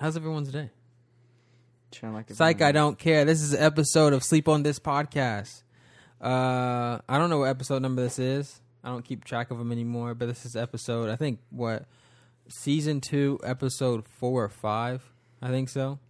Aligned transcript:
How's 0.00 0.16
everyone's 0.16 0.50
day? 0.50 0.70
Chilling 1.92 2.16
like 2.16 2.28
Psych. 2.28 2.60
I 2.62 2.72
don't 2.72 2.98
care. 2.98 3.24
This 3.24 3.40
is 3.40 3.52
an 3.54 3.62
episode 3.62 4.12
of 4.12 4.24
Sleep 4.24 4.48
on 4.48 4.64
This 4.64 4.80
podcast. 4.80 5.62
Uh, 6.20 6.98
I 7.08 7.18
don't 7.18 7.30
know 7.30 7.38
what 7.38 7.48
episode 7.48 7.80
number 7.80 8.02
this 8.02 8.18
is. 8.18 8.60
I 8.82 8.88
don't 8.88 9.04
keep 9.04 9.24
track 9.24 9.52
of 9.52 9.58
them 9.58 9.70
anymore. 9.70 10.14
But 10.14 10.26
this 10.26 10.44
is 10.44 10.56
episode. 10.56 11.10
I 11.10 11.16
think 11.16 11.38
what 11.50 11.84
season 12.48 13.00
two, 13.00 13.38
episode 13.44 14.08
four 14.08 14.42
or 14.42 14.48
five. 14.48 15.12
I 15.40 15.50
think 15.50 15.68
so. 15.68 16.00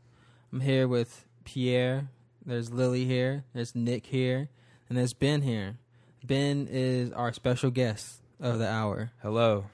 I'm 0.51 0.61
here 0.61 0.89
with 0.89 1.27
Pierre. 1.45 2.09
There's 2.47 2.73
Lily 2.73 3.05
here. 3.05 3.45
There's 3.53 3.75
Nick 3.75 4.07
here, 4.07 4.49
and 4.89 4.97
there's 4.97 5.13
Ben 5.13 5.43
here. 5.43 5.77
Ben 6.25 6.69
is 6.71 7.13
our 7.13 7.35
special 7.35 7.71
guest 7.71 8.23
of 8.41 8.59
the 8.59 8.69
hour. 8.69 9.13
Hello. 9.21 9.67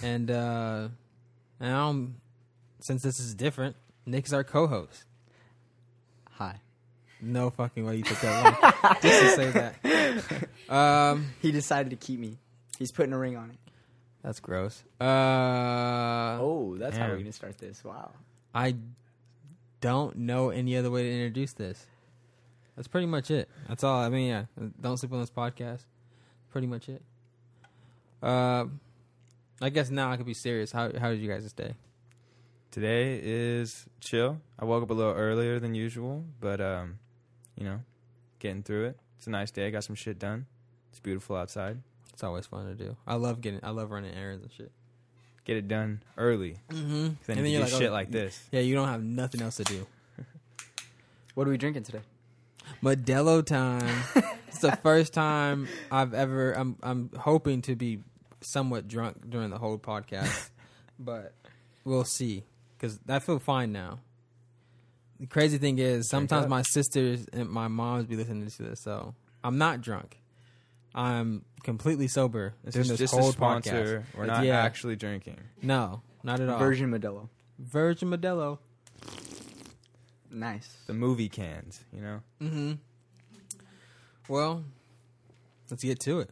And 0.00 0.30
uh 0.30 0.88
now, 1.60 2.08
since 2.82 3.02
this 3.02 3.18
is 3.20 3.34
different, 3.34 3.76
Nick's 4.06 4.32
our 4.32 4.44
co-host. 4.44 5.04
Hi. 6.32 6.60
No 7.20 7.50
fucking 7.50 7.84
way 7.86 7.96
you 7.96 8.02
took 8.02 8.20
that 8.20 8.44
long 8.82 8.96
just 9.02 9.20
to 9.20 9.28
say 9.36 9.50
that. 10.68 10.74
Um, 10.74 11.26
He 11.40 11.52
decided 11.52 11.90
to 11.90 11.96
keep 11.96 12.18
me. 12.18 12.38
He's 12.78 12.90
putting 12.90 13.12
a 13.12 13.18
ring 13.18 13.36
on 13.36 13.50
it. 13.50 13.58
that's 14.22 14.40
gross. 14.40 14.82
Uh, 15.00 16.38
Oh, 16.40 16.76
that's 16.78 16.96
how 16.96 17.08
we're 17.08 17.18
gonna 17.18 17.32
start 17.32 17.58
this. 17.58 17.84
Wow. 17.84 18.10
I 18.54 18.74
don't 19.80 20.16
know 20.16 20.50
any 20.50 20.76
other 20.76 20.90
way 20.90 21.02
to 21.04 21.12
introduce 21.12 21.52
this. 21.52 21.86
That's 22.76 22.88
pretty 22.88 23.06
much 23.06 23.30
it. 23.30 23.48
That's 23.68 23.84
all. 23.84 24.00
I 24.00 24.08
mean, 24.08 24.28
yeah. 24.28 24.44
Don't 24.80 24.96
sleep 24.96 25.12
on 25.12 25.20
this 25.20 25.30
podcast. 25.30 25.82
Pretty 26.50 26.66
much 26.66 26.88
it. 26.88 27.02
Uh, 28.22 28.64
I 29.60 29.68
guess 29.70 29.90
now 29.90 30.10
I 30.10 30.16
could 30.16 30.26
be 30.26 30.34
serious. 30.34 30.72
How 30.72 30.90
how 30.98 31.10
did 31.10 31.20
you 31.20 31.28
guys 31.28 31.44
stay? 31.48 31.74
Today 32.72 33.20
is 33.22 33.84
chill. 34.00 34.40
I 34.58 34.64
woke 34.64 34.82
up 34.82 34.88
a 34.88 34.94
little 34.94 35.12
earlier 35.12 35.60
than 35.60 35.74
usual, 35.74 36.24
but 36.40 36.58
um, 36.58 37.00
you 37.54 37.64
know, 37.64 37.80
getting 38.38 38.62
through 38.62 38.86
it. 38.86 38.98
It's 39.18 39.26
a 39.26 39.30
nice 39.30 39.50
day. 39.50 39.66
I 39.66 39.70
got 39.70 39.84
some 39.84 39.94
shit 39.94 40.18
done. 40.18 40.46
It's 40.90 40.98
beautiful 40.98 41.36
outside. 41.36 41.82
It's 42.14 42.24
always 42.24 42.46
fun 42.46 42.64
to 42.66 42.74
do. 42.74 42.96
I 43.06 43.16
love 43.16 43.42
getting. 43.42 43.60
I 43.62 43.70
love 43.70 43.90
running 43.90 44.14
errands 44.14 44.42
and 44.42 44.50
shit. 44.50 44.72
Get 45.44 45.58
it 45.58 45.68
done 45.68 46.02
early. 46.16 46.56
Mm-hmm. 46.70 47.08
Then 47.26 47.44
you 47.44 47.58
can 47.58 47.68
do 47.68 47.76
shit 47.76 47.92
like 47.92 48.10
this. 48.10 48.42
Yeah, 48.50 48.60
you 48.60 48.74
don't 48.74 48.88
have 48.88 49.02
nothing 49.02 49.42
else 49.42 49.56
to 49.56 49.64
do. 49.64 49.86
What 51.34 51.46
are 51.46 51.50
we 51.50 51.58
drinking 51.58 51.84
today? 51.84 52.00
Modelo 52.82 53.44
time. 53.44 54.02
it's 54.48 54.60
the 54.60 54.76
first 54.76 55.12
time 55.12 55.68
I've 55.90 56.14
ever. 56.14 56.52
I'm 56.52 56.76
I'm 56.82 57.10
hoping 57.18 57.60
to 57.62 57.76
be 57.76 58.00
somewhat 58.40 58.88
drunk 58.88 59.28
during 59.28 59.50
the 59.50 59.58
whole 59.58 59.78
podcast, 59.78 60.50
but 60.98 61.34
we'll 61.84 62.04
see. 62.04 62.44
Because 62.82 62.98
I 63.08 63.20
feel 63.20 63.38
fine 63.38 63.70
now. 63.70 64.00
The 65.20 65.28
crazy 65.28 65.56
thing 65.58 65.78
is, 65.78 66.08
sometimes 66.10 66.48
my 66.48 66.62
sisters 66.62 67.24
and 67.32 67.48
my 67.48 67.68
moms 67.68 68.06
be 68.06 68.16
listening 68.16 68.50
to 68.50 68.62
this, 68.64 68.80
so 68.82 69.14
I'm 69.44 69.56
not 69.56 69.80
drunk. 69.80 70.18
I'm 70.92 71.44
completely 71.62 72.08
sober 72.08 72.54
This 72.64 72.74
during 72.74 72.84
is 72.86 72.88
this 72.90 72.98
just 72.98 73.14
whole 73.14 73.28
a 73.30 73.32
sponsor. 73.32 74.04
podcast. 74.12 74.18
We're 74.18 74.26
not 74.26 74.44
Yeah. 74.44 74.60
actually 74.60 74.96
drinking. 74.96 75.38
No, 75.62 76.02
not 76.24 76.40
at 76.40 76.48
all. 76.48 76.58
Virgin 76.58 76.90
Modelo. 76.90 77.28
Virgin 77.58 78.10
Modelo. 78.10 78.58
Nice. 80.30 80.76
The 80.88 80.94
movie 80.94 81.28
cans, 81.28 81.84
you 81.94 82.00
know. 82.02 82.20
Mm-hmm. 82.40 82.72
Well, 84.28 84.64
let's 85.70 85.84
get 85.84 86.00
to 86.00 86.18
it. 86.20 86.30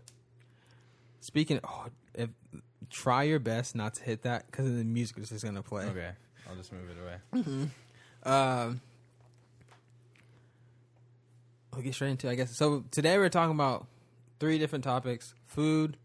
Speaking, 1.21 1.61
oh, 1.63 1.87
if, 2.15 2.31
try 2.89 3.23
your 3.23 3.39
best 3.39 3.77
not 3.77 3.95
to 3.95 4.03
hit 4.03 4.23
that 4.23 4.47
because 4.47 4.65
the 4.67 4.85
music 4.85 5.19
is 5.19 5.29
just 5.29 5.45
gonna 5.45 5.63
play. 5.63 5.85
Okay, 5.85 6.11
I'll 6.51 6.57
just 6.57 6.73
move 6.73 6.83
it 6.91 6.97
away. 7.01 7.71
Um, 8.25 8.81
we'll 11.73 11.83
get 11.83 11.95
straight 11.95 12.11
into. 12.11 12.27
it, 12.29 12.33
I 12.33 12.35
guess 12.35 12.57
so. 12.57 12.85
Today 12.91 13.17
we're 13.19 13.29
talking 13.29 13.55
about 13.55 13.87
three 14.41 14.59
different 14.59 14.85
topics: 14.85 15.33
food. 15.47 15.97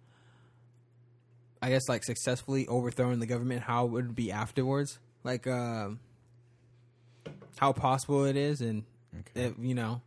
I 1.62 1.70
guess 1.70 1.90
like 1.90 2.04
successfully 2.04 2.68
overthrowing 2.68 3.20
the 3.20 3.26
government. 3.26 3.64
How 3.64 3.86
it 3.86 3.92
would 3.92 4.16
be 4.16 4.32
afterwards? 4.32 5.00
Like, 5.24 5.48
um, 5.48 6.00
how 7.58 7.74
possible 7.74 8.26
it 8.26 8.36
is, 8.36 8.62
and 8.62 8.84
Okay. 9.20 9.46
if 9.48 9.54
you 9.60 9.74
know 9.74 10.02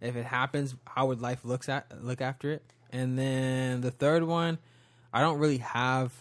if 0.00 0.14
it 0.14 0.24
happens 0.26 0.74
how 0.86 1.06
would 1.06 1.20
life 1.22 1.42
looks 1.44 1.68
at 1.68 1.86
look 2.04 2.20
after 2.20 2.50
it 2.50 2.62
and 2.90 3.18
then 3.18 3.80
the 3.80 3.90
third 3.90 4.24
one 4.24 4.58
i 5.10 5.20
don't 5.22 5.38
really 5.38 5.56
have 5.58 6.12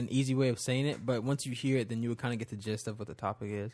an 0.00 0.08
easy 0.10 0.34
way 0.34 0.48
of 0.48 0.58
saying 0.58 0.86
it 0.86 1.04
but 1.06 1.22
once 1.22 1.46
you 1.46 1.52
hear 1.52 1.78
it 1.78 1.88
then 1.88 2.02
you 2.02 2.08
would 2.08 2.18
kind 2.18 2.32
of 2.34 2.38
get 2.38 2.48
the 2.48 2.56
gist 2.56 2.88
of 2.88 2.98
what 2.98 3.06
the 3.08 3.14
topic 3.14 3.50
is. 3.50 3.70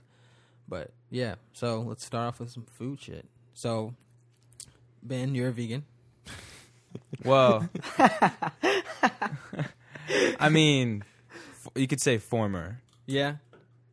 But 0.68 0.90
yeah 1.10 1.36
so 1.52 1.80
let's 1.80 2.04
start 2.04 2.28
off 2.28 2.40
with 2.40 2.50
some 2.50 2.64
food 2.64 3.00
shit. 3.00 3.24
So 3.54 3.94
ben 5.02 5.34
you're 5.34 5.48
a 5.48 5.52
vegan. 5.52 5.84
Well, 7.24 7.68
I 10.38 10.48
mean, 10.50 11.04
f- 11.30 11.68
you 11.74 11.86
could 11.86 12.00
say 12.00 12.18
former. 12.18 12.80
yeah? 13.06 13.36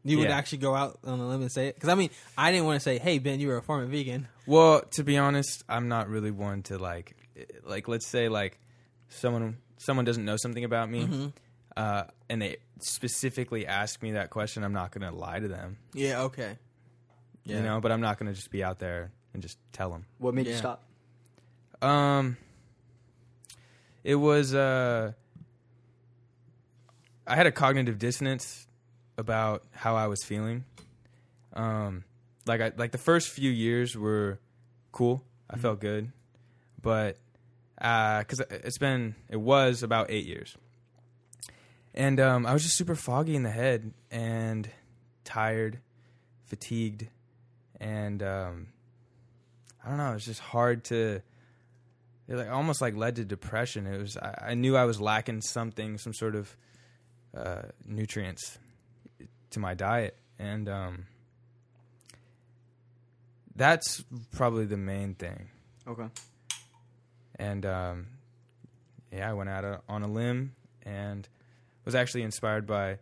You 0.06 0.18
would 0.20 0.28
Yeah. 0.28 0.36
actually 0.38 0.58
go 0.58 0.76
out 0.76 1.00
on 1.06 1.20
a 1.20 1.28
limb 1.28 1.42
and 1.42 1.52
say 1.52 1.68
it? 1.68 1.76
Because 1.76 1.88
i 1.88 1.96
mean 1.96 2.10
i 2.38 2.52
didn't 2.52 2.66
want 2.66 2.76
to 2.76 2.84
say 2.84 2.98
hey 2.98 3.20
ben 3.20 3.40
you 3.40 3.48
were 3.48 3.56
a 3.58 3.62
former 3.62 3.86
vegan. 3.86 4.28
Well, 4.46 4.82
to 4.92 5.04
be 5.04 5.18
honest, 5.18 5.64
I'm 5.70 5.88
not 5.88 6.10
really 6.10 6.30
one 6.32 6.62
to 6.64 6.78
like, 6.78 7.16
eh, 7.38 7.44
like 7.66 7.88
let's 7.88 8.06
say 8.08 8.28
like 8.28 8.60
someone 9.08 9.58
someone 9.78 10.04
doesn't 10.04 10.26
know 10.26 10.36
something 10.38 10.64
about 10.66 10.90
me, 10.90 11.04
Mm-hmm. 11.06 11.28
Uh, 11.78 12.04
and 12.30 12.42
they 12.42 12.58
specifically 12.80 13.66
ask 13.68 14.02
me 14.02 14.12
that 14.14 14.30
question. 14.30 14.64
I'm 14.64 14.74
not 14.74 14.92
gonna 14.92 15.12
lie 15.12 15.40
to 15.40 15.48
them, 15.48 15.78
yeah 15.94 16.22
okay 16.24 16.58
yeah 17.46 17.58
you 17.58 17.64
know. 17.64 17.80
But 17.82 17.92
I'm 17.92 18.02
not 18.02 18.18
gonna 18.20 18.34
just 18.34 18.52
be 18.52 18.64
out 18.64 18.80
there 18.80 19.12
and 19.34 19.42
just 19.42 19.58
tell 19.72 19.90
them. 19.90 20.06
What 20.20 20.34
made 20.34 20.46
Yeah. 20.46 20.52
you 20.54 20.58
stop? 20.58 20.84
Um, 21.82 22.38
it 24.04 24.16
was 24.16 24.54
uh, 24.54 25.14
I 27.26 27.36
had 27.36 27.48
a 27.48 27.52
cognitive 27.52 27.98
dissonance 28.00 28.68
about 29.18 29.64
how 29.72 29.96
I 29.96 30.08
was 30.08 30.24
feeling. 30.24 30.66
Um, 31.54 32.04
like 32.46 32.62
I 32.62 32.72
like 32.78 32.92
the 32.92 32.98
first 32.98 33.30
few 33.30 33.52
years 33.52 33.96
were 33.98 34.40
cool. 34.92 35.24
I 35.50 35.58
felt 35.58 35.80
good, 35.80 36.12
but 36.82 37.18
because 37.78 38.40
it's 38.50 38.78
been 38.78 39.16
it 39.30 39.40
was 39.40 39.84
about 39.84 40.10
eight 40.10 40.26
years, 40.26 40.56
and 41.94 42.20
um, 42.20 42.46
I 42.46 42.54
was 42.54 42.64
just 42.64 42.78
super 42.78 42.96
foggy 42.96 43.36
in 43.36 43.44
the 43.44 43.52
head 43.52 43.94
and 44.12 44.70
tired, 45.24 45.80
fatigued, 46.46 47.08
and 47.80 48.22
um, 48.24 48.68
I 49.84 49.90
don't 49.90 49.98
know. 49.98 50.12
It 50.12 50.16
was 50.16 50.26
just 50.26 50.42
hard 50.42 50.84
to 50.86 51.22
it 52.28 52.36
like 52.36 52.50
almost 52.50 52.82
like 52.82 52.96
led 52.96 53.18
to 53.18 53.26
depression. 53.26 53.86
It 53.86 54.00
was 54.00 54.18
I, 54.18 54.50
I 54.50 54.54
knew 54.54 54.76
I 54.76 54.86
was 54.86 55.02
lacking 55.02 55.42
something, 55.42 55.98
some 55.98 56.14
sort 56.14 56.36
of 56.36 56.56
uh, 57.36 57.64
nutrients 57.86 58.58
to 59.52 59.60
my 59.60 59.74
diet, 59.74 60.18
and 60.40 60.70
um, 60.70 61.06
that's 63.56 64.04
probably 64.32 64.66
the 64.66 64.78
main 64.78 65.16
thing. 65.16 65.50
Okay. 65.88 66.08
And 67.36 67.66
um, 67.66 68.08
yeah, 69.12 69.30
I 69.30 69.34
went 69.34 69.50
out 69.50 69.66
uh, 69.66 69.78
on 69.90 70.04
a 70.04 70.08
limb 70.08 70.56
and 70.84 71.28
was 71.86 71.96
actually 71.96 72.24
inspired 72.24 72.66
by 72.66 73.00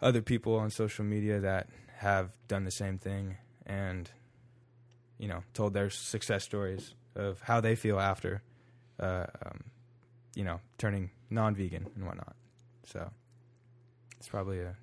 other 0.00 0.22
people 0.22 0.54
on 0.56 0.70
social 0.70 1.04
media 1.04 1.40
that 1.40 1.68
have 1.96 2.30
done 2.46 2.64
the 2.64 2.70
same 2.70 2.96
thing 2.98 3.36
and 3.66 4.10
you 5.18 5.26
know 5.28 5.42
told 5.52 5.74
their 5.74 5.90
success 5.90 6.44
stories 6.44 6.94
of 7.16 7.40
how 7.42 7.60
they 7.60 7.74
feel 7.74 7.98
after 7.98 8.42
uh, 9.00 9.26
um, 9.44 9.64
you 10.34 10.44
know 10.44 10.60
turning 10.78 11.10
non-vegan 11.30 11.86
and 11.96 12.06
whatnot. 12.06 12.34
So 12.84 13.10
it's 14.16 14.28
probably 14.28 14.60
a 14.60 14.76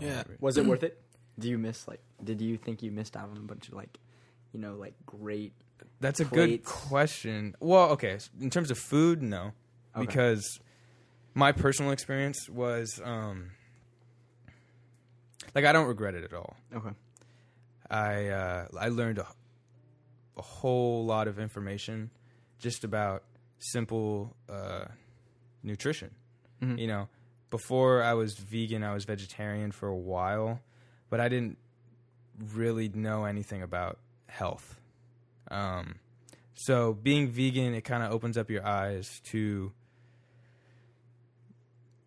Yeah. 0.00 0.22
re- 0.28 0.36
Was 0.40 0.56
it 0.56 0.64
worth 0.66 0.82
it? 0.82 1.00
Do 1.38 1.48
you 1.48 1.58
miss 1.58 1.86
like? 1.88 2.00
Did 2.22 2.40
you 2.40 2.56
think 2.56 2.82
you 2.82 2.90
missed 2.90 3.16
out 3.16 3.28
on 3.30 3.36
a 3.36 3.40
bunch 3.40 3.68
of 3.68 3.74
like, 3.74 3.98
you 4.52 4.60
know, 4.60 4.74
like 4.74 4.94
great? 5.04 5.52
That's 6.00 6.20
a 6.20 6.24
good 6.24 6.64
question. 6.64 7.54
Well, 7.60 7.90
okay, 7.90 8.18
in 8.40 8.50
terms 8.50 8.70
of 8.70 8.78
food, 8.78 9.22
no, 9.22 9.52
Okay. 9.96 10.06
because 10.06 10.60
my 11.34 11.52
personal 11.52 11.90
experience 11.92 12.48
was 12.48 13.00
um, 13.04 13.50
like 15.54 15.64
I 15.64 15.72
don't 15.72 15.86
regret 15.86 16.14
it 16.14 16.24
at 16.24 16.32
all. 16.32 16.56
Okay. 16.74 16.90
I 17.90 18.28
uh, 18.28 18.66
I 18.78 18.88
learned 18.88 19.18
a, 19.18 19.26
a 20.36 20.42
whole 20.42 21.04
lot 21.04 21.28
of 21.28 21.38
information 21.38 22.10
just 22.58 22.84
about 22.84 23.24
simple 23.58 24.34
uh, 24.48 24.86
nutrition. 25.62 26.10
Mhm. 26.62 26.78
You 26.78 26.86
know, 26.86 27.08
before 27.50 28.02
I 28.02 28.14
was 28.14 28.34
vegan, 28.38 28.82
I 28.82 28.94
was 28.94 29.04
vegetarian 29.04 29.72
for 29.72 29.88
a 29.88 29.96
while, 29.96 30.60
but 31.10 31.20
I 31.20 31.28
didn't 31.28 31.58
really 32.54 32.88
know 32.88 33.24
anything 33.24 33.62
about 33.62 33.98
health. 34.26 34.80
Um, 35.50 35.96
so 36.54 36.94
being 36.94 37.28
vegan, 37.28 37.74
it 37.74 37.82
kind 37.82 38.02
of 38.02 38.12
opens 38.12 38.38
up 38.38 38.50
your 38.50 38.64
eyes 38.66 39.20
to 39.26 39.72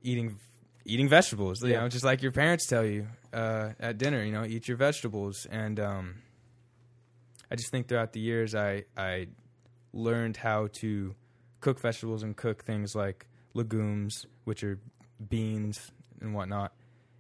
eating 0.02 0.40
eating 0.86 1.10
vegetables. 1.10 1.62
You 1.62 1.70
Yeah. 1.72 1.82
know, 1.82 1.90
just 1.90 2.06
like 2.06 2.22
your 2.22 2.32
parents 2.32 2.66
tell 2.66 2.86
you 2.86 3.08
uh, 3.34 3.74
at 3.80 3.98
dinner. 3.98 4.24
You 4.24 4.32
know, 4.32 4.46
eat 4.46 4.68
your 4.68 4.78
vegetables. 4.78 5.46
And 5.50 5.80
um, 5.80 6.16
I 7.52 7.56
just 7.56 7.72
think 7.72 7.88
throughout 7.88 8.14
the 8.14 8.20
years, 8.20 8.56
I 8.56 8.86
I 8.96 9.28
learned 9.94 10.38
how 10.38 10.68
to 10.82 11.16
cook 11.60 11.80
vegetables 11.80 12.24
and 12.24 12.36
cook 12.38 12.64
things 12.64 12.96
like 12.96 13.28
legumes, 13.54 14.26
which 14.46 14.64
are 14.64 14.80
beans 15.30 15.92
and 16.22 16.34
whatnot, 16.34 16.74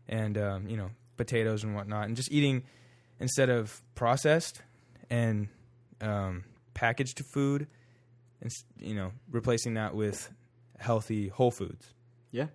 and 0.07 0.37
um, 0.37 0.67
you 0.67 0.77
know 0.77 0.91
potatoes 1.17 1.63
and 1.63 1.75
whatnot, 1.75 2.07
and 2.07 2.15
just 2.15 2.31
eating 2.31 2.63
instead 3.19 3.49
of 3.49 3.81
processed 3.95 4.61
and 5.09 5.47
um, 6.01 6.43
packaged 6.73 7.19
food, 7.25 7.67
and 8.41 8.51
you 8.79 8.93
know 8.95 9.11
replacing 9.31 9.73
that 9.73 9.95
with 9.95 10.29
healthy 10.77 11.27
whole 11.29 11.51
foods. 11.51 11.93
Yeah. 12.31 12.47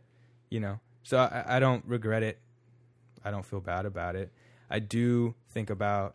You 0.52 0.60
know, 0.60 0.81
so 1.02 1.16
I, 1.16 1.56
I 1.56 1.60
don't 1.60 1.82
regret 1.87 2.22
it. 2.22 2.38
I 3.25 3.31
don't 3.31 3.46
feel 3.46 3.60
bad 3.60 3.87
about 3.87 4.16
it. 4.16 4.31
I 4.69 4.81
do 4.81 5.34
think 5.49 5.70
about, 5.70 6.14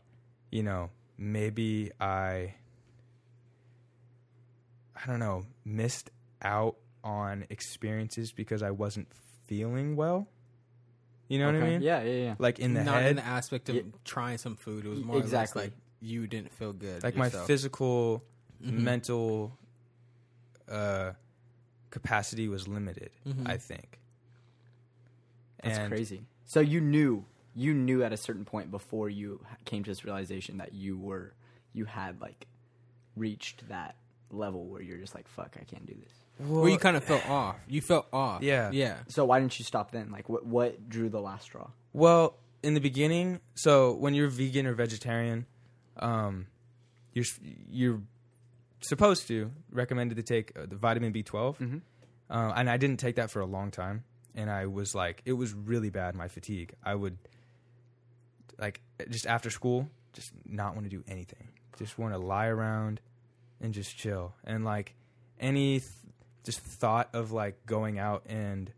you 0.51 0.61
know, 0.61 0.91
maybe 1.17 1.91
I, 1.99 2.53
I 4.95 5.07
don't 5.07 5.17
know, 5.17 5.45
missed 5.65 6.11
out 6.43 6.75
on 7.03 7.45
experiences 7.49 8.31
because 8.31 8.61
I 8.61 8.69
wasn't 8.69 9.07
feeling 9.47 9.95
well. 9.95 10.27
You 11.29 11.39
know 11.39 11.47
what 11.47 11.55
I 11.55 11.59
mean? 11.69 11.81
Yeah, 11.81 12.03
yeah, 12.03 12.23
yeah. 12.25 12.35
Like 12.37 12.59
in 12.59 12.75
the 12.75 12.83
Not 12.83 13.01
head, 13.01 13.09
in 13.09 13.15
the 13.15 13.25
aspect 13.25 13.69
of 13.69 13.75
Yeah. 13.75 13.81
trying 14.05 14.37
some 14.37 14.55
food. 14.55 14.85
It 14.85 14.89
was 14.89 14.99
more 15.03 15.17
Exactly. 15.17 15.63
exactly 15.63 15.63
like 15.63 15.73
you 15.99 16.27
didn't 16.27 16.53
feel 16.53 16.73
good. 16.73 17.01
like 17.03 17.15
my 17.15 17.25
yourself. 17.25 17.47
physical, 17.47 18.23
Mhm. 18.63 18.71
mental, 18.83 19.57
uh, 20.69 21.13
capacity 21.89 22.47
was 22.47 22.67
limited. 22.67 23.09
Mhm. 23.25 23.49
I 23.49 23.57
think. 23.57 23.96
That's 25.63 25.77
And- 25.79 25.89
crazy. 25.91 26.25
So 26.45 26.59
you 26.59 26.79
knew, 26.81 27.25
you 27.55 27.73
knew 27.73 28.03
at 28.03 28.13
a 28.13 28.17
certain 28.17 28.45
point 28.45 28.71
before 28.71 29.09
you 29.09 29.43
came 29.65 29.83
to 29.83 29.89
this 29.91 30.05
realization 30.05 30.57
that 30.59 30.73
you 30.73 30.97
were, 30.97 31.33
you 31.73 31.85
had 31.85 32.21
like 32.21 32.47
reached 33.15 33.67
that 33.69 33.95
level 34.31 34.65
where 34.65 34.81
you're 34.81 34.97
just 34.97 35.15
like, 35.15 35.27
fuck, 35.27 35.57
I 35.59 35.63
can't 35.63 35.85
do 35.85 35.95
this. 35.95 36.47
Where 36.47 36.69
you 36.69 36.77
kind 36.77 36.95
of 36.95 37.03
felt 37.03 37.27
off. 37.29 37.55
You 37.67 37.81
felt 37.81 38.07
off. 38.13 38.43
Yeah. 38.43 38.69
Yeah. 38.71 38.97
So 39.07 39.25
why 39.25 39.39
didn't 39.39 39.57
you 39.59 39.65
stop 39.65 39.91
then? 39.91 40.11
Like, 40.11 40.29
what 40.29 40.45
what 40.45 40.87
drew 40.87 41.09
the 41.09 41.19
last 41.21 41.43
straw? 41.43 41.69
Well, 41.93 42.35
in 42.63 42.73
the 42.75 42.79
beginning, 42.81 43.39
so 43.55 43.93
when 43.93 44.13
you're 44.13 44.29
vegan 44.29 44.67
or 44.67 44.73
vegetarian, 44.73 45.45
um, 45.97 46.45
you're 47.13 47.25
you're 47.71 48.01
supposed 48.81 49.27
to 49.29 49.51
recommended 49.71 50.15
to 50.15 50.23
take 50.23 50.55
uh, 50.57 50.65
the 50.67 50.75
vitamin 50.75 51.11
B12, 51.11 51.57
Mhm. 51.57 51.81
uh, 52.29 52.53
and 52.55 52.69
I 52.69 52.77
didn't 52.77 52.97
take 52.99 53.15
that 53.15 53.31
for 53.31 53.39
a 53.41 53.45
long 53.45 53.71
time, 53.71 54.03
and 54.37 54.49
I 54.49 54.67
was 54.67 54.95
like, 54.95 55.21
it 55.25 55.33
was 55.33 55.53
really 55.53 55.89
bad. 55.89 56.15
My 56.15 56.29
fatigue, 56.29 56.73
I 56.83 56.95
would 56.95 57.17
like 58.57 58.79
just 59.09 59.27
after 59.27 59.49
school, 59.49 59.89
just 60.13 60.31
not 60.45 60.73
want 60.75 60.85
to 60.85 60.89
do 60.89 61.03
anything, 61.09 61.49
just 61.77 61.99
want 61.99 62.13
to 62.13 62.17
lie 62.17 62.47
around 62.47 63.01
and 63.59 63.73
just 63.73 63.97
chill, 63.97 64.33
and 64.45 64.63
like 64.63 64.93
any 65.39 65.79
th- 65.79 65.91
just 66.45 66.59
thought 66.61 67.09
of 67.13 67.31
like 67.33 67.65
going 67.65 67.99
out 67.99 68.23
and 68.27 68.71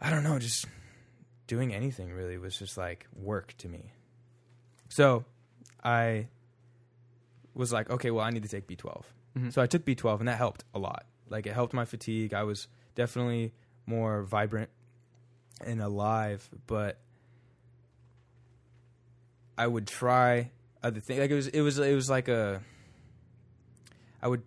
I 0.00 0.10
don't 0.10 0.24
know, 0.24 0.38
just 0.38 0.66
doing 1.46 1.74
anything 1.74 2.12
really 2.12 2.38
was 2.38 2.56
just 2.56 2.76
like 2.78 3.06
work 3.14 3.54
to 3.58 3.68
me. 3.68 3.92
So 4.88 5.24
I 5.84 6.28
was 7.54 7.72
like, 7.72 7.90
okay, 7.90 8.10
well, 8.10 8.24
I 8.24 8.30
need 8.30 8.42
to 8.42 8.48
take 8.48 8.66
B12. 8.66 9.02
Mhm. 9.38 9.52
So 9.52 9.62
I 9.62 9.66
took 9.66 9.84
B12, 9.84 10.20
and 10.20 10.28
that 10.28 10.38
helped 10.38 10.64
a 10.74 10.78
lot. 10.78 11.06
Like, 11.28 11.46
it 11.46 11.52
helped 11.54 11.72
my 11.72 11.84
fatigue. 11.84 12.34
I 12.34 12.42
was 12.44 12.68
definitely 12.94 13.52
more 13.86 14.22
vibrant 14.22 14.70
and 15.64 15.80
alive, 15.80 16.48
but 16.66 16.98
I 19.56 19.66
would 19.66 19.86
try 19.86 20.50
other 20.82 21.00
things. 21.00 21.20
Like, 21.20 21.30
it 21.30 21.34
was, 21.34 21.48
it 21.48 21.60
was, 21.60 21.78
it 21.78 21.94
was 21.94 22.10
like 22.10 22.28
a, 22.28 22.60
I 24.20 24.28
would 24.28 24.42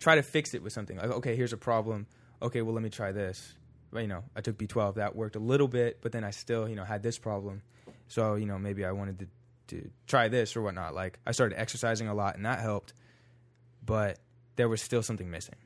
try 0.00 0.16
to 0.16 0.22
fix 0.22 0.52
it 0.54 0.62
with 0.62 0.72
something. 0.72 0.96
Like, 0.96 1.10
okay, 1.10 1.36
here's 1.36 1.52
a 1.52 1.58
problem. 1.58 2.06
Okay, 2.40 2.62
well, 2.62 2.74
let 2.74 2.82
me 2.82 2.90
try 2.90 3.12
this 3.12 3.54
but, 3.92 4.00
you 4.00 4.08
know, 4.08 4.24
I 4.34 4.40
took 4.40 4.56
B12. 4.56 4.94
That 4.94 5.14
worked 5.14 5.36
a 5.36 5.40
little 5.40 5.68
bit, 5.68 5.98
but 6.00 6.12
then 6.12 6.24
I 6.24 6.30
still, 6.30 6.68
you 6.68 6.74
know, 6.74 6.84
had 6.84 7.02
this 7.02 7.18
problem. 7.18 7.62
So, 8.08 8.34
you 8.36 8.46
know, 8.46 8.58
maybe 8.58 8.84
I 8.84 8.92
wanted 8.92 9.18
to, 9.18 9.26
to 9.68 9.90
try 10.06 10.28
this 10.28 10.56
or 10.56 10.62
whatnot. 10.62 10.94
Like, 10.94 11.18
I 11.26 11.32
started 11.32 11.60
exercising 11.60 12.08
a 12.08 12.14
lot, 12.14 12.36
and 12.36 12.46
that 12.46 12.60
helped, 12.60 12.94
but 13.84 14.18
there 14.56 14.68
was 14.68 14.80
still 14.80 15.02
something 15.02 15.30
missing. 15.30 15.56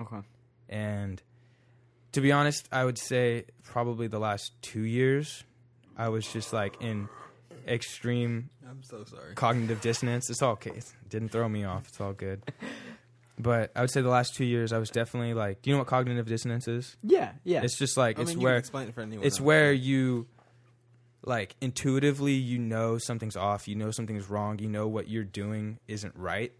Okay. 0.00 0.20
And 0.68 1.22
to 2.12 2.20
be 2.20 2.32
honest, 2.32 2.68
I 2.72 2.84
would 2.84 2.98
say 2.98 3.44
probably 3.64 4.06
the 4.08 4.18
last 4.18 4.52
two 4.62 4.82
years, 4.82 5.44
I 5.96 6.08
was 6.08 6.26
just 6.26 6.52
like 6.52 6.80
in 6.82 7.08
extreme 7.66 8.50
I'm 8.68 8.82
so 8.82 9.04
sorry. 9.04 9.34
cognitive 9.34 9.80
dissonance. 9.80 10.30
It's 10.30 10.42
all 10.42 10.52
okay. 10.52 10.70
It 10.70 10.92
didn't 11.08 11.30
throw 11.30 11.48
me 11.48 11.64
off. 11.64 11.88
It's 11.88 12.00
all 12.00 12.12
good. 12.12 12.42
But 13.42 13.72
I 13.74 13.80
would 13.80 13.90
say 13.90 14.02
the 14.02 14.10
last 14.10 14.34
two 14.34 14.44
years, 14.44 14.70
I 14.70 14.76
was 14.76 14.90
definitely 14.90 15.32
like, 15.32 15.62
do 15.62 15.70
you 15.70 15.74
know 15.74 15.78
what 15.78 15.86
cognitive 15.86 16.26
dissonance 16.26 16.68
is? 16.68 16.98
Yeah, 17.02 17.32
yeah. 17.42 17.62
It's 17.62 17.78
just 17.78 17.96
like 17.96 18.18
I 18.18 18.22
it's 18.22 18.32
mean, 18.32 18.40
you 18.40 18.44
where 18.44 18.52
can 18.56 18.58
explain 18.58 18.88
it 18.88 18.94
for 18.94 19.00
anyone. 19.00 19.24
it's 19.24 19.36
else. 19.38 19.40
where 19.40 19.72
you 19.72 20.26
like 21.24 21.56
intuitively 21.62 22.34
you 22.34 22.58
know 22.58 22.98
something's 22.98 23.36
off, 23.36 23.66
you 23.66 23.76
know 23.76 23.92
something's 23.92 24.28
wrong, 24.28 24.58
you 24.58 24.68
know 24.68 24.88
what 24.88 25.08
you're 25.08 25.24
doing 25.24 25.78
isn't 25.88 26.14
right, 26.16 26.52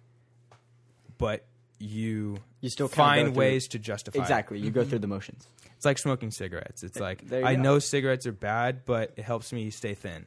but 1.19 1.45
you 1.81 2.37
you 2.61 2.69
still 2.69 2.89
kinda 2.89 2.97
find 2.97 3.27
through- 3.29 3.37
ways 3.39 3.67
to 3.69 3.79
justify. 3.79 4.19
it. 4.19 4.23
Exactly. 4.23 4.59
You 4.61 4.71
go 4.71 4.85
through 4.85 4.99
the 5.01 5.07
motions. 5.09 5.47
It's 5.77 5.85
like 5.87 5.97
smoking 5.99 6.31
cigarettes. 6.31 6.83
It's 6.83 7.01
like 7.01 7.27
There 7.27 7.41
you 7.41 7.47
I 7.47 7.55
go. 7.55 7.63
know 7.63 7.79
cigarettes 7.79 8.27
are 8.27 8.33
bad, 8.33 8.85
but 8.85 9.13
it 9.17 9.25
helps 9.25 9.51
me 9.53 9.71
stay 9.71 9.95
thin, 9.95 10.27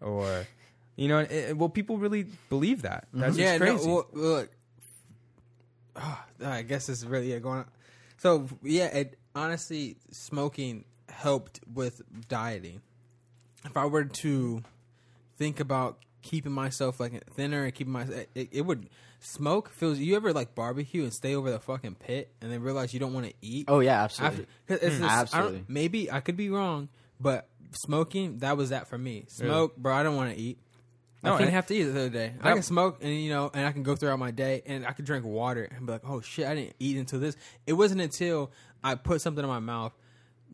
or 0.00 0.46
you 0.96 1.08
know, 1.08 1.18
it, 1.18 1.56
well, 1.56 1.68
people 1.68 1.98
really 1.98 2.24
believe 2.48 2.82
that. 2.82 3.06
That's 3.12 3.36
yeah, 3.36 3.58
crazy. 3.58 3.86
No, 3.86 3.94
well, 3.94 4.06
look, 4.12 4.50
Ah, 5.96 6.24
I 6.44 6.62
guess 6.62 6.88
it's 6.88 7.04
really 7.04 7.30
yeah, 7.32 7.38
going 7.38 7.60
on. 7.60 7.66
So 8.18 8.46
yeah, 8.62 8.86
it 8.86 9.18
honestly 9.34 9.96
smoking 10.10 10.84
helped 11.08 11.60
with 11.72 12.02
dieting. 12.28 12.80
If 13.64 13.76
I 13.76 13.86
were 13.86 14.04
to 14.04 14.62
think 15.36 15.60
about 15.60 15.98
keeping 16.22 16.52
myself 16.52 17.00
like 17.00 17.24
thinner 17.34 17.64
and 17.64 17.74
keeping 17.74 17.92
my, 17.92 18.02
it, 18.34 18.48
it 18.52 18.62
would 18.66 18.88
smoke 19.20 19.70
feels. 19.70 19.98
You 19.98 20.16
ever 20.16 20.32
like 20.32 20.54
barbecue 20.54 21.02
and 21.02 21.12
stay 21.12 21.34
over 21.34 21.50
the 21.50 21.58
fucking 21.60 21.96
pit 21.96 22.32
and 22.40 22.50
then 22.52 22.62
realize 22.62 22.92
you 22.94 23.00
don't 23.00 23.12
want 23.14 23.26
to 23.26 23.34
eat? 23.42 23.66
Oh 23.68 23.80
yeah, 23.80 24.02
absolutely. 24.04 24.46
After, 24.68 24.86
it's 24.86 24.96
Mm. 24.96 25.02
I 25.08 25.20
Absolutely. 25.20 25.64
maybe 25.68 26.10
I 26.10 26.20
could 26.20 26.36
be 26.36 26.50
wrong, 26.50 26.88
but 27.20 27.48
smoking 27.72 28.38
that 28.38 28.56
was 28.56 28.70
that 28.70 28.88
for 28.88 28.98
me. 28.98 29.24
Smoke, 29.28 29.76
bro. 29.76 29.94
I 29.94 30.02
don't 30.02 30.16
want 30.16 30.34
to 30.34 30.40
eat. 30.40 30.58
No, 31.22 31.34
I 31.34 31.38
didn't 31.38 31.52
have 31.54 31.66
to 31.66 31.74
eat 31.74 31.82
the 31.82 31.90
other 31.90 32.08
day. 32.10 32.32
I 32.40 32.48
That- 32.50 32.54
can 32.54 32.62
smoke 32.62 32.98
and 33.02 33.12
you 33.12 33.30
know, 33.30 33.50
and 33.52 33.66
I 33.66 33.72
can 33.72 33.82
go 33.82 33.96
throughout 33.96 34.20
my 34.20 34.30
day, 34.30 34.62
and 34.66 34.86
I 34.86 34.92
can 34.92 35.04
drink 35.04 35.24
water 35.24 35.64
and 35.64 35.84
be 35.86 35.92
like, 35.92 36.02
"Oh 36.08 36.20
shit, 36.20 36.46
I 36.46 36.54
didn't 36.54 36.76
eat 36.78 36.96
until 36.96 37.18
this." 37.18 37.36
It 37.66 37.72
wasn't 37.72 38.00
until 38.00 38.52
I 38.84 38.94
put 38.94 39.20
something 39.20 39.42
in 39.42 39.48
my 39.50 39.58
mouth, 39.58 39.92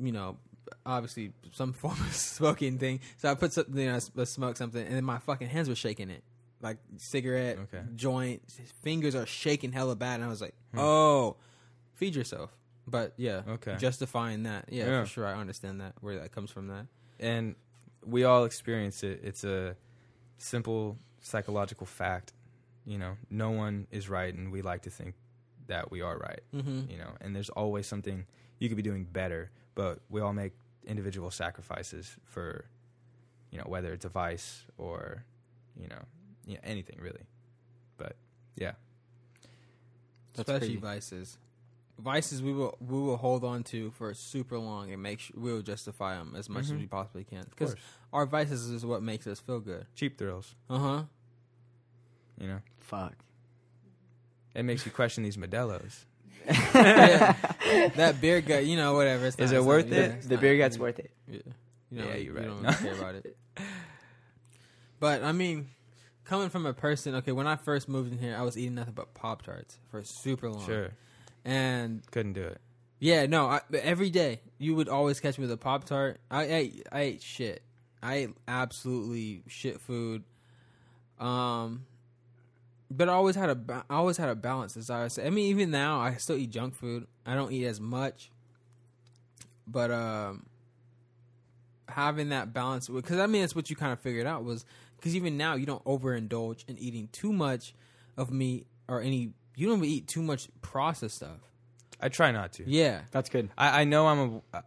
you 0.01 0.11
know, 0.13 0.39
obviously 0.87 1.33
some 1.53 1.73
form 1.83 2.01
of 2.01 2.15
smoking 2.15 2.79
thing. 2.79 3.01
So 3.19 3.31
I 3.31 3.35
put 3.35 3.53
something, 3.53 3.77
you 3.77 3.91
know, 3.93 3.99
I 4.19 4.25
smoked 4.25 4.57
something, 4.57 4.85
and 4.85 4.97
then 4.97 5.05
my 5.05 5.19
fucking 5.19 5.49
hands 5.49 5.69
were 5.69 5.75
shaking 5.75 6.09
it, 6.09 6.25
like 6.65 6.79
cigarette, 6.97 7.59
Okay. 7.59 7.83
joint, 7.95 8.43
his 8.59 8.73
fingers 8.83 9.15
are 9.15 9.27
shaking 9.27 9.71
hella 9.71 9.95
bad, 9.95 10.15
and 10.17 10.25
I 10.25 10.29
was 10.29 10.41
like, 10.41 10.55
Hmm. 10.73 10.79
"Oh, 10.81 11.37
feed 11.93 12.17
yourself." 12.17 12.51
But 12.87 13.13
yeah, 13.17 13.43
Okay. 13.47 13.77
justifying 13.77 14.43
that, 14.45 14.71
yeah, 14.73 14.87
Yeah. 14.87 15.03
for 15.03 15.07
sure, 15.09 15.27
I 15.27 15.35
understand 15.35 15.81
that 15.81 15.95
where 16.01 16.19
that 16.19 16.33
comes 16.33 16.51
from. 16.51 16.67
That 16.69 16.87
and 17.21 17.55
we 18.05 18.25
all 18.25 18.45
experience 18.45 19.03
it. 19.05 19.21
It's 19.23 19.45
a 19.45 19.77
simple 20.39 20.99
psychological 21.21 21.87
fact. 21.87 22.33
You 22.85 22.99
know, 22.99 23.17
no 23.31 23.51
one 23.51 23.87
is 23.91 24.09
right, 24.09 24.35
and 24.35 24.51
we 24.53 24.61
like 24.63 24.83
to 24.83 24.91
think 24.91 25.15
that 25.67 25.91
we 25.91 26.03
are 26.03 26.19
right. 26.19 26.41
mm-hmm. 26.53 26.91
You 26.91 26.99
know, 26.99 27.13
and 27.21 27.35
there's 27.35 27.49
always 27.51 27.87
something 27.87 28.27
you 28.59 28.69
could 28.69 28.77
be 28.77 28.83
doing 28.83 29.05
better, 29.05 29.51
but 29.75 30.01
we 30.11 30.21
all 30.21 30.33
make 30.35 30.53
individual 30.87 31.31
sacrifices 31.31 32.17
for, 32.25 32.67
you 33.51 33.57
know, 33.59 33.65
whether 33.67 33.93
it's 33.95 34.05
a 34.05 34.11
vice 34.11 34.67
or, 34.77 35.25
you 35.81 35.89
know, 35.89 36.03
yeah, 36.47 36.59
anything 36.65 36.99
really. 37.01 37.23
But 37.97 38.17
yeah, 38.57 38.73
That's 40.35 40.49
especially 40.49 40.77
crazy. 40.79 40.81
vices. 40.81 41.39
Vices 41.99 42.43
we 42.43 42.53
will 42.53 42.77
we 42.81 42.99
will 43.01 43.17
hold 43.17 43.45
on 43.45 43.63
to 43.65 43.91
for 43.93 44.13
super 44.15 44.59
long 44.59 44.93
and 44.93 45.01
make 45.03 45.21
sure 45.21 45.37
we 45.39 45.53
will 45.53 45.63
justify 45.63 46.17
them 46.17 46.35
as 46.37 46.49
much 46.49 46.65
as 46.65 46.73
Mhm. 46.73 46.79
we 46.81 46.87
possibly 46.87 47.23
can 47.25 47.45
because 47.51 47.77
our 48.13 48.27
vices 48.27 48.69
is 48.69 48.85
what 48.85 49.01
makes 49.03 49.27
us 49.29 49.39
feel 49.39 49.61
good. 49.61 49.87
cheap 49.95 50.19
thrills. 50.19 50.55
Uh 50.69 50.79
huh. 50.79 51.03
You 52.41 52.49
know, 52.49 52.61
Fuck. 52.81 53.15
it 54.57 54.65
makes 54.65 54.85
you 54.85 54.91
question 54.91 55.23
these 55.23 55.37
Modelo's. 55.37 56.05
yeah. 56.47 57.33
That 57.95 58.21
beer 58.21 58.41
gut, 58.41 58.67
you 58.67 58.77
know, 58.77 58.95
whatever. 58.95 59.27
It's 59.27 59.39
Is 59.39 59.53
not- 59.53 59.59
it 59.59 59.65
worth 59.65 59.87
not- 59.87 59.99
it? 59.99 60.11
yeah, 60.11 60.21
the 60.29 60.35
not- 60.35 60.41
beer 60.41 60.59
gut's 60.59 60.77
worth 60.79 60.99
it. 60.99 61.11
Yeah, 61.29 61.39
you 61.91 61.99
know, 62.01 62.09
Yeah, 62.09 62.17
you're 62.17 62.35
right. 62.35 62.43
You 62.45 62.51
don't 62.51 62.63
No. 62.63 62.73
care 62.73 62.95
about 62.97 63.15
it. 63.15 63.37
But 65.01 65.23
I 65.23 65.33
mean, 65.33 65.69
coming 66.25 66.49
from 66.49 66.67
a 66.67 66.73
person, 66.73 67.15
okay, 67.17 67.33
when 67.33 67.47
I 67.47 67.57
first 67.57 67.89
moved 67.89 68.13
in 68.13 68.19
here, 68.19 68.37
I 68.37 68.43
was 68.43 68.57
eating 68.57 68.75
nothing 68.75 68.95
but 68.95 69.15
Pop 69.15 69.43
Tarts 69.43 69.79
for 69.91 70.03
super 70.03 70.51
long. 70.51 70.65
Sure, 70.65 70.91
And 71.45 72.03
couldn't 72.11 72.33
do 72.35 72.43
it. 72.43 72.61
Yeah, 72.99 73.27
no, 73.27 73.47
I, 73.47 73.61
but 73.71 73.81
every 73.81 74.09
day 74.09 74.41
you 74.59 74.75
would 74.77 74.89
always 74.89 75.21
catch 75.21 75.37
me 75.37 75.43
with 75.43 75.53
a 75.53 75.59
pop 75.59 75.85
tart. 75.85 76.21
I 76.31 76.45
ate, 76.45 76.87
I 76.91 77.01
ate 77.01 77.23
shit. 77.23 77.63
I 78.03 78.15
ate 78.15 78.31
absolutely 78.49 79.43
shit 79.47 79.81
food. 79.81 80.25
Um, 81.19 81.85
but 82.91 83.09
I 83.09 83.13
always 83.13 83.37
had 83.37 83.51
a 83.51 83.85
I 83.91 83.97
always 83.97 84.17
had 84.17 84.29
a 84.29 84.35
balance. 84.35 84.77
As 84.77 84.89
I 84.91 85.09
say, 85.09 85.27
I 85.27 85.31
mean, 85.31 85.51
even 85.51 85.71
now 85.71 86.01
I 86.01 86.15
still 86.15 86.37
eat 86.37 86.51
junk 86.51 86.75
food. 86.75 87.07
I 87.27 87.35
don't 87.35 87.53
eat 87.53 87.67
as 87.67 87.81
much, 87.81 88.31
but 89.67 89.91
um, 89.91 90.47
having 91.89 92.31
that 92.31 92.53
balance 92.53 92.89
because 92.89 93.19
I 93.19 93.27
mean 93.27 93.45
it's 93.45 93.55
what 93.55 93.71
you 93.71 93.77
kind 93.77 93.93
of 93.93 94.01
figured 94.01 94.27
out 94.27 94.45
was 94.45 94.65
because 95.05 95.15
even 95.17 95.37
now 95.37 95.55
you 95.55 95.67
don't 95.67 95.85
overindulge 95.85 96.65
in 96.67 96.79
eating 96.79 97.11
too 97.13 97.31
much 97.31 97.75
of 98.17 98.31
meat 98.33 98.67
or 98.89 99.03
any. 99.03 99.35
You 99.55 99.69
don't 99.69 99.85
eat 99.85 100.09
too 100.09 100.23
much 100.23 100.49
processed 100.63 101.17
stuff. 101.17 101.37
I 102.01 102.09
try 102.09 102.33
not 102.33 102.55
to. 102.55 102.65
Yeah. 102.67 103.03
That's 103.11 103.29
good. 103.29 103.51
I, 103.59 103.83
I 103.83 103.85
know 103.85 104.07
I'm 104.07 104.41
a. 104.55 104.63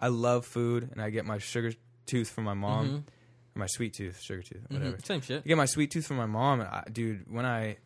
I 0.00 0.08
love 0.08 0.46
food, 0.46 0.88
and 0.90 1.02
I 1.02 1.10
get 1.10 1.26
my 1.26 1.36
sugar 1.36 1.72
tooth 2.06 2.30
from 2.30 2.44
my 2.44 2.54
mom, 2.54 2.88
Mhm. 2.88 2.96
or 3.56 3.58
my 3.58 3.66
sweet 3.66 3.92
tooth, 3.92 4.20
sugar 4.20 4.42
tooth, 4.42 4.62
Mhm. 4.68 4.72
whatever. 4.72 4.98
Same 5.04 5.20
shit. 5.20 5.42
I 5.44 5.48
get 5.48 5.56
my 5.58 5.66
sweet 5.66 5.90
tooth 5.90 6.06
from 6.06 6.16
my 6.16 6.26
mom, 6.26 6.60
and 6.60 6.68
I, 6.70 6.84
dude, 6.90 7.30
when 7.30 7.44
I 7.46 7.76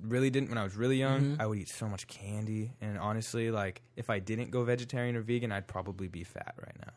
really 0.00 0.30
didn't, 0.30 0.48
when 0.48 0.58
I 0.58 0.62
was 0.64 0.76
really 0.76 0.96
young, 0.96 1.36
Mhm. 1.36 1.40
I 1.40 1.46
would 1.46 1.58
eat 1.58 1.68
so 1.68 1.88
much 1.88 2.06
candy, 2.06 2.70
and 2.80 2.96
honestly, 2.98 3.50
like 3.50 3.82
if 3.96 4.10
I 4.10 4.20
didn't 4.20 4.50
go 4.50 4.62
vegetarian 4.64 5.16
or 5.16 5.22
vegan, 5.22 5.50
I'd 5.52 5.66
probably 5.66 6.06
be 6.08 6.22
fat 6.24 6.54
right 6.56 6.76
now. 6.86 6.92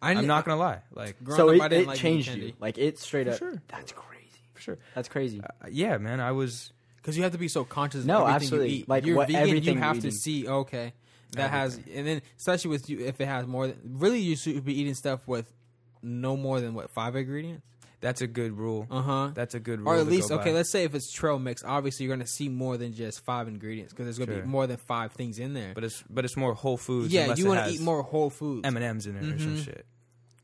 I 0.00 0.12
I'm 0.12 0.26
not 0.26 0.44
gonna 0.44 0.60
lie, 0.60 0.80
like 0.94 1.16
Growing 1.24 1.36
so 1.36 1.48
up, 1.48 1.54
it, 1.56 1.60
I 1.62 1.68
didn't 1.68 1.84
it 1.84 1.86
like 1.88 1.98
changed 1.98 2.28
eating 2.30 2.42
you. 2.42 2.52
Like 2.60 2.78
it 2.78 2.98
straight 2.98 3.26
For 3.26 3.32
up. 3.32 3.38
sure. 3.38 3.62
That's 3.68 3.92
crazy. 3.92 4.24
for 4.54 4.60
sure. 4.60 4.78
That's 4.94 5.08
crazy. 5.08 5.40
Uh, 5.42 5.66
yeah, 5.70 5.98
man, 5.98 6.20
I 6.20 6.32
was. 6.32 6.72
because 6.96 7.16
you 7.16 7.22
have 7.24 7.32
to 7.32 7.38
be 7.38 7.48
so 7.48 7.64
conscious. 7.64 8.04
No, 8.04 8.18
of 8.22 8.28
everything 8.28 8.34
absolutely. 8.36 8.68
You 8.70 8.76
eat. 8.80 8.88
Like, 8.88 9.06
you're 9.06 9.16
what- 9.16 9.28
vegan, 9.28 9.40
you 9.64 9.74
have 9.80 9.96
you're 9.96 10.02
to 10.02 10.08
eating. 10.08 10.10
see. 10.12 10.46
Okay, 10.48 10.92
that 11.32 11.50
has, 11.50 11.80
and 11.92 12.06
then 12.06 12.22
especially 12.38 12.70
with 12.70 12.88
you, 12.88 13.00
if 13.04 13.20
it 13.20 13.26
has 13.26 13.46
more 13.46 13.66
than 13.66 13.78
really, 13.84 14.20
you 14.20 14.36
should 14.36 14.64
be 14.64 14.80
eating 14.80 14.94
stuff 14.94 15.26
with 15.26 15.52
no 16.02 16.36
more 16.36 16.60
than 16.60 16.74
what 16.74 16.90
five 16.90 17.16
ingredients. 17.16 17.62
That's 18.00 18.20
a 18.20 18.26
good 18.28 18.52
rule. 18.56 18.86
Uh 18.90 19.02
huh. 19.02 19.30
That's 19.34 19.54
a 19.54 19.60
good 19.60 19.80
rule. 19.80 19.88
Or 19.88 19.96
at 19.96 20.06
least, 20.06 20.30
okay, 20.30 20.50
by. 20.50 20.56
let's 20.56 20.70
say 20.70 20.84
if 20.84 20.94
it's 20.94 21.10
trail 21.12 21.38
mix, 21.38 21.64
obviously 21.64 22.06
you're 22.06 22.14
going 22.14 22.24
to 22.24 22.32
see 22.32 22.48
more 22.48 22.76
than 22.76 22.92
just 22.92 23.24
five 23.24 23.48
ingredients 23.48 23.92
because 23.92 24.06
there's 24.06 24.18
going 24.18 24.28
to 24.28 24.34
Sure. 24.36 24.42
be 24.42 24.48
more 24.48 24.66
than 24.68 24.76
five 24.76 25.12
things 25.12 25.38
in 25.40 25.52
there. 25.54 25.72
But 25.74 25.82
it's 25.84 26.04
but 26.08 26.24
it's 26.24 26.36
more 26.36 26.54
whole 26.54 26.76
foods. 26.76 27.12
yeah, 27.12 27.34
you 27.34 27.46
want 27.46 27.64
to 27.66 27.70
eat 27.72 27.80
more 27.80 28.02
whole 28.02 28.30
foods. 28.30 28.64
M 28.66 28.76
and 28.76 28.84
M's 28.84 29.06
in 29.06 29.16
it 29.16 29.24
or 29.24 29.38
some 29.38 29.56
Mhm. 29.56 29.64
shit. 29.64 29.86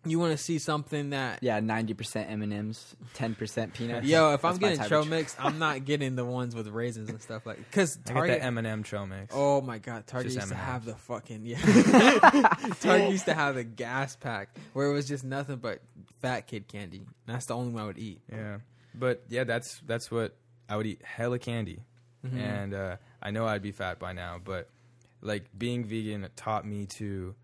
You 0.04 0.18
want 0.18 0.32
to 0.32 0.38
see 0.38 0.58
something 0.58 1.10
that 1.10 1.38
Yeah, 1.42 1.60
ninety 1.60 1.94
percent 1.94 2.30
M 2.30 2.42
and 2.42 2.52
M's, 2.52 2.94
ten 3.14 3.34
percent 3.34 3.74
peanuts. 3.74 4.06
Yo, 4.06 4.34
if 4.34 4.42
That's 4.42 4.54
I'm 4.54 4.60
getting 4.60 4.78
type 4.78 4.88
trail 4.88 5.04
mix, 5.04 5.34
I'm 5.38 5.58
not 5.58 5.84
getting 5.86 6.16
the 6.16 6.24
ones 6.24 6.54
with 6.54 6.68
raisins 6.68 7.08
and 7.10 7.20
stuff 7.22 7.46
like. 7.46 7.58
Because 7.58 7.98
Target, 8.04 8.40
M 8.42 8.58
and 8.58 8.66
M 8.66 8.82
trail 8.82 9.06
mix. 9.06 9.34
oh 9.36 9.60
my 9.60 9.78
god, 9.78 10.06
Target 10.06 10.32
used 10.32 10.38
to 10.38 10.54
M&Ms. 10.54 10.58
have 10.64 10.84
the 10.84 10.94
fucking 10.94 11.46
yeah. 11.46 11.58
Target 12.80 13.10
used 13.10 13.26
to 13.26 13.34
have 13.34 13.54
the 13.54 13.64
gas 13.64 14.16
pack 14.16 14.56
where 14.72 14.88
it 14.88 14.92
was 14.92 15.06
just 15.08 15.24
nothing 15.24 15.56
but 15.56 15.80
fat 16.20 16.46
kid 16.46 16.68
candy. 16.68 17.02
That's 17.26 17.46
the 17.46 17.54
only 17.54 17.72
one 17.72 17.82
I 17.82 17.86
would 17.86 17.98
eat. 17.98 18.20
Yeah, 18.30 18.58
but 18.94 19.22
yeah, 19.28 19.44
that's 19.44 19.80
that's 19.86 20.10
what 20.10 20.34
I 20.68 20.76
would 20.76 20.86
eat. 20.86 21.02
Hella 21.04 21.38
candy, 21.38 21.80
Mhm. 22.26 22.38
and 22.38 22.74
uh, 22.74 22.96
I 23.22 23.30
know 23.30 23.46
I'd 23.46 23.62
be 23.62 23.72
fat 23.72 23.98
by 23.98 24.12
now. 24.12 24.40
But 24.42 24.68
like 25.20 25.44
being 25.56 25.84
vegan 25.84 26.28
taught 26.36 26.66
me 26.66 26.86
to 26.86 27.34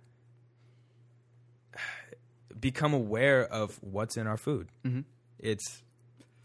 become 2.61 2.93
aware 2.95 3.43
of 3.45 3.79
what's 3.83 4.17
in 4.17 4.27
our 4.27 4.37
food. 4.37 4.69
Mhm. 4.85 5.05
It's 5.39 5.83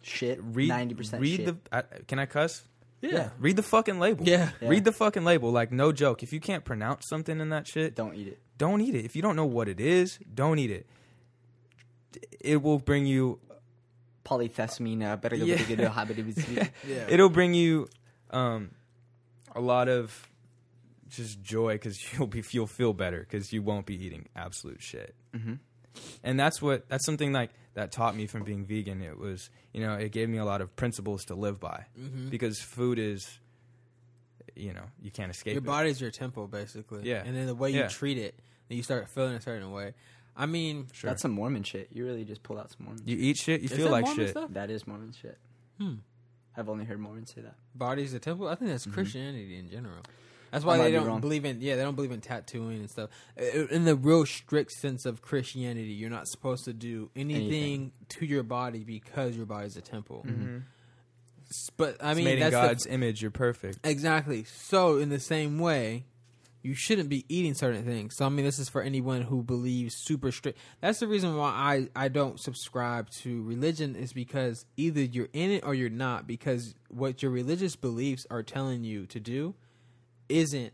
shit. 0.01 0.39
read 0.41 0.69
ninety 0.69 0.95
percent. 0.95 1.21
read 1.21 1.37
shit. 1.37 1.45
the. 1.45 1.75
I, 1.77 1.81
can 2.07 2.19
I 2.19 2.25
cuss? 2.25 2.63
Yeah. 3.01 3.29
Read 3.39 3.55
the 3.55 3.63
fucking 3.63 3.99
label. 3.99 4.25
Yeah. 4.27 4.51
Yeah. 4.61 4.69
Read 4.69 4.83
the 4.85 4.91
fucking 4.91 5.23
label. 5.25 5.51
Like 5.51 5.71
no 5.71 5.91
joke. 5.91 6.23
If 6.23 6.33
you 6.33 6.39
can't 6.39 6.63
pronounce 6.65 7.07
something 7.07 7.39
in 7.39 7.49
that 7.49 7.67
shit, 7.67 7.95
Don't 7.95 8.15
eat 8.15 8.27
it. 8.29 8.39
don't 8.57 8.81
eat 8.81 8.95
it. 8.95 9.05
If 9.05 9.15
you 9.15 9.21
don't 9.21 9.35
know 9.35 9.45
what 9.45 9.67
it 9.67 9.79
is, 9.79 10.17
don't 10.33 10.57
eat 10.59 10.71
it. 10.71 10.87
It 12.39 12.61
will 12.63 12.79
bring 12.79 13.05
you 13.05 13.39
Polythesamine. 14.23 15.21
Better 15.21 15.37
go 15.37 15.43
Yeah. 15.45 15.61
get 15.63 15.79
a 15.81 15.89
habit 15.99 16.17
of 16.19 16.27
it. 16.57 16.71
Yeah. 16.87 17.05
it'll 17.09 17.29
bring 17.29 17.53
you 17.53 17.87
um, 18.31 18.71
a 19.53 19.61
lot 19.61 19.87
of 19.87 20.27
just 21.07 21.41
joy 21.43 21.73
because 21.73 21.99
you'll 22.17 22.27
be 22.27 22.43
you'll 22.51 22.65
feel 22.65 22.93
better 22.93 23.19
because 23.19 23.53
you 23.53 23.61
won't 23.61 23.85
be 23.85 24.03
eating 24.03 24.27
absolute 24.35 24.81
shit. 24.81 25.13
Mhm. 25.35 25.59
And 26.23 26.39
that's 26.39 26.61
what 26.61 26.87
that's 26.89 27.05
something 27.05 27.31
like 27.33 27.51
that 27.73 27.91
taught 27.91 28.15
me 28.15 28.25
from 28.27 28.43
being 28.43 28.65
vegan. 28.65 29.01
It 29.01 29.17
was 29.19 29.49
you 29.73 29.81
know 29.81 29.93
it 29.95 30.11
gave 30.11 30.29
me 30.29 30.37
a 30.37 30.45
lot 30.45 30.61
of 30.61 30.75
principles 30.75 31.25
to 31.25 31.35
live 31.35 31.59
by 31.59 31.85
Mhm. 31.99 32.29
because 32.29 32.59
food 32.59 32.99
is 32.99 33.39
you 34.55 34.73
know 34.73 34.83
you 35.01 35.11
can't 35.11 35.31
escape 35.31 35.53
Your 35.53 35.63
it. 35.63 35.65
body's 35.65 35.99
your 35.99 36.11
temple, 36.11 36.47
basically. 36.47 37.01
Yeah. 37.09 37.23
And 37.25 37.35
then 37.35 37.45
the 37.47 37.55
way 37.55 37.71
you 37.71 37.79
Yeah. 37.79 37.87
treat 37.87 38.17
it, 38.17 38.35
then 38.69 38.77
you 38.77 38.83
start 38.83 39.09
feeling 39.09 39.35
a 39.35 39.41
certain 39.41 39.71
way. 39.71 39.93
I 40.37 40.45
mean, 40.45 40.87
Sure. 40.91 41.09
That's 41.09 41.21
some 41.21 41.31
Mormon 41.31 41.63
shit. 41.63 41.89
You 41.93 42.05
really 42.05 42.25
just 42.25 42.43
pull 42.43 42.59
out 42.59 42.69
some 42.71 42.85
Mormon. 42.85 43.03
you 43.07 43.15
eat 43.17 43.37
shit, 43.37 43.61
you 43.61 43.65
Is 43.69 43.71
feel 43.73 43.89
like 43.89 44.03
Mormon 44.05 44.25
shit. 44.25 44.31
stuff? 44.31 44.51
That 44.53 44.69
is 44.69 44.85
Mormon 44.87 45.11
shit. 45.13 45.37
hmm, 45.77 45.95
I've 46.57 46.69
only 46.69 46.85
heard 46.85 46.99
Mormons 46.99 47.33
say 47.33 47.41
that. 47.41 47.55
body's 47.73 48.11
the 48.13 48.19
temple. 48.19 48.47
I 48.47 48.55
think 48.55 48.71
that's 48.71 48.85
Mhm. 48.85 48.93
Christianity 48.93 49.57
in 49.57 49.69
general. 49.69 50.01
That's 50.55 50.65
why 50.65 50.77
they 50.77 50.91
don't 50.91 51.05
wrong. 51.07 51.21
believe 51.21 51.45
in. 51.45 51.61
Yeah, 51.61 51.75
they 51.75 51.81
don't 51.83 51.95
believe 51.95 52.11
in 52.11 52.21
tattooing 52.21 52.79
and 52.79 52.89
stuff. 52.89 53.09
Uh, 53.39 53.67
In 53.67 53.85
the 53.85 53.95
real 53.95 54.25
strict 54.25 54.71
sense 54.71 55.05
of 55.05 55.21
Christianity, 55.21 55.91
you're 55.93 56.09
not 56.09 56.27
supposed 56.27 56.65
to 56.65 56.73
do 56.73 57.09
anything, 57.15 57.45
Anything. 57.47 57.91
to 58.09 58.25
your 58.25 58.43
body 58.43 58.79
because 58.83 59.35
your 59.37 59.45
body 59.45 59.67
is 59.67 59.77
a 59.77 59.81
temple. 59.81 60.25
Mhm. 60.27 60.63
But 61.77 62.03
I 62.03 62.11
It's 62.11 62.15
mean, 62.17 62.25
made 62.25 62.33
in 62.35 62.39
that's 62.39 62.55
the- 62.55 62.61
God's 62.67 62.85
image. 62.87 63.21
You're 63.21 63.31
perfect. 63.31 63.79
Exactly. 63.83 64.43
So, 64.45 64.97
in 64.97 65.09
the 65.09 65.19
same 65.19 65.59
way, 65.59 66.05
you 66.63 66.73
shouldn't 66.73 67.09
be 67.09 67.23
eating 67.29 67.53
certain 67.53 67.85
things. 67.85 68.15
So, 68.15 68.25
I 68.25 68.29
mean, 68.29 68.43
this 68.43 68.57
is 68.57 68.69
for 68.69 68.81
anyone 68.81 69.21
who 69.21 69.43
believes 69.43 69.93
super 69.95 70.31
strict. 70.31 70.57
That's 70.81 70.99
the 70.99 71.07
reason 71.07 71.35
why 71.37 71.49
I, 71.95 72.05
I 72.05 72.07
don't 72.07 72.39
subscribe 72.39 73.11
to 73.21 73.43
religion, 73.43 73.95
is 73.95 74.13
because 74.13 74.65
either 74.75 75.01
you're 75.03 75.29
in 75.33 75.51
it 75.51 75.63
or 75.63 75.75
you're 75.75 75.91
not. 75.91 76.25
Because 76.25 76.73
what 76.89 77.21
your 77.21 77.31
religious 77.31 77.75
beliefs 77.75 78.25
are 78.31 78.41
telling 78.41 78.83
you 78.83 79.05
to 79.07 79.19
do 79.19 79.53
isn't, 80.29 80.73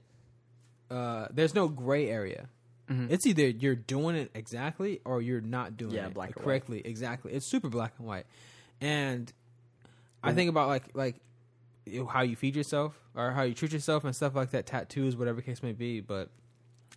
uh, 0.89 1.27
there's 1.31 1.53
no 1.55 1.67
gray 1.67 2.09
area. 2.09 2.49
Mhm. 2.89 3.09
It's 3.09 3.25
either 3.25 3.47
you're 3.47 3.75
doing 3.75 4.15
it 4.15 4.31
exactly 4.33 4.99
or 5.05 5.21
you're 5.21 5.39
not 5.41 5.77
doing 5.77 5.93
Yeah, 5.93 6.07
it 6.07 6.13
black 6.13 6.31
or 6.31 6.33
white. 6.39 6.43
correctly. 6.43 6.81
Exactly. 6.83 7.31
It's 7.33 7.49
super 7.49 7.69
black 7.69 7.93
and 7.97 8.07
white. 8.07 8.25
And 8.81 9.31
I 10.23 10.33
think 10.33 10.49
about 10.49 10.67
like 10.67 10.93
like 10.95 11.15
how 12.09 12.21
you 12.21 12.35
feed 12.35 12.55
yourself 12.55 12.99
or 13.15 13.31
how 13.31 13.43
you 13.43 13.53
treat 13.53 13.71
yourself 13.71 14.03
and 14.03 14.15
stuff 14.15 14.35
like 14.35 14.51
that, 14.51 14.65
tattoos, 14.65 15.15
whatever 15.15 15.41
case 15.41 15.63
may 15.63 15.71
be. 15.71 16.01
But 16.01 16.29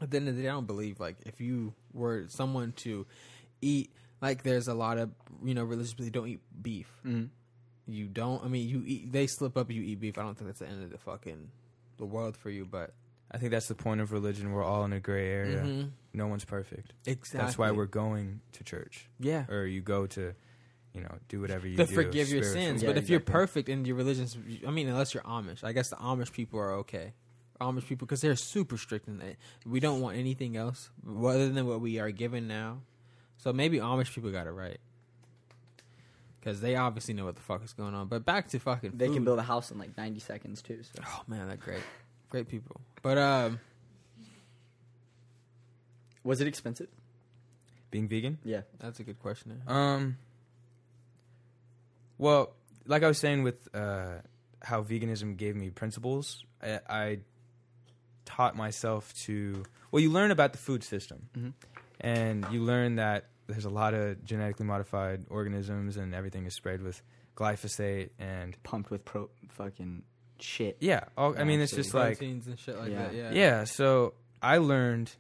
at 0.00 0.11
the 0.11 0.16
end 0.16 0.28
of 0.28 0.37
the 0.37 0.42
day, 0.42 0.49
I 0.49 0.52
don't 0.52 0.66
believe 0.66 0.99
like 1.00 1.16
if 1.25 1.40
you 1.40 1.75
were 1.92 2.25
someone 2.28 2.73
to 2.78 3.06
eat 3.62 3.90
like 4.20 4.42
there's 4.42 4.66
a 4.68 4.75
lot 4.75 4.99
of 4.99 5.11
you 5.44 5.54
know 5.54 5.64
religious 5.64 5.94
people 5.94 6.11
don't 6.11 6.28
eat 6.28 6.40
beef. 6.62 6.90
Mhm. 7.04 7.28
You 7.87 8.06
don't. 8.08 8.42
I 8.44 8.49
mean, 8.49 8.66
you 8.68 8.82
eat. 8.87 9.12
They 9.12 9.26
slip 9.26 9.56
up. 9.56 9.70
You 9.70 9.82
eat 9.82 10.00
beef. 10.00 10.18
I 10.18 10.23
don't 10.23 10.37
think 10.37 10.49
that's 10.49 10.58
the 10.61 10.68
end 10.68 10.82
of 10.82 10.90
the 10.90 10.99
fucking 10.99 11.50
the 11.97 12.05
world 12.07 12.37
for 12.37 12.51
you. 12.51 12.65
But 12.65 12.93
I 13.31 13.39
think 13.39 13.51
that's 13.51 13.69
the 13.69 13.75
point 13.75 14.01
of 14.01 14.13
religion. 14.13 14.53
We're 14.53 14.65
all 14.65 14.85
in 14.85 14.93
a 14.93 15.01
gray 15.01 15.31
area. 15.31 15.63
Mhm. 15.63 15.91
No 16.13 16.27
one's 16.29 16.45
perfect. 16.45 16.93
exactly. 17.07 17.41
That's 17.45 17.59
why 17.59 17.71
we're 17.73 17.87
going 17.87 18.41
to 18.53 18.63
church, 18.65 19.09
yeah. 19.19 19.47
or 19.49 19.67
you 19.67 19.81
go 19.81 20.07
to, 20.07 20.33
you 20.93 21.01
know, 21.01 21.13
do 21.29 21.41
whatever 21.41 21.67
you 21.67 21.77
do. 21.77 21.83
to 21.85 21.89
do. 21.89 21.95
forgive 21.95 22.29
your 22.29 22.45
sins. 22.45 22.83
Yeah, 22.83 22.91
but 22.91 22.99
if 22.99 23.09
you're 23.11 23.19
perfect 23.19 23.69
and 23.69 23.85
your 23.87 23.97
religion's, 23.97 24.37
I 24.67 24.71
mean, 24.71 24.89
unless 24.89 25.13
you're 25.13 25.25
Amish, 25.25 25.65
I 25.65 25.73
guess 25.73 25.91
the 25.91 25.97
Amish 25.97 26.33
people 26.33 26.61
are 26.61 26.73
okay. 26.75 27.15
Amish 27.61 27.87
people, 27.87 28.07
because 28.07 28.21
they're 28.21 28.37
super 28.37 28.77
strict 28.77 29.09
in 29.09 29.19
that. 29.19 29.37
We 29.67 29.81
don't 29.81 30.01
want 30.01 30.17
anything 30.17 30.57
else 30.57 30.91
other 31.09 31.49
than 31.49 31.67
what 31.67 31.81
we 31.81 31.99
are 31.99 32.11
given 32.11 32.47
now. 32.47 32.83
So 33.39 33.53
maybe 33.53 33.79
Amish 33.79 34.15
people 34.15 34.31
got 34.31 34.47
it 34.47 34.51
right. 34.53 34.79
Because 36.45 36.61
they 36.61 36.77
obviously 36.77 37.15
know 37.15 37.25
what 37.25 37.37
the 37.37 37.41
fuck 37.41 37.65
is 37.65 37.73
going 37.73 37.95
on. 37.95 38.09
But 38.09 38.27
back 38.27 38.49
to 38.49 38.59
fucking 38.59 38.93
They 38.97 39.09
can 39.09 39.25
build 39.25 39.39
a 39.39 39.43
house 39.43 39.71
in 39.71 39.79
like 39.79 39.97
90 39.97 40.21
seconds 40.21 40.61
too. 40.61 40.81
So 40.83 41.03
Oh 41.07 41.23
man, 41.27 41.49
they're 41.49 41.57
great, 41.57 41.81
great 42.29 42.49
people. 42.49 42.83
But 43.03 43.17
um, 43.17 43.61
was 46.23 46.43
it 46.43 46.47
expensive? 46.47 46.89
Being 47.91 48.09
vegan. 48.09 48.39
Yeah. 48.45 48.63
that's 48.79 49.01
a 49.01 49.05
good 49.05 49.21
question. 49.21 49.63
Um. 49.67 50.19
Well, 52.19 52.53
like 52.87 53.03
I 53.03 53.09
was 53.09 53.19
saying 53.19 53.43
with 53.43 53.69
uh, 53.75 54.17
how 54.63 54.83
veganism 54.83 55.37
gave 55.37 55.57
me 55.57 55.71
principles, 55.71 56.45
I, 56.63 56.81
I 56.89 57.19
taught 58.27 58.55
myself 58.57 59.15
to. 59.25 59.65
Well, 59.91 60.03
you 60.03 60.11
learn 60.11 60.31
about 60.31 60.53
the 60.53 60.59
food 60.59 60.83
system, 60.85 61.29
Mhm. 61.37 61.53
and 62.01 62.47
you 62.51 62.63
learn 62.63 62.97
that 62.97 63.27
there's 63.47 63.65
a 63.65 63.71
lot 63.71 63.95
of 63.95 64.25
genetically 64.25 64.67
modified 64.67 65.27
organisms, 65.31 65.97
and 65.97 66.15
everything 66.15 66.47
is 66.47 66.55
sprayed 66.55 66.83
with 66.83 67.03
glyphosate, 67.37 68.11
and 68.19 68.57
Pumped 68.63 68.91
with 68.91 69.05
pro 69.05 69.29
fucking 69.51 70.03
shit. 70.41 70.77
yeah. 70.81 71.05
All, 71.17 71.39
I 71.39 71.45
mean, 71.45 71.61
it's 71.61 71.75
just 71.75 71.93
like 71.95 72.19
Proteins 72.19 72.47
and 72.47 72.59
shit 72.59 72.79
like 72.79 72.91
Yeah. 72.91 73.03
that. 73.05 73.15
Yeah. 73.15 73.31
yeah. 73.33 73.65
So 73.65 74.15
I 74.43 74.59
learned. 74.59 75.13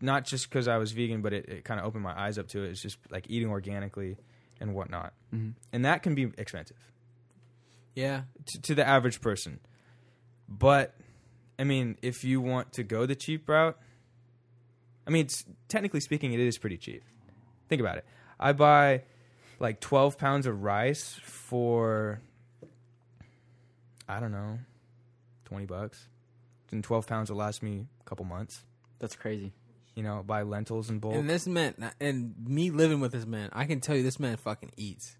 Not 0.00 0.26
just 0.26 0.50
because 0.50 0.68
I 0.68 0.76
was 0.76 0.92
vegan, 0.92 1.22
but 1.22 1.32
it, 1.32 1.48
it 1.48 1.64
kind 1.64 1.80
of 1.80 1.86
opened 1.86 2.02
my 2.02 2.12
eyes 2.18 2.36
up 2.36 2.48
to 2.48 2.62
it. 2.62 2.70
It's 2.70 2.82
just 2.82 2.98
like 3.10 3.24
eating 3.30 3.48
organically 3.48 4.18
and 4.60 4.74
whatnot. 4.74 5.14
Mm-hmm. 5.34 5.50
and 5.72 5.84
that 5.86 6.02
can 6.02 6.14
be 6.14 6.30
expensive 6.36 6.76
Yeah. 7.94 8.22
to, 8.46 8.60
to 8.62 8.74
the 8.74 8.86
average 8.86 9.20
person. 9.22 9.60
But 10.48 10.94
I 11.58 11.64
mean, 11.64 11.96
if 12.02 12.22
you 12.22 12.40
want 12.42 12.72
to 12.74 12.82
go 12.82 13.06
the 13.06 13.14
cheap 13.14 13.48
route, 13.48 13.78
I 15.06 15.10
mean, 15.10 15.26
it's, 15.26 15.44
technically 15.68 16.00
speaking, 16.00 16.32
it 16.32 16.40
is 16.40 16.58
pretty 16.58 16.76
cheap. 16.76 17.02
Think 17.68 17.80
about 17.80 17.98
it. 17.98 18.04
I 18.38 18.52
buy 18.52 19.02
like 19.60 19.80
12 19.80 20.18
pounds 20.18 20.46
of 20.46 20.62
rice 20.62 21.18
for, 21.22 22.20
I 24.08 24.20
don't 24.20 24.32
know, 24.32 24.58
20 25.46 25.66
bucks. 25.66 26.08
And 26.70 26.82
12 26.82 27.06
pounds 27.06 27.30
will 27.30 27.36
last 27.36 27.62
me 27.62 27.86
a 28.00 28.04
couple 28.08 28.24
months. 28.24 28.64
That's 28.98 29.14
crazy. 29.14 29.52
You 29.94 30.02
know, 30.02 30.24
buy 30.26 30.42
lentils 30.42 30.90
in 30.90 30.98
bulk. 30.98 31.14
And 31.14 31.30
this 31.30 31.46
man, 31.46 31.74
and 32.00 32.34
me 32.44 32.70
living 32.70 32.98
with 32.98 33.12
this 33.12 33.26
man, 33.26 33.50
I 33.52 33.66
can 33.66 33.80
tell 33.80 33.94
you 33.94 34.02
this 34.02 34.18
man 34.18 34.36
fucking 34.36 34.72
eats. 34.76 35.16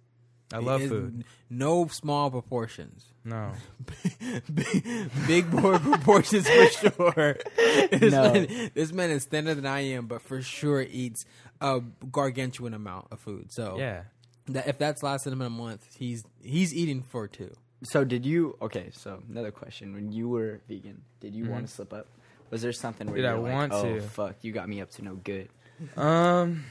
I 0.54 0.58
love 0.58 0.82
It- 0.82 0.88
food. 0.88 1.24
No 1.50 1.86
small 1.88 2.30
proportions. 2.30 3.04
No. 3.24 3.52
big, 4.54 5.10
big 5.26 5.50
boy 5.50 5.78
proportions 5.90 6.48
for 6.48 6.90
sure. 6.90 7.36
This, 7.90 8.12
No. 8.12 8.32
man, 8.32 8.70
this 8.74 8.92
man 8.92 9.10
is 9.10 9.24
thinner 9.24 9.54
than 9.54 9.66
I 9.66 9.80
am, 9.80 10.06
but 10.06 10.22
for 10.22 10.42
sure 10.42 10.82
eats 10.82 11.24
a 11.60 11.80
gargantuan 12.10 12.74
amount 12.74 13.08
of 13.10 13.20
food. 13.20 13.52
So 13.52 13.76
Yeah. 13.78 14.02
that 14.48 14.66
if 14.68 14.78
that's 14.78 15.02
lasted 15.02 15.32
him 15.32 15.40
in 15.40 15.46
a 15.46 15.50
month, 15.50 15.86
he's 15.96 16.24
he's 16.42 16.74
eating 16.74 17.02
for 17.02 17.26
two. 17.28 17.52
So 17.82 18.04
did 18.04 18.24
you? 18.26 18.56
Okay, 18.62 18.90
so 18.92 19.22
another 19.30 19.50
question: 19.50 19.92
When 19.94 20.12
you 20.12 20.28
were 20.28 20.60
vegan, 20.68 21.02
did 21.20 21.34
you 21.34 21.44
Mhm. 21.44 21.50
want 21.50 21.66
to 21.66 21.72
slip 21.72 21.92
up? 21.92 22.06
Was 22.50 22.62
there 22.62 22.72
something 22.72 23.06
where 23.06 23.16
Did 23.16 23.22
you 23.22 23.28
I 23.28 23.34
were 23.34 23.42
like, 23.42 23.52
want 23.52 23.72
"Oh 23.72 23.94
to?" 23.96 24.00
fuck, 24.00 24.36
you 24.42 24.52
got 24.52 24.68
me 24.68 24.80
up 24.80 24.90
to 24.92 25.02
no 25.02 25.14
good"? 25.16 25.48
Um, 25.96 26.64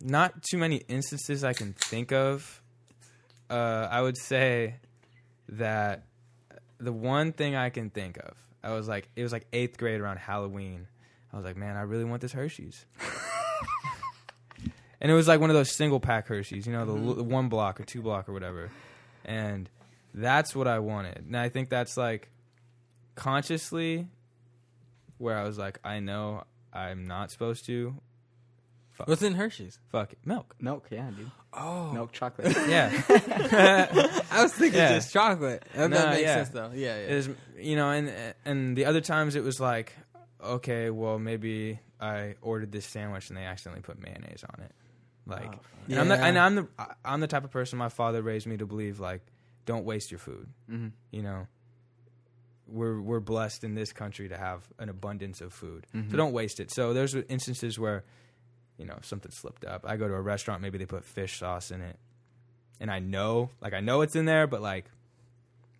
not 0.00 0.42
too 0.42 0.58
many 0.58 0.76
instances 0.88 1.44
I 1.44 1.52
can 1.52 1.72
think 1.74 2.12
of. 2.12 2.62
Uh, 3.50 3.88
I 3.90 4.02
would 4.02 4.16
say 4.16 4.76
that 5.50 6.04
the 6.78 6.92
one 6.92 7.32
thing 7.32 7.56
I 7.56 7.70
can 7.70 7.90
think 7.90 8.18
of, 8.18 8.34
I 8.62 8.72
was 8.72 8.88
like, 8.88 9.08
it 9.16 9.22
was 9.22 9.32
like 9.32 9.46
eighth 9.52 9.78
grade 9.78 10.00
around 10.00 10.18
Halloween. 10.18 10.86
I 11.32 11.36
was 11.36 11.44
like, 11.44 11.56
man, 11.56 11.76
I 11.76 11.82
really 11.82 12.04
want 12.04 12.22
this 12.22 12.32
Hershey's. 12.32 12.86
and 15.00 15.10
it 15.10 15.14
was 15.14 15.28
like 15.28 15.40
one 15.40 15.50
of 15.50 15.56
those 15.56 15.74
single 15.74 16.00
pack 16.00 16.28
Hershey's, 16.28 16.66
you 16.66 16.72
know, 16.72 16.84
the, 16.84 16.94
l 16.94 17.14
the 17.14 17.24
one 17.24 17.48
block 17.48 17.80
or 17.80 17.84
two 17.84 18.02
block 18.02 18.28
or 18.28 18.32
whatever. 18.32 18.70
And 19.24 19.68
that's 20.14 20.54
what 20.54 20.66
I 20.66 20.78
wanted. 20.78 21.24
And 21.26 21.36
I 21.36 21.48
think 21.48 21.68
that's 21.68 21.96
like 21.96 22.30
consciously 23.14 24.08
where 25.18 25.36
I 25.36 25.44
was 25.44 25.58
like, 25.58 25.78
I 25.84 26.00
know 26.00 26.44
I'm 26.72 27.06
not 27.06 27.30
supposed 27.30 27.66
to. 27.66 27.94
Fuck, 28.98 29.08
What's 29.08 29.22
in 29.22 29.34
Hershey's? 29.34 29.78
fuck 29.90 30.12
it. 30.12 30.18
Milk. 30.24 30.54
Milk, 30.60 30.86
yeah, 30.90 31.10
dude. 31.16 31.30
Oh, 31.52 31.92
Milk 31.92 32.12
chocolate. 32.12 32.54
Yeah. 32.68 32.90
I 34.30 34.42
was 34.42 34.52
thinking 34.52 34.78
Yeah. 34.80 34.94
just 34.94 35.12
chocolate. 35.12 35.64
That, 35.74 35.90
that 35.90 36.04
Nah, 36.04 36.10
makes 36.10 36.22
yeah. 36.22 36.34
sense 36.34 36.48
though. 36.50 36.70
Yeah, 36.74 36.98
yeah. 36.98 37.06
is 37.06 37.30
you 37.58 37.76
know, 37.76 37.90
and 37.90 38.12
and 38.44 38.76
the 38.76 38.84
other 38.86 39.00
times 39.00 39.36
it 39.36 39.42
was 39.44 39.60
like, 39.60 39.92
okay, 40.44 40.90
well 40.90 41.18
maybe 41.18 41.78
I 42.00 42.34
ordered 42.42 42.72
this 42.72 42.86
sandwich 42.86 43.28
and 43.30 43.38
they 43.38 43.44
accidentally 43.44 43.82
put 43.82 44.00
mayonnaise 44.02 44.44
on 44.44 44.62
it. 44.64 44.72
Like, 45.26 45.52
Oh, 45.54 45.60
and 45.88 45.98
I'm 46.00 46.08
the 46.08 46.14
Yeah. 46.16 46.26
and 46.26 46.38
I'm 46.38 46.54
the 46.56 46.68
I- 46.78 46.94
I'm 47.04 47.20
the 47.20 47.26
type 47.28 47.44
of 47.44 47.50
person 47.50 47.78
my 47.78 47.88
father 47.88 48.20
raised 48.20 48.46
me 48.46 48.56
to 48.56 48.66
believe 48.66 48.98
like, 49.00 49.22
don't 49.64 49.84
waste 49.84 50.10
your 50.10 50.18
food. 50.18 50.48
mm-hmm. 50.70 50.88
You 51.12 51.22
know, 51.22 51.46
we're 52.66 53.00
we're 53.00 53.20
blessed 53.20 53.64
in 53.64 53.74
this 53.74 53.92
country 53.92 54.28
to 54.28 54.36
have 54.36 54.62
an 54.78 54.88
abundance 54.88 55.40
of 55.40 55.52
food, 55.52 55.86
Mhm. 55.94 56.10
so 56.10 56.16
don't 56.16 56.32
waste 56.32 56.60
it. 56.60 56.70
So 56.70 56.92
there's 56.92 57.14
instances 57.14 57.78
where, 57.78 58.04
you 58.78 58.84
know, 58.86 58.96
something 59.02 59.30
slipped 59.32 59.64
up. 59.64 59.84
I 59.86 59.96
go 59.96 60.08
to 60.08 60.14
a 60.14 60.20
restaurant, 60.20 60.62
maybe 60.62 60.78
they 60.78 60.86
put 60.86 61.04
fish 61.04 61.38
sauce 61.38 61.70
in 61.70 61.80
it, 61.82 61.96
and 62.80 62.90
I 62.90 63.00
know, 63.00 63.50
like 63.60 63.74
I 63.74 63.80
know 63.80 64.00
it's 64.02 64.16
in 64.16 64.24
there, 64.24 64.46
but 64.46 64.62
like, 64.62 64.86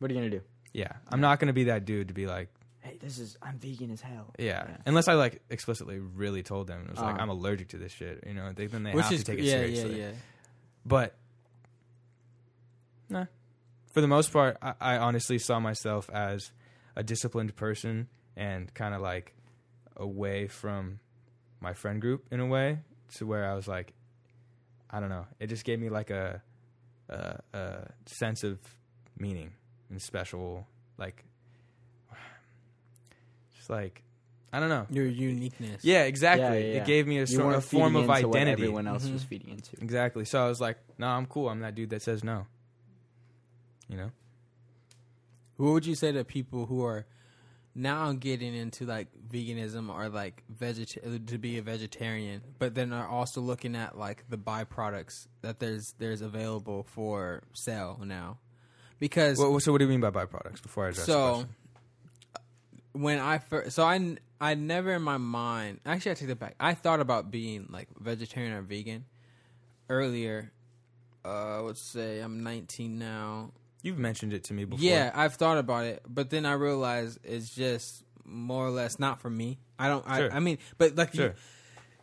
What 0.01 0.11
are 0.11 0.15
you 0.15 0.21
gonna 0.21 0.31
do? 0.31 0.43
yeah, 0.73 0.93
I'm 1.09 1.21
not 1.21 1.41
gonna 1.41 1.53
be 1.53 1.65
that 1.65 1.85
dude 1.85 2.09
to 2.09 2.15
be 2.15 2.27
like. 2.27 2.49
Hey, 2.81 2.97
this 3.01 3.19
is 3.19 3.37
I'm 3.43 3.59
vegan 3.59 3.91
as 3.91 4.01
hell. 4.01 4.33
Yeah. 4.39 4.65
Yeah. 4.69 4.77
unless 4.87 5.09
I 5.09 5.15
like 5.15 5.43
explicitly 5.51 5.99
really 5.99 6.43
told 6.43 6.69
them 6.69 6.83
it 6.85 6.91
was 6.91 6.99
like 7.01 7.15
Uh-huh. 7.15 7.23
I'm 7.23 7.29
allergic 7.29 7.69
to 7.71 7.77
this 7.77 7.93
shit. 7.93 8.25
You 8.27 8.35
know, 8.35 8.53
they, 8.55 8.67
then 8.67 8.83
they 8.85 8.93
Which 8.93 9.05
have 9.05 9.13
is 9.13 9.25
to 9.25 9.27
take 9.33 9.41
it 9.41 9.45
yeah, 9.45 9.53
seriously. 9.55 9.99
yeah, 10.01 10.07
yeah. 10.07 10.13
But 10.87 11.15
nah, 13.11 13.27
for 13.93 14.01
the 14.01 14.07
most 14.09 14.33
part, 14.33 14.57
I, 14.63 14.75
I 14.81 14.97
honestly 14.99 15.39
saw 15.39 15.59
myself 15.61 16.09
as 16.11 16.53
a 16.97 17.03
disciplined 17.03 17.57
person 17.57 18.09
and 18.37 18.73
kind 18.75 18.95
of 18.95 19.01
like 19.03 19.35
away 19.97 20.47
from 20.47 21.01
my 21.61 21.73
friend 21.75 22.01
group 22.01 22.27
in 22.31 22.41
a 22.41 22.47
way, 22.47 22.81
to 23.17 23.27
where 23.27 23.49
I 23.51 23.55
was 23.55 23.67
like, 23.69 23.93
I 24.91 25.01
don't 25.01 25.09
know, 25.11 25.27
it 25.41 25.49
just 25.49 25.65
gave 25.65 25.79
me 25.81 25.89
like 25.91 26.11
a 26.11 26.43
a, 27.09 27.41
a 27.55 27.89
sense 28.07 28.45
of 28.45 28.59
meaning 29.19 29.53
and 29.91 30.01
special, 30.01 30.67
like 30.99 31.25
just 33.57 33.71
like 33.71 34.03
I 34.53 34.61
don't 34.61 34.71
know. 34.71 34.87
Your 34.89 35.05
uniqueness. 35.07 35.85
Yeah, 35.85 36.05
exactly. 36.05 36.43
Yeah, 36.45 36.53
yeah, 36.55 36.75
yeah. 36.77 36.81
It 36.83 36.87
gave 36.87 37.07
me 37.07 37.19
a, 37.19 37.27
sort 37.27 37.55
of 37.55 37.65
form 37.67 37.97
of 37.97 38.05
into 38.09 38.29
what 38.29 38.37
identity. 38.37 38.51
everyone 38.63 38.87
else 38.87 39.07
was 39.07 39.23
Mhm. 39.23 39.27
feeding 39.27 39.51
into. 39.51 39.77
Exactly. 39.83 40.25
So 40.25 40.43
I 40.43 40.49
was 40.49 40.59
like, 40.59 40.79
no, 40.97 41.07
I'm 41.07 41.27
cool. 41.27 41.51
I'm 41.51 41.61
that 41.61 41.75
dude 41.75 41.91
that 41.91 42.01
says 42.01 42.25
no. 42.25 42.47
You 43.89 43.99
know? 43.99 44.11
What 45.59 45.73
would 45.73 45.87
you 45.87 45.95
say 45.95 46.13
to 46.13 46.25
people 46.25 46.65
who 46.65 46.83
are 46.83 47.05
now 47.79 48.07
I'm 48.07 48.19
getting 48.19 48.55
into 48.55 48.85
like 48.85 49.07
veganism 49.31 49.89
or 49.95 50.09
like 50.09 50.43
vegeta- 50.53 51.27
to 51.27 51.39
be 51.39 51.59
a 51.59 51.63
vegetarian, 51.63 52.43
but 52.59 52.75
then 52.75 52.93
are 52.93 53.07
also 53.07 53.41
looking 53.41 53.77
at 53.77 53.97
like 53.97 54.25
the 54.29 54.37
byproducts 54.37 55.29
that 55.43 55.61
there's 55.61 55.95
there's 55.99 56.21
available 56.21 56.83
for 56.83 57.43
sale 57.53 58.01
now? 58.05 58.39
Because 58.99 59.39
Well, 59.39 59.59
so 59.61 59.71
what 59.71 59.79
do 59.79 59.85
you 59.85 59.91
mean 59.91 60.01
by 60.01 60.11
byproducts 60.11 60.61
before 60.61 60.87
I 60.87 60.89
address 60.89 61.07
so 61.07 61.31
question? 61.35 61.49
when 62.93 63.19
I 63.21 63.39
first, 63.39 63.77
so 63.77 63.85
I 63.85 64.17
I 64.41 64.55
never 64.55 64.93
in 64.95 65.03
my 65.03 65.19
mind. 65.19 65.81
Actually, 65.87 66.13
I 66.13 66.15
take 66.15 66.29
that 66.29 66.39
back. 66.41 66.57
I 66.59 66.75
thought 66.75 67.01
about 67.01 67.31
being 67.31 67.69
like 67.71 67.89
vegetarian 67.99 68.53
or 68.55 68.63
vegan 68.63 69.05
earlier. 69.89 70.51
Uh, 71.25 71.63
let's 71.63 71.81
say 71.81 72.21
I'm 72.21 72.43
19 72.43 72.99
now. 72.99 73.53
You've 73.83 73.99
mentioned 73.99 74.33
it 74.33 74.45
to 74.45 74.55
me 74.55 74.65
before. 74.65 74.85
Yeah, 74.85 75.11
I've 75.15 75.35
thought 75.35 75.59
about 75.59 75.85
it, 75.85 76.03
but 76.09 76.31
then 76.31 76.45
I 76.47 76.53
realized 76.55 77.19
it's 77.25 77.55
just 77.55 78.03
more 78.25 78.67
or 78.67 78.71
less 78.71 78.99
not 78.99 79.21
for 79.21 79.31
me. 79.31 79.59
I 79.79 79.89
don't. 79.89 80.05
Sure. 80.05 80.33
I, 80.33 80.37
I 80.37 80.41
mean, 80.41 80.59
but 80.79 80.97
like 80.97 81.15
Sure. 81.15 81.35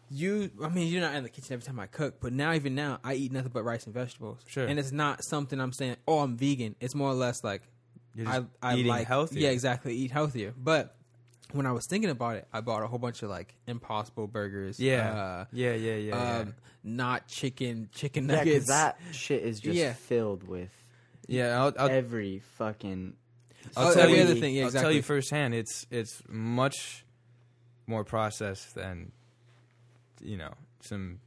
you, 0.09 0.33
you, 0.35 0.51
I 0.63 0.69
mean, 0.69 0.87
you're 0.91 1.01
not 1.01 1.15
in 1.15 1.23
the 1.23 1.29
kitchen 1.29 1.53
every 1.53 1.65
time 1.65 1.79
I 1.79 1.87
cook. 1.87 2.15
But 2.21 2.31
now, 2.33 2.53
even 2.53 2.75
now, 2.75 2.99
I 3.03 3.15
eat 3.15 3.31
nothing 3.31 3.51
but 3.53 3.63
rice 3.63 3.85
and 3.85 3.93
vegetables. 3.93 4.39
Sure. 4.47 4.65
and 4.65 4.79
it's 4.79 4.91
not 4.93 5.23
something 5.25 5.59
I'm 5.59 5.73
saying. 5.73 5.97
Oh, 6.07 6.19
I'm 6.19 6.37
vegan. 6.37 6.75
It's 6.79 6.95
more 6.95 7.09
or 7.09 7.13
less 7.15 7.43
like 7.43 7.61
You're 8.15 8.25
just 8.27 8.43
I, 8.61 8.69
I 8.71 8.75
eating 8.75 8.87
like 8.87 9.07
healthier. 9.07 9.41
Yeah, 9.41 9.49
exactly. 9.49 9.93
Eat 9.95 10.11
healthier. 10.11 10.53
But 10.57 10.95
when 11.51 11.65
I 11.65 11.71
was 11.73 11.85
thinking 11.89 12.09
about 12.09 12.37
it, 12.37 12.47
I 12.53 12.61
bought 12.61 12.83
a 12.83 12.87
whole 12.87 12.99
bunch 12.99 13.21
of 13.21 13.29
like 13.29 13.53
Impossible 13.67 14.27
burgers. 14.27 14.79
Yeah. 14.79 15.11
uh, 15.11 15.45
Yeah, 15.51 15.73
yeah, 15.73 15.95
yeah. 15.95 16.37
um, 16.39 16.53
not 16.83 17.27
chicken, 17.27 17.89
chicken 17.93 18.29
Yeah, 18.29 18.35
nuggets. 18.37 18.67
that 18.67 18.97
shit 19.11 19.43
is 19.43 19.59
just 19.61 19.75
Yeah. 19.75 19.93
filled 19.93 20.47
with 20.47 20.71
yeah. 21.27 21.47
yeah, 21.47 21.61
I'll, 21.63 21.73
I'll, 21.79 21.89
every 21.89 22.39
fucking. 22.57 23.15
I'll 23.75 23.93
tell 23.93 24.03
every 24.03 24.17
you. 24.17 24.23
other 24.23 24.35
thing, 24.35 24.53
yeah, 24.55 24.65
I'll 24.65 24.71
tell 24.71 24.91
you 24.91 25.01
firsthand. 25.01 25.53
It's 25.55 25.85
it's 25.89 26.21
much 26.27 27.05
more 27.87 28.03
processed 28.03 28.75
than 28.75 29.11
you 30.21 30.37
know 30.37 30.53
some 30.81 31.19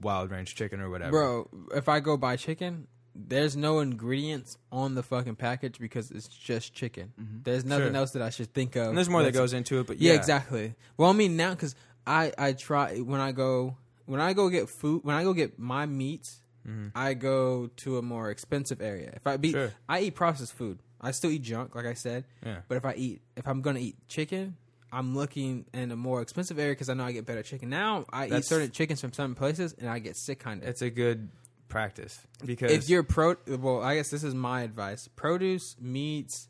wild 0.00 0.30
range 0.30 0.54
chicken 0.54 0.80
or 0.80 0.90
whatever. 0.90 1.10
Bro, 1.12 1.48
if 1.74 1.88
I 1.88 2.00
go 2.00 2.16
buy 2.16 2.36
chicken, 2.36 2.86
there's 3.14 3.56
no 3.56 3.80
ingredients 3.80 4.58
on 4.72 4.94
the 4.94 5.02
fucking 5.02 5.36
package 5.36 5.78
because 5.78 6.10
it's 6.10 6.28
just 6.28 6.74
chicken. 6.74 7.12
Mhm. 7.20 7.44
There's 7.44 7.64
nothing 7.64 7.88
Sure. 7.88 7.96
else 7.96 8.12
that 8.12 8.22
I 8.22 8.30
should 8.30 8.52
think 8.52 8.76
of. 8.76 8.88
and 8.88 8.96
there's 8.96 9.08
more 9.08 9.22
that 9.22 9.32
goes 9.34 9.52
into 9.52 9.78
it, 9.80 9.86
but 9.86 9.98
Yeah, 9.98 10.12
yeah, 10.12 10.18
exactly. 10.18 10.74
Well, 10.96 11.10
I 11.10 11.12
mean 11.12 11.36
now 11.36 11.50
because 11.50 11.74
I 12.06 12.32
I 12.38 12.52
try 12.52 12.98
when 12.98 13.20
I 13.20 13.32
go 13.32 13.76
when 14.06 14.20
I 14.20 14.32
go 14.32 14.48
get 14.48 14.68
food 14.68 15.04
when 15.04 15.14
I 15.14 15.22
go 15.22 15.32
get 15.34 15.58
my 15.58 15.86
meats, 15.86 16.40
Mhm. 16.68 16.92
I 16.94 17.14
go 17.14 17.68
to 17.76 17.98
a 17.98 18.02
more 18.02 18.30
expensive 18.30 18.80
area. 18.80 19.12
If 19.14 19.26
I 19.26 19.36
be 19.36 19.52
Sure. 19.52 19.72
I 19.88 20.00
eat 20.00 20.14
processed 20.14 20.52
food. 20.52 20.78
I 21.00 21.12
still 21.12 21.30
eat 21.30 21.42
junk, 21.42 21.74
like 21.74 21.86
I 21.86 21.94
said. 21.94 22.24
Yeah. 22.44 22.62
But 22.68 22.76
if 22.76 22.84
I 22.84 22.94
eat, 22.94 23.22
if 23.36 23.46
I'm 23.46 23.62
gonna 23.62 23.78
eat 23.78 23.96
chicken, 24.08 24.56
I'm 24.92 25.14
looking 25.14 25.66
in 25.72 25.90
a 25.90 25.96
more 25.96 26.20
expensive 26.22 26.58
area 26.58 26.72
because 26.72 26.88
I 26.88 26.94
know 26.94 27.04
I 27.04 27.12
get 27.12 27.26
better 27.26 27.42
chicken. 27.42 27.68
Now 27.70 28.04
I 28.12 28.28
eat 28.28 28.44
certain 28.44 28.70
chickens 28.70 29.00
from 29.00 29.12
certain 29.12 29.34
places 29.34 29.74
and 29.78 29.88
I 29.88 29.98
get 29.98 30.16
sick 30.16 30.40
kind 30.40 30.62
of. 30.62 30.68
It's 30.68 30.82
a 30.82 30.90
good 30.90 31.28
practice 31.68 32.26
because 32.44 32.72
If 32.72 32.88
you're 32.88 33.02
pro, 33.02 33.36
well, 33.46 33.82
I 33.82 33.96
guess 33.96 34.10
this 34.10 34.24
is 34.24 34.34
my 34.34 34.62
advice: 34.62 35.08
produce, 35.14 35.76
meats, 35.80 36.48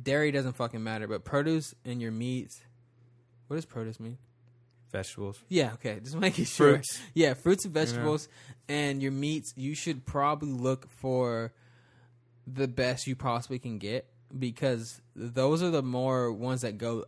dairy 0.00 0.30
doesn't 0.30 0.52
fucking 0.54 0.82
matter, 0.82 1.06
but 1.08 1.24
produce 1.24 1.74
and 1.84 2.00
your 2.00 2.12
meats. 2.12 2.60
What 3.48 3.56
does 3.56 3.64
produce 3.64 3.98
mean? 4.00 4.18
Vegetables, 4.94 5.42
Yeah, 5.48 5.72
okay, 5.74 6.00
just 6.02 6.16
making 6.16 6.46
sure. 6.46 6.74
fruits, 6.76 7.00
Yeah, 7.12 7.34
fruits 7.34 7.64
and 7.66 7.74
vegetables 7.74 8.28
and 8.68 9.02
your 9.02 9.12
meats, 9.12 9.52
you 9.56 9.74
should 9.74 10.06
probably 10.06 10.50
look 10.52 10.88
for 10.90 11.52
the 12.46 12.68
best 12.68 13.06
you 13.06 13.16
possibly 13.16 13.58
can 13.58 13.78
get 13.78 14.06
because 14.38 15.00
those 15.16 15.62
are 15.62 15.70
the 15.70 15.82
more 15.82 16.32
ones 16.32 16.60
that 16.62 16.78
go 16.78 17.04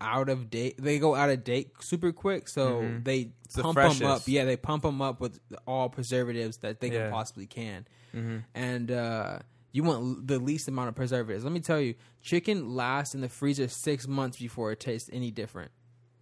out 0.00 0.28
of 0.28 0.50
date. 0.50 0.74
They 0.78 0.98
go 0.98 1.14
out 1.14 1.30
of 1.30 1.44
date 1.44 1.70
super 1.80 2.12
quick, 2.12 2.48
so 2.48 2.82
Mhm. 2.82 3.04
they 3.04 3.30
the 3.54 3.62
pump 3.62 3.78
them 3.78 4.06
up. 4.06 4.22
Yeah, 4.26 4.44
they 4.44 4.56
pump 4.56 4.82
them 4.82 5.00
up 5.00 5.20
with 5.20 5.38
all 5.66 5.88
preservatives 5.88 6.58
that 6.58 6.80
they 6.80 6.90
Yeah. 6.90 7.04
can 7.04 7.10
possibly 7.10 7.46
can. 7.46 7.86
hmm 8.12 8.38
And 8.54 8.90
uh 8.90 9.38
You 9.72 9.82
want 9.82 10.28
the 10.28 10.38
least 10.38 10.68
amount 10.68 10.88
of 10.90 10.94
preservatives. 10.94 11.42
Let 11.42 11.52
me 11.52 11.58
tell 11.60 11.80
you, 11.80 11.94
chicken 12.22 12.76
lasts 12.76 13.12
in 13.14 13.20
the 13.22 13.28
freezer 13.28 13.66
six 13.66 14.06
months 14.06 14.38
before 14.38 14.70
it 14.70 14.78
tastes 14.78 15.10
any 15.12 15.32
different. 15.32 15.72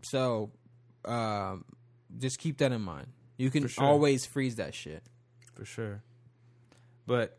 So, 0.02 0.50
um, 1.04 1.64
just 2.18 2.38
keep 2.38 2.58
that 2.58 2.72
in 2.72 2.82
mind. 2.82 3.08
You 3.36 3.50
can 3.50 3.66
sure. 3.66 3.84
always 3.84 4.24
freeze 4.26 4.56
that 4.56 4.74
shit. 4.74 5.02
for 5.54 5.64
sure. 5.64 6.02
But 7.06 7.36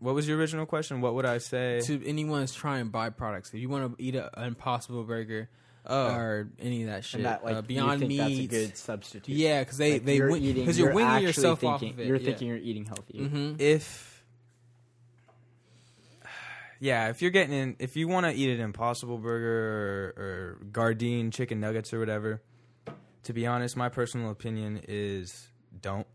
what 0.00 0.14
was 0.14 0.26
your 0.28 0.36
original 0.38 0.66
question? 0.66 1.00
What 1.00 1.14
would 1.14 1.24
I 1.26 1.38
say? 1.38 1.80
To 1.84 2.06
anyone 2.06 2.40
that's 2.40 2.54
trying 2.54 2.90
byproducts, 2.90 3.48
if 3.54 3.60
you 3.60 3.68
want 3.68 3.96
to 3.96 4.02
eat 4.04 4.14
a- 4.16 4.36
an 4.38 4.48
Impossible 4.48 5.04
Burger 5.04 5.48
oh, 5.86 6.08
or 6.08 6.48
any 6.58 6.82
of 6.82 6.88
that 6.90 7.04
shit, 7.04 7.20
And 7.20 7.26
that 7.26 7.44
like 7.44 7.56
uh, 7.56 7.62
Beyond 7.62 8.02
you 8.02 8.08
think 8.08 8.18
that's 8.18 8.30
a 8.30 8.34
Meat, 8.36 8.50
good 8.50 8.76
substitute. 8.76 9.34
yeah, 9.36 9.60
because 9.60 9.78
they 9.78 9.92
Like, 9.94 10.04
they 10.04 10.16
you're 10.16 10.30
win 10.30 10.42
eating 10.42 10.62
because 10.64 10.78
you're, 10.78 10.92
winging 10.92 11.10
actually 11.10 11.26
yourself 11.26 11.60
thinking, 11.60 11.88
off 11.90 11.94
of 11.94 12.00
it. 12.00 12.06
You're 12.08 12.16
yeah. 12.16 12.24
thinking 12.24 12.48
you're 12.48 12.56
eating 12.58 12.84
healthy. 12.86 13.18
Mhm. 13.20 13.60
if 13.60 14.24
yeah, 16.80 17.08
if 17.08 17.22
you're 17.22 17.30
getting 17.30 17.54
in, 17.54 17.76
if 17.78 17.96
you 17.96 18.08
want 18.08 18.26
to 18.26 18.32
eat 18.32 18.50
an 18.50 18.60
Impossible 18.60 19.16
Burger 19.18 20.12
or, 20.18 20.22
or 20.22 20.58
Gardein 20.70 21.32
chicken 21.32 21.60
nuggets 21.60 21.94
or 21.94 21.98
whatever, 21.98 22.42
to 23.24 23.32
be 23.32 23.46
honest, 23.46 23.76
my 23.76 23.88
personal 23.88 24.30
opinion 24.30 24.80
is 24.88 25.48
don't 25.80 26.06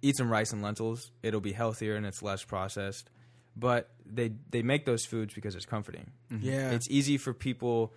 eat 0.00 0.16
some 0.16 0.30
rice 0.30 0.52
and 0.52 0.62
lentils. 0.62 1.10
It'll 1.22 1.40
be 1.40 1.52
healthier 1.52 1.94
and 1.96 2.04
it's 2.06 2.22
less 2.22 2.44
processed. 2.44 3.10
But 3.56 3.90
they 4.06 4.32
they 4.50 4.62
make 4.62 4.86
those 4.86 5.04
foods 5.04 5.34
because 5.34 5.54
it's 5.54 5.66
comforting. 5.66 6.10
Mm-hmm. 6.32 6.46
Yeah, 6.46 6.70
It's 6.70 6.88
easy 6.90 7.18
for 7.18 7.34
people 7.34 7.92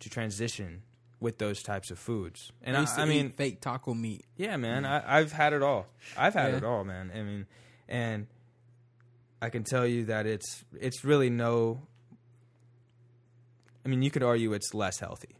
to 0.00 0.10
transition 0.10 0.82
with 1.18 1.38
those 1.38 1.62
types 1.62 1.90
of 1.90 1.98
foods. 1.98 2.52
And 2.62 2.76
I, 2.76 2.80
I, 2.80 2.82
used 2.82 2.94
to 2.96 3.00
I 3.00 3.04
eat 3.04 3.08
mean, 3.08 3.30
fake 3.30 3.60
taco 3.60 3.94
meat. 3.94 4.24
yeah, 4.36 4.56
man. 4.56 4.82
Mm-hmm. 4.82 5.08
I, 5.10 5.18
I've 5.18 5.32
had 5.32 5.52
it 5.52 5.62
all. 5.62 5.86
I've 6.16 6.34
had 6.34 6.50
Yeah. 6.50 6.58
it 6.58 6.64
all, 6.64 6.84
man. 6.84 7.10
I 7.14 7.22
mean, 7.22 7.46
and 7.88 8.26
I 9.40 9.48
can 9.48 9.64
tell 9.64 9.86
you 9.86 10.04
that 10.06 10.26
it's 10.26 10.64
it's 10.78 11.04
really 11.04 11.30
no. 11.30 11.80
I 13.84 13.88
mean, 13.88 14.02
you 14.02 14.10
could 14.10 14.22
argue 14.22 14.52
it's 14.52 14.74
less 14.74 15.00
healthy. 15.00 15.36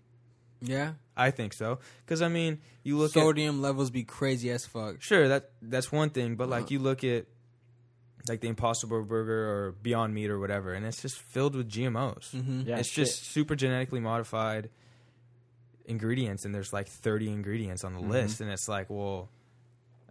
Yeah, 0.65 0.93
I 1.17 1.31
think 1.33 1.53
so 1.53 1.81
because 2.07 2.23
I 2.23 2.29
mean, 2.29 2.61
you 2.85 2.97
look 2.97 3.17
at 3.17 3.21
sodium 3.21 3.61
levels 3.61 3.91
be 3.91 4.05
crazy 4.05 4.51
as 4.51 4.65
fuck. 4.65 5.03
sure 5.03 5.27
that 5.29 5.51
that's 5.61 5.91
one 5.91 6.11
thing, 6.11 6.37
but 6.37 6.49
like 6.49 6.65
Uh. 6.65 6.69
you 6.71 6.79
look 6.79 7.03
at 7.05 7.27
like 8.29 8.41
the 8.41 8.47
Impossible 8.49 9.03
Burger 9.03 9.51
or 9.51 9.73
Beyond 9.83 10.15
Meat 10.15 10.31
or 10.31 10.39
whatever, 10.39 10.73
and 10.73 10.87
it's 10.87 11.03
just 11.03 11.19
filled 11.19 11.57
with 11.57 11.69
GMOs. 11.69 12.31
Mm-hmm. 12.31 12.69
Yeah, 12.69 12.79
it's 12.79 12.89
shit. 12.89 13.07
just 13.07 13.25
super 13.25 13.57
genetically 13.57 13.99
modified 13.99 14.71
ingredients, 15.87 16.45
and 16.45 16.55
there's 16.55 16.73
like 16.73 16.87
30 16.89 17.29
ingredients 17.33 17.83
on 17.85 17.95
the 17.95 18.01
Mhm. 18.01 18.09
list, 18.11 18.41
and 18.41 18.51
it's 18.51 18.69
like, 18.69 18.89
well, 18.89 19.29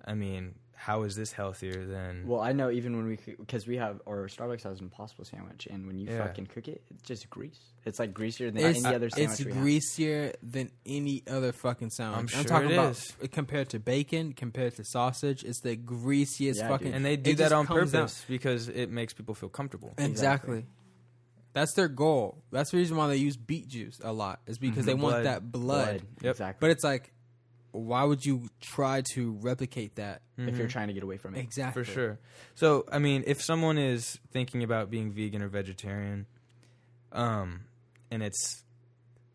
I 0.03 0.13
mean, 0.13 0.55
how 0.83 1.03
is 1.03 1.15
this 1.15 1.31
healthier 1.31 1.85
than? 1.85 2.25
Well, 2.27 2.41
I 2.41 2.53
know 2.53 2.71
even 2.71 2.97
when 2.97 3.05
we 3.05 3.17
because 3.37 3.67
we 3.67 3.77
have 3.77 4.01
or 4.07 4.25
Starbucks 4.27 4.63
has 4.63 4.79
an 4.79 4.85
Impossible 4.85 5.25
sandwich, 5.25 5.67
and 5.69 5.85
when 5.85 5.99
you 5.99 6.07
Yeah. 6.09 6.25
fucking 6.25 6.47
cook 6.47 6.67
it, 6.67 6.81
it's 6.89 7.03
just 7.03 7.29
grease. 7.29 7.59
It's 7.85 7.99
like 7.99 8.15
greasier 8.15 8.49
than 8.49 8.65
It's, 8.65 8.83
any 8.83 8.95
other 8.95 9.09
sandwich. 9.11 9.39
it's 9.39 9.45
we 9.45 9.51
have. 9.53 9.61
greasier 9.61 10.33
than 10.41 10.71
any 10.85 11.21
other 11.29 11.51
fucking 11.51 11.91
sandwich. 11.91 12.33
I'm 12.33 12.39
I'm 12.39 12.45
talking 12.45 12.69
it 12.71 12.73
about 12.73 12.91
is. 12.93 13.15
compared 13.31 13.69
to 13.69 13.79
bacon, 13.79 14.33
compared 14.33 14.75
to 14.77 14.83
sausage. 14.83 15.43
It's 15.43 15.59
the 15.61 15.75
greasiest 15.75 16.59
Yeah, 16.59 16.69
fucking. 16.69 16.87
dude. 16.87 16.95
and 16.95 17.05
they 17.05 17.15
do 17.15 17.35
that 17.35 17.51
on 17.51 17.67
comes 17.67 17.93
out- 17.93 17.99
purpose 17.99 18.25
because 18.27 18.67
it 18.67 18.89
makes 18.89 19.13
people 19.13 19.35
feel 19.35 19.49
comfortable. 19.49 19.89
Exactly. 19.99 20.11
Exactly. 20.59 20.65
That's 21.53 21.73
their 21.73 21.89
goal. 21.89 22.43
That's 22.51 22.71
the 22.71 22.77
reason 22.77 22.95
why 22.97 23.07
they 23.07 23.17
use 23.17 23.35
beet 23.37 23.67
juice 23.67 23.99
a 24.03 24.13
lot. 24.13 24.39
Is 24.47 24.57
because 24.57 24.83
Mhm. 24.83 24.87
they 24.87 24.93
want 24.93 25.13
Blood. 25.15 25.25
that 25.25 25.51
blood. 25.51 26.01
Yep. 26.21 26.31
Exactly. 26.31 26.57
But 26.61 26.71
it's 26.71 26.83
like, 26.83 27.11
why 27.71 28.03
would 28.03 28.25
you 28.25 28.47
try 28.59 29.01
to 29.13 29.31
replicate 29.41 29.95
that? 29.95 30.21
if 30.37 30.57
you're 30.57 30.67
Mhm. 30.67 30.71
trying 30.71 30.87
to 30.87 30.93
get 30.93 31.03
away 31.03 31.17
from 31.17 31.35
it, 31.35 31.39
Exactly. 31.39 31.83
for 31.83 31.91
sure. 31.91 32.19
So, 32.55 32.83
I 32.91 32.97
mean, 32.97 33.23
if 33.27 33.41
someone 33.43 33.77
is 33.77 34.17
thinking 34.31 34.63
about 34.63 34.89
being 34.89 35.11
vegan 35.11 35.43
or 35.43 35.47
vegetarian, 35.49 36.25
um, 37.11 37.61
and 38.09 38.23
it's 38.23 38.63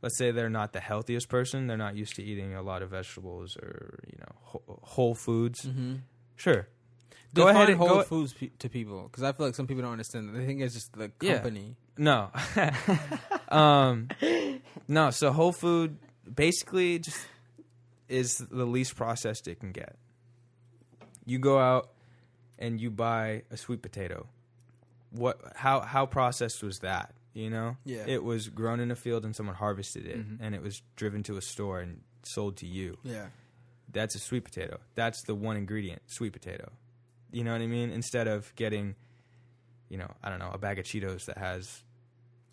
let's 0.03 0.19
say 0.19 0.31
they're 0.33 0.51
not 0.51 0.73
the 0.73 0.81
healthiest 0.81 1.29
person, 1.29 1.67
they're 1.69 1.77
not 1.77 1.95
used 1.97 2.15
to 2.17 2.23
eating 2.25 2.55
a 2.55 2.63
lot 2.63 2.83
of 2.83 2.91
vegetables 2.91 3.57
or 3.57 4.01
you 4.11 4.19
know 4.19 4.35
whole, 4.43 4.81
whole 4.83 5.15
foods. 5.15 5.65
Mm-hmm. 5.65 5.95
Sure, 6.35 6.67
Go 7.35 7.43
Define 7.47 7.55
ahead 7.57 7.69
and- 7.71 7.79
Whole 7.79 7.89
go- 7.89 8.03
Foods 8.03 8.33
pe- 8.33 8.51
to 8.59 8.69
people 8.69 9.05
because 9.05 9.23
I 9.23 9.33
feel 9.33 9.47
like 9.47 9.55
some 9.55 9.67
people 9.69 9.83
don't 9.83 9.93
understand. 9.93 10.29
that. 10.29 10.39
They 10.39 10.47
think 10.47 10.61
it's 10.61 10.75
just 10.75 10.93
the 10.93 11.13
Yeah. 11.21 11.35
company. 11.35 11.77
no, 11.97 12.31
um, 13.49 14.09
no. 14.89 15.11
So 15.11 15.33
whole 15.33 15.53
food 15.53 15.99
basically 16.35 16.99
just 16.99 17.19
is 18.09 18.39
the 18.39 18.65
least 18.67 18.97
processed 18.97 19.49
it 19.49 19.61
can 19.61 19.73
get. 19.73 19.97
You 21.25 21.39
go 21.39 21.59
out 21.59 21.91
and 22.59 22.81
you 22.81 22.91
buy 22.91 23.43
a 23.51 23.57
sweet 23.57 23.83
potato. 23.83 24.27
What? 25.11 25.41
How? 25.57 25.81
How 25.81 26.07
processed 26.07 26.63
was 26.63 26.79
that? 26.81 27.15
You 27.35 27.51
know, 27.51 27.77
Yeah. 27.85 28.05
it 28.07 28.25
was 28.25 28.49
grown 28.49 28.81
in 28.81 28.91
a 28.91 28.97
field 28.97 29.25
and 29.25 29.37
someone 29.37 29.57
harvested 29.57 30.07
it, 30.07 30.17
Mhm. 30.19 30.39
and 30.41 30.55
it 30.55 30.63
was 30.63 30.81
driven 30.97 31.23
to 31.25 31.37
a 31.37 31.43
store 31.43 31.81
and 31.81 32.01
sold 32.23 32.57
to 32.59 32.67
you. 32.67 32.99
Yeah. 33.03 33.29
That's 33.93 34.15
a 34.15 34.19
sweet 34.19 34.45
potato. 34.45 34.81
That's 34.95 35.23
the 35.23 35.35
one 35.35 35.57
ingredient, 35.57 36.01
sweet 36.07 36.33
potato. 36.33 36.73
You 37.33 37.45
know 37.45 37.53
what 37.53 37.61
I 37.61 37.67
mean? 37.67 37.91
Instead 37.91 38.27
of 38.27 38.55
getting, 38.57 38.95
you 39.91 39.99
know, 39.99 40.15
I 40.23 40.31
don't 40.31 40.39
know, 40.39 40.51
a 40.51 40.59
bag 40.59 40.79
of 40.79 40.87
Cheetos 40.87 41.27
that 41.27 41.37
has 41.39 41.83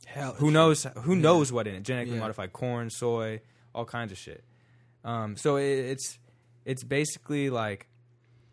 Hell. 0.05 0.33
who 0.33 0.51
knows 0.51 0.83
who 0.83 1.15
Yeah. 1.15 1.21
knows 1.21 1.51
what 1.53 1.65
in 1.65 1.75
it 1.75 1.83
genetically 1.83 2.15
Yeah. 2.15 2.21
modified 2.21 2.51
corn 2.51 2.89
soy 2.89 3.39
all 3.73 3.85
kinds 3.85 4.11
of 4.11 4.17
shit 4.17 4.43
um, 5.03 5.35
so 5.35 5.57
it, 5.57 5.63
it's 5.65 6.19
it's 6.65 6.83
basically 6.83 7.49
like 7.49 7.87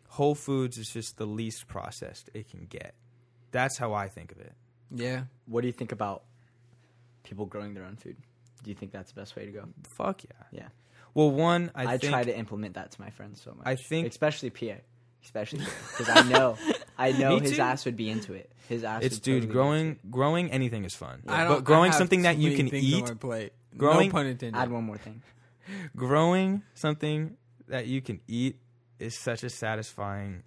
whole 0.09 0.35
foods 0.35 0.77
is 0.77 0.87
just 0.89 1.17
the 1.17 1.25
least 1.25 1.67
processed 1.67 2.29
it 2.33 2.49
can 2.49 2.65
get 2.65 2.93
that's 3.51 3.77
how 3.77 3.93
i 3.93 4.07
think 4.09 4.31
of 4.31 4.39
it 4.39 4.53
Yeah. 4.93 5.23
what 5.45 5.61
do 5.61 5.67
you 5.67 5.73
think 5.73 5.91
about 5.91 6.23
people 7.23 7.45
growing 7.45 7.73
their 7.75 7.85
own 7.85 7.95
food? 7.95 8.17
Do 8.63 8.69
you 8.69 8.75
think 8.75 8.91
that's 8.91 9.11
the 9.11 9.19
best 9.19 9.35
way 9.35 9.45
to 9.45 9.51
go? 9.51 9.63
fuck 9.95 10.23
yeah 10.23 10.31
Yeah. 10.59 10.67
well 11.13 11.31
one 11.31 11.71
i, 11.75 11.83
I, 11.93 11.97
think 11.97 12.11
try 12.11 12.23
to 12.23 12.37
implement 12.37 12.73
that 12.75 12.91
to 12.91 13.01
my 13.01 13.09
friends 13.11 13.41
so 13.41 13.53
much. 13.53 13.65
I 13.65 13.75
think- 13.75 14.07
especially 14.07 14.49
Pierre, 14.49 14.81
especially 15.23 15.59
because 15.97 16.09
I 16.09 16.27
know, 16.29 16.57
I 16.97 17.11
know 17.21 17.39
his 17.39 17.55
too. 17.55 17.61
ass 17.61 17.85
would 17.85 17.95
be 17.95 18.09
into 18.09 18.33
it. 18.33 18.51
His 18.67 18.83
ass. 18.83 19.03
it's 19.03 19.15
would 19.15 19.23
dude 19.23 19.33
totally 19.43 19.47
be 19.47 19.53
growing 19.53 19.87
into 19.87 20.07
growing 20.09 20.51
anything 20.51 20.83
is 20.85 20.93
fun 20.95 21.23
I 21.27 21.43
don't, 21.45 21.53
but 21.55 21.63
growing 21.63 21.83
I 21.91 21.93
have 21.93 21.95
something 21.95 22.23
that 22.23 22.35
too 22.35 22.41
you 22.41 22.57
can 22.57 22.73
eat 22.75 23.19
plate. 23.19 23.53
growing- 23.77 24.07
no 24.09 24.11
pun 24.11 24.25
intended. 24.27 24.59
Add 24.59 24.69
one 24.71 24.83
more 24.83 24.97
thing. 24.97 25.21
Growing 25.95 26.63
something 26.73 27.37
that 27.67 27.87
you 27.87 28.01
can 28.01 28.19
eat 28.27 28.57
is 28.99 29.17
such 29.17 29.43
a 29.43 29.49
satisfying 29.49 30.43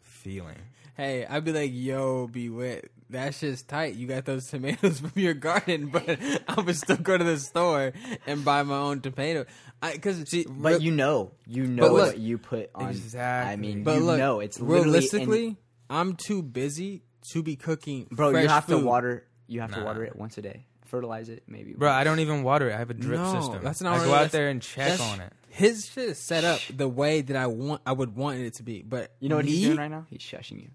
feeling 0.00 0.56
Hey, 0.96 1.26
I'd 1.26 1.44
be 1.44 1.52
like, 1.52 1.72
"Yo, 1.74 2.26
be 2.26 2.48
wet. 2.48 2.86
That's 3.10 3.40
just 3.40 3.68
tight. 3.68 3.96
You 3.96 4.06
got 4.06 4.24
those 4.24 4.46
tomatoes 4.46 4.98
from 5.00 5.12
your 5.14 5.34
garden, 5.34 5.88
but 5.88 6.18
I 6.48 6.58
would 6.58 6.74
still 6.74 6.96
go 6.96 7.18
to 7.18 7.22
the 7.22 7.36
store 7.38 7.92
and 8.26 8.42
buy 8.46 8.62
my 8.62 8.78
own 8.78 9.02
tomato. 9.02 9.44
I 9.82 9.92
because 9.92 10.24
But 10.48 10.80
you 10.80 10.92
know, 10.92 11.32
you 11.46 11.66
know 11.66 11.92
look- 11.92 12.06
what 12.06 12.18
you 12.18 12.38
put 12.38 12.70
on. 12.74 12.98
I 13.14 13.56
mean, 13.56 13.84
but 13.84 13.96
you 13.98 14.04
look, 14.04 14.18
know, 14.18 14.40
it's 14.40 14.58
literally 14.58 14.78
in- 14.80 14.84
realistically, 14.86 15.56
I'm 15.90 16.16
too 16.16 16.42
busy 16.42 17.02
to 17.32 17.42
be 17.42 17.56
cooking. 17.56 18.08
bro. 18.10 18.30
fresh 18.30 18.44
You 18.44 18.48
have 18.48 18.64
food. 18.64 18.80
to 18.80 18.86
water. 18.86 19.26
You 19.48 19.60
have 19.60 19.74
to 19.74 19.84
water 19.84 20.02
it 20.02 20.16
once 20.16 20.38
a 20.38 20.42
day. 20.42 20.64
Fertilize 20.86 21.28
it, 21.28 21.42
maybe. 21.46 21.72
Bro, 21.74 21.88
once. 21.88 21.96
I 22.00 22.04
don't 22.04 22.20
even 22.20 22.42
water 22.42 22.70
it. 22.70 22.74
I 22.74 22.78
have 22.78 22.90
a 22.90 22.94
drip 22.94 23.20
No, 23.20 23.40
system. 23.40 23.60
that's 23.62 23.80
not 23.82 23.98
I 24.00 24.04
go 24.04 24.14
out 24.14 24.30
there 24.32 24.48
and 24.48 24.62
check 24.62 24.98
on 25.00 25.20
it. 25.20 25.32
His 25.48 25.86
shit 25.86 26.10
is 26.10 26.18
set 26.18 26.44
up 26.44 26.60
the 26.74 26.88
way 26.88 27.22
that 27.22 27.36
I 27.36 27.46
want. 27.46 27.80
I 27.86 27.92
would 27.92 28.14
want 28.16 28.38
it 28.38 28.54
to 28.54 28.62
be. 28.62 28.82
But 28.82 29.12
You 29.20 29.28
know 29.28 29.36
what 29.36 29.44
me? 29.46 29.52
he's 29.52 29.66
doing 29.66 29.78
right 29.78 29.90
now? 29.90 30.06
He's 30.10 30.20
shushing 30.20 30.60
you. 30.62 30.68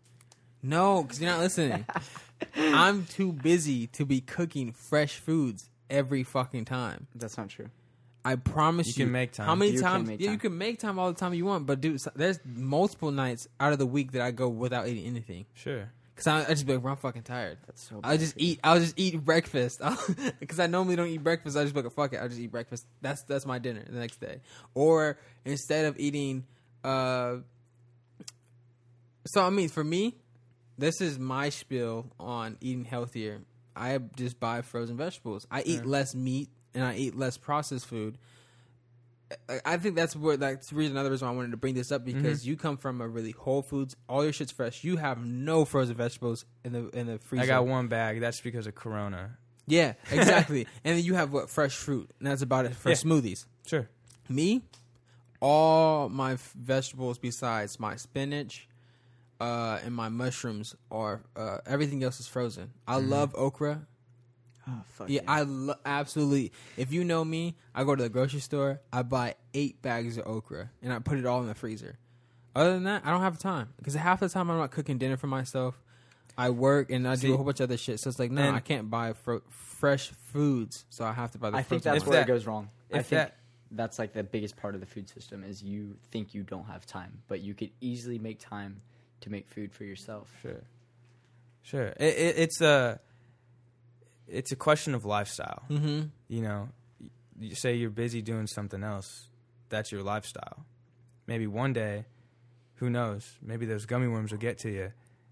No, 0.63 1.03
because 1.03 1.21
you're 1.21 1.29
not 1.31 1.39
listening. 1.39 1.85
I'm 2.55 3.05
too 3.05 3.31
busy 3.31 3.87
to 3.87 4.05
be 4.05 4.21
cooking 4.21 4.71
fresh 4.71 5.17
foods 5.17 5.69
every 5.89 6.23
fucking 6.23 6.65
time. 6.65 7.07
That's 7.15 7.37
not 7.37 7.49
true. 7.49 7.69
I 8.23 8.35
promise 8.35 8.87
You 8.87 9.01
you. 9.01 9.05
can 9.05 9.11
make 9.13 9.31
time. 9.31 9.45
How 9.47 9.55
many 9.55 9.71
You 9.71 9.79
can 9.81 9.89
times? 9.91 10.07
make 10.07 10.21
yeah, 10.21 10.31
you 10.31 10.37
can 10.37 10.55
make 10.57 10.77
time 10.79 10.99
all 10.99 11.11
the 11.11 11.19
time 11.19 11.33
you 11.33 11.45
want. 11.45 11.65
But 11.65 11.81
dude, 11.81 11.99
there's 12.15 12.39
multiple 12.45 13.09
nights 13.11 13.47
out 13.59 13.73
of 13.73 13.79
the 13.79 13.85
week 13.87 14.11
that 14.11 14.21
I 14.21 14.29
go 14.31 14.47
without 14.49 14.87
eating 14.87 15.05
anything 15.05 15.45
Sure. 15.55 15.89
Because 16.21 16.45
I, 16.45 16.51
I 16.51 16.53
just 16.53 16.67
be 16.67 16.73
like, 16.73 16.81
"Bro, 16.81 16.91
I'm 16.91 16.97
fucking 16.97 17.23
tired. 17.23 17.57
That's 17.65 17.89
so. 17.89 17.99
I'll 18.03 18.17
just 18.17 18.35
eat. 18.37 18.59
I'll 18.63 18.79
just 18.79 18.93
eat 18.97 19.23
breakfast 19.23 19.81
because 20.39 20.59
I 20.59 20.67
normally 20.67 20.95
don't 20.95 21.07
eat 21.07 21.23
breakfast. 21.23 21.57
I 21.57 21.63
just 21.63 21.73
be 21.73 21.81
like, 21.81 21.91
"Fuck 21.91 22.13
it, 22.13 22.17
I'll 22.17 22.29
just 22.29 22.39
eat 22.39 22.51
breakfast." 22.51 22.85
That's 23.01 23.23
that's 23.23 23.45
my 23.45 23.59
dinner 23.59 23.83
the 23.87 23.99
next 23.99 24.19
day. 24.19 24.41
Or 24.75 25.17
instead 25.45 25.85
of 25.85 25.99
eating, 25.99 26.45
uh, 26.83 27.37
so 29.25 29.43
I 29.43 29.49
mean, 29.49 29.69
for 29.69 29.83
me, 29.83 30.15
this 30.77 31.01
is 31.01 31.17
my 31.17 31.49
spiel 31.49 32.07
on 32.19 32.57
eating 32.61 32.85
healthier. 32.85 33.41
I 33.75 33.97
just 34.15 34.39
buy 34.39 34.61
frozen 34.61 34.97
vegetables. 34.97 35.47
I 35.49 35.63
eat 35.63 35.85
less 35.85 36.13
meat 36.13 36.49
and 36.73 36.83
I 36.83 36.95
eat 36.95 37.17
less 37.17 37.37
processed 37.37 37.87
food. 37.87 38.17
I- 39.49 39.61
I 39.65 39.77
think 39.77 39.95
that's 39.95 40.15
where 40.15 40.37
that's 40.37 40.69
the 40.69 40.75
reason. 40.75 40.95
Another 40.95 41.11
reason 41.11 41.27
why 41.27 41.33
I 41.33 41.35
wanted 41.35 41.51
to 41.51 41.57
bring 41.57 41.73
this 41.75 41.91
up 41.91 42.03
because 42.05 42.45
you 42.45 42.55
come 42.57 42.77
from 42.77 43.01
a 43.01 43.07
really 43.07 43.31
Whole 43.31 43.61
Foods. 43.61 43.95
All 44.09 44.23
your 44.23 44.33
shit's 44.33 44.51
fresh. 44.51 44.83
You 44.83 44.97
have 44.97 45.23
no 45.25 45.65
frozen 45.65 45.95
vegetables 45.95 46.45
in 46.63 46.73
the 46.73 46.89
in 46.89 47.07
the 47.07 47.19
freezer. 47.19 47.43
I 47.43 47.47
got 47.47 47.65
one 47.67 47.87
bag. 47.87 48.19
That's 48.21 48.41
because 48.41 48.67
of 48.67 48.75
Corona. 48.75 49.37
Yeah, 49.67 49.93
exactly. 50.11 50.67
and 50.83 50.97
then 50.97 51.03
you 51.03 51.13
have 51.15 51.31
what 51.31 51.49
fresh 51.49 51.75
fruit, 51.75 52.09
and 52.19 52.27
that's 52.27 52.41
about 52.41 52.65
it 52.65 52.75
for 52.75 52.89
Yeah. 52.89 52.95
smoothies. 52.95 53.45
Sure. 53.65 53.87
Me, 54.27 54.63
all 55.39 56.09
my 56.09 56.33
f- 56.33 56.53
vegetables 56.59 57.17
besides 57.19 57.79
my 57.79 57.95
spinach, 57.95 58.67
uh, 59.39 59.79
and 59.83 59.93
my 59.95 60.09
mushrooms 60.09 60.75
are 60.91 61.21
uh, 61.35 61.57
everything 61.65 62.03
else 62.03 62.19
is 62.19 62.27
frozen. 62.27 62.71
I 62.87 62.97
Mm-hmm. 62.99 63.09
love 63.09 63.35
okra. 63.35 63.87
Oh 64.67 64.81
fuck 64.93 65.09
Yeah, 65.09 65.21
I 65.27 65.41
lo- 65.41 65.75
absolutely. 65.85 66.51
If 66.77 66.91
you 66.91 67.03
know 67.03 67.25
me, 67.25 67.55
I 67.73 67.83
go 67.83 67.95
to 67.95 68.03
the 68.03 68.09
grocery 68.09 68.39
store. 68.41 68.79
I 68.93 69.01
buy 69.03 69.35
eight 69.53 69.81
bags 69.81 70.17
of 70.17 70.27
okra 70.27 70.69
and 70.81 70.93
I 70.93 70.99
put 70.99 71.17
it 71.17 71.25
all 71.25 71.41
in 71.41 71.47
the 71.47 71.55
freezer. 71.55 71.97
Other 72.55 72.73
than 72.73 72.83
that, 72.83 73.03
I 73.05 73.11
don't 73.11 73.21
have 73.21 73.39
time 73.39 73.69
because 73.77 73.93
half 73.93 74.19
the 74.19 74.29
time 74.29 74.49
I'm 74.51 74.57
not 74.57 74.71
cooking 74.71 74.97
dinner 74.97 75.17
for 75.17 75.27
myself. 75.27 75.81
I 76.37 76.49
work 76.49 76.91
and 76.91 77.07
I 77.07 77.15
See, 77.15 77.27
do 77.27 77.33
a 77.33 77.37
whole 77.37 77.45
bunch 77.45 77.59
of 77.59 77.65
other 77.69 77.77
shit. 77.77 77.99
So 77.99 78.09
it's 78.09 78.19
like, 78.19 78.31
no, 78.31 78.41
and- 78.41 78.55
I 78.55 78.59
can't 78.59 78.89
buy 78.89 79.13
fro- 79.13 79.41
fresh 79.49 80.11
foods. 80.31 80.85
So 80.89 81.03
I 81.05 81.11
have 81.13 81.31
to 81.31 81.37
buy 81.37 81.49
the. 81.49 81.57
I 81.57 81.63
think 81.63 81.83
that's 81.83 82.05
where 82.05 82.17
that- 82.19 82.27
it 82.29 82.31
goes 82.31 82.45
wrong. 82.45 82.69
I 82.91 82.97
think 82.97 83.09
that- 83.09 83.37
that's 83.71 83.97
like 83.99 84.11
the 84.13 84.23
biggest 84.23 84.57
part 84.57 84.75
of 84.75 84.81
the 84.81 84.87
food 84.87 85.07
system 85.09 85.43
is 85.43 85.63
you 85.63 85.95
think 86.11 86.33
you 86.33 86.43
don't 86.43 86.65
have 86.65 86.85
time, 86.85 87.21
but 87.27 87.39
you 87.41 87.53
could 87.53 87.71
easily 87.79 88.19
make 88.19 88.39
time 88.39 88.81
to 89.21 89.29
make 89.29 89.47
food 89.47 89.71
for 89.73 89.85
yourself. 89.85 90.29
Sure, 90.41 90.61
sure. 91.61 91.87
It, 91.97 92.03
it, 92.17 92.35
it's 92.37 92.59
a 92.61 92.99
it's 94.31 94.51
a 94.51 94.55
question 94.55 94.95
of 94.95 95.05
lifestyle. 95.05 95.63
Mm-hmm. 95.69 96.01
You 96.27 96.41
know, 96.41 96.69
you 97.39 97.55
say 97.55 97.75
you're 97.75 97.89
busy 97.89 98.21
doing 98.21 98.47
something 98.47 98.83
else. 98.83 99.27
That's 99.69 99.91
your 99.91 100.03
lifestyle. 100.03 100.65
Maybe 101.27 101.47
one 101.47 101.73
day, 101.73 102.05
who 102.75 102.89
knows? 102.89 103.37
Maybe 103.41 103.65
those 103.65 103.85
gummy 103.85 104.07
worms 104.07 104.31
will 104.31 104.39
get 104.39 104.59
to 104.59 104.69
you, 104.69 104.91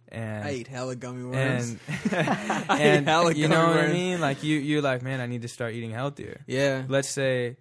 and 0.09 0.43
I 0.43 0.49
ate 0.49 0.67
hella 0.67 0.95
gummy 0.95 1.23
worms. 1.23 1.77
and 1.87 2.13
and 2.69 3.07
hella 3.07 3.33
you 3.33 3.47
know 3.47 3.67
what 3.67 3.77
I 3.77 3.87
mean. 3.87 4.21
Like 4.21 4.43
you, 4.43 4.59
you're 4.59 4.81
like, 4.81 5.01
man, 5.01 5.19
I 5.19 5.25
need 5.25 5.41
to 5.41 5.47
start 5.47 5.73
eating 5.73 5.91
healthier. 5.91 6.41
Yeah, 6.47 6.83
Let's 6.87 7.09
say, 7.09 7.57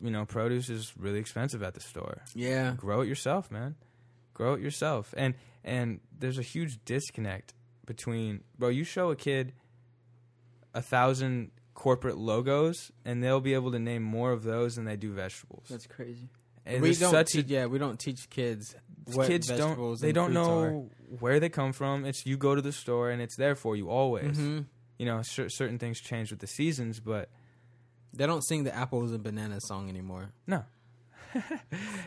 you 0.00 0.10
know, 0.10 0.24
produce 0.24 0.68
is 0.68 0.92
really 0.96 1.18
expensive 1.18 1.62
at 1.62 1.74
the 1.74 1.80
store. 1.80 2.22
yeah. 2.34 2.74
grow 2.76 3.00
it 3.00 3.08
yourself, 3.08 3.50
man. 3.50 3.74
Grow 4.34 4.54
it 4.54 4.60
yourself. 4.60 5.12
And 5.16 5.34
and 5.64 6.00
there's 6.18 6.38
a 6.38 6.42
huge 6.42 6.78
disconnect 6.84 7.54
between 7.86 8.42
bro, 8.58 8.68
you 8.68 8.84
show 8.84 9.10
a 9.10 9.16
kid 9.16 9.52
a 10.74 10.82
thousand 10.82 11.50
corporate 11.74 12.16
logos 12.18 12.92
and 13.04 13.22
they'll 13.22 13.40
be 13.40 13.54
able 13.54 13.72
to 13.72 13.78
name 13.78 14.02
more 14.02 14.32
of 14.32 14.42
those 14.44 14.76
than 14.76 14.84
they 14.84 14.96
do 14.96 15.12
vegetables. 15.12 15.66
That's 15.70 15.86
crazy. 15.86 16.28
And 16.64 16.80
we 16.82 16.94
don't 16.94 17.10
such 17.10 17.28
teach. 17.32 17.46
yeah, 17.46 17.66
we 17.66 17.78
don't 17.78 17.98
teach 17.98 18.30
kids 18.30 18.74
what 19.14 19.26
kids 19.26 19.48
don't 19.48 19.58
vegetables 19.58 19.98
they 20.00 20.12
don't 20.12 20.32
fruits 20.32 20.46
know 20.46 20.90
where 21.18 21.40
they 21.40 21.48
come 21.48 21.72
from. 21.72 22.04
It's 22.04 22.24
you 22.24 22.36
go 22.36 22.54
to 22.54 22.62
the 22.62 22.70
store 22.72 23.10
and 23.10 23.20
it's 23.20 23.36
there 23.36 23.54
for 23.56 23.76
you 23.76 23.88
are. 23.88 23.92
always. 23.92 24.36
Mhm. 24.38 24.66
You 24.98 25.06
know, 25.06 25.22
cer- 25.22 25.48
certain 25.48 25.78
things 25.78 25.98
change 26.00 26.30
with 26.30 26.38
the 26.40 26.46
seasons, 26.46 27.00
but 27.00 27.28
They 28.12 28.26
don't 28.26 28.42
sing 28.42 28.62
the 28.64 28.74
apples 28.74 29.10
and 29.10 29.22
bananas 29.22 29.66
song 29.66 29.88
anymore. 29.88 30.30
No. 30.46 30.64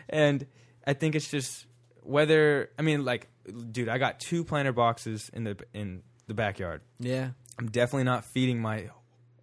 and 0.09 0.45
I 0.85 0.93
think 0.93 1.15
it's 1.15 1.29
just 1.29 1.65
whether 2.03 2.69
I 2.77 2.81
mean 2.81 3.03
like 3.03 3.27
dude, 3.71 3.89
I 3.89 3.97
got 3.97 4.19
two 4.19 4.43
planter 4.43 4.71
boxes 4.73 5.29
in 5.33 5.43
the 5.43 5.57
in 5.73 6.03
the 6.27 6.33
backyard. 6.33 6.81
Yeah, 6.99 7.31
I'm 7.57 7.69
definitely 7.69 8.03
not 8.03 8.25
feeding 8.25 8.59
my 8.59 8.89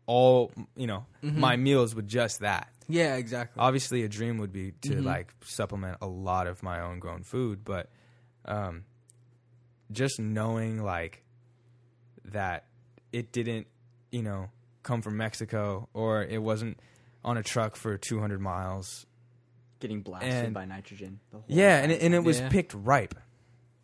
all, 0.07 0.53
you 0.77 0.87
know, 0.87 1.07
Mhm. 1.22 1.37
my 1.37 1.57
meals 1.57 1.94
with 1.94 2.09
just 2.09 2.40
that. 2.40 2.68
yeah, 2.88 3.14
exactly. 3.16 3.59
Obviously 3.61 4.03
a 4.03 4.09
dream 4.09 4.37
would 4.38 4.53
be 4.53 4.72
to 4.83 4.96
Mhm. 4.96 5.05
like 5.05 5.33
supplement 5.44 5.98
a 6.03 6.07
lot 6.07 6.46
of 6.46 6.62
my 6.62 6.81
own 6.81 6.98
grown 6.98 7.22
food, 7.22 7.64
but 7.64 7.88
um 8.44 8.85
just 9.90 10.18
knowing 10.18 10.83
like 10.83 11.22
that 12.25 12.66
it 13.12 13.33
didn't, 13.33 13.66
you 14.11 14.22
know, 14.22 14.51
come 14.83 15.01
from 15.03 15.16
Mexico 15.16 15.88
or 15.94 16.22
it 16.25 16.42
wasn't 16.42 16.79
on 17.25 17.37
a 17.37 17.42
truck 17.42 17.77
for 17.77 17.96
200 17.96 18.40
miles 18.40 19.07
Getting 19.81 20.03
blasted 20.03 20.33
And- 20.33 20.55
by 20.55 20.64
nitrogen. 20.64 21.18
The 21.31 21.38
whole 21.38 21.44
Yeah, 21.48 21.79
and 21.83 21.90
it, 21.90 22.03
and 22.03 22.14
it 22.14 22.20
was 22.22 22.38
Yeah. 22.38 22.48
picked 22.51 22.72
ripe. 22.75 23.14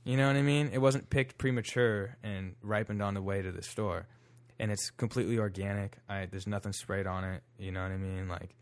You 0.04 0.16
know 0.16 0.28
what 0.28 0.36
I 0.36 0.42
mean? 0.42 0.68
It 0.72 0.78
wasn't 0.78 1.10
picked 1.10 1.38
premature 1.38 2.16
and 2.22 2.54
ripened 2.62 3.02
on 3.02 3.14
the 3.14 3.22
way 3.22 3.42
to 3.42 3.50
the 3.50 3.62
store. 3.62 4.06
And 4.60 4.72
it's 4.72 4.90
completely 4.90 5.38
organic. 5.38 5.96
I 6.08 6.26
there's 6.26 6.46
nothing 6.46 6.72
sprayed 6.72 7.06
on 7.06 7.24
it. 7.24 7.42
You 7.58 7.70
know 7.72 7.82
what 7.82 7.92
I 7.92 7.96
mean? 7.96 8.28
Like 8.28 8.54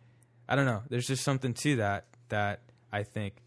I 0.49 0.55
don't 0.57 0.67
know. 0.67 0.83
There's 0.89 1.07
just 1.07 1.25
something 1.25 1.55
to 1.55 1.77
that 1.77 2.07
that 2.29 2.61
I 2.93 3.03
think 3.03 3.43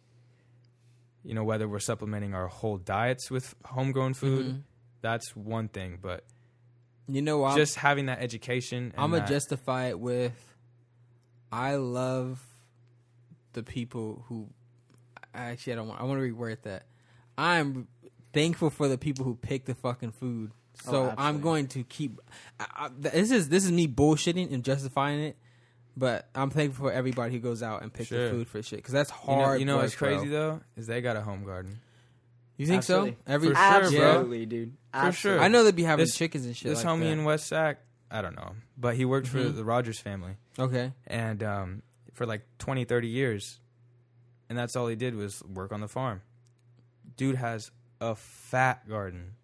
you 1.23 1.33
know 1.33 1.43
whether 1.43 1.67
we're 1.67 1.79
supplementing 1.79 2.33
our 2.33 2.47
whole 2.47 2.77
diets 2.77 3.29
with 3.29 3.53
homegrown 3.65 4.13
food, 4.15 4.45
Mhm. 4.45 4.61
that's 5.01 5.35
one 5.35 5.67
thing, 5.67 5.99
but 6.01 6.23
You 7.07 7.21
know 7.21 7.37
what? 7.39 7.55
just 7.57 7.75
having 7.75 8.05
that 8.07 8.19
education 8.21 8.91
and 8.91 8.93
I'm 8.97 9.09
gonna 9.11 9.21
that- 9.23 9.27
justify 9.29 9.85
it 9.87 9.99
with 9.99 10.55
I 11.51 11.75
love 11.75 12.45
the 13.53 13.63
people 13.63 14.23
who 14.27 14.49
actually 15.33 15.73
I 15.73 15.75
don't 15.75 15.87
want 15.89 16.01
I 16.01 16.03
want 16.05 16.19
to 16.21 16.33
reword 16.33 16.61
that. 16.63 16.85
I'm 17.37 17.87
thankful 18.33 18.69
for 18.69 18.87
the 18.87 18.97
people 18.97 19.25
who 19.25 19.35
pick 19.35 19.65
the 19.65 19.75
fucking 19.75 20.11
food. 20.11 20.51
Oh, 20.87 20.91
So 20.91 21.13
I'm 21.17 21.41
going 21.41 21.67
to 21.69 21.83
keep. 21.83 22.19
I, 22.59 22.65
I, 22.75 22.89
this 22.97 23.31
is 23.31 23.49
this 23.49 23.65
is 23.65 23.71
me 23.71 23.87
bullshitting 23.87 24.53
and 24.53 24.63
justifying 24.63 25.19
it, 25.21 25.37
but 25.97 26.27
I'm 26.33 26.49
thankful 26.49 26.87
for 26.87 26.91
everybody 26.93 27.33
who 27.33 27.39
goes 27.39 27.61
out 27.63 27.81
and 27.81 27.91
picks 27.91 28.09
Sure. 28.09 28.25
the 28.25 28.31
food 28.31 28.47
for 28.47 28.61
shit 28.63 28.79
because 28.79 28.93
that's 28.93 29.11
you 29.11 29.35
know, 29.35 29.41
hard. 29.41 29.59
you 29.59 29.65
know 29.65 29.77
what's 29.77 29.93
work, 29.99 30.09
bro. 30.11 30.17
crazy 30.19 30.31
though 30.31 30.61
is 30.77 30.87
they 30.87 31.01
got 31.01 31.15
a 31.15 31.21
home 31.21 31.43
garden. 31.43 31.79
You 32.57 32.65
think 32.65 32.79
Absolutely. 32.79 33.11
so? 33.11 33.17
Every 33.27 33.49
For 33.49 33.55
sure, 33.55 33.63
bro. 33.63 33.79
Absolutely, 34.09 34.45
dude. 34.45 34.73
For 34.93 35.11
sure. 35.13 35.39
I 35.39 35.47
know 35.47 35.63
they'd 35.63 35.75
be 35.75 35.83
having 35.83 36.03
This- 36.05 36.15
chickens 36.17 36.45
and 36.45 36.55
shit. 36.57 36.69
this 36.69 36.83
like 36.83 36.93
homie 36.95 37.01
that. 37.05 37.11
in 37.11 37.23
West 37.23 37.47
Sac, 37.47 37.79
I 38.11 38.21
don't 38.21 38.35
know, 38.35 38.53
but 38.77 38.95
he 38.95 39.05
worked 39.05 39.27
for 39.27 39.37
Mhm. 39.39 39.55
the 39.55 39.63
Rogers 39.63 39.99
family. 39.99 40.35
Okay. 40.57 40.91
and 41.07 41.41
um, 41.43 41.81
for 42.13 42.25
like 42.25 42.41
20 42.57 42.83
30 42.83 43.07
years 43.07 43.59
and 44.49 44.57
that's 44.57 44.75
all 44.75 44.87
he 44.87 44.95
did 44.97 45.15
was 45.15 45.41
work 45.43 45.71
on 45.71 45.79
the 45.79 45.87
farm 45.87 46.21
dude 47.15 47.35
has 47.37 47.71
a 48.01 48.13
fat 48.15 48.87
garden 48.89 49.35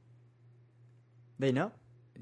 They 1.40 1.52
know. 1.52 1.72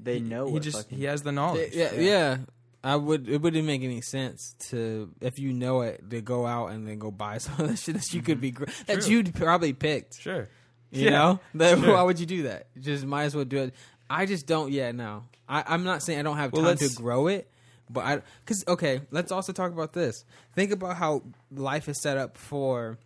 They 0.00 0.14
He- 0.14 0.20
know. 0.20 0.46
he 0.46 0.52
what 0.54 0.62
just 0.62 0.76
fucking- 0.78 0.98
he 0.98 1.04
has 1.04 1.22
the 1.22 1.32
knowledge 1.32 1.74
Yeah, 1.74 1.92
yeah. 1.94 2.00
yeah. 2.00 2.36
I 2.82 2.96
would. 2.96 3.28
It 3.28 3.40
wouldn't 3.40 3.64
make 3.66 3.82
any 3.82 4.02
sense 4.02 4.54
to 4.68 5.10
if 5.22 5.38
you 5.38 5.52
know 5.54 5.80
it 5.82 6.10
to 6.10 6.20
go 6.20 6.44
out 6.46 6.68
and 6.72 6.86
then 6.86 6.98
go 6.98 7.10
buy 7.10 7.38
some 7.38 7.58
of 7.60 7.68
the 7.68 7.76
shit 7.76 7.94
that 7.94 8.12
you 8.12 8.20
could 8.22 8.40
be 8.40 8.52
mhm. 8.52 8.56
gr- 8.56 8.64
that 8.86 9.00
True. 9.02 9.10
you 9.10 9.24
probably 9.32 9.72
picked. 9.72 10.20
sure 10.20 10.48
You 10.90 11.04
Yeah. 11.04 11.10
know, 11.10 11.40
That- 11.54 11.78
Sure. 11.78 11.94
why 11.94 12.02
would 12.02 12.20
you 12.20 12.26
do 12.26 12.42
that? 12.44 12.66
Just 12.78 13.04
might 13.06 13.24
as 13.24 13.34
well 13.34 13.44
do 13.46 13.58
it. 13.58 13.74
I 14.10 14.26
just 14.26 14.46
don't. 14.46 14.70
Yeah, 14.70 14.92
no. 14.92 15.24
I, 15.48 15.64
I'm 15.66 15.84
not 15.84 16.02
saying 16.02 16.18
I 16.18 16.22
don't 16.22 16.36
have 16.36 16.52
Well, 16.52 16.62
time 16.64 16.76
to 16.76 16.88
grow 16.94 17.26
it, 17.28 17.50
but 17.88 18.04
I 18.04 18.22
because 18.44 18.64
okay. 18.68 19.00
Let's 19.10 19.32
also 19.32 19.52
talk 19.52 19.72
about 19.72 19.92
this. 19.94 20.24
Think 20.54 20.70
about 20.72 20.96
how 20.96 21.22
life 21.50 21.88
is 21.88 22.00
set 22.02 22.18
up 22.18 22.36
for 22.36 22.98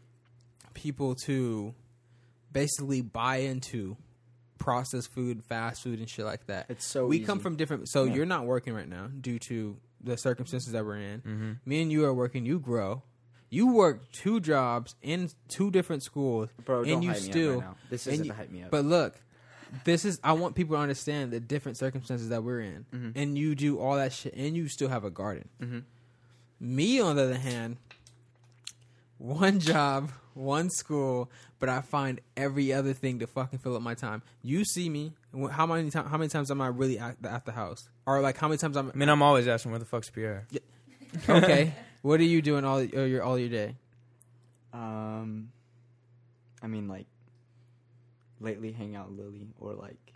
people 0.74 1.14
to 1.26 1.72
basically 2.52 3.00
buy 3.02 3.36
into 3.38 3.96
processed 4.58 5.12
food, 5.12 5.42
fast 5.44 5.82
food, 5.82 5.98
and 6.00 6.08
shit 6.08 6.24
like 6.24 6.46
that. 6.46 6.66
It's 6.68 6.84
so 6.84 7.06
we 7.06 7.16
easy. 7.18 7.26
come 7.26 7.38
from 7.38 7.56
different. 7.56 7.88
So 7.88 8.04
Yeah. 8.04 8.14
you're 8.14 8.26
not 8.26 8.44
working 8.46 8.74
right 8.74 8.88
now 8.88 9.06
due 9.06 9.38
to 9.40 9.76
the 10.00 10.16
circumstances 10.16 10.72
that 10.72 10.84
we're 10.84 10.98
in. 10.98 11.20
mm-hmm. 11.20 11.52
Me 11.64 11.82
and 11.82 11.90
you 11.92 12.04
are 12.04 12.14
working. 12.14 12.44
You 12.46 12.58
grow. 12.58 13.02
You 13.50 13.72
work 13.72 14.10
two 14.12 14.40
jobs 14.40 14.94
in 15.02 15.30
two 15.48 15.70
different 15.70 16.02
schools, 16.02 16.50
Bro, 16.64 16.84
don't 16.84 16.94
and 16.94 17.04
you 17.04 17.10
hype 17.10 17.22
me 17.22 17.30
still. 17.30 17.52
up 17.52 17.60
right 17.62 17.66
now. 17.70 17.76
This 17.90 18.06
isn't 18.06 18.24
you- 18.26 18.30
to 18.32 18.36
hype 18.36 18.50
me 18.50 18.62
up. 18.62 18.70
But 18.70 18.84
look, 18.84 19.20
this 19.84 20.04
is. 20.04 20.20
I 20.22 20.32
want 20.32 20.54
people 20.54 20.76
to 20.76 20.82
understand 20.82 21.30
the 21.32 21.40
different 21.40 21.78
circumstances 21.78 22.28
that 22.28 22.44
we're 22.44 22.60
in, 22.60 22.84
Mhm. 22.94 23.12
and 23.16 23.38
you 23.38 23.54
do 23.54 23.78
all 23.78 23.96
that 23.96 24.12
shit, 24.12 24.34
and 24.34 24.54
you 24.56 24.68
still 24.68 24.88
have 24.90 25.04
a 25.04 25.10
garden. 25.10 25.48
Mhm. 25.60 25.84
Me, 26.60 27.00
on 27.00 27.16
the 27.16 27.22
other 27.22 27.38
hand, 27.38 27.76
one 29.18 29.60
job, 29.60 30.10
one 30.34 30.70
school, 30.70 31.30
but 31.58 31.68
I 31.68 31.80
find 31.80 32.20
every 32.36 32.72
other 32.72 32.92
thing 32.92 33.18
to 33.18 33.26
fucking 33.26 33.58
fill 33.58 33.76
up 33.76 33.82
my 33.82 33.94
time. 33.94 34.22
You 34.42 34.64
see 34.64 34.88
me. 34.88 35.12
How 35.50 35.66
many 35.66 35.90
times? 35.90 36.10
How 36.10 36.16
many 36.16 36.28
times 36.28 36.50
am 36.50 36.60
I 36.60 36.68
really 36.68 36.98
at 36.98 37.20
the, 37.20 37.30
at 37.30 37.44
the 37.44 37.52
house? 37.52 37.88
Or 38.06 38.20
like 38.20 38.38
how 38.38 38.48
many 38.48 38.58
times 38.58 38.76
I'm? 38.76 38.90
i 38.94 38.96
mean 38.96 39.08
i'm 39.08 39.22
always 39.22 39.46
asking 39.46 39.72
where 39.72 39.78
the 39.78 39.84
fuck's 39.84 40.08
pierre 40.08 40.46
okay. 41.28 41.72
what 42.02 42.20
are 42.20 42.24
you 42.24 42.42
doing 42.42 42.64
all 42.64 42.78
or 42.78 43.06
your 43.06 43.22
all 43.22 43.38
your 43.38 43.48
day? 43.48 43.74
Um, 44.72 45.50
I 46.62 46.66
mean, 46.66 46.88
like, 46.88 47.06
lately 48.40 48.72
hang 48.72 48.96
out 48.96 49.10
with 49.10 49.18
Lily 49.18 49.48
or 49.60 49.74
like 49.74 50.12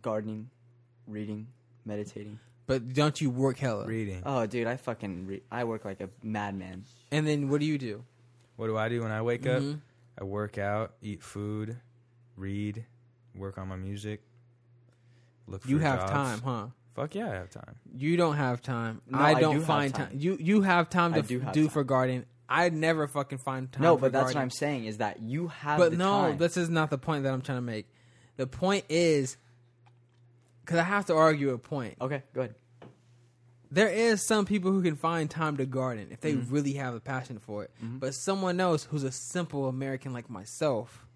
gardening, 0.00 0.50
reading, 1.06 1.46
meditating. 1.84 2.38
But 2.72 2.92
don't 2.94 3.20
you 3.20 3.30
work 3.30 3.58
hella? 3.58 3.86
reading 3.86 4.22
Oh, 4.24 4.46
dude, 4.46 4.66
I 4.66 4.76
fucking 4.76 5.26
re- 5.26 5.42
I 5.50 5.64
work 5.64 5.84
like 5.84 6.00
a 6.00 6.08
madman. 6.22 6.84
And 7.10 7.26
then 7.26 7.48
what 7.48 7.60
do 7.60 7.66
you 7.66 7.78
do? 7.78 8.04
what 8.56 8.66
do 8.66 8.76
i 8.76 8.88
do 8.88 9.00
when 9.02 9.10
i 9.10 9.22
wake 9.22 9.46
up 9.46 9.62
Mhm. 9.62 9.80
i 10.20 10.24
work 10.24 10.58
out 10.58 10.92
eat 11.00 11.22
food 11.22 11.76
read 12.36 12.84
work 13.34 13.56
on 13.58 13.66
my 13.66 13.76
music 13.76 14.20
look 15.46 15.62
for 15.62 15.68
You 15.68 15.78
have 15.78 16.00
jobs. 16.00 16.12
time, 16.12 16.40
huh? 16.42 16.66
fuck 16.94 17.14
yeah 17.14 17.30
i 17.30 17.34
have 17.34 17.50
time 17.50 17.76
You 17.94 18.16
don't 18.18 18.36
have 18.36 18.60
time. 18.60 19.00
No, 19.08 19.18
I 19.18 19.30
I 19.32 19.40
don't 19.40 19.54
do 19.54 19.58
have 19.60 19.66
find 19.66 19.94
time. 19.94 20.08
time. 20.08 20.18
You 20.20 20.36
you 20.38 20.60
have 20.62 20.90
time 20.90 21.14
I 21.14 21.22
to 21.22 21.26
do 21.26 21.40
have 21.40 21.52
do 21.54 21.62
time. 21.64 21.70
for 21.70 21.82
gardening. 21.84 22.24
I 22.48 22.68
never 22.68 23.08
fucking 23.08 23.38
find 23.38 23.72
time. 23.72 23.82
no, 23.82 23.96
for 23.96 24.02
but 24.02 24.12
that's 24.12 24.24
what 24.26 24.34
gardening. 24.34 24.42
I'm 24.42 24.50
saying 24.50 24.84
is 24.84 24.98
that 24.98 25.20
you 25.22 25.48
have. 25.48 25.78
Time. 25.78 25.78
But 25.78 25.90
the 25.92 25.96
no, 25.96 26.10
time. 26.28 26.36
this 26.38 26.56
is 26.58 26.68
not 26.68 26.90
the 26.90 26.98
point 26.98 27.24
that 27.24 27.32
I'm 27.32 27.40
trying 27.40 27.56
to 27.58 27.62
make. 27.62 27.86
The 28.36 28.46
point 28.46 28.84
is, 28.90 29.38
because 30.62 30.78
I 30.78 30.82
have 30.84 31.06
to 31.06 31.14
argue 31.14 31.50
a 31.50 31.58
point. 31.58 31.96
okay. 32.00 32.22
Go 32.34 32.42
ahead. 32.42 32.54
There 33.72 33.88
is 33.88 34.20
some 34.22 34.44
people 34.44 34.70
who 34.70 34.82
can 34.82 34.96
find 34.96 35.30
time 35.30 35.56
to 35.56 35.64
garden 35.66 36.08
if 36.10 36.20
they 36.20 36.34
Mm-hmm. 36.34 36.54
really 36.54 36.72
have 36.74 36.94
a 36.94 37.00
passion 37.00 37.38
for 37.38 37.64
it. 37.64 37.70
But 37.82 38.14
someone 38.14 38.60
else 38.60 38.84
who's 38.84 39.02
a 39.02 39.10
simple 39.10 39.66
American 39.66 40.12
like 40.12 40.28
myself, 40.28 41.06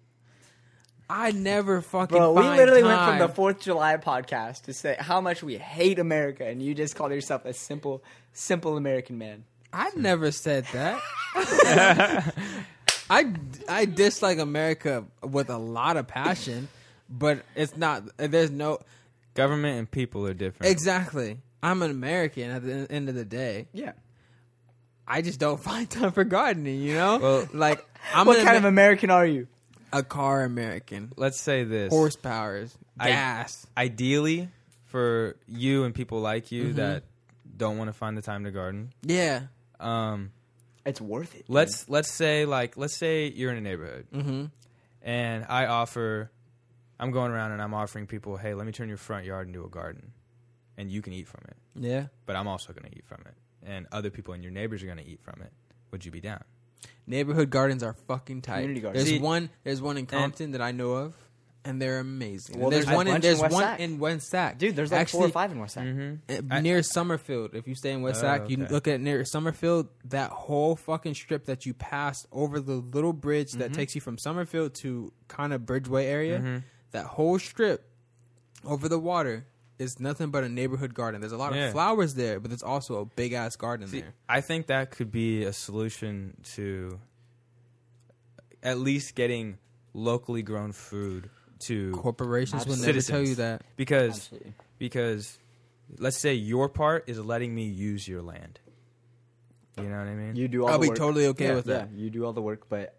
I 1.09 1.31
never 1.31 1.81
fucking. 1.81 2.17
Bro, 2.17 2.33
we 2.33 2.41
find 2.41 2.57
literally 2.57 2.83
went 2.83 2.99
from 3.01 3.19
the 3.19 3.29
Fourth 3.29 3.57
of 3.57 3.61
July 3.61 3.95
podcast 3.97 4.63
to 4.63 4.73
say 4.73 4.97
how 4.99 5.21
much 5.21 5.41
we 5.43 5.57
hate 5.57 5.99
America, 5.99 6.45
and 6.45 6.61
you 6.61 6.73
just 6.73 6.95
called 6.95 7.11
yourself 7.13 7.45
a 7.45 7.53
simple, 7.53 8.03
simple 8.33 8.75
American 8.75 9.17
man. 9.17 9.45
I 9.71 9.91
never 9.95 10.31
said 10.31 10.65
that. 10.73 10.99
I 13.09 13.33
I 13.69 13.85
dislike 13.85 14.37
America 14.39 15.05
with 15.23 15.49
a 15.49 15.57
lot 15.57 15.95
of 15.97 16.07
passion, 16.07 16.67
but 17.09 17.43
it's 17.55 17.77
not. 17.77 18.03
There's 18.17 18.51
no 18.51 18.79
Government 19.33 19.77
and 19.77 19.89
people 19.91 20.25
are 20.25 20.33
different. 20.33 20.71
exactly. 20.71 21.37
I'm 21.63 21.81
an 21.81 21.91
American 21.91 22.51
at 22.51 22.63
the 22.63 22.87
end 22.91 23.09
of 23.09 23.15
the 23.15 23.25
day. 23.25 23.67
Yeah. 23.73 23.93
I 25.07 25.21
just 25.21 25.39
don't 25.39 25.59
find 25.71 25.89
time 25.89 26.11
for 26.11 26.23
gardening. 26.23 26.81
You 26.81 26.93
know, 26.95 27.17
Well- 27.17 27.47
like 27.53 27.85
I'm 28.13 28.27
what 28.27 28.39
an 28.39 28.45
kind 28.45 28.57
of 28.57 28.65
American 28.65 29.09
are 29.09 29.25
you? 29.25 29.47
a 29.93 30.03
car 30.03 30.43
American. 30.43 31.13
Let's 31.15 31.39
say 31.39 31.63
this. 31.63 31.93
Horsepowers, 31.93 32.71
I- 32.99 33.07
gas. 33.09 33.65
Ideally, 33.77 34.49
for 34.85 35.35
you 35.47 35.83
and 35.85 35.95
people 35.95 36.19
like 36.19 36.51
you 36.51 36.65
Mhm. 36.65 36.75
that 36.75 37.03
don't 37.55 37.77
want 37.77 37.87
to 37.89 37.93
find 37.93 38.17
the 38.17 38.21
time 38.21 38.43
to 38.43 38.51
garden, 38.51 38.93
yeah. 39.01 39.43
um, 39.79 40.31
It's 40.85 41.01
worth 41.01 41.33
it. 41.35 41.45
let's 41.47 41.89
let's 41.89 42.11
say 42.11 42.45
like 42.45 42.77
let's 42.77 42.95
say 42.95 43.27
you're 43.29 43.51
in 43.51 43.57
a 43.57 43.61
neighborhood 43.61 44.05
Mm-hmm. 44.13 44.45
and 45.01 45.45
I 45.49 45.65
offer, 45.65 46.29
I'm 46.99 47.11
going 47.11 47.31
around 47.31 47.51
and 47.53 47.61
I'm 47.61 47.73
offering 47.73 48.05
people, 48.07 48.37
hey, 48.37 48.53
let 48.53 48.65
me 48.65 48.71
turn 48.73 48.87
your 48.89 48.97
front 48.97 49.25
yard 49.25 49.47
into 49.47 49.63
a 49.63 49.69
garden, 49.69 50.11
and 50.77 50.91
you 50.91 51.01
can 51.01 51.13
eat 51.13 51.27
from 51.27 51.41
it, 51.47 51.57
Yeah. 51.75 52.07
but 52.25 52.35
I'm 52.35 52.47
also 52.47 52.73
going 52.73 52.89
to 52.89 52.95
eat 52.97 53.05
from 53.05 53.21
it, 53.25 53.33
and 53.65 53.87
other 53.91 54.09
people 54.09 54.33
and 54.33 54.43
your 54.43 54.51
neighbors 54.51 54.83
are 54.83 54.85
going 54.85 54.97
to 54.99 55.05
eat 55.07 55.21
from 55.23 55.41
it. 55.41 55.51
Would 55.91 56.05
you 56.05 56.11
be 56.11 56.21
down? 56.21 56.43
Neighborhood 57.07 57.49
gardens 57.49 57.83
are 57.83 57.93
fucking 57.93 58.41
tight. 58.41 58.55
Community 58.61 58.81
gardens. 58.81 59.05
There's 59.05 59.17
See- 59.17 59.23
one. 59.23 59.49
There's 59.63 59.81
one 59.81 59.97
in 59.97 60.05
Compton 60.05 60.51
that 60.51 60.61
I 60.61 60.71
know 60.71 60.91
of, 60.93 61.15
and 61.65 61.81
they're 61.81 61.99
amazing. 61.99 62.59
Well, 62.59 62.69
there's, 62.69 62.85
there's 62.85 62.95
one 62.95 63.07
in 63.07 63.13
bunch 63.13 63.23
in 63.25 63.29
there's 63.29 63.39
West 63.41 63.53
one 63.53 63.63
Sac. 63.63 63.79
in 63.79 63.99
West 63.99 64.29
Sac. 64.29 64.57
dude. 64.59 64.75
There's 64.75 64.91
like 64.91 65.01
Actually, 65.01 65.19
four 65.19 65.27
or 65.27 65.31
five 65.31 65.51
in 65.51 65.59
West 65.59 65.73
Side. 65.73 65.87
Mm-hmm. 65.87 66.51
I- 66.53 66.59
near 66.61 66.83
Summerfield. 66.83 67.55
If 67.55 67.67
you 67.67 67.75
stay 67.75 67.91
in 67.93 68.01
West 68.01 68.19
Oh, 68.19 68.27
Sac, 68.27 68.49
you 68.49 68.61
okay. 68.61 68.71
look 68.73 68.87
at 68.87 68.99
near 69.01 69.23
Summerfield. 69.25 69.87
That 70.05 70.31
whole 70.31 70.75
fucking 70.75 71.15
strip 71.15 71.45
that 71.45 71.65
you 71.65 71.73
pass 71.73 72.25
over 72.31 72.59
the 72.59 72.73
little 72.75 73.13
bridge 73.13 73.53
that 73.53 73.71
Mhm. 73.71 73.75
takes 73.75 73.95
you 73.95 74.01
from 74.01 74.17
Summerfield 74.17 74.75
to 74.81 75.11
kind 75.29 75.53
of 75.53 75.61
Bridgeway 75.61 76.03
area. 76.05 76.39
Mhm. 76.39 76.63
That 76.91 77.05
whole 77.05 77.39
strip 77.39 77.89
over 78.65 78.87
the 78.89 78.99
water 78.99 79.45
is 79.79 79.99
nothing 79.99 80.31
but 80.31 80.43
a 80.43 80.49
neighborhood 80.49 80.93
garden. 80.93 81.21
There's 81.21 81.31
a 81.33 81.37
lot 81.37 81.53
Yeah. 81.53 81.65
of 81.67 81.71
flowers 81.71 82.15
there, 82.15 82.39
but 82.39 82.49
there's 82.49 82.63
also 82.63 82.99
a 83.01 83.05
big 83.05 83.33
ass 83.33 83.55
garden 83.55 83.87
See, 83.87 84.01
there. 84.01 84.13
I 84.27 84.41
think 84.41 84.67
that 84.67 84.91
could 84.91 85.11
be 85.11 85.43
a 85.43 85.53
solution 85.53 86.35
to 86.55 86.99
at 88.63 88.79
least 88.79 89.15
getting 89.15 89.57
locally 89.93 90.41
grown 90.41 90.71
food 90.71 91.29
to 91.59 91.91
Corporations 91.91 92.65
will 92.65 92.73
never 92.75 92.85
Citizens. 92.85 93.07
tell 93.07 93.21
you 93.27 93.35
that. 93.35 93.61
because 93.75 94.11
Absolutely. 94.15 94.53
because 94.77 95.39
let's 95.97 96.17
say 96.17 96.33
your 96.33 96.69
part 96.69 97.05
is 97.07 97.19
letting 97.19 97.53
me 97.55 97.65
use 97.65 98.07
your 98.07 98.21
land. 98.21 98.59
You 99.77 99.83
know 99.89 99.97
what 99.99 100.07
I 100.07 100.15
mean? 100.15 100.35
You 100.35 100.47
do 100.47 100.63
all 100.63 100.69
I'll 100.69 100.77
the 100.79 100.83
be 100.83 100.87
work. 100.89 100.97
totally 100.97 101.25
okay 101.27 101.47
yeah, 101.49 101.55
with 101.55 101.65
that. 101.65 101.89
Yeah, 101.93 102.03
you 102.03 102.09
do 102.09 102.25
all 102.25 102.33
the 102.33 102.41
work, 102.41 102.67
but 102.67 102.95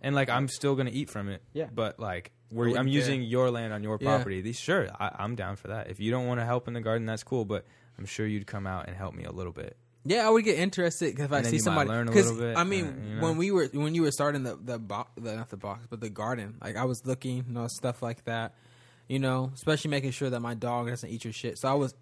and 0.00 0.14
like 0.14 0.28
I'm 0.28 0.48
still 0.48 0.74
gonna 0.76 0.90
eat 0.92 1.10
from 1.10 1.28
it. 1.28 1.42
Yeah. 1.52 1.68
But 1.72 1.98
like 2.00 2.32
where 2.50 2.68
I'm 2.76 2.88
using 2.88 3.22
your 3.22 3.50
land 3.50 3.72
on 3.72 3.82
your 3.82 3.98
Yeah. 4.00 4.16
property. 4.16 4.40
These 4.40 4.58
sure, 4.58 4.88
I, 4.98 5.10
I'm 5.18 5.34
down 5.36 5.56
for 5.56 5.68
that. 5.68 5.88
If 5.90 6.00
you 6.00 6.10
don't 6.10 6.26
want 6.26 6.40
to 6.40 6.44
help 6.46 6.66
in 6.68 6.74
the 6.74 6.80
garden, 6.80 7.06
that's 7.06 7.22
cool. 7.22 7.44
But 7.44 7.64
I'm 7.98 8.06
sure 8.06 8.26
you'd 8.26 8.46
come 8.46 8.66
out 8.66 8.88
and 8.88 8.96
help 8.96 9.14
me 9.14 9.24
a 9.24 9.32
little 9.32 9.52
bit. 9.52 9.76
Yeah, 10.04 10.26
I 10.26 10.30
would 10.30 10.44
get 10.44 10.58
interested 10.58 11.10
because 11.10 11.26
if 11.26 11.32
I 11.32 11.42
then 11.42 11.50
see 11.50 11.56
you 11.58 11.62
might 11.62 11.64
somebody. 11.64 11.90
learn 11.90 12.08
a 12.08 12.12
'cause, 12.12 12.30
little 12.32 12.40
bit, 12.48 12.56
I 12.56 12.64
mean, 12.64 12.84
uh, 12.86 13.08
you 13.08 13.14
know? 13.16 13.22
when 13.22 13.36
we 13.36 13.50
were 13.50 13.68
when 13.74 13.94
you 13.94 14.00
were 14.02 14.10
starting 14.10 14.42
the 14.44 14.56
the, 14.62 14.78
bo- 14.78 15.06
the 15.16 15.36
not 15.36 15.50
the 15.50 15.58
box 15.58 15.86
but 15.90 16.00
the 16.00 16.08
garden, 16.08 16.56
like 16.62 16.76
I 16.76 16.84
was 16.84 17.04
looking, 17.04 17.36
you 17.36 17.44
know, 17.52 17.66
stuff 17.68 18.02
like 18.02 18.24
that. 18.24 18.54
You 19.08 19.18
know, 19.18 19.50
especially 19.54 19.90
making 19.90 20.12
sure 20.12 20.30
that 20.30 20.40
my 20.40 20.54
dog 20.54 20.88
doesn't 20.88 21.08
eat 21.10 21.24
your 21.24 21.32
shit. 21.34 21.58
So 21.58 21.68
I 21.68 21.74
was 21.74 21.94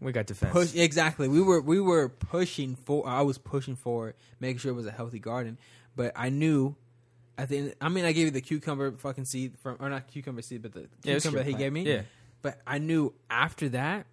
We 0.00 0.10
got 0.10 0.26
defense. 0.26 0.52
push 0.52 0.74
exactly. 0.74 1.28
We 1.28 1.40
were 1.40 1.60
we 1.60 1.80
were 1.80 2.08
pushing 2.08 2.74
for. 2.76 3.06
I 3.06 3.20
was 3.22 3.38
pushing 3.38 3.76
for 3.76 4.14
making 4.40 4.58
sure 4.58 4.72
it 4.72 4.74
was 4.74 4.86
a 4.86 4.90
healthy 4.90 5.18
garden, 5.20 5.56
but 5.96 6.12
I 6.16 6.28
knew. 6.30 6.74
At 7.40 7.48
the 7.48 7.56
end, 7.58 7.74
I 7.80 7.88
mean, 7.88 8.04
I 8.04 8.12
gave 8.12 8.26
you 8.26 8.30
the 8.30 8.40
cucumber 8.42 8.92
fucking 8.92 9.24
seed 9.24 9.58
from, 9.62 9.76
or 9.80 9.88
not 9.88 10.08
cucumber 10.08 10.42
seed, 10.42 10.60
but 10.62 10.72
the 10.72 10.88
Yeah, 11.02 11.14
it's 11.14 11.24
cucumber 11.24 11.38
that 11.38 11.44
he 11.46 11.52
plant. 11.52 11.58
gave 11.64 11.72
me. 11.72 11.82
Yeah. 11.90 12.02
But 12.42 12.60
I 12.66 12.78
knew 12.78 13.14
after 13.30 13.68
that, 13.70 14.06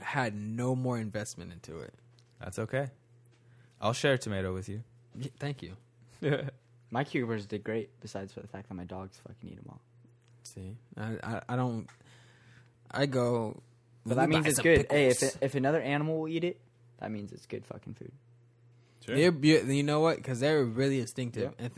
I 0.00 0.04
had 0.04 0.34
no 0.34 0.74
more 0.76 0.98
investment 0.98 1.52
into 1.52 1.78
it. 1.80 1.94
That's 2.40 2.58
okay. 2.58 2.88
I'll 3.80 3.92
share 3.94 4.14
a 4.14 4.18
tomato 4.18 4.52
with 4.52 4.68
you. 4.68 4.82
Y- 5.18 5.30
Thank 5.38 5.62
you. 5.62 5.76
my 6.90 7.04
cucumbers 7.04 7.46
did 7.46 7.64
great. 7.64 7.88
Besides 8.00 8.32
for 8.32 8.40
the 8.40 8.48
fact 8.48 8.68
that 8.68 8.74
my 8.74 8.84
dogs 8.84 9.18
fucking 9.26 9.48
eat 9.48 9.56
them 9.56 9.66
all. 9.70 9.80
See, 10.42 10.76
I, 10.96 11.16
I, 11.22 11.40
I 11.50 11.56
don't. 11.56 11.86
I 12.90 13.06
go. 13.06 13.62
But 14.04 14.16
that 14.16 14.28
means 14.28 14.46
it's 14.46 14.56
some 14.56 14.62
good. 14.64 14.86
Hey, 14.90 15.06
if 15.06 15.22
it, 15.22 15.36
if 15.40 15.54
another 15.54 15.80
animal 15.80 16.20
will 16.20 16.28
eat 16.28 16.44
it, 16.44 16.60
that 17.00 17.10
means 17.10 17.32
it's 17.32 17.46
good 17.46 17.64
fucking 17.66 17.94
food. 17.94 18.12
They're 19.06 19.32
you 19.32 19.82
know 19.82 20.00
what? 20.00 20.16
Because 20.16 20.40
they're 20.40 20.64
really 20.64 21.00
instinctive. 21.00 21.52
If 21.58 21.72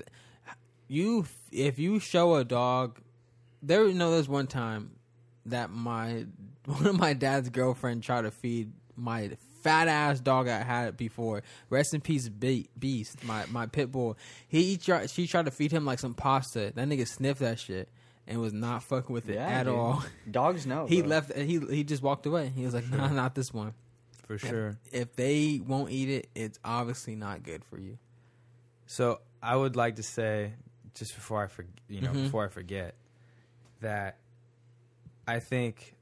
you 0.88 1.26
if 1.52 1.78
you 1.78 1.98
show 2.00 2.34
a 2.36 2.44
dog, 2.44 3.00
there 3.62 3.86
you 3.86 3.94
know 3.94 4.10
there's 4.10 4.28
one 4.28 4.46
time 4.46 4.92
that 5.46 5.70
my 5.70 6.26
one 6.66 6.86
of 6.86 6.98
my 6.98 7.12
dad's 7.12 7.48
girlfriend 7.48 8.02
tried 8.02 8.22
to 8.22 8.30
feed 8.30 8.72
my 8.96 9.30
fat 9.62 9.88
ass 9.88 10.20
dog 10.20 10.46
I 10.48 10.62
had 10.62 10.96
before. 10.96 11.42
Rest 11.70 11.94
in 11.94 12.00
peace, 12.00 12.28
Be- 12.28 12.68
Beast, 12.78 13.24
my 13.24 13.44
my 13.50 13.66
pit 13.66 13.90
bull. 13.92 14.16
He 14.48 14.76
tried 14.76 15.10
she 15.10 15.26
tried 15.26 15.46
to 15.46 15.50
feed 15.50 15.72
him 15.72 15.84
like 15.84 15.98
some 15.98 16.14
pasta. 16.14 16.72
That 16.74 16.88
nigga 16.88 17.06
sniffed 17.06 17.40
that 17.40 17.58
shit 17.58 17.88
and 18.26 18.40
was 18.40 18.52
not 18.52 18.82
fucking 18.82 19.12
with 19.12 19.28
it 19.28 19.34
Yeah, 19.34 19.46
at 19.48 19.64
dude. 19.64 19.74
all. 19.74 20.02
Dogs 20.30 20.66
know. 20.66 20.86
He 20.86 21.00
bro. 21.00 21.10
left. 21.10 21.34
He 21.36 21.58
he 21.58 21.84
just 21.84 22.02
walked 22.02 22.26
away. 22.26 22.52
He 22.54 22.64
was 22.64 22.74
like, 22.74 22.88
"Nah, 22.90 23.08
not 23.08 23.34
this 23.34 23.52
one." 23.52 23.74
For 24.26 24.38
sure. 24.38 24.78
If 24.90 25.14
they 25.16 25.60
won't 25.66 25.90
eat 25.90 26.08
it, 26.08 26.28
it's 26.34 26.58
obviously 26.64 27.14
not 27.14 27.42
good 27.42 27.62
for 27.62 27.78
you. 27.78 27.98
So 28.86 29.20
I 29.42 29.54
would 29.54 29.76
like 29.76 29.96
to 29.96 30.02
say, 30.02 30.52
just 30.94 31.14
before 31.14 31.42
I 31.44 31.46
for, 31.48 31.64
you 31.88 32.00
know, 32.00 32.12
Mhm. 32.12 32.22
before 32.24 32.44
I 32.44 32.48
forget, 32.48 32.94
that 33.80 34.18
I 35.26 35.40
think 35.40 35.94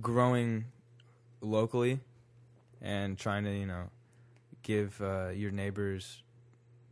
growing 0.00 0.64
locally 1.40 2.00
and 2.80 3.18
trying 3.18 3.44
to 3.44 3.50
you 3.56 3.66
know 3.66 3.90
give 4.62 5.00
uh, 5.00 5.28
your 5.28 5.50
neighbors 5.50 6.22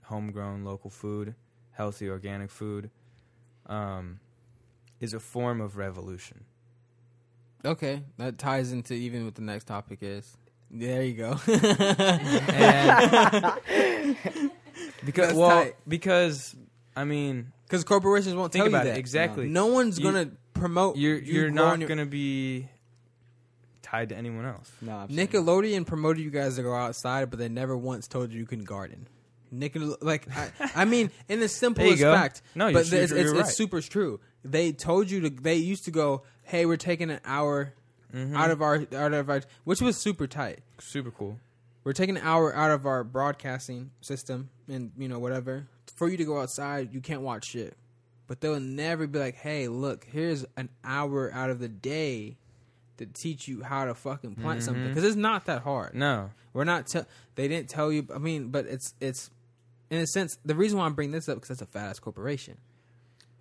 homegrown 0.04 0.64
local 0.64 0.90
food, 0.90 1.34
healthy 1.72 2.08
organic 2.08 2.50
food, 2.50 2.90
um, 3.66 4.20
is 5.00 5.12
a 5.14 5.20
form 5.20 5.60
of 5.60 5.76
revolution. 5.76 6.44
Okay, 7.64 8.02
that 8.18 8.38
ties 8.38 8.72
into 8.72 8.94
even 8.94 9.24
what 9.24 9.34
the 9.34 9.42
next 9.42 9.64
topic 9.64 9.98
is. 10.02 10.36
There 10.70 11.02
you 11.02 11.14
go. 11.14 11.38
And 12.52 13.52
because 15.04 15.28
That's 15.28 15.38
well, 15.38 15.50
tight. 15.50 15.76
because 15.86 16.54
I 16.96 17.04
mean, 17.04 17.52
Because 17.66 17.84
corporations 17.84 18.34
won't 18.34 18.52
Think 18.52 18.64
tell 18.64 18.68
about 18.68 18.84
you 18.84 18.90
it, 18.90 18.94
that. 18.94 18.98
exactly. 19.00 19.48
No 19.48 19.66
one's 19.66 19.98
You- 19.98 20.04
gonna 20.04 20.30
promote. 20.54 20.96
you're 20.96 21.16
you 21.18 21.32
you're 21.32 21.50
growing 21.50 21.54
not 21.54 21.78
your- 21.80 21.88
gonna 21.88 22.06
be 22.06 22.68
tied 23.82 24.08
to 24.10 24.16
anyone 24.16 24.44
else. 24.44 24.70
No, 24.80 24.92
absolutely. 24.92 25.26
Nickelodeon 25.40 25.86
promoted 25.86 26.22
you 26.22 26.30
guys 26.30 26.56
to 26.56 26.62
go 26.62 26.74
outside, 26.74 27.30
but 27.30 27.38
they 27.38 27.48
never 27.48 27.76
once 27.76 28.08
told 28.08 28.32
you 28.32 28.38
you 28.40 28.46
can 28.46 28.64
garden. 28.64 29.06
Nickel, 29.50 29.96
like 30.00 30.26
I, 30.36 30.50
I 30.74 30.84
mean, 30.84 31.06
in 31.06 31.12
the 31.28 31.34
There 31.36 31.42
you 31.42 31.48
simplest 31.48 32.00
go. 32.00 32.12
fact, 32.14 32.42
No, 32.54 32.72
but 32.72 32.86
you're- 32.90 33.02
it's, 33.02 33.12
you're 33.12 33.20
it's, 33.20 33.30
right. 33.32 33.40
it's 33.40 33.56
super 33.56 33.80
true. 33.80 34.20
They 34.44 34.72
told 34.72 35.10
you 35.10 35.20
to. 35.22 35.30
They 35.30 35.54
used 35.56 35.84
to 35.86 35.90
go, 35.90 36.22
"Hey, 36.42 36.66
we're 36.66 36.76
taking 36.76 37.10
an 37.10 37.20
hour 37.24 37.72
Mhm. 38.14 38.36
out 38.36 38.50
of 38.50 38.60
our 38.62 38.84
out 38.94 39.12
of 39.14 39.30
our," 39.30 39.42
which 39.64 39.80
was 39.80 39.96
super 39.96 40.26
tight. 40.26 40.60
super 40.80 41.10
cool. 41.10 41.38
We're 41.84 41.92
taking 41.92 42.16
an 42.16 42.22
hour 42.22 42.54
out 42.54 42.70
of 42.72 42.84
our 42.86 43.04
broadcasting 43.04 43.90
system 44.00 44.50
and 44.68 44.90
you 44.96 45.08
know 45.08 45.18
whatever 45.18 45.66
for 45.96 46.08
you 46.08 46.16
to 46.16 46.24
go 46.24 46.40
outside. 46.40 46.92
You 46.92 47.00
can't 47.00 47.22
watch 47.22 47.46
shit, 47.50 47.76
but 48.26 48.40
they'll 48.40 48.60
never 48.60 49.06
be 49.06 49.18
like, 49.18 49.34
"Hey, 49.36 49.68
look, 49.68 50.04
here's 50.10 50.44
an 50.56 50.68
hour 50.84 51.32
out 51.32 51.50
of 51.50 51.58
the 51.58 51.68
day 51.68 52.36
to 52.96 53.06
teach 53.06 53.48
you 53.48 53.62
how 53.62 53.84
to 53.84 53.94
fucking 53.94 54.36
plant 54.36 54.62
something." 54.62 54.84
Mhm. 54.84 54.88
Because 54.88 55.04
it's 55.04 55.16
not 55.16 55.46
that 55.46 55.62
hard. 55.62 55.94
No, 55.94 56.30
We're 56.52 56.64
not. 56.64 56.86
Te- 56.86 57.00
they 57.34 57.48
didn't 57.48 57.68
tell 57.68 57.90
you. 57.92 58.06
I 58.14 58.18
mean, 58.18 58.48
but 58.50 58.66
it's 58.66 58.94
it's 59.00 59.30
in 59.90 60.00
a 60.00 60.06
sense 60.06 60.38
the 60.44 60.54
reason 60.54 60.78
why 60.78 60.86
I'm 60.86 60.94
bringing 60.94 61.12
this 61.12 61.28
up 61.28 61.36
because 61.36 61.48
that's 61.48 61.62
a 61.62 61.66
fat 61.66 61.90
ass 61.90 61.98
corporation 61.98 62.56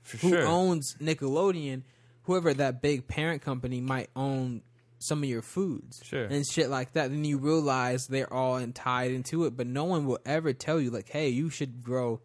for 0.02 0.18
who 0.18 0.30
sure. 0.30 0.46
owns 0.48 0.96
Nickelodeon. 1.00 1.84
Whoever 2.24 2.54
that 2.54 2.82
big 2.82 3.08
parent 3.08 3.42
company 3.42 3.82
might 3.82 4.10
own 4.16 4.62
some 5.04 5.24
of 5.24 5.30
your 5.30 5.42
foods 5.42 6.02
Sure. 6.04 6.26
and 6.26 6.46
shit 6.46 6.70
like 6.70 6.94
that. 6.94 7.10
Then 7.12 7.26
you 7.26 7.38
realize 7.38 8.08
they're 8.08 8.32
all 8.32 8.58
in- 8.58 8.74
tied 8.74 9.12
into 9.12 9.46
it, 9.46 9.56
but 9.58 9.68
no 9.68 9.84
one 9.84 10.06
will 10.06 10.20
ever 10.26 10.54
tell 10.54 10.80
you 10.80 10.90
like, 10.92 11.10
hey, 11.10 11.30
you 11.30 11.50
should 11.50 11.84
grow. 11.84 12.22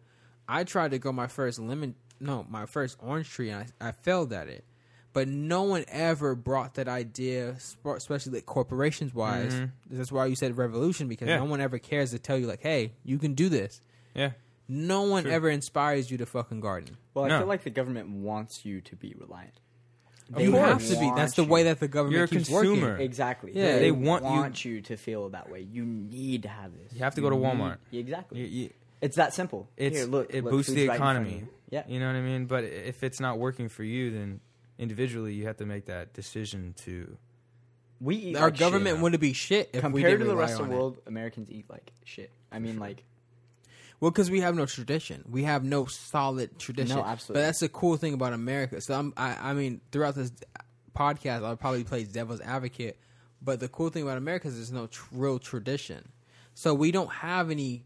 I 0.47 0.63
tried 0.63 0.91
to 0.91 0.99
grow 0.99 1.11
my 1.11 1.27
first 1.27 1.59
lemon, 1.59 1.95
no, 2.19 2.45
my 2.49 2.65
first 2.65 2.97
orange 2.99 3.29
tree, 3.29 3.49
and 3.49 3.65
I, 3.81 3.89
I 3.89 3.91
failed 3.91 4.33
at 4.33 4.47
it. 4.47 4.63
But 5.11 5.21
but 5.21 5.27
no 5.27 5.63
one 5.63 5.83
ever 5.87 6.35
brought 6.35 6.75
that 6.75 6.87
idea, 6.87 7.55
especially 7.83 8.31
like 8.31 8.45
corporations 8.45 9.13
wise. 9.13 9.53
Mhm. 9.53 9.71
That's 9.89 10.11
why 10.11 10.27
you 10.27 10.35
said 10.35 10.55
revolution 10.55 11.07
because 11.07 11.27
Yeah. 11.27 11.37
no 11.39 11.45
one 11.45 11.59
ever 11.61 11.79
cares 11.79 12.11
to 12.11 12.19
tell 12.19 12.37
you 12.37 12.45
like, 12.47 12.61
hey, 12.61 12.93
you 13.03 13.17
can 13.17 13.33
do 13.33 13.49
this. 13.49 13.81
Yeah. 14.15 14.31
No 14.67 15.01
one 15.01 15.23
True. 15.23 15.31
ever 15.31 15.49
inspires 15.49 16.11
you 16.11 16.17
to 16.19 16.27
fucking 16.27 16.59
garden. 16.61 16.95
Well, 17.15 17.25
I 17.25 17.29
No. 17.29 17.39
feel 17.39 17.47
like 17.47 17.63
the 17.63 17.71
government 17.71 18.09
wants 18.11 18.63
you 18.65 18.81
to 18.81 18.95
be 18.95 19.15
reliant. 19.17 19.59
Of 20.33 20.41
you 20.41 20.53
have 20.53 20.85
to 20.85 20.99
be. 20.99 21.11
That's 21.15 21.33
the 21.33 21.43
way 21.43 21.63
that 21.63 21.79
the 21.79 21.87
government 21.87 22.15
You're 22.15 22.25
a 22.25 22.27
keeps 22.27 22.47
consumer. 22.49 22.89
working. 22.91 23.05
Exactly. 23.05 23.51
Yeah. 23.55 23.73
they, 23.73 23.79
They 23.79 23.91
want, 23.91 24.23
want 24.23 24.63
you- 24.65 24.73
you 24.75 24.81
to 24.81 24.95
feel 24.97 25.29
that 25.29 25.49
way. 25.49 25.61
You 25.61 25.83
need 25.85 26.43
to 26.43 26.49
have 26.49 26.71
this. 26.77 26.93
You 26.93 26.99
have 26.99 27.15
to 27.15 27.21
go 27.21 27.29
to 27.29 27.35
need- 27.35 27.43
Walmart. 27.45 27.77
exactly. 27.91 28.39
You- 28.41 28.45
you- 28.63 28.69
it's 29.01 29.15
that 29.15 29.33
simple. 29.33 29.67
it's 29.77 29.97
Here, 29.97 30.05
look, 30.05 30.33
it 30.33 30.43
look, 30.43 30.51
boosts 30.51 30.71
the 30.73 30.87
right 30.87 30.95
in 30.95 30.99
front 30.99 31.17
of 31.19 31.23
economy. 31.25 31.41
you. 31.41 31.47
Yeah. 31.71 31.83
You 31.87 31.99
know 31.99 32.07
what 32.07 32.15
I 32.17 32.21
mean? 32.21 32.45
But 32.45 32.63
if 32.65 33.01
it's 33.03 33.19
not 33.19 33.39
working 33.39 33.69
for 33.69 33.83
you, 33.83 34.11
then 34.11 34.39
individually 34.77 35.33
you 35.33 35.45
have 35.47 35.57
to 35.57 35.65
make 35.65 35.85
that 35.85 36.13
decision 36.13 36.73
to. 36.85 37.17
We 38.01 38.15
eat 38.15 38.35
Our 38.37 38.49
like 38.49 38.57
government 38.57 38.95
shit. 38.97 39.01
wouldn't 39.03 39.21
be 39.21 39.33
shit 39.33 39.69
if 39.73 39.83
we 39.83 40.01
compared 40.01 40.03
didn't 40.03 40.19
to 40.19 40.25
the 40.25 40.29
rely 40.35 40.41
rest 40.41 40.55
of 40.55 40.61
on 40.61 40.69
the 40.69 40.73
it. 40.75 40.77
world, 40.77 40.97
Americans 41.07 41.49
eat 41.51 41.65
like 41.69 41.91
shit. 42.05 42.31
I 42.51 42.59
mean, 42.59 42.79
like 42.79 43.03
Well, 43.99 44.11
because 44.11 44.31
we 44.31 44.39
have 44.41 44.55
no 44.55 44.65
tradition, 44.65 45.25
we 45.29 45.43
have 45.43 45.63
no 45.63 45.85
solid 45.85 46.57
tradition. 46.57 46.95
No, 46.95 47.03
absolutely. 47.03 47.41
But 47.41 47.45
that's 47.47 47.59
the 47.59 47.69
cool 47.69 47.97
thing 47.97 48.13
about 48.13 48.33
America. 48.33 48.79
So 48.79 48.93
I'm, 48.93 49.13
I, 49.17 49.49
I 49.49 49.53
mean, 49.53 49.81
throughout 49.91 50.15
this 50.15 50.31
podcast, 50.95 51.43
I'll 51.43 51.57
probably 51.57 51.83
play 51.83 52.03
devil's 52.05 52.41
advocate. 52.41 52.97
But 53.41 53.59
the 53.59 53.67
cool 53.67 53.89
thing 53.89 54.03
about 54.03 54.17
America 54.17 54.47
is 54.47 54.55
there's 54.55 54.71
no 54.71 54.87
tr- 54.87 55.05
real 55.11 55.39
tradition. 55.39 56.09
So 56.53 56.73
we 56.73 56.91
don't 56.91 57.11
have 57.11 57.51
any 57.51 57.83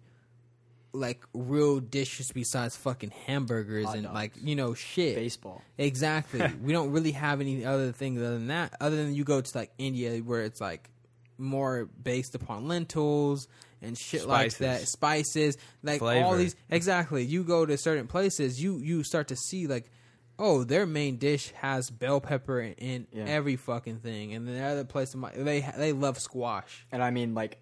like 0.93 1.23
real 1.33 1.79
dishes 1.79 2.31
besides 2.31 2.75
fucking 2.75 3.11
hamburgers 3.25 3.85
Hot 3.87 3.95
and 3.95 4.03
dogs. 4.05 4.13
like 4.13 4.33
you 4.43 4.55
know 4.55 4.73
shit. 4.75 5.15
baseball. 5.15 5.61
Exactly. 5.77 6.43
we 6.63 6.71
don't 6.71 6.91
really 6.91 7.11
have 7.11 7.41
any 7.41 7.65
other 7.65 7.91
things 7.91 8.19
other 8.19 8.33
than 8.33 8.47
that. 8.47 8.73
Other 8.79 8.97
than 8.97 9.13
you 9.15 9.23
go 9.23 9.41
to 9.41 9.57
like 9.57 9.71
India, 9.77 10.17
where 10.19 10.43
it's 10.43 10.61
like 10.61 10.89
more 11.37 11.85
based 11.85 12.35
upon 12.35 12.67
lentils 12.67 13.47
and 13.83 13.97
shit 13.97 14.27
like 14.27 14.57
that, 14.57 14.87
spices, 14.87 15.57
like 15.83 16.01
all 16.01 16.35
these. 16.35 16.55
Exactly. 16.69 17.23
You 17.23 17.43
go 17.43 17.65
to 17.65 17.77
certain 17.77 18.07
places, 18.07 18.61
you 18.61 18.77
you 18.79 19.03
start 19.03 19.27
to 19.29 19.35
see 19.35 19.67
like, 19.67 19.91
oh, 20.39 20.63
their 20.63 20.85
main 20.85 21.17
dish 21.17 21.51
has 21.57 21.89
bell 21.89 22.19
pepper 22.21 22.59
in, 22.59 22.73
in 22.73 23.07
Yeah. 23.11 23.25
every 23.25 23.55
fucking 23.55 23.99
thing, 23.99 24.33
and 24.33 24.47
then 24.47 24.55
the 24.55 24.63
other 24.63 24.83
place 24.83 25.15
they 25.35 25.61
they 25.77 25.93
love 25.93 26.19
squash. 26.19 26.85
And 26.91 27.03
I 27.03 27.11
mean, 27.11 27.33
like 27.33 27.59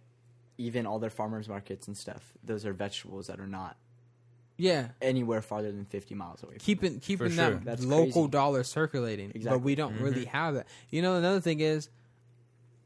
even 0.57 0.85
all 0.85 0.99
their 0.99 1.09
farmers 1.09 1.49
markets 1.49 1.87
and 1.87 1.97
stuff. 1.97 2.33
Those 2.43 2.65
are 2.65 2.73
vegetables 2.73 3.27
that 3.27 3.39
are 3.39 3.47
not 3.47 3.77
Yeah. 4.57 4.89
anywhere 5.01 5.41
farther 5.41 5.71
than 5.71 5.85
fifty 5.85 6.13
miles 6.13 6.43
away. 6.43 6.57
Keeping 6.59 6.99
keeping 6.99 7.29
For 7.29 7.35
that 7.35 7.51
sure. 7.51 7.61
That's 7.63 7.83
local 7.83 8.23
crazy. 8.23 8.27
dollar 8.29 8.63
circulating. 8.63 9.31
But 9.43 9.61
we 9.61 9.75
don't 9.75 9.95
mm-hmm. 9.95 10.03
really 10.03 10.25
have 10.25 10.55
that. 10.55 10.67
You 10.89 11.01
know, 11.01 11.15
another 11.15 11.41
thing 11.41 11.61
is, 11.61 11.89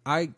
I 0.05 0.29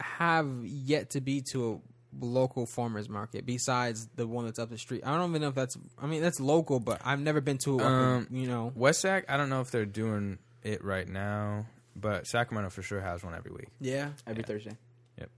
have 0.00 0.48
yet 0.64 1.10
to 1.10 1.20
be 1.20 1.40
to 1.40 1.72
a 1.72 1.78
local 2.20 2.66
farmers 2.66 3.08
market 3.08 3.44
besides 3.46 4.08
the 4.16 4.26
one 4.26 4.44
that's 4.46 4.58
up 4.58 4.70
the 4.70 4.78
street. 4.78 5.02
I 5.04 5.16
don't 5.16 5.30
even 5.30 5.42
know 5.42 5.48
if 5.48 5.54
that's. 5.54 5.76
I 6.00 6.06
mean, 6.06 6.22
that's 6.22 6.40
local, 6.40 6.80
but 6.80 7.00
I've 7.04 7.20
never 7.20 7.40
been 7.40 7.58
to. 7.58 7.72
Like, 7.76 7.84
a- 7.86 7.88
Um, 7.88 8.28
you 8.30 8.46
know, 8.48 8.72
West 8.74 9.00
Sac, 9.00 9.24
I 9.28 9.36
don't 9.36 9.48
know 9.50 9.60
if 9.60 9.70
they're 9.70 9.84
doing 9.86 10.38
it 10.62 10.82
right 10.84 11.08
now, 11.08 11.66
but 11.96 12.26
Sacramento 12.26 12.70
for 12.70 12.82
sure 12.82 13.00
has 13.00 13.22
one 13.22 13.34
every 13.34 13.50
week. 13.52 13.68
yeah. 13.80 14.10
every 14.26 14.42
Yeah. 14.42 14.46
Thursday. 14.46 14.76
Yep. 15.18 15.30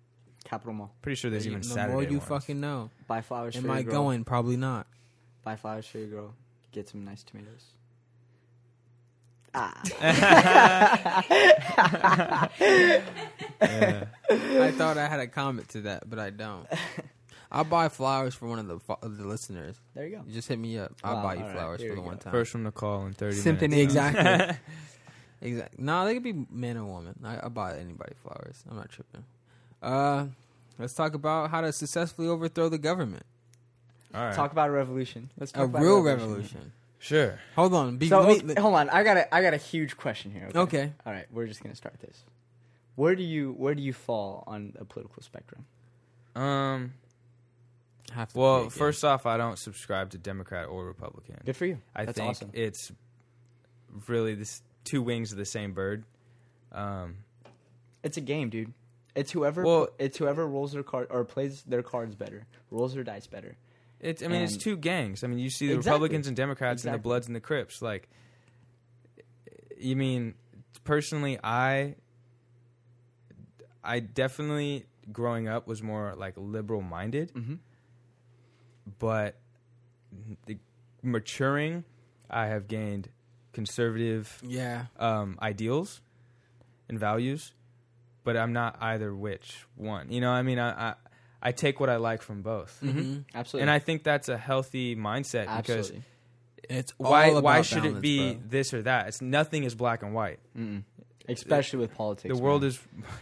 Capital 0.44 0.74
Mall. 0.74 0.92
Pretty 1.02 1.16
sure 1.16 1.30
there's 1.30 1.44
the 1.44 1.50
even 1.50 1.62
the 1.62 1.68
Saturday 1.68 1.92
more 1.92 2.02
you 2.02 2.18
ones. 2.18 2.28
fucking 2.28 2.60
know. 2.60 2.90
Buy 3.06 3.20
flowers 3.22 3.54
for 3.54 3.60
Am 3.60 3.64
your 3.66 3.74
I 3.74 3.82
girl. 3.82 3.92
going? 3.92 4.24
Probably 4.24 4.56
not. 4.56 4.86
Buy 5.44 5.56
flowers 5.56 5.86
for 5.86 5.98
your 5.98 6.08
girl. 6.08 6.34
Get 6.72 6.88
some 6.88 7.04
nice 7.04 7.22
tomatoes. 7.22 7.64
Ah. 9.56 11.22
Yeah. 13.60 14.04
I 14.30 14.70
thought 14.72 14.98
I 14.98 15.08
had 15.08 15.20
a 15.20 15.26
comment 15.26 15.68
to 15.70 15.82
that, 15.82 16.08
but 16.08 16.18
I 16.18 16.30
don't. 16.30 16.66
I'll 17.50 17.64
buy 17.64 17.88
flowers 17.88 18.34
for 18.34 18.46
one 18.48 18.58
of 18.58 18.66
the 18.66 18.78
fo- 18.80 18.98
of 19.02 19.16
the 19.18 19.24
listeners. 19.26 19.76
There 19.94 20.06
you 20.06 20.16
go. 20.16 20.22
You 20.26 20.32
just 20.34 20.48
hit 20.48 20.58
me 20.58 20.78
up. 20.78 20.92
I'll 21.04 21.16
Wow, 21.16 21.22
buy 21.22 21.34
you 21.34 21.40
all 21.40 21.46
right, 21.46 21.56
flowers 21.56 21.80
here 21.80 21.90
for 21.90 21.94
we 21.94 22.00
the 22.00 22.02
go. 22.02 22.08
one 22.08 22.18
time. 22.18 22.32
First 22.32 22.54
one 22.54 22.64
to 22.64 22.72
call 22.72 23.06
in 23.06 23.14
30 23.14 23.36
Symphony, 23.36 23.76
minutes. 23.76 23.94
exactly. 23.94 24.56
Exactly. 25.42 25.84
No, 25.84 26.06
they 26.06 26.14
could 26.14 26.22
be 26.22 26.46
man 26.50 26.78
or 26.78 26.86
woman. 26.86 27.14
I, 27.22 27.38
I 27.44 27.48
buy 27.48 27.76
anybody 27.76 28.14
flowers. 28.22 28.64
I'm 28.70 28.76
not 28.76 28.88
tripping. 28.88 29.22
Uh, 29.82 30.26
let's 30.78 30.94
talk 30.94 31.12
about 31.12 31.50
how 31.50 31.60
to 31.60 31.72
successfully 31.74 32.26
overthrow 32.26 32.70
the 32.70 32.78
government. 32.78 33.22
All 34.14 34.22
right. 34.24 34.34
Talk 34.34 34.52
about 34.52 34.70
a 34.70 34.72
revolution. 34.72 35.28
Let's 35.38 35.52
talk 35.52 35.64
about 35.64 35.82
A 35.82 35.84
about 35.84 35.86
real 35.86 36.00
revolution. 36.02 36.72
Sure. 37.06 37.38
Hold 37.54 37.74
on. 37.74 37.96
Be, 37.98 38.08
So 38.08 38.20
let 38.20 38.44
me- 38.44 38.52
okay, 38.52 38.60
hold 38.60 38.74
on, 38.74 38.90
I 38.90 39.02
got 39.04 39.16
a 39.16 39.34
I 39.34 39.42
got 39.42 39.54
a 39.54 39.58
huge 39.58 39.96
question 39.96 40.30
here. 40.32 40.46
Okay. 40.54 40.58
okay. 40.60 40.92
All 41.04 41.12
right, 41.12 41.26
we're 41.32 41.46
just 41.46 41.62
gonna 41.62 41.74
start 41.74 41.98
this. 42.00 42.24
Where 42.96 43.14
do 43.14 43.22
you 43.22 43.52
where 43.52 43.74
do 43.74 43.82
you 43.82 43.92
fall 43.92 44.44
on 44.46 44.72
the 44.78 44.84
political 44.84 45.22
spectrum? 45.22 45.64
Um. 46.34 46.94
Have 48.12 48.32
to 48.32 48.38
Well, 48.38 48.70
first 48.70 49.04
off, 49.04 49.26
I 49.26 49.36
don't 49.36 49.58
subscribe 49.58 50.10
to 50.10 50.18
Democrat 50.18 50.68
or 50.68 50.84
Republican. 50.86 51.36
Good 51.44 51.56
for 51.56 51.66
you. 51.66 51.78
I 51.94 52.04
That's 52.04 52.16
think 52.18 52.30
awesome. 52.30 52.50
it's 52.52 52.92
really 54.06 54.34
this 54.34 54.62
two 54.84 55.02
wings 55.02 55.32
of 55.32 55.38
the 55.38 55.44
same 55.44 55.72
bird. 55.72 56.04
Um, 56.72 57.16
It's 58.04 58.16
a 58.16 58.20
game, 58.20 58.48
dude. 58.48 58.72
It's 59.16 59.32
whoever 59.32 59.64
Well- 59.64 59.88
it's 59.98 60.18
whoever 60.18 60.46
rolls 60.46 60.72
their 60.72 60.84
card 60.84 61.08
or 61.10 61.24
plays 61.24 61.62
their 61.64 61.82
cards 61.82 62.14
better, 62.14 62.46
rolls 62.70 62.94
their 62.94 63.02
dice 63.02 63.26
better. 63.26 63.56
It's 64.00 64.22
I 64.22 64.28
mean 64.28 64.42
it's 64.42 64.56
two 64.56 64.76
gangs. 64.76 65.24
I 65.24 65.26
mean 65.26 65.38
you 65.38 65.50
see 65.50 65.68
the 65.68 65.74
Exactly. 65.74 65.92
Republicans 65.92 66.26
and 66.28 66.36
Democrats 66.36 66.84
and 66.84 66.94
the 66.94 66.98
Bloods 66.98 67.26
and 67.26 67.34
the 67.36 67.40
Crips. 67.40 67.80
Like, 67.82 68.08
you 69.78 69.96
mean 69.96 70.34
personally, 70.84 71.38
I 71.42 71.96
I 73.82 74.00
definitely 74.00 74.86
growing 75.12 75.48
up 75.48 75.66
was 75.68 75.82
more 75.82 76.14
like 76.16 76.34
liberal 76.36 76.82
minded, 76.82 77.32
Mm-hmm. 77.34 77.54
but 78.98 79.36
the 80.46 80.58
maturing, 81.02 81.84
I 82.30 82.46
have 82.46 82.66
gained 82.68 83.08
conservative 83.52 84.38
Yeah. 84.42 84.86
um, 84.98 85.38
ideals 85.40 86.00
and 86.88 86.98
values, 86.98 87.52
but 88.24 88.36
I'm 88.36 88.52
not 88.52 88.76
either 88.80 89.14
which 89.14 89.66
one. 89.76 90.10
You 90.10 90.20
know, 90.20 90.30
I 90.30 90.42
mean, 90.42 90.58
I 90.58 90.90
I, 90.90 90.94
I 91.48 91.52
take 91.52 91.78
what 91.80 91.88
I 91.88 91.96
like 91.96 92.22
from 92.22 92.42
both, 92.42 92.78
Mhm. 92.82 93.24
Absolutely. 93.34 93.62
and 93.62 93.70
I 93.70 93.78
think 93.78 94.02
that's 94.02 94.28
a 94.28 94.36
healthy 94.36 94.96
mindset 94.96 95.46
because 95.58 95.92
It's 96.68 96.92
why 96.98 97.30
all 97.30 97.40
why 97.42 97.62
should 97.62 97.82
balance, 97.82 97.98
it 97.98 98.00
be 98.02 98.32
bro. 98.34 98.42
this 98.48 98.74
or 98.74 98.82
that? 98.82 99.06
It's 99.08 99.20
nothing 99.22 99.62
is 99.64 99.74
black 99.76 100.02
and 100.02 100.12
white. 100.12 100.40
Mm-mm. 100.58 100.82
Especially 101.28 101.78
with 101.80 101.94
politics. 101.94 102.34
the 102.34 102.42
world 102.42 102.62
man. 102.62 102.70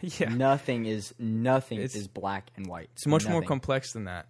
is 0.02 0.20
yeah, 0.20 0.28
nothing 0.34 0.86
is 0.86 1.14
nothing 1.18 1.78
It's- 1.78 1.94
is 1.94 2.08
black 2.08 2.50
and 2.56 2.66
white. 2.66 2.88
it's 2.94 3.06
much 3.06 3.26
more 3.28 3.42
complex 3.42 3.92
than 3.92 4.04
that, 4.04 4.26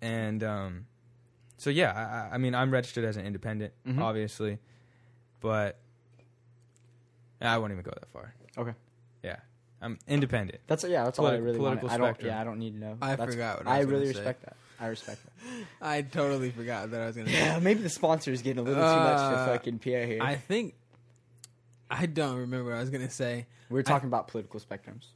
and 0.00 0.42
um, 0.44 0.86
so 1.58 1.68
yeah, 1.70 1.92
I, 1.92 2.02
I- 2.02 2.34
I 2.34 2.38
mean, 2.38 2.54
I'm 2.54 2.70
registered 2.70 3.04
as 3.04 3.16
an 3.18 3.26
independent, 3.26 3.72
Mhm. 3.86 4.00
obviously, 4.00 4.58
but 5.40 5.78
I 7.40 7.58
won't 7.58 7.72
even 7.72 7.82
go 7.84 7.92
that 7.92 8.08
far. 8.12 8.34
Okay. 8.56 8.74
Yeah, 9.22 9.36
I'm 9.80 9.98
independent. 10.08 10.60
That's 10.66 10.84
yeah. 10.84 11.04
That's 11.04 11.18
all 11.18 11.26
I 11.26 11.34
Politi- 11.36 11.44
really 11.44 11.58
want. 11.60 11.80
political 11.80 11.90
I 11.90 11.96
don't. 11.98 12.06
spectrum. 12.14 12.28
Yeah, 12.28 12.40
I 12.40 12.44
don't 12.44 12.58
need 12.58 12.74
to 12.74 12.80
know. 12.80 12.98
I 13.00 13.10
That's- 13.16 13.30
forgot 13.34 13.58
what 13.58 13.66
I 13.68 13.76
I, 13.76 13.80
really 13.80 14.06
say. 14.06 14.18
respect 14.18 14.44
that. 14.44 14.56
I 14.80 14.86
respect 14.88 15.20
that. 15.24 15.64
I 15.82 16.02
totally 16.02 16.50
forgot 16.50 16.90
that 16.90 17.00
I 17.00 17.06
was 17.06 17.16
gonna. 17.16 17.30
Yeah, 17.32 17.58
maybe 17.60 17.82
the 17.82 17.88
sponsor 17.88 18.32
is 18.32 18.42
getting 18.42 18.58
a 18.58 18.62
little 18.62 18.82
too 18.82 18.88
much 19.00 19.16
to 19.16 19.38
Uh, 19.38 19.46
fucking 19.46 19.78
Pierre 19.78 20.06
here. 20.06 20.22
I 20.22 20.34
think. 20.36 20.74
I 21.90 22.06
don't 22.06 22.36
remember 22.36 22.70
what 22.70 22.76
I 22.76 22.80
was 22.80 22.90
gonna 22.90 23.08
say. 23.10 23.46
we 23.70 23.78
are 23.80 23.82
talking 23.84 24.08
about 24.08 24.28
political 24.28 24.60
spectrums. 24.60 25.06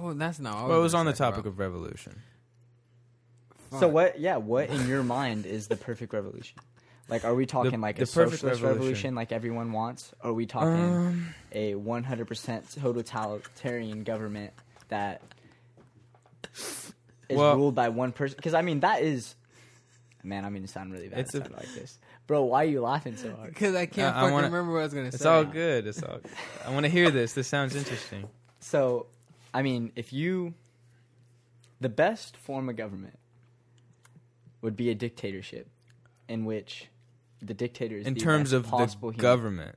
Oh, 0.00 0.12
that's 0.14 0.38
not. 0.40 0.54
what 0.54 0.64
I 0.64 0.68
Well, 0.68 0.80
it 0.80 0.82
was 0.82 0.94
on 0.94 1.06
the 1.06 1.12
say, 1.14 1.18
bro. 1.18 1.30
topic 1.30 1.46
of 1.46 1.58
revolution. 1.58 2.20
So 3.78 3.88
what? 3.88 4.18
Yeah, 4.18 4.36
what 4.36 4.70
in 4.70 4.88
your 4.88 5.02
mind 5.02 5.44
is 5.46 5.68
the 5.68 5.76
perfect 5.76 6.12
revolution? 6.12 6.58
Like, 7.08 7.24
are 7.24 7.34
we 7.34 7.46
talking 7.46 7.80
like 7.80 7.96
the 7.96 8.02
a 8.02 8.06
perfect 8.06 8.40
socialist 8.40 8.62
revolution. 8.62 8.78
revolution. 8.80 9.14
like 9.14 9.30
everyone 9.32 9.72
wants? 9.72 10.12
Or 10.22 10.30
are 10.30 10.32
we 10.32 10.46
talking 10.46 10.68
Um, 10.70 11.34
a 11.52 11.74
100% 11.74 12.80
totalitarian 12.82 14.02
government 14.02 14.52
that 14.88 15.22
is 16.52 16.92
Well- 17.36 17.56
ruled 17.56 17.74
by 17.74 17.88
one 17.90 18.12
person? 18.12 18.36
Because 18.36 18.54
I 18.54 18.62
mean, 18.62 18.80
that 18.80 19.02
is. 19.02 19.36
Man, 20.24 20.44
I 20.44 20.48
mean, 20.50 20.62
gonna 20.62 20.68
sound 20.68 20.92
really 20.92 21.08
bad. 21.08 21.20
It's 21.20 21.34
It's 21.36 21.48
a- 21.48 21.52
like 21.52 21.72
this, 21.74 22.00
bro. 22.26 22.42
Why 22.42 22.62
are 22.64 22.68
you 22.68 22.80
laughing 22.80 23.16
so 23.16 23.32
hard? 23.36 23.50
Because 23.50 23.76
I 23.76 23.86
can't 23.86 24.16
I- 24.16 24.22
I 24.28 24.32
wanna- 24.32 24.48
remember 24.48 24.72
what 24.72 24.80
I 24.80 24.82
was 24.84 24.92
gonna 24.94 25.06
it's 25.06 25.18
say. 25.18 25.20
It's 25.20 25.26
all 25.26 25.44
good. 25.44 25.86
It's 25.86 26.02
all. 26.02 26.18
I 26.66 26.72
want 26.72 26.82
to 26.82 26.90
hear 26.90 27.12
this. 27.12 27.32
This 27.34 27.46
sounds 27.46 27.76
interesting. 27.76 28.28
So, 28.58 29.06
I 29.54 29.62
mean, 29.62 29.92
if 29.94 30.12
you, 30.12 30.54
the 31.80 31.88
best 31.88 32.36
form 32.36 32.68
of 32.68 32.74
government 32.74 33.20
would 34.62 34.74
be 34.74 34.90
a 34.90 34.94
dictatorship, 34.96 35.68
in 36.28 36.44
which 36.44 36.88
the 37.42 37.54
dictator 37.54 37.96
is 37.96 38.06
In 38.06 38.14
the 38.14 38.20
terms 38.20 38.52
of 38.52 38.70
the 38.70 38.86
human. 38.86 39.16
government, 39.16 39.76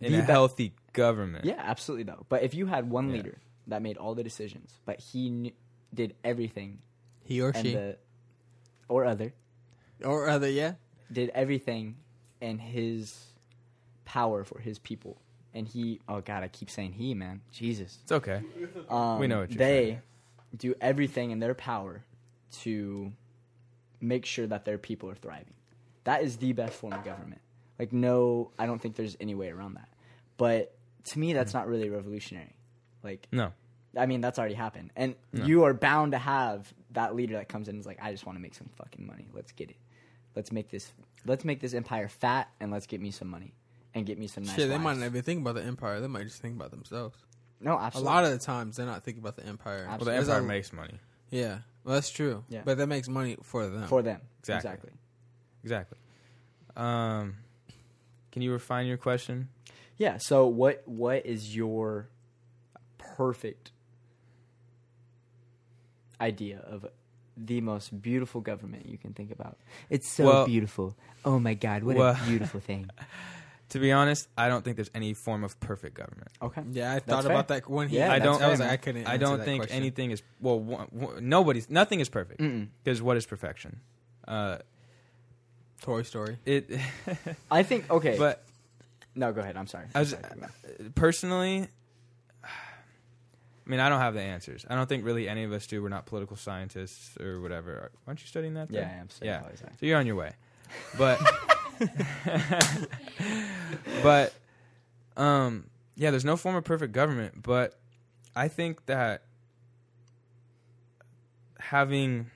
in 0.00 0.12
The 0.12 0.18
a 0.18 0.22
healthy 0.22 0.74
government. 0.92 1.44
Yeah, 1.44 1.54
absolutely 1.58 2.04
though. 2.04 2.26
But 2.28 2.42
if 2.42 2.54
you 2.54 2.66
had 2.66 2.90
one 2.90 3.08
Yeah. 3.08 3.16
leader 3.16 3.38
that 3.66 3.82
made 3.82 3.96
all 3.96 4.14
the 4.14 4.24
decisions, 4.24 4.80
but 4.84 5.00
he 5.00 5.28
kn- 5.30 5.52
did 5.94 6.14
everything, 6.24 6.80
He 7.22 7.40
or 7.40 7.52
she, 7.54 7.74
the 7.74 7.96
or 8.88 9.04
other 9.04 9.32
or 10.04 10.28
other, 10.28 10.48
yeah. 10.50 10.74
did 11.12 11.30
everything 11.30 11.96
in 12.40 12.58
his 12.58 13.26
power 14.04 14.44
for 14.44 14.58
his 14.60 14.78
people, 14.78 15.20
and 15.54 15.68
he. 15.68 16.00
Oh 16.08 16.20
God, 16.20 16.42
I 16.42 16.48
keep 16.48 16.70
saying 16.70 16.92
he, 16.94 17.14
man. 17.14 17.40
Jesus. 17.52 17.98
It's 18.02 18.12
okay. 18.12 18.42
Um, 18.88 19.18
We 19.20 19.26
know 19.26 19.40
what 19.40 19.50
you're 19.50 19.58
they 19.58 19.86
saying. 19.86 20.02
do 20.56 20.74
everything 20.80 21.30
in 21.30 21.38
their 21.38 21.54
power 21.54 22.04
to 22.62 23.12
make 24.00 24.24
sure 24.26 24.46
that 24.46 24.64
their 24.64 24.78
people 24.78 25.08
are 25.10 25.14
thriving. 25.14 25.54
That 26.10 26.22
is 26.24 26.38
the 26.38 26.52
best 26.52 26.74
form 26.74 26.92
of 26.92 27.04
government. 27.04 27.40
Like, 27.78 27.92
no, 27.92 28.50
I 28.58 28.66
don't 28.66 28.80
think 28.82 28.96
there's 28.96 29.16
any 29.20 29.34
way 29.36 29.48
around 29.50 29.74
that. 29.74 29.88
But 30.36 30.76
to 31.12 31.18
me, 31.18 31.32
that's 31.32 31.54
not 31.54 31.68
really 31.68 31.88
revolutionary. 31.88 32.54
Like, 33.04 33.28
No. 33.30 33.52
I 33.96 34.06
mean, 34.06 34.20
that's 34.20 34.38
already 34.38 34.54
happened, 34.54 34.90
and 34.96 35.14
No. 35.32 35.44
you 35.44 35.64
are 35.64 35.74
bound 35.74 36.12
to 36.12 36.18
have 36.18 36.72
that 36.92 37.14
leader 37.16 37.34
that 37.34 37.48
comes 37.48 37.68
in 37.68 37.74
and 37.74 37.80
is 37.80 37.86
like, 37.86 37.98
"I 38.02 38.10
just 38.12 38.24
want 38.26 38.36
to 38.38 38.40
make 38.42 38.54
some 38.54 38.68
fucking 38.76 39.06
money. 39.06 39.28
Let's 39.32 39.52
get 39.52 39.70
it. 39.70 39.76
Let's 40.36 40.50
make 40.52 40.68
this. 40.70 40.92
Let's 41.26 41.44
make 41.44 41.60
this 41.60 41.74
empire 41.74 42.08
fat, 42.08 42.48
and 42.60 42.70
let's 42.70 42.86
get 42.86 43.00
me 43.00 43.10
some 43.10 43.28
money 43.28 43.54
and 43.94 44.04
get 44.06 44.16
me 44.18 44.26
some 44.28 44.44
nice." 44.44 44.54
Shit, 44.56 44.68
they 44.68 44.78
might 44.78 44.96
not 44.98 45.06
even 45.06 45.22
think 45.22 45.40
about 45.40 45.54
the 45.56 45.64
empire. 45.64 46.00
They 46.00 46.06
might 46.08 46.24
just 46.24 46.40
think 46.42 46.54
about 46.56 46.70
themselves. 46.70 47.16
No, 47.60 47.78
absolutely. 47.78 48.10
A 48.10 48.14
lot 48.14 48.24
of 48.24 48.30
the 48.32 48.38
times, 48.38 48.76
they're 48.76 48.86
not 48.86 49.02
thinking 49.04 49.22
about 49.22 49.36
the 49.36 49.44
empire. 49.46 49.86
Well, 49.88 49.98
the 49.98 50.04
There's 50.06 50.28
empire 50.28 50.44
a- 50.44 50.48
makes 50.48 50.72
money. 50.72 50.98
Yeah, 51.30 51.58
well, 51.84 51.94
that's 51.94 52.10
true. 52.10 52.44
Yeah. 52.48 52.62
but 52.64 52.78
that 52.78 52.86
makes 52.86 53.08
money 53.08 53.36
for 53.42 53.66
them. 53.66 53.88
for 53.88 54.02
them. 54.02 54.20
Exactly. 54.40 54.70
exactly. 54.70 54.90
Exactly. 55.62 55.98
Um, 56.76 57.36
can 58.32 58.42
you 58.42 58.52
refine 58.52 58.86
your 58.86 58.96
question? 58.96 59.48
Yeah. 59.96 60.16
So 60.18 60.46
what 60.46 60.82
what 60.86 61.26
is 61.26 61.54
your 61.54 62.08
perfect 62.98 63.72
idea 66.20 66.60
of 66.66 66.86
the 67.36 67.60
most 67.60 68.00
beautiful 68.02 68.40
government 68.40 68.86
you 68.86 68.98
can 68.98 69.12
think 69.12 69.30
about? 69.30 69.58
It's 69.88 70.08
so 70.10 70.24
Well- 70.24 70.46
beautiful. 70.46 70.96
Oh 71.24 71.38
my 71.38 71.54
god, 71.54 71.82
what 71.82 71.96
Well- 71.96 72.16
a 72.20 72.24
beautiful 72.28 72.60
thing. 72.60 72.88
To 73.70 73.78
be 73.78 73.92
honest, 73.92 74.28
I 74.36 74.48
don't 74.48 74.64
think 74.64 74.76
there's 74.76 74.90
any 74.94 75.14
form 75.14 75.44
of 75.44 75.58
perfect 75.60 75.94
government. 75.94 76.28
Okay. 76.42 76.62
Yeah, 76.72 76.90
I 76.90 76.94
That's 76.94 77.04
thought 77.06 77.22
fair. 77.22 77.32
about 77.32 77.48
that 77.48 77.70
when 77.70 77.88
he. 77.88 77.98
Yeah, 77.98 78.10
I 78.12 78.18
don't. 78.18 78.38
fair, 78.38 78.48
I 78.48 78.50
was 78.50 78.58
like, 78.58 78.70
I 78.70 78.76
couldn't. 78.78 79.06
I 79.06 79.16
don't 79.16 79.38
that 79.38 79.44
think 79.44 79.62
question. 79.62 79.76
anything 79.76 80.10
is 80.10 80.22
well. 80.40 80.58
one- 80.58 80.88
one- 80.90 81.28
nobody's. 81.28 81.70
Nothing 81.70 82.00
is 82.00 82.08
perfect 82.08 82.40
because 82.82 83.00
what 83.00 83.16
is 83.16 83.26
perfection? 83.26 83.78
Uh, 84.26 84.58
Toy 85.82 86.02
Story. 86.02 86.36
it. 86.46 86.70
I 87.50 87.62
think 87.62 87.90
okay. 87.90 88.16
but 88.18 88.44
no, 89.14 89.32
go 89.32 89.40
ahead. 89.40 89.56
I'm 89.56 89.66
sorry. 89.66 89.86
I 89.94 90.00
was- 90.00 90.10
Sorry, 90.10 90.22
personally, 90.94 91.68
I 92.44 92.48
mean, 93.66 93.80
I 93.80 93.88
don't 93.88 94.00
have 94.00 94.14
the 94.14 94.20
answers. 94.20 94.64
I 94.68 94.74
don't 94.74 94.88
think 94.88 95.04
really 95.04 95.28
any 95.28 95.44
of 95.44 95.52
us 95.52 95.66
do. 95.66 95.82
We're 95.82 95.88
not 95.88 96.06
political 96.06 96.36
scientists 96.36 97.16
or 97.20 97.40
whatever. 97.40 97.90
Aren't 98.06 98.20
you 98.20 98.26
studying 98.26 98.54
that? 98.54 98.70
yeah. 98.70 98.80
I 98.80 99.00
am 99.00 99.10
studying 99.10 99.34
Yeah. 99.34 99.48
So 99.78 99.86
you're 99.86 99.98
on 99.98 100.06
your 100.06 100.16
way. 100.16 100.32
But 100.98 101.20
but 104.02 104.34
um 105.16 105.66
yeah, 105.96 106.10
there's 106.10 106.24
no 106.24 106.36
form 106.36 106.56
of 106.56 106.64
perfect 106.64 106.92
government, 106.92 107.42
but 107.42 107.78
I 108.34 108.48
think 108.48 108.86
that 108.86 109.22
having 111.58 112.30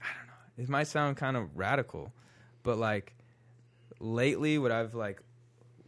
I 0.00 0.06
don't 0.16 0.26
know, 0.26 0.62
it 0.64 0.68
might 0.68 0.86
sound 0.86 1.16
kind 1.16 1.36
of 1.36 1.56
radical, 1.56 2.12
but 2.64 2.76
like 2.78 3.14
lately 4.00 4.58
what 4.58 4.72
I've 4.72 4.94
like 4.94 5.22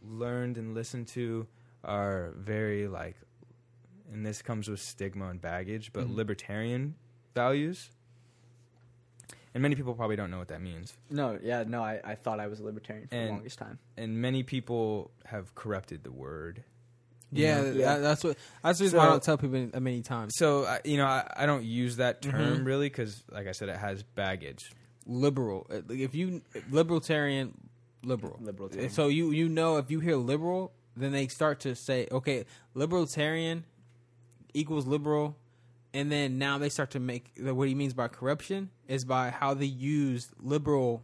learned 0.01 0.57
and 0.57 0.73
listened 0.73 1.07
to 1.09 1.45
are 1.83 2.31
very 2.37 2.87
like 2.87 3.15
and 4.13 4.25
this 4.25 4.41
comes 4.41 4.69
with 4.69 4.79
stigma 4.79 5.27
and 5.27 5.41
baggage, 5.41 5.91
but 5.91 6.05
Mhm. 6.07 6.15
libertarian 6.15 6.95
values. 7.35 7.89
And 9.53 9.61
many 9.61 9.75
people 9.75 9.93
probably 9.95 10.15
don't 10.15 10.29
know 10.31 10.37
what 10.37 10.47
that 10.49 10.61
means. 10.61 10.95
No, 11.09 11.37
yeah, 11.41 11.63
no. 11.67 11.81
I, 11.83 11.99
I 12.03 12.15
thought 12.15 12.39
I 12.39 12.47
was 12.47 12.59
a 12.59 12.63
libertarian 12.63 13.07
for 13.07 13.15
the 13.15 13.21
And- 13.21 13.29
longest 13.31 13.57
time. 13.59 13.79
and 13.97 14.21
many 14.21 14.43
people 14.43 15.11
have 15.25 15.55
corrupted 15.55 16.03
the 16.03 16.11
word. 16.11 16.63
Yeah. 17.31 17.63
Yeah. 17.63 17.95
that- 17.95 17.99
that's 17.99 18.23
what. 18.23 18.37
That's 18.63 18.79
the 18.79 18.85
reason 18.85 18.97
why 18.97 19.03
I 19.03 19.07
So- 19.07 19.11
don't 19.11 19.23
tell 19.23 19.37
people 19.37 19.81
many 19.81 20.01
times. 20.01 20.33
So 20.37 20.63
I, 20.65 20.79
you 20.85 20.95
know, 20.97 21.05
I, 21.07 21.29
I 21.35 21.45
don't 21.45 21.65
use 21.65 21.97
that 21.97 22.21
term 22.21 22.59
Mhm. 22.59 22.65
really 22.65 22.85
because, 22.87 23.23
like 23.29 23.47
I 23.47 23.51
said, 23.51 23.67
it 23.67 23.75
has 23.77 24.03
baggage. 24.03 24.71
Liberal. 25.09 25.65
Uh, 25.71 25.81
If 25.89 26.13
you 26.13 26.41
libertarian, 26.69 27.57
liberal. 28.03 28.37
Libertarian. 28.41 28.89
So 28.89 29.07
you 29.07 29.31
you 29.31 29.47
know 29.49 29.77
if 29.77 29.89
you 29.89 29.99
hear 30.01 30.17
liberal, 30.17 30.73
then 30.97 31.11
they 31.13 31.27
start 31.27 31.61
to 31.61 31.75
say, 31.75 32.07
okay, 32.11 32.45
libertarian 32.73 33.63
equals 34.53 34.85
liberal, 34.85 35.35
and 35.93 36.11
then 36.11 36.37
now 36.37 36.57
they 36.57 36.69
start 36.69 36.91
to 36.91 36.99
make 36.99 37.31
what 37.39 37.67
he 37.67 37.75
means 37.75 37.93
by 37.93 38.07
corruption 38.07 38.69
is 38.87 39.05
by 39.05 39.29
how 39.29 39.53
they 39.53 39.65
use 39.65 40.29
liberal 40.41 41.03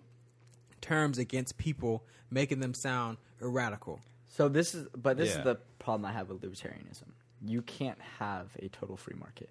terms 0.82 1.18
against 1.18 1.58
people, 1.58 2.04
making 2.30 2.60
them 2.60 2.74
sound 2.74 3.18
radical. 3.40 4.02
So 4.28 4.50
this 4.50 4.74
is, 4.76 4.88
but 4.96 5.16
this 5.18 5.30
Yeah. 5.30 5.38
is 5.40 5.44
the 5.46 5.56
problem 5.80 6.06
I 6.06 6.12
have 6.12 6.30
with 6.30 6.42
libertarianism. 6.42 7.12
You 7.46 7.62
can't 7.62 8.00
have 8.20 8.48
a 8.60 8.68
total 8.70 8.98
free 8.98 9.16
market. 9.18 9.50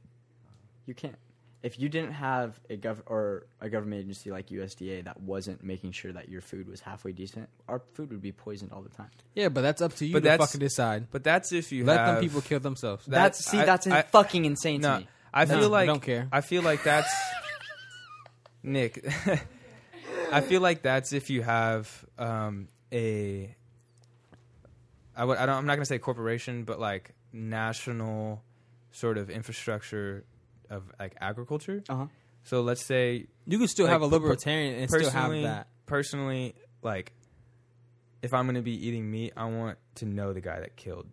You 0.87 0.95
can't. 0.95 1.17
If 1.63 1.79
you 1.79 1.89
didn't 1.89 2.13
have 2.15 2.59
a 2.69 2.77
gov 2.77 2.99
or 3.07 3.47
a 3.61 3.69
government 3.71 4.01
agency 4.03 4.33
like 4.33 4.49
USDA 4.49 5.05
that 5.05 5.21
wasn't 5.21 5.63
making 5.63 5.93
sure 5.93 6.13
that 6.13 6.29
your 6.29 6.41
food 6.41 6.69
was 6.69 6.81
halfway 6.81 7.13
decent, 7.13 7.49
our 7.69 7.81
food 7.95 8.11
would 8.11 8.21
be 8.21 8.33
poisoned 8.33 8.73
all 8.73 8.83
the 8.83 8.89
time. 8.89 9.11
Yeah, 9.37 9.49
but 9.49 9.61
that's 9.61 9.81
up 9.81 9.95
to 9.97 10.07
you 10.07 10.13
But 10.13 10.21
to 10.21 10.25
that's- 10.25 10.49
fucking 10.51 10.59
decide. 10.59 11.07
But 11.13 11.23
that's 11.23 11.53
if 11.53 11.71
you 11.71 11.85
Let 11.85 11.99
have, 12.01 12.15
them 12.17 12.25
people 12.25 12.41
kill 12.41 12.59
themselves. 12.59 13.07
That- 13.07 13.13
that's 13.13 13.45
see, 13.45 13.59
I- 13.61 13.65
that's 13.65 13.87
I- 13.87 14.03
fucking 14.03 14.45
insane 14.45 14.81
No, 14.81 14.95
to 14.95 15.01
me. 15.03 15.09
I 15.33 15.45
No, 15.45 15.69
like 15.69 15.85
I 15.85 15.87
don't 15.87 16.03
care. 16.03 16.29
I 16.33 16.41
feel 16.41 16.63
like 16.63 16.83
that's 16.83 17.09
Nick. 18.65 19.05
I 20.33 20.41
feel 20.41 20.61
like 20.61 20.83
that's 20.83 21.13
if 21.13 21.31
you 21.31 21.43
have 21.43 22.05
um, 22.19 22.69
a. 22.93 23.55
I 25.17 25.25
would. 25.25 25.39
I 25.39 25.47
don't. 25.47 25.57
I'm 25.57 25.67
not 25.67 25.75
going 25.75 25.83
to 25.83 25.87
say 25.89 25.99
corporation, 25.99 26.65
but 26.65 26.81
like 26.81 27.15
national 27.33 28.43
sort 28.93 29.19
of 29.19 29.31
infrastructure 29.31 30.25
of 30.73 30.83
like 30.99 31.15
agriculture. 31.21 31.83
Uh 31.89 31.95
huh. 31.97 32.07
So 32.45 32.63
let's 32.63 32.85
say 32.85 33.27
You 33.47 33.59
can 33.59 33.69
still 33.69 33.87
Like, 33.87 33.93
have 33.93 34.03
a 34.03 34.07
libertarian 34.07 34.75
and 34.81 34.91
still 34.91 35.11
have 35.11 35.31
that. 35.43 35.69
personally, 35.87 36.55
like 36.83 37.13
if 38.23 38.33
I'm 38.35 38.47
going 38.47 38.57
to 38.57 38.63
be 38.63 38.87
eating 38.87 39.11
meat, 39.11 39.33
I 39.37 39.45
want 39.47 39.79
to 39.97 40.07
know 40.07 40.33
the 40.33 40.41
guy 40.41 40.61
that 40.61 40.77
killed 40.77 41.07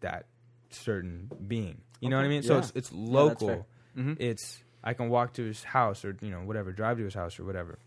that 0.00 0.26
certain 0.70 1.30
being. 1.46 1.80
You 2.00 2.08
know 2.08 2.16
what 2.16 2.22
I 2.22 2.24
Okay. 2.26 2.34
mean? 2.34 2.42
So 2.42 2.58
it's 2.58 2.72
it's 2.74 2.92
local. 2.92 3.48
fair. 3.48 3.64
Mm-hmm. 3.96 4.14
it's 4.18 4.60
I 4.82 4.92
can 4.94 5.08
walk 5.08 5.34
to 5.34 5.44
his 5.44 5.62
house 5.64 6.04
or 6.04 6.16
you 6.20 6.30
know 6.30 6.40
whatever, 6.40 6.72
drive 6.72 6.98
to 6.98 7.04
his 7.04 7.14
house 7.14 7.38
or 7.38 7.44
whatever. 7.44 7.78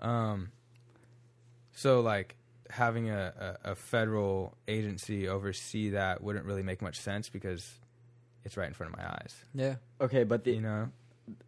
Um. 0.00 0.50
So 1.72 2.00
like 2.00 2.36
having 2.70 3.08
a, 3.10 3.56
a, 3.64 3.70
a 3.72 3.74
federal 3.74 4.56
agency 4.66 5.28
oversee 5.28 5.90
that 5.90 6.22
wouldn't 6.22 6.44
really 6.44 6.62
make 6.62 6.82
much 6.82 7.00
sense 7.00 7.28
because 7.28 7.64
it's 8.48 8.56
right 8.56 8.66
in 8.66 8.74
front 8.74 8.92
of 8.92 8.98
my 8.98 9.06
eyes. 9.06 9.34
Yeah. 9.54 9.76
Okay, 10.00 10.24
but 10.24 10.42
the 10.44 10.52
You 10.52 10.62
know, 10.62 10.88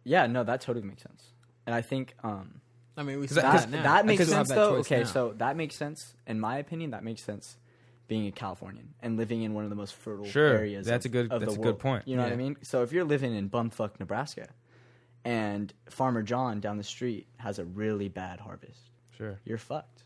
yeah, 0.03 0.27
no, 0.27 0.43
that 0.43 0.61
totally 0.61 0.85
makes 0.85 1.01
sense. 1.03 1.25
And 1.65 1.75
I 1.75 1.81
think 1.81 2.13
um, 2.23 2.61
I 2.95 3.03
mean, 3.03 3.19
we 3.19 3.27
'Cause 3.27 3.35
see 3.35 3.41
that- 3.41 3.53
that, 3.61 3.71
that, 3.71 3.77
now. 3.77 3.83
that 3.83 4.05
makes 4.05 4.19
Because 4.19 4.29
we 4.29 4.35
have 4.35 4.47
sense 4.47 4.55
that 4.57 4.63
though. 4.65 4.75
Okay, 4.77 4.99
now. 4.99 5.05
so 5.05 5.33
that 5.37 5.57
makes 5.57 5.75
sense. 5.75 6.13
In 6.27 6.39
my 6.39 6.57
opinion, 6.57 6.91
that 6.91 7.03
makes 7.03 7.21
sense. 7.23 7.57
Being 8.07 8.27
a 8.27 8.31
Californian 8.31 8.93
and 9.01 9.15
living 9.17 9.41
in 9.43 9.53
one 9.53 9.63
of 9.63 9.69
the 9.69 9.75
most 9.75 9.93
fertile 9.95 10.25
Sure, 10.25 10.49
areas, 10.49 10.85
that's 10.85 11.05
of, 11.05 11.11
a 11.11 11.13
good- 11.13 11.31
of 11.31 11.39
that's 11.41 11.53
the 11.55 11.59
a 11.61 11.63
good 11.63 11.79
point. 11.79 12.07
You 12.07 12.17
know 12.17 12.23
what 12.23 12.33
I 12.33 12.35
mean? 12.35 12.57
So 12.61 12.83
if 12.83 12.91
you're 12.91 13.05
living 13.05 13.33
in 13.33 13.49
bumfuck 13.49 13.99
Nebraska, 14.01 14.47
and 15.23 15.73
Farmer 15.89 16.21
John 16.23 16.59
down 16.59 16.77
the 16.77 16.83
street 16.83 17.27
has 17.37 17.57
a 17.59 17.63
really 17.65 18.09
bad 18.09 18.39
harvest, 18.41 18.81
sure. 19.17 19.39
you're 19.45 19.57
fucked. 19.57 20.03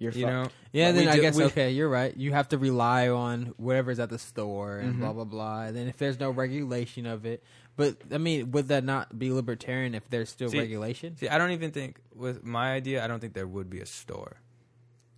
You're 0.00 0.12
You 0.12 0.22
fucked. 0.26 0.32
know, 0.32 0.48
Yeah, 0.72 0.90
We 0.92 0.98
then 0.98 1.08
I 1.08 1.16
do- 1.16 1.20
guess 1.22 1.36
we- 1.36 1.44
okay, 1.44 1.70
you're 1.72 1.88
right. 1.88 2.16
You 2.16 2.32
have 2.32 2.48
to 2.50 2.58
rely 2.58 3.08
on 3.08 3.46
whatever's 3.56 3.98
at 3.98 4.10
the 4.10 4.18
store 4.18 4.78
and 4.78 4.94
Mhm. 4.94 4.98
blah 5.00 5.12
blah 5.12 5.24
blah. 5.24 5.62
And 5.64 5.76
then 5.76 5.88
if 5.88 5.96
there's 5.96 6.20
no 6.20 6.30
regulation 6.30 7.04
of 7.06 7.26
it, 7.26 7.42
but 7.76 7.96
I 8.12 8.18
mean, 8.18 8.52
would 8.52 8.68
that 8.68 8.84
not 8.84 9.18
be 9.18 9.32
libertarian 9.32 9.94
if 9.94 10.08
there's 10.08 10.28
still 10.30 10.50
See- 10.50 10.58
regulation? 10.58 11.16
See, 11.16 11.28
I 11.28 11.36
don't 11.38 11.50
even 11.50 11.72
think 11.72 11.98
with 12.14 12.44
my 12.44 12.72
idea, 12.72 13.02
I 13.04 13.08
don't 13.08 13.18
think 13.18 13.34
there 13.34 13.46
would 13.48 13.68
be 13.68 13.80
a 13.80 13.86
store. 13.86 14.36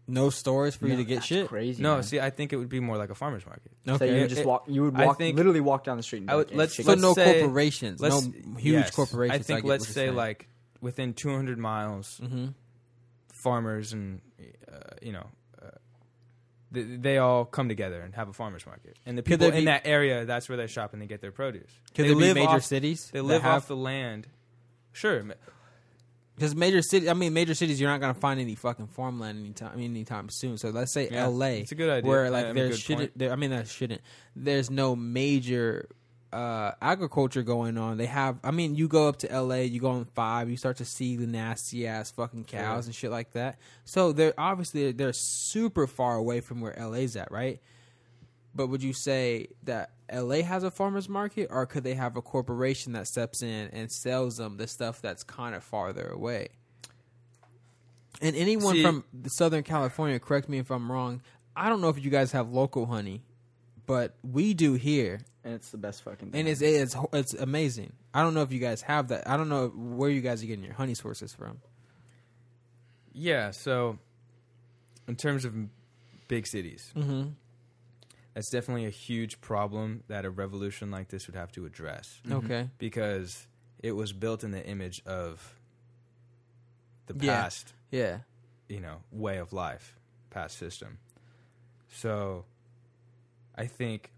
No 0.09 0.29
stores 0.31 0.75
for 0.75 0.89
you 0.89 0.97
to 0.97 1.05
get 1.05 1.17
that's 1.17 1.27
shit. 1.27 1.47
Crazy. 1.49 1.81
No, 1.83 1.95
man. 1.95 2.03
see, 2.03 2.19
I 2.19 2.31
think 2.31 2.53
it 2.53 2.57
would 2.57 2.69
be 2.71 2.81
more 2.81 2.97
like 2.97 3.11
a 3.11 3.15
farmer's 3.15 3.47
market. 3.47 3.71
So 3.87 3.95
Okay, 3.95 4.13
you 4.15 4.21
would 4.23 4.29
just 4.31 4.41
It- 4.41 4.47
walk. 4.47 4.65
You 4.67 4.83
would 4.85 4.97
I 4.97 5.07
walk. 5.07 5.19
think- 5.19 5.37
literally 5.37 5.61
walk 5.61 5.85
down 5.85 5.99
the 5.99 6.03
street. 6.03 6.23
And 6.23 6.31
I 6.31 6.37
would- 6.37 6.47
like, 6.47 6.53
hey, 6.53 6.59
let's- 6.59 6.75
chicken- 6.75 6.85
so 6.87 6.91
let's 6.93 7.03
no 7.03 7.15
say- 7.15 7.41
corporations, 7.41 8.01
Let's 8.01 8.27
no 8.27 8.33
huge 8.59 8.75
yes. 8.75 8.91
corporations. 8.91 9.41
I 9.41 9.43
think 9.43 9.61
get 9.63 9.69
let's 9.69 9.87
you're 9.87 9.93
say 9.95 10.07
saying. 10.07 10.17
like 10.17 10.49
within 10.81 11.13
200 11.13 11.59
miles, 11.59 12.17
hmm 12.25 12.47
farmers 13.33 13.93
and 13.95 14.21
you 15.03 15.13
know. 15.13 15.27
Uh, 15.61 15.69
they, 16.73 16.83
they 16.83 17.19
all 17.19 17.45
come 17.45 17.69
together 17.69 18.01
and 18.01 18.15
have 18.15 18.29
a 18.29 18.33
farmers 18.33 18.65
market, 18.67 18.97
and 19.05 19.19
the 19.19 19.23
people 19.23 19.51
there 19.51 19.59
in 19.59 19.65
that 19.65 19.83
area, 19.87 20.25
that's 20.25 20.49
where 20.49 20.57
they 20.57 20.67
shop 20.67 20.93
and 20.93 21.03
they 21.03 21.07
get 21.07 21.21
their 21.21 21.33
produce. 21.33 21.71
Could 21.95 22.05
they 22.05 22.11
be 22.11 22.15
live 22.15 22.37
major 22.37 22.49
off, 22.49 22.65
cities? 22.65 23.11
They 23.13 23.21
live 23.21 23.45
off 23.45 23.67
the 23.67 23.77
land. 23.77 24.29
Sure, 24.93 25.23
because 26.41 26.57
major 26.57 26.81
city. 26.81 27.11
I 27.11 27.15
mean, 27.15 27.35
major 27.35 27.55
cities. 27.55 27.81
You're 27.81 27.91
not 27.91 28.01
gonna 28.01 28.15
find 28.15 28.41
any 28.41 28.55
fucking 28.55 28.87
farmland 28.87 29.39
anytime. 29.41 29.73
I 29.75 29.77
mean, 29.77 29.91
anytime 29.91 30.29
soon. 30.31 30.57
So 30.57 30.71
let's 30.71 30.93
say 30.93 31.09
Yeah, 31.11 31.25
L.A. 31.25 31.61
it's 31.61 31.73
a 31.73 31.75
good 31.75 31.91
idea. 31.91 32.09
where 32.09 32.31
like 32.31 32.47
mean, 32.47 32.55
there 32.55 32.73
shouldn't. 32.73 33.19
There, 33.19 33.31
I 33.31 33.37
mean, 33.37 33.51
that 33.51 33.69
shouldn't. 33.69 34.01
There's 34.35 34.71
no 34.71 34.97
major 34.97 35.89
uh, 36.33 36.73
agriculture 36.81 37.43
going 37.43 37.77
on. 37.77 37.97
They 37.97 38.07
have, 38.07 38.39
I 38.45 38.51
mean, 38.53 38.75
you 38.77 38.87
go 38.89 39.09
up 39.09 39.17
to 39.19 39.31
L.A., 39.31 39.65
you 39.65 39.81
go 39.81 39.91
on 39.91 40.05
five, 40.05 40.49
you 40.49 40.57
start 40.57 40.77
to 40.79 40.85
see 40.85 41.17
the 41.17 41.27
nasty 41.27 41.87
ass 41.87 42.11
fucking 42.13 42.45
cows 42.45 42.85
Sure. 42.85 42.89
and 42.89 42.95
shit 42.95 43.11
like 43.11 43.33
that. 43.33 43.59
So 43.85 44.13
they're 44.13 44.35
obviously 44.39 44.93
they're 44.93 45.13
super 45.13 45.87
far 45.87 46.17
away 46.17 46.41
from 46.41 46.61
where 46.61 46.79
L.A.'s 46.79 47.17
at, 47.17 47.31
right? 47.33 47.61
But 48.55 48.67
would 48.69 48.83
you 48.83 48.93
say 48.93 49.49
that 49.65 49.93
LA 50.13 50.43
has 50.43 50.65
a 50.65 50.71
farmers 50.73 51.09
market, 51.09 51.47
or 51.51 51.67
could 51.67 51.85
they 51.85 51.95
have 51.95 52.17
a 52.17 52.23
corporation 52.23 52.93
that 52.95 53.07
steps 53.07 53.43
in 53.43 53.69
and 53.73 53.91
sells 53.93 54.39
them 54.39 54.57
the 54.57 54.67
stuff 54.67 55.01
that's 55.01 55.23
kind 55.23 55.55
of 55.55 55.63
farther 55.63 56.09
away? 56.09 56.49
And 58.21 58.35
anyone 58.37 58.75
See- 58.75 58.83
from 58.83 59.05
Southern 59.27 59.63
California, 59.63 60.19
correct 60.19 60.49
me 60.49 60.59
if 60.59 60.71
I'm 60.71 60.91
wrong. 60.91 61.23
I 61.57 61.69
don't 61.69 61.81
know 61.81 61.89
if 61.89 62.03
you 62.05 62.11
guys 62.11 62.33
have 62.33 62.51
local 62.51 62.87
honey, 62.87 63.23
but 63.87 64.17
we 64.23 64.53
do 64.55 64.75
here, 64.75 65.21
and 65.45 65.55
it's 65.55 65.71
the 65.71 65.79
best 65.79 66.03
fucking 66.03 66.31
thing. 66.31 66.41
and 66.41 66.49
it's 66.49 66.61
it's 66.61 66.95
it's 67.13 67.35
amazing. 67.35 67.93
I 68.13 68.23
don't 68.23 68.35
know 68.35 68.43
if 68.43 68.53
you 68.53 68.59
guys 68.61 68.83
have 68.83 69.09
that. 69.09 69.29
I 69.29 69.37
don't 69.37 69.49
know 69.49 69.69
where 69.69 70.11
you 70.11 70.21
guys 70.21 70.43
are 70.43 70.47
getting 70.47 70.65
your 70.65 70.75
honey 70.75 70.95
sources 70.95 71.33
from. 71.33 71.59
Yeah, 73.13 73.51
so 73.51 73.99
in 75.09 75.17
terms 75.17 75.45
of 75.45 75.55
big 76.29 76.47
cities, 76.47 76.93
Mm-hmm. 76.97 77.31
that's 78.35 78.51
definitely 78.51 78.87
a 78.87 78.91
huge 78.91 79.41
problem 79.41 80.05
that 80.09 80.25
a 80.25 80.31
revolution 80.31 80.91
like 80.91 81.09
this 81.09 81.27
would 81.27 81.35
have 81.37 81.51
to 81.53 81.67
address 81.67 82.21
Mhm. 82.27 82.45
Okay. 82.45 82.71
because 82.79 83.47
it 83.83 83.93
was 83.93 84.13
built 84.13 84.45
in 84.45 84.53
the 84.53 84.65
image 84.65 85.03
of 85.07 85.57
the 87.07 87.15
Yeah. 87.25 87.43
past, 87.43 87.73
Yeah. 87.91 88.21
you 88.69 88.79
know, 88.81 89.03
way 89.11 89.39
of 89.39 89.53
life, 89.53 89.97
past 90.31 90.57
system. 90.59 90.99
So 91.89 92.45
I 93.57 93.67
think 93.67 94.13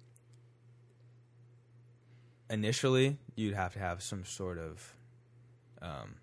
initially 2.53 3.17
you'd 3.35 3.55
have 3.55 3.73
to 3.73 3.79
have 3.79 4.03
some 4.03 4.25
sort 4.25 4.59
of 4.59 4.95
um, 5.81 6.17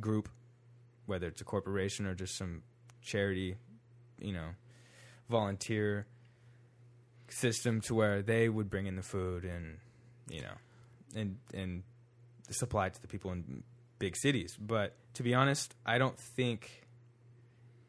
group, 0.00 0.28
whether 1.04 1.28
it's 1.28 1.40
a 1.42 1.44
corporation 1.44 2.06
or 2.06 2.14
just 2.14 2.36
some 2.36 2.62
charity, 3.02 3.56
you 4.18 4.32
know, 4.32 4.48
volunteer 5.28 6.06
system 7.28 7.80
to 7.82 7.94
where 7.94 8.22
they 8.22 8.48
would 8.48 8.70
bring 8.70 8.86
in 8.86 8.96
the 8.96 9.02
food 9.02 9.44
and, 9.44 9.76
you 10.30 10.40
know, 10.40 10.54
and 11.14 11.36
and 11.52 11.82
supply 12.50 12.88
to 12.88 13.02
the 13.02 13.08
people 13.08 13.30
in 13.32 13.62
big 13.98 14.16
cities. 14.16 14.56
But 14.58 14.94
to 15.14 15.22
be 15.22 15.34
honest, 15.34 15.74
I 15.84 15.98
don't 15.98 16.18
think 16.18 16.86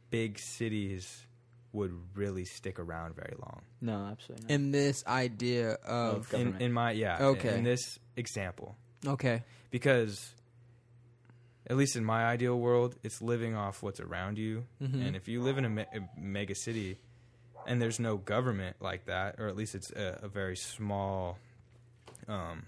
big 0.10 0.40
cities 0.40 1.26
would 1.74 1.94
really 2.16 2.46
stick 2.46 2.80
around 2.80 3.16
very 3.16 3.36
long. 3.40 3.62
no, 3.82 4.06
absolutely 4.12 4.46
not. 4.46 4.52
In 4.54 4.72
this 4.72 5.06
idea 5.06 5.74
of 5.86 6.34
Of 6.34 6.34
In, 6.34 6.56
in 6.62 6.72
my 6.74 6.92
yeah, 6.92 7.18
Okay. 7.22 7.58
in 7.58 7.64
this 7.64 8.00
example, 8.16 8.76
okay, 9.06 9.44
because 9.70 10.34
at 11.70 11.76
least 11.76 11.96
in 11.98 12.06
my 12.06 12.24
ideal 12.26 12.58
world, 12.58 12.96
it's 13.04 13.22
living 13.22 13.54
off 13.56 13.84
what's 13.84 14.00
around 14.00 14.38
you. 14.38 14.66
Mhm. 14.82 15.06
And 15.06 15.16
if 15.16 15.28
you 15.28 15.42
live 15.42 15.58
in 15.58 15.66
a, 15.66 15.70
me- 15.70 15.86
a 15.94 16.00
mega 16.20 16.56
city 16.56 16.98
and 17.68 17.82
there's 17.82 18.00
no 18.00 18.16
government 18.18 18.78
like 18.80 19.06
that, 19.08 19.36
or 19.40 19.48
at 19.50 19.56
least 19.58 19.76
it's 19.76 19.92
a, 19.92 20.20
a 20.24 20.28
very 20.30 20.56
small, 20.56 21.38
um, 22.30 22.64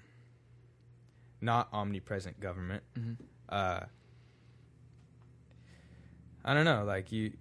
not 1.40 1.70
omnipresent 1.72 2.42
government, 2.42 2.84
Mhm. 2.98 3.16
uh, 3.48 3.80
I 6.44 6.54
don't 6.54 6.66
know, 6.66 6.84
like 6.84 7.12
you, 7.14 7.32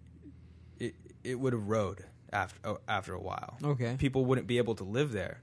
it 1.24 1.38
would 1.38 1.54
erode 1.54 2.04
after 2.32 2.58
oh, 2.64 2.78
after 2.88 3.14
a 3.14 3.20
while. 3.20 3.56
okay, 3.62 3.96
People 3.98 4.24
wouldn't 4.24 4.46
be 4.46 4.58
able 4.58 4.74
to 4.76 4.84
live 4.84 5.12
there. 5.12 5.40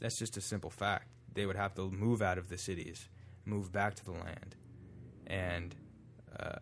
That's 0.00 0.18
just 0.18 0.36
a 0.36 0.40
simple 0.40 0.70
fact. 0.70 1.08
They 1.34 1.46
would 1.46 1.56
have 1.56 1.74
to 1.76 1.90
move 1.90 2.22
out 2.22 2.38
of 2.38 2.48
the 2.48 2.58
cities, 2.58 3.08
move 3.44 3.72
back 3.72 3.94
to 3.96 4.04
the 4.04 4.12
land, 4.12 4.56
and 5.26 5.74
uh, 6.38 6.58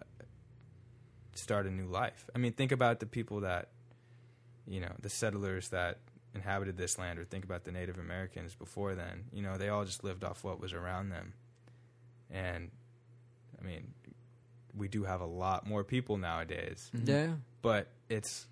start 1.34 1.66
a 1.66 1.70
new 1.70 1.86
life. 1.86 2.28
I 2.34 2.38
mean, 2.38 2.52
think 2.52 2.70
about 2.72 3.00
the 3.00 3.06
people 3.06 3.40
that, 3.40 3.70
you 4.66 4.80
know, 4.80 4.92
the 5.00 5.10
settlers 5.10 5.70
that 5.70 5.98
inhabited 6.34 6.76
this 6.76 6.98
land, 6.98 7.18
or 7.18 7.24
think 7.24 7.44
about 7.44 7.64
the 7.64 7.72
Native 7.72 7.98
Americans 7.98 8.54
before 8.54 8.94
then. 8.94 9.24
You 9.32 9.42
know, 9.42 9.56
they 9.56 9.68
all 9.68 9.84
just 9.84 10.04
lived 10.04 10.22
off 10.22 10.44
what 10.44 10.60
was 10.60 10.72
around 10.72 11.08
them. 11.08 11.32
And, 12.30 12.70
I 13.60 13.64
mean, 13.66 13.94
we 14.76 14.88
do 14.88 15.04
have 15.04 15.20
a 15.20 15.26
lot 15.26 15.66
more 15.66 15.84
people 15.84 16.16
nowadays, 16.16 16.90
Mhm. 16.94 17.08
yeah, 17.08 17.34
but 17.62 17.88
it's. 18.08 18.46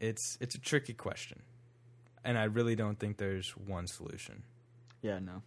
It's 0.00 0.38
it's 0.40 0.54
a 0.54 0.58
tricky 0.60 0.94
question, 0.94 1.42
and 2.24 2.38
I 2.38 2.44
really 2.44 2.76
don't 2.76 2.98
think 3.00 3.16
there's 3.16 3.50
one 3.56 3.88
solution. 3.88 4.44
Yeah, 5.02 5.18
no. 5.18 5.42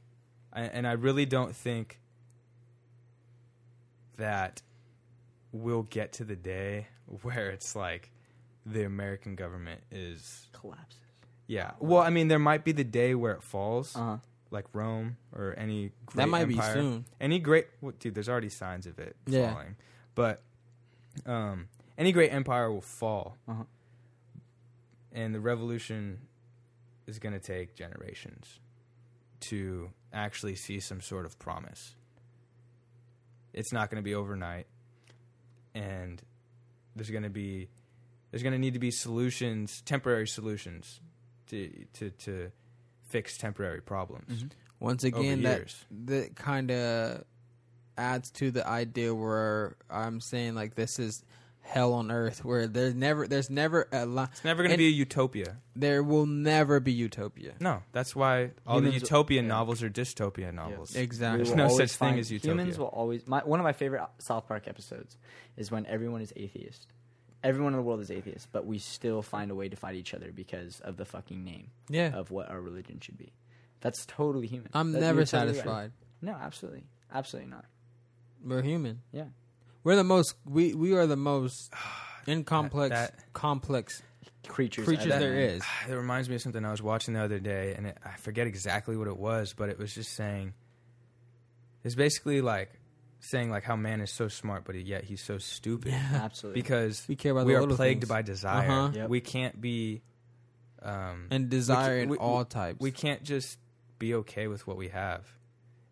I, 0.52 0.64
and 0.64 0.86
I 0.86 0.92
really 0.92 1.26
don't 1.26 1.56
think 1.56 2.02
that 4.18 4.62
we'll 5.54 5.84
get 5.84 6.12
to 6.14 6.26
the 6.26 6.36
day 6.36 6.88
where 7.22 7.50
it's 7.50 7.78
like 7.78 8.12
the 8.66 8.84
American 8.84 9.36
government 9.36 9.82
is 9.90 10.48
Collapses. 10.52 10.98
yeah. 11.48 11.72
Well, 11.80 12.02
I 12.02 12.10
mean, 12.10 12.28
there 12.28 12.38
might 12.40 12.66
be 12.66 12.74
the 12.74 12.84
day 12.84 13.16
where 13.16 13.32
it 13.32 13.42
falls, 13.44 13.96
Uh 13.96 14.00
huh. 14.00 14.18
Like 14.52 14.66
Rome 14.74 15.18
or 15.34 15.56
any 15.58 15.92
great 16.06 16.16
that 16.18 16.30
might 16.30 16.42
empire. 16.44 16.74
be 16.76 16.80
soon. 16.80 17.06
Any 17.20 17.40
great 17.40 17.68
well, 17.82 17.94
dude, 18.00 18.14
there's 18.14 18.30
already 18.30 18.50
signs 18.50 18.86
of 18.86 19.00
it 19.00 19.16
Yeah. 19.26 19.52
falling, 19.54 19.76
but 20.14 20.42
um, 21.26 21.68
any 21.98 22.12
great 22.12 22.32
empire 22.32 22.72
will 22.72 22.82
fall, 22.82 23.38
Uh-huh. 23.48 23.64
and 25.12 25.34
the 25.34 25.40
revolution 25.40 26.20
is 27.08 27.18
going 27.20 27.34
to 27.34 27.40
take 27.40 27.76
generations 27.76 28.60
to 29.42 29.90
actually 30.14 30.56
see 30.56 30.80
some 30.80 31.02
sort 31.02 31.26
of 31.26 31.38
promise. 31.40 31.96
It's 33.54 33.74
not 33.74 33.90
going 33.90 33.98
to 34.02 34.04
be 34.04 34.16
overnight, 34.16 34.68
and 35.74 36.22
there's 36.96 37.10
going 37.10 37.24
to 37.24 37.30
be 37.30 37.70
there's 38.32 38.44
going 38.44 38.54
to 38.54 38.60
need 38.60 38.74
to 38.76 38.80
be 38.80 38.92
solutions, 38.92 39.82
temporary 39.82 40.28
solutions, 40.28 41.02
to 41.48 41.70
to 41.94 42.10
to 42.12 42.52
fix 43.12 43.38
temporary 43.38 43.82
problems 43.82 44.44
Mhm. 44.44 44.52
Once 44.80 45.04
again, 45.04 45.44
that 45.44 45.58
years. 45.60 45.86
that 45.92 46.36
kind 46.36 46.72
of 46.72 47.24
adds 47.98 48.32
to 48.32 48.50
the 48.50 48.66
idea 48.68 49.14
where 49.14 49.76
I'm 49.90 50.20
saying 50.20 50.56
like 50.56 50.74
this 50.76 50.98
is 50.98 51.24
hell 51.64 51.94
on 51.94 52.10
earth, 52.10 52.44
where 52.44 52.66
there's 52.68 52.96
never 52.96 53.28
there's 53.28 53.52
never 53.52 53.88
a 53.92 54.08
li- 54.08 54.26
It's 54.32 54.44
never 54.44 54.64
going 54.64 54.72
to 54.72 54.78
be 54.78 54.88
a 54.88 54.90
utopia. 54.90 55.58
there 55.76 56.02
will 56.02 56.26
never 56.26 56.80
be 56.80 56.92
utopia. 56.92 57.54
No, 57.60 57.84
that's 57.92 58.16
why 58.16 58.52
all 58.66 58.82
the 58.82 58.88
Humans- 58.88 59.04
utopian 59.04 59.46
yeah. 59.46 59.50
novels 59.50 59.84
are 59.84 59.90
dystopia 59.90 60.52
novels. 60.52 60.96
Exactly. 60.96 61.44
There's 61.44 61.56
no 61.56 61.68
such 61.70 61.92
thing 61.92 62.18
as 62.18 62.32
utopia. 62.32 62.54
Humans 62.54 62.80
will 62.80 62.88
always. 62.88 63.28
My, 63.28 63.42
one 63.46 63.60
of 63.60 63.64
my 63.64 63.74
favorite 63.74 64.02
South 64.18 64.48
Park 64.48 64.68
episodes 64.68 65.18
is 65.58 65.70
when 65.70 65.86
everyone 65.86 66.22
is 66.22 66.34
atheist. 66.36 66.88
Everyone 67.44 67.74
in 67.74 67.78
the 67.78 67.84
world 67.84 68.00
is 68.02 68.12
atheist, 68.12 68.50
but 68.52 68.66
we 68.66 68.78
still 68.78 69.22
find 69.24 69.50
a 69.50 69.56
way 69.56 69.68
to 69.68 69.76
fight 69.76 69.96
each 69.96 70.14
other 70.14 70.32
because 70.32 70.80
of 70.82 70.98
the 70.98 71.06
fucking 71.06 71.44
name 71.44 71.72
Yeah, 71.90 72.16
of 72.16 72.30
what 72.30 72.50
our 72.50 72.62
religion 72.62 73.00
should 73.00 73.18
be. 73.18 73.34
That's 73.80 74.06
totally 74.06 74.46
human. 74.48 74.70
I'm 74.74 74.92
That- 74.92 75.02
never 75.02 75.20
you're 75.22 75.26
totally 75.26 75.48
right. 75.54 75.56
satisfied. 75.58 75.92
No, 76.22 76.34
absolutely, 76.34 76.84
absolutely 77.12 77.50
not. 77.50 77.66
We're 78.44 78.62
human. 78.62 79.02
Yeah, 79.12 79.26
We're 79.84 79.96
the 79.96 80.04
most. 80.04 80.36
We 80.46 80.76
we 80.76 80.94
are 80.94 81.08
the 81.08 81.16
most 81.18 81.72
incomplex 82.28 82.90
that- 82.90 83.34
complex 83.34 84.04
creatures. 84.48 84.86
creatures 84.86 85.08
ever 85.08 85.20
there 85.20 85.60
It 85.90 85.94
reminds 85.94 86.30
me 86.30 86.36
of 86.36 86.42
something 86.42 86.64
I 86.64 86.70
was 86.72 86.82
watching 86.82 87.16
the 87.16 87.22
other 87.24 87.40
day, 87.40 87.74
and 87.76 87.88
it, 87.88 87.98
I 88.06 88.18
forget 88.18 88.46
exactly 88.46 88.96
what 88.98 89.08
it 89.08 89.18
was, 89.18 89.54
but 89.54 89.70
it 89.70 89.80
was 89.80 89.94
just 89.96 90.14
saying. 90.14 90.54
It's 91.84 91.96
basically 91.96 92.42
like 92.42 92.70
saying 93.22 93.50
like 93.52 93.64
how 93.64 93.76
man 93.76 94.02
is 94.02 94.12
so 94.12 94.28
smart, 94.28 94.64
but 94.66 94.76
yet 94.76 95.04
he's 95.06 95.24
so 95.24 95.38
stupid 95.38 95.92
Yeah, 95.92 96.10
Absolutely. 96.24 96.62
because 96.62 97.06
We 97.08 97.16
care 97.16 97.32
about 97.32 97.46
we 97.46 97.54
the 97.54 97.60
are 97.64 97.68
plagued 97.68 98.02
things. 98.02 98.10
by 98.10 98.22
desire. 98.24 98.70
Uh-huh. 98.70 98.92
Yep. 98.94 99.10
We 99.10 99.22
can't 99.22 99.62
be. 99.62 100.02
Um, 100.84 101.28
and 101.30 101.50
desire 101.50 102.00
in 102.00 102.10
we- 102.10 102.18
all 102.18 102.44
types. 102.44 102.80
we 102.82 102.92
can't 102.92 103.24
just 103.24 103.58
be 104.00 104.16
okay 104.16 104.48
with 104.48 104.66
what 104.66 104.78
we 104.78 104.88
have. 104.90 105.22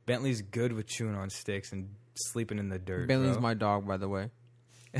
Bentley's 0.07 0.41
good 0.41 0.73
with 0.73 0.87
chewing 0.87 1.13
on 1.15 1.29
sticks 1.29 1.71
and 1.71 1.93
sleeping 2.15 2.57
in 2.57 2.69
the 2.69 2.79
dirt. 2.79 3.07
Bentley's 3.07 3.33
bro. 3.33 3.41
my 3.41 3.53
dog, 3.53 3.87
by 3.87 3.97
the 3.97 4.09
way. 4.09 4.31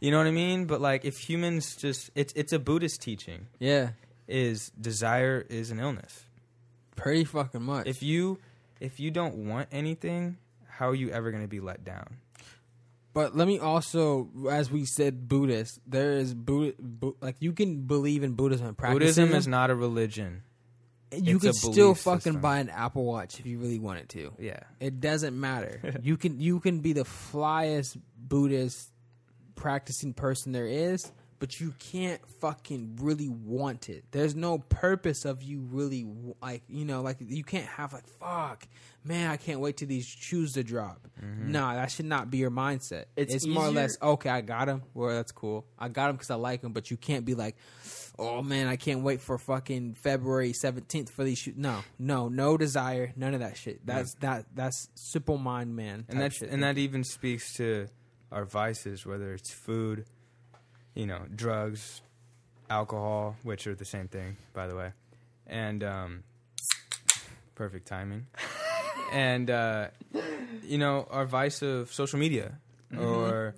You 0.00 0.10
know 0.10 0.18
what 0.18 0.26
I 0.26 0.30
mean? 0.30 0.66
But 0.66 0.82
like, 0.82 1.06
if 1.06 1.16
humans 1.16 1.74
just, 1.76 2.10
it's 2.14 2.30
it's 2.36 2.52
a 2.52 2.58
Buddhist 2.58 3.00
teaching. 3.00 3.46
Yeah, 3.58 3.90
Is 4.28 4.70
desire 4.78 5.44
is 5.48 5.70
an 5.70 5.80
illness. 5.80 6.24
pretty 6.96 7.24
fucking 7.24 7.62
much. 7.62 7.86
If 7.86 8.02
you 8.02 8.38
if 8.78 9.00
you 9.00 9.10
don't 9.10 9.48
want 9.48 9.68
anything, 9.72 10.36
how 10.76 10.88
are 10.90 10.94
you 10.94 11.10
ever 11.10 11.30
going 11.30 11.42
to 11.42 11.48
be 11.48 11.60
let 11.60 11.84
down? 11.84 12.18
But 13.12 13.34
let 13.34 13.48
me 13.48 13.58
also, 13.58 14.28
as 14.50 14.70
we 14.70 14.84
said, 14.84 15.26
Buddhist. 15.26 15.80
There 15.86 16.12
is 16.12 16.34
Buddha, 16.34 16.74
Bu- 16.78 17.16
like 17.22 17.36
you 17.40 17.52
can 17.54 17.86
believe 17.86 18.22
in 18.22 18.34
Buddhism 18.34 18.66
and 18.66 18.76
practice 18.76 18.94
Buddhism 19.16 19.32
is 19.34 19.48
not 19.48 19.70
a 19.70 19.74
religion. 19.74 20.42
You 21.12 21.36
it's 21.36 21.44
can 21.44 21.52
still 21.54 21.94
fucking 21.94 22.20
system. 22.20 22.40
buy 22.42 22.58
an 22.58 22.68
Apple 22.68 23.04
Watch 23.06 23.40
if 23.40 23.46
you 23.46 23.58
really 23.58 23.78
wanted 23.78 24.10
to. 24.10 24.32
Yeah. 24.38 24.60
It 24.80 25.00
doesn't 25.00 25.38
matter. 25.38 25.94
you 26.02 26.18
can 26.18 26.40
you 26.40 26.60
can 26.60 26.80
be 26.80 26.92
the 26.92 27.04
flyest 27.04 27.96
Buddhist 28.18 28.90
practicing 29.54 30.12
person 30.12 30.52
there 30.52 30.66
is, 30.66 31.10
but 31.38 31.60
you 31.60 31.74
can't 31.78 32.20
fucking 32.40 32.98
really 33.00 33.28
want 33.28 33.88
it. 33.88 34.04
There's 34.10 34.34
no 34.34 34.58
purpose 34.58 35.24
of 35.24 35.42
you 35.42 35.60
really 35.60 36.06
like 36.42 36.62
you 36.68 36.84
know 36.84 37.02
like 37.02 37.18
you 37.20 37.44
can't 37.44 37.66
have 37.66 37.92
like 37.92 38.06
fuck 38.06 38.66
man 39.04 39.30
I 39.30 39.36
can't 39.36 39.60
wait 39.60 39.76
till 39.76 39.88
these 39.88 40.06
shoes 40.06 40.54
to 40.54 40.64
drop. 40.64 41.06
Mm-hmm. 41.22 41.52
Nah, 41.52 41.74
that 41.74 41.90
should 41.90 42.06
not 42.06 42.30
be 42.30 42.38
your 42.38 42.50
mindset. 42.50 43.04
It's, 43.16 43.34
It's 43.34 43.46
more 43.46 43.66
or 43.66 43.70
less 43.70 43.96
okay. 44.00 44.30
I 44.30 44.40
got 44.40 44.68
him. 44.68 44.82
Well, 44.94 45.10
that's 45.10 45.32
cool. 45.32 45.64
I 45.78 45.88
got 45.88 46.10
him 46.10 46.16
because 46.16 46.30
I 46.30 46.34
like 46.34 46.62
him. 46.62 46.72
But 46.72 46.90
you 46.90 46.96
can't 46.96 47.24
be 47.24 47.34
like, 47.34 47.56
oh 48.18 48.42
man, 48.42 48.66
I 48.66 48.76
can't 48.76 49.02
wait 49.02 49.20
for 49.20 49.38
fucking 49.38 49.94
February 49.94 50.52
seventeenth 50.52 51.10
for 51.10 51.24
these 51.24 51.38
shoes. 51.38 51.54
No, 51.56 51.80
no, 51.98 52.28
no 52.28 52.56
desire, 52.56 53.12
none 53.16 53.34
of 53.34 53.40
that 53.40 53.56
shit. 53.56 53.86
That's 53.86 54.14
that 54.20 54.46
that's 54.54 54.88
simple 54.94 55.38
mind 55.38 55.76
man. 55.76 56.04
and 56.08 56.08
type 56.08 56.18
that's 56.18 56.36
shit. 56.38 56.50
and 56.50 56.62
that 56.62 56.78
even 56.78 57.04
speaks 57.04 57.54
to 57.54 57.88
our 58.32 58.44
vices, 58.44 59.06
whether 59.06 59.32
it's 59.32 59.52
food, 59.52 60.04
you 60.96 61.06
know, 61.06 61.20
drugs, 61.34 62.00
alcohol, 62.68 63.36
which 63.44 63.68
are 63.68 63.74
the 63.76 63.84
same 63.84 64.08
thing, 64.08 64.36
by 64.52 64.66
the 64.66 64.74
way, 64.74 64.90
and 65.46 65.84
um, 65.84 66.24
perfect 67.54 67.86
timing, 67.86 68.26
and 69.12 69.48
uh, 69.50 69.88
you 70.64 70.78
know, 70.78 71.06
our 71.10 71.26
vice 71.26 71.62
of 71.62 71.92
social 71.92 72.18
media, 72.18 72.58
or 72.98 73.54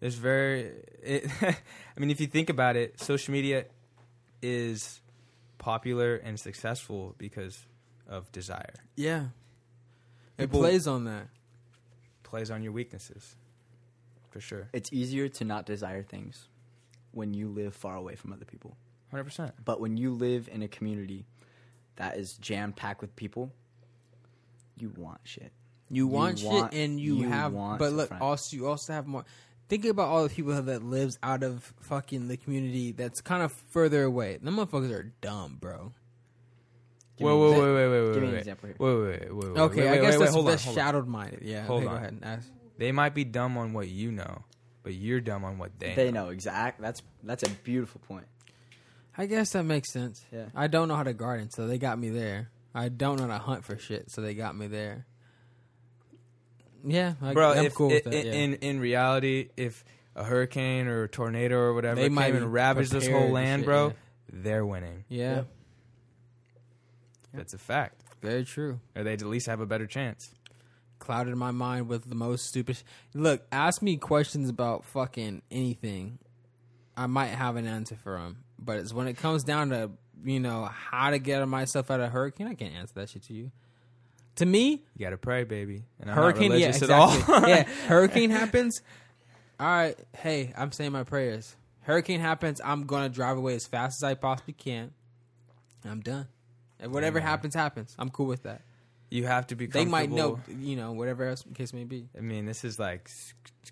there's 0.00 0.16
very, 0.16 0.72
it, 1.02 1.30
I 1.42 2.00
mean, 2.00 2.10
if 2.10 2.20
you 2.20 2.26
think 2.26 2.50
about 2.50 2.74
it, 2.76 2.98
social 3.00 3.32
media 3.32 3.66
is 4.42 5.00
popular 5.58 6.16
and 6.16 6.38
successful 6.40 7.14
because 7.18 7.66
of 8.08 8.30
desire. 8.32 8.74
yeah. 8.96 9.26
It 10.38 10.42
People- 10.42 10.60
plays 10.60 10.86
on 10.86 11.04
that. 11.06 11.26
Plays 12.22 12.48
on 12.50 12.62
your 12.62 12.70
weaknesses, 12.72 13.34
for 14.30 14.38
sure. 14.40 14.68
It's 14.72 14.92
easier 14.92 15.28
to 15.30 15.44
not 15.44 15.66
desire 15.66 16.02
things 16.04 16.46
when 17.12 17.34
you 17.34 17.48
live 17.48 17.74
far 17.74 17.96
away 17.96 18.14
from 18.14 18.32
other 18.32 18.44
people. 18.44 18.76
Hundred 19.10 19.24
percent. 19.24 19.54
But 19.64 19.80
when 19.80 19.96
you 19.96 20.12
live 20.12 20.48
in 20.52 20.62
a 20.62 20.68
community 20.68 21.26
that 21.96 22.16
is 22.16 22.34
jam 22.34 22.72
packed 22.72 23.00
with 23.00 23.14
people, 23.16 23.52
you 24.76 24.92
want 24.96 25.20
shit. 25.24 25.52
You 25.90 26.06
want 26.06 26.42
want- 26.42 26.72
shit 26.72 26.80
and 26.80 27.00
you, 27.00 27.16
you 27.16 27.28
have, 27.28 27.52
want 27.52 27.78
but 27.78 27.92
look, 27.92 28.08
friend. 28.08 28.22
also 28.22 28.56
you 28.56 28.66
also 28.66 28.92
have 28.92 29.06
more. 29.06 29.24
Think 29.68 29.84
about 29.84 30.08
all 30.08 30.22
the 30.22 30.30
people 30.30 30.60
that 30.62 30.82
lives 30.82 31.18
out 31.22 31.42
of 31.42 31.72
fucking 31.82 32.28
the 32.28 32.36
community 32.38 32.92
that's 32.92 33.20
kind 33.20 33.42
of 33.42 33.52
further 33.52 34.02
away. 34.04 34.38
Them 34.40 34.56
motherfuckers 34.56 34.90
are 34.92 35.12
dumb, 35.20 35.58
bro. 35.60 35.92
Give 37.18 37.26
Whoa, 37.26 37.34
me 37.34 37.40
whoa, 37.40 37.52
an 37.52 37.58
wait, 37.58 37.74
wait, 37.74 37.88
wait, 37.90 38.06
wait, 38.06 38.12
Give 38.14 38.22
me 38.22 38.28
an 38.28 38.32
wait. 38.34 38.38
example 38.38 38.66
here. 38.68 38.76
Wait, 38.78 38.94
wait, 38.94 39.20
wait, 39.20 39.34
wait, 39.34 39.52
wait. 39.52 39.60
Okay, 39.60 39.80
wait, 39.82 39.88
I 39.88 39.96
guess 40.00 40.12
wait, 40.12 40.18
that's, 40.20 40.32
hold 40.32 40.44
on, 40.46 40.50
that's 40.52 40.64
hold 40.64 40.76
shadowed 40.76 41.06
minded. 41.08 41.40
Yeah, 41.42 41.66
Hold 41.66 41.78
okay, 41.80 41.86
go 41.86 41.90
on. 41.90 41.96
ahead 41.98 42.12
and 42.12 42.24
ask. 42.24 42.48
They 42.78 42.92
might 42.92 43.14
be 43.14 43.24
dumb 43.24 43.58
on 43.58 43.72
what 43.72 43.88
you 43.88 44.12
know, 44.12 44.44
but 44.82 44.94
you're 44.94 45.20
dumb 45.20 45.44
on 45.44 45.58
what 45.58 45.78
they, 45.78 45.94
They 45.94 46.10
know. 46.10 46.24
know 46.26 46.30
exact. 46.30 46.80
That's 46.80 47.02
that's 47.22 47.42
a 47.42 47.50
beautiful 47.50 48.00
point. 48.08 48.26
I 49.16 49.26
guess 49.26 49.50
that 49.50 49.64
makes 49.64 49.92
sense. 49.92 50.24
Yeah. 50.32 50.46
I 50.54 50.68
don't 50.68 50.86
know 50.88 50.94
how 50.96 51.02
to 51.02 51.12
garden, 51.12 51.50
so 51.50 51.66
they 51.66 51.78
got 51.78 51.98
me 51.98 52.08
there. 52.10 52.50
I 52.74 52.88
don't 52.88 53.16
know 53.18 53.26
how 53.26 53.32
to 53.38 53.42
hunt 53.42 53.64
for 53.64 53.76
shit, 53.76 54.10
so 54.10 54.20
they 54.20 54.34
got 54.34 54.54
me 54.56 54.68
there. 54.68 55.06
Yeah, 56.84 57.14
I, 57.20 57.32
Bro, 57.32 57.52
I'm 57.54 57.64
if, 57.66 57.74
cool 57.74 57.88
with 57.88 58.06
i- 58.06 58.10
that. 58.10 58.26
yeah. 58.26 58.32
in 58.32 58.54
in 58.54 58.78
reality, 58.80 59.48
if 59.56 59.84
a 60.14 60.22
hurricane 60.24 60.86
or 60.86 61.04
a 61.04 61.08
tornado 61.08 61.56
or 61.58 61.74
whatever 61.74 62.00
They 62.00 62.08
might 62.08 62.26
came 62.26 62.32
be 62.34 62.38
and 62.38 62.52
ravaged 62.52 62.92
this 62.92 63.04
prepared 63.04 63.18
whole 63.18 63.24
and 63.26 63.34
land, 63.34 63.60
shit, 63.62 63.66
bro, 63.66 63.86
yeah. 63.88 63.92
they're 64.32 64.66
winning. 64.66 65.04
yeah, 65.08 65.34
Yeah. 65.36 65.42
That's 67.34 67.54
a 67.54 67.58
fact. 67.58 68.02
very 68.20 68.44
true. 68.44 68.80
Or 68.96 69.02
they'd 69.04 69.20
at 69.22 69.28
least 69.28 69.46
have 69.46 69.60
a 69.60 69.66
better 69.66 69.86
chance. 69.86 70.30
Clouded 70.98 71.34
my 71.36 71.50
mind 71.52 71.88
with 71.88 72.08
the 72.08 72.14
most 72.14 72.46
stupid. 72.46 72.76
Sh- 72.76 72.82
Look, 73.14 73.46
ask 73.52 73.82
me 73.82 73.96
questions 73.96 74.48
about 74.48 74.84
fucking 74.84 75.42
anything. 75.50 76.18
I 76.96 77.06
might 77.06 77.28
have 77.28 77.56
an 77.56 77.66
answer 77.66 77.96
for 78.02 78.18
them, 78.18 78.38
but 78.58 78.78
it's 78.78 78.92
when 78.92 79.06
it 79.06 79.16
comes 79.16 79.44
down 79.44 79.70
to 79.70 79.90
you 80.24 80.40
know 80.40 80.64
how 80.64 81.10
to 81.10 81.18
get 81.20 81.46
myself 81.46 81.90
out 81.92 82.00
of 82.00 82.06
a 82.06 82.08
hurricane. 82.10 82.48
I 82.48 82.54
can't 82.54 82.74
answer 82.74 82.94
that 82.96 83.08
shit 83.10 83.22
to 83.24 83.32
you. 83.34 83.52
To 84.36 84.46
me, 84.46 84.84
You 84.96 85.04
gotta 85.06 85.16
pray, 85.16 85.44
baby. 85.44 85.84
And 86.00 86.10
I'm 86.10 86.16
hurricane, 86.16 86.52
yeah, 86.52 86.68
exactly. 86.68 86.94
at 86.94 87.00
all. 87.00 87.12
yeah, 87.48 87.62
hurricane 87.86 88.30
happens. 88.30 88.82
All 89.60 89.66
right, 89.66 89.96
hey, 90.16 90.52
I'm 90.56 90.70
saying 90.72 90.92
my 90.92 91.04
prayers. 91.04 91.54
Hurricane 91.82 92.20
happens. 92.20 92.60
I'm 92.64 92.84
gonna 92.86 93.08
drive 93.08 93.36
away 93.38 93.54
as 93.54 93.66
fast 93.66 93.98
as 94.00 94.04
I 94.04 94.14
possibly 94.14 94.54
can. 94.54 94.92
I'm 95.84 96.00
done. 96.00 96.26
And 96.80 96.92
whatever 96.92 97.18
Yeah. 97.18 97.24
happens, 97.26 97.54
happens. 97.54 97.94
I'm 97.98 98.10
cool 98.10 98.26
with 98.26 98.42
that. 98.42 98.62
You 99.10 99.26
have 99.26 99.46
to 99.48 99.56
be. 99.56 99.66
They 99.66 99.84
might 99.84 100.10
know, 100.10 100.40
you 100.48 100.76
know, 100.76 100.92
whatever 100.92 101.24
else 101.26 101.42
the 101.42 101.54
case 101.54 101.72
may 101.72 101.84
be. 101.84 102.08
I 102.16 102.20
mean, 102.20 102.46
this 102.46 102.64
is 102.64 102.78
like 102.78 103.10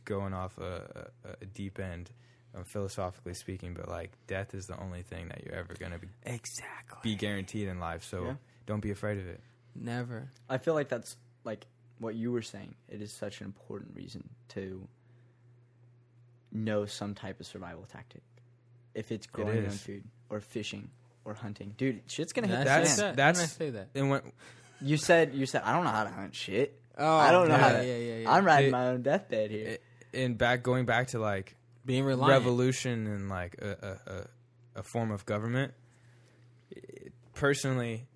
going 0.04 0.32
off 0.34 0.56
a, 0.58 1.10
a, 1.24 1.28
a 1.42 1.46
deep 1.46 1.78
end, 1.78 2.10
um, 2.54 2.64
philosophically 2.64 3.34
speaking. 3.34 3.74
But 3.74 3.88
like, 3.88 4.12
death 4.26 4.54
is 4.54 4.66
the 4.66 4.80
only 4.80 5.02
thing 5.02 5.28
that 5.28 5.44
you're 5.44 5.54
ever 5.54 5.74
gonna 5.78 5.98
be, 5.98 6.08
Exactly. 6.24 6.98
be 7.02 7.14
guaranteed 7.16 7.68
in 7.68 7.78
life. 7.80 8.04
So 8.04 8.24
Yeah. 8.24 8.34
don't 8.66 8.80
be 8.80 8.90
afraid 8.90 9.18
of 9.18 9.26
it. 9.26 9.40
Never. 9.74 10.30
I 10.48 10.58
feel 10.58 10.74
like 10.74 10.88
that's 10.88 11.16
like 11.44 11.66
what 11.98 12.14
you 12.14 12.32
were 12.32 12.42
saying. 12.42 12.74
It 12.88 13.02
is 13.02 13.12
such 13.12 13.40
an 13.40 13.46
important 13.46 13.94
reason 13.96 14.28
to 14.50 14.86
know 16.52 16.86
some 16.86 17.14
type 17.14 17.40
of 17.40 17.46
survival 17.46 17.84
tactic. 17.90 18.22
If 18.94 19.12
it's 19.12 19.26
growing 19.26 19.56
your 19.56 19.64
own 19.66 19.70
food 19.72 20.04
or 20.30 20.40
fishing 20.40 20.90
or 21.24 21.34
hunting, 21.34 21.74
dude, 21.76 22.02
shit's 22.06 22.32
gonna 22.32 22.46
hit 22.46 22.64
That's, 22.64 22.96
the 22.96 22.96
That's- 22.96 22.96
fan. 22.96 23.04
that. 23.06 23.16
that's- 23.16 23.36
When 23.36 23.44
I 23.44 23.46
say 23.48 23.70
that. 23.70 23.88
And 23.94 24.10
when 24.10 24.32
You 24.80 24.96
said 24.96 25.34
you 25.34 25.46
said 25.46 25.62
I 25.64 25.72
don't 25.72 25.84
know 25.84 25.90
how 25.90 26.04
to 26.04 26.10
hunt 26.10 26.34
shit. 26.34 26.78
Oh, 26.98 27.16
I 27.16 27.30
don't 27.30 27.48
know 27.48 27.56
yeah, 27.56 27.60
how 27.60 27.76
to. 27.78 27.86
Yeah, 27.86 27.96
yeah, 27.96 28.16
yeah. 28.18 28.30
I'm 28.32 28.44
riding 28.44 28.68
It- 28.68 28.72
my 28.72 28.88
own 28.88 29.02
deathbed 29.02 29.50
here. 29.50 29.66
it, 29.68 29.82
and 30.14 30.36
back 30.38 30.62
going 30.62 30.86
back 30.86 31.08
to 31.08 31.18
like 31.18 31.56
being 31.84 32.04
reliant. 32.04 32.30
revolution 32.40 33.06
and 33.06 33.28
like 33.28 33.56
a, 33.60 33.68
a, 34.06 34.12
a, 34.12 34.26
a 34.76 34.82
form 34.82 35.10
of 35.10 35.24
government. 35.26 35.74
It- 36.70 37.12
personally, 37.34 38.06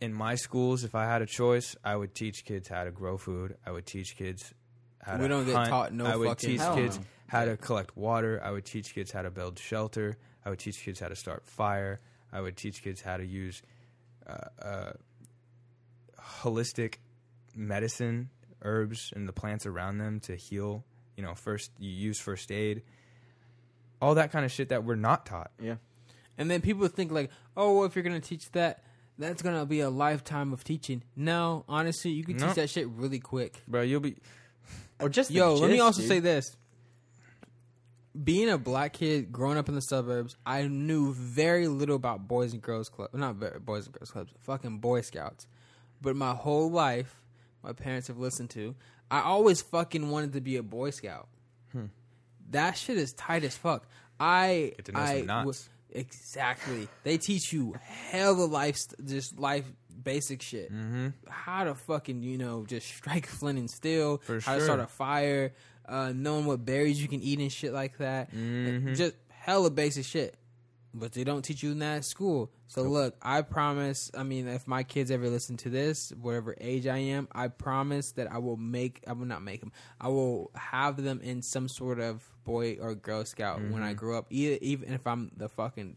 in 0.00 0.12
my 0.14 0.34
schools, 0.34 0.84
if 0.84 0.94
I 0.94 1.04
had 1.04 1.22
a 1.22 1.26
choice, 1.26 1.76
I 1.84 1.96
would 1.96 2.14
teach 2.14 2.44
kids 2.44 2.68
how 2.68 2.84
to 2.84 2.90
grow 2.90 3.18
food. 3.18 3.56
I 3.66 3.70
would 3.72 3.86
teach 3.86 4.16
kids 4.16 4.54
how 5.02 5.16
We 5.16 5.22
to 5.22 5.28
don't 5.28 5.46
get 5.46 5.66
taught 5.66 5.92
no 5.92 6.06
I 6.06 6.16
would 6.16 6.28
fucking- 6.28 6.50
teach 6.50 6.60
Hell 6.60 6.74
kids 6.76 6.98
no. 6.98 7.04
how 7.26 7.44
to 7.44 7.56
collect 7.56 7.96
water. 7.96 8.40
I 8.42 8.50
would 8.50 8.64
teach 8.64 8.94
kids 8.94 9.12
how 9.12 9.22
to 9.22 9.30
build 9.30 9.58
shelter. 9.58 10.16
I 10.44 10.50
would 10.50 10.58
teach 10.58 10.82
kids 10.82 11.00
how 11.00 11.08
to 11.08 11.16
start 11.16 11.46
fire. 11.46 12.00
I 12.32 12.40
would 12.40 12.56
teach 12.56 12.82
kids 12.82 13.02
how 13.02 13.16
to 13.18 13.24
use 13.26 13.62
uh, 14.26 14.36
uh, 14.62 14.92
holistic 16.42 16.94
medicine, 17.54 18.30
herbs, 18.62 19.12
and 19.14 19.28
the 19.28 19.32
plants 19.32 19.66
around 19.66 19.98
them 19.98 20.20
to 20.20 20.36
heal. 20.36 20.84
You 21.16 21.24
know, 21.24 21.34
first 21.34 21.70
you 21.78 21.90
use 21.90 22.18
first 22.18 22.50
aid, 22.52 22.82
all 24.00 24.14
that 24.14 24.32
kind 24.32 24.44
of 24.44 24.52
shit 24.52 24.70
that 24.70 24.84
we're 24.84 24.94
not 24.94 25.26
taught. 25.26 25.50
yeah, 25.60 25.74
And 26.38 26.50
then 26.50 26.60
people 26.62 26.86
think 26.88 27.12
like, 27.12 27.30
oh, 27.56 27.76
well, 27.76 27.84
if 27.84 27.94
you're 27.94 28.02
gonna 28.04 28.20
teach 28.20 28.50
that, 28.52 28.84
that's 29.18 29.42
gonna 29.42 29.66
be 29.66 29.80
a 29.80 29.90
lifetime 29.90 30.52
of 30.54 30.64
teaching. 30.64 31.02
No, 31.16 31.64
honestly, 31.68 32.10
you 32.12 32.24
can 32.24 32.36
No. 32.38 32.46
teach 32.46 32.56
that 32.56 32.70
shit 32.70 32.88
really 32.88 33.18
quick. 33.18 33.62
Bro, 33.68 33.82
you'll 33.82 34.00
be 34.00 34.16
or 34.98 35.08
just 35.10 35.28
the 35.28 35.36
Yo, 35.36 35.54
let 35.54 35.70
me 35.70 35.80
also 35.80 36.00
dude. 36.00 36.08
say 36.08 36.20
this. 36.20 36.56
Being 38.24 38.48
a 38.50 38.58
black 38.58 38.94
kid 38.94 39.30
growing 39.30 39.56
up 39.56 39.68
in 39.68 39.74
the 39.76 39.80
suburbs, 39.82 40.36
I 40.44 40.66
knew 40.66 41.12
very 41.14 41.68
little 41.68 41.94
about 41.96 42.26
boys 42.26 42.52
and 42.52 42.60
girls 42.60 42.88
club. 42.88 43.10
Not 43.14 43.36
very, 43.36 43.60
boys 43.60 43.86
and 43.86 43.94
girls 43.94 44.10
clubs, 44.10 44.32
fucking 44.40 44.78
Boy 44.78 45.02
Scouts. 45.02 45.46
But 46.00 46.16
my 46.16 46.32
whole 46.34 46.70
life, 46.70 47.14
my 47.62 47.72
parents 47.72 48.08
have 48.08 48.18
listened 48.18 48.50
to. 48.50 48.74
I 49.10 49.20
always 49.22 49.60
fucking 49.60 50.08
wanted 50.10 50.32
to 50.34 50.40
be 50.40 50.56
a 50.56 50.62
Boy 50.62 50.90
Scout. 50.90 51.28
That 52.50 52.76
shit 52.76 52.96
is 52.98 53.12
tight 53.12 53.44
as 53.44 53.56
fuck. 53.56 53.86
I 54.18 54.72
Get 54.76 54.86
to 54.86 54.92
know 54.92 54.98
some 55.06 55.16
I 55.16 55.20
knots. 55.20 55.68
w- 55.90 56.04
exactly. 56.04 56.88
They 57.04 57.16
teach 57.16 57.52
you 57.52 57.74
hella 57.80 58.44
life, 58.44 58.76
st- 58.76 59.06
just 59.08 59.38
life 59.38 59.64
basic 60.02 60.42
shit. 60.42 60.72
mm-hmm. 60.72 61.08
How 61.28 61.64
to 61.64 61.74
fucking 61.76 62.22
you 62.22 62.38
know 62.38 62.64
just 62.66 62.88
strike 62.88 63.26
flint 63.26 63.58
and 63.58 63.70
steel. 63.70 64.18
For 64.18 64.40
how 64.40 64.56
to 64.56 64.60
start 64.62 64.80
a 64.80 64.86
fire. 64.88 65.52
Uh, 65.88 66.12
knowing 66.14 66.44
what 66.44 66.64
berries 66.64 67.00
you 67.02 67.08
can 67.08 67.20
eat 67.20 67.38
and 67.40 67.50
shit 67.52 67.72
like 67.72 67.98
that. 67.98 68.32
Mhm. 68.32 68.96
Just 68.96 69.14
hella 69.28 69.70
basic 69.70 70.04
shit. 70.04 70.36
But 70.92 71.12
they 71.12 71.22
don't 71.22 71.42
teach 71.42 71.62
you 71.62 71.72
that 71.74 71.96
at 71.98 72.04
school. 72.04 72.50
So 72.66 72.82
look, 72.82 73.14
I 73.22 73.42
promise. 73.42 74.10
I 74.12 74.24
mean, 74.24 74.48
if 74.48 74.66
my 74.66 74.82
kids 74.82 75.12
ever 75.12 75.28
listen 75.28 75.56
to 75.58 75.70
this, 75.70 76.12
whatever 76.20 76.56
age 76.60 76.86
I 76.88 76.98
am, 76.98 77.28
I 77.30 77.46
promise 77.46 78.10
that 78.12 78.30
I 78.32 78.38
will 78.38 78.56
make. 78.56 79.04
I 79.06 79.12
will 79.12 79.26
not 79.26 79.40
make 79.42 79.60
them. 79.60 79.70
I 80.00 80.08
will 80.08 80.50
have 80.56 81.00
them 81.02 81.20
in 81.22 81.42
some 81.42 81.68
sort 81.68 82.00
of 82.00 82.28
boy 82.44 82.76
or 82.80 82.96
girl 82.96 83.24
scout 83.24 83.60
when 83.70 83.84
I 83.84 83.92
grow 83.94 84.18
up. 84.18 84.26
Either, 84.30 84.58
even 84.62 84.92
if 84.92 85.06
I'm 85.06 85.30
the 85.36 85.48
fucking 85.48 85.96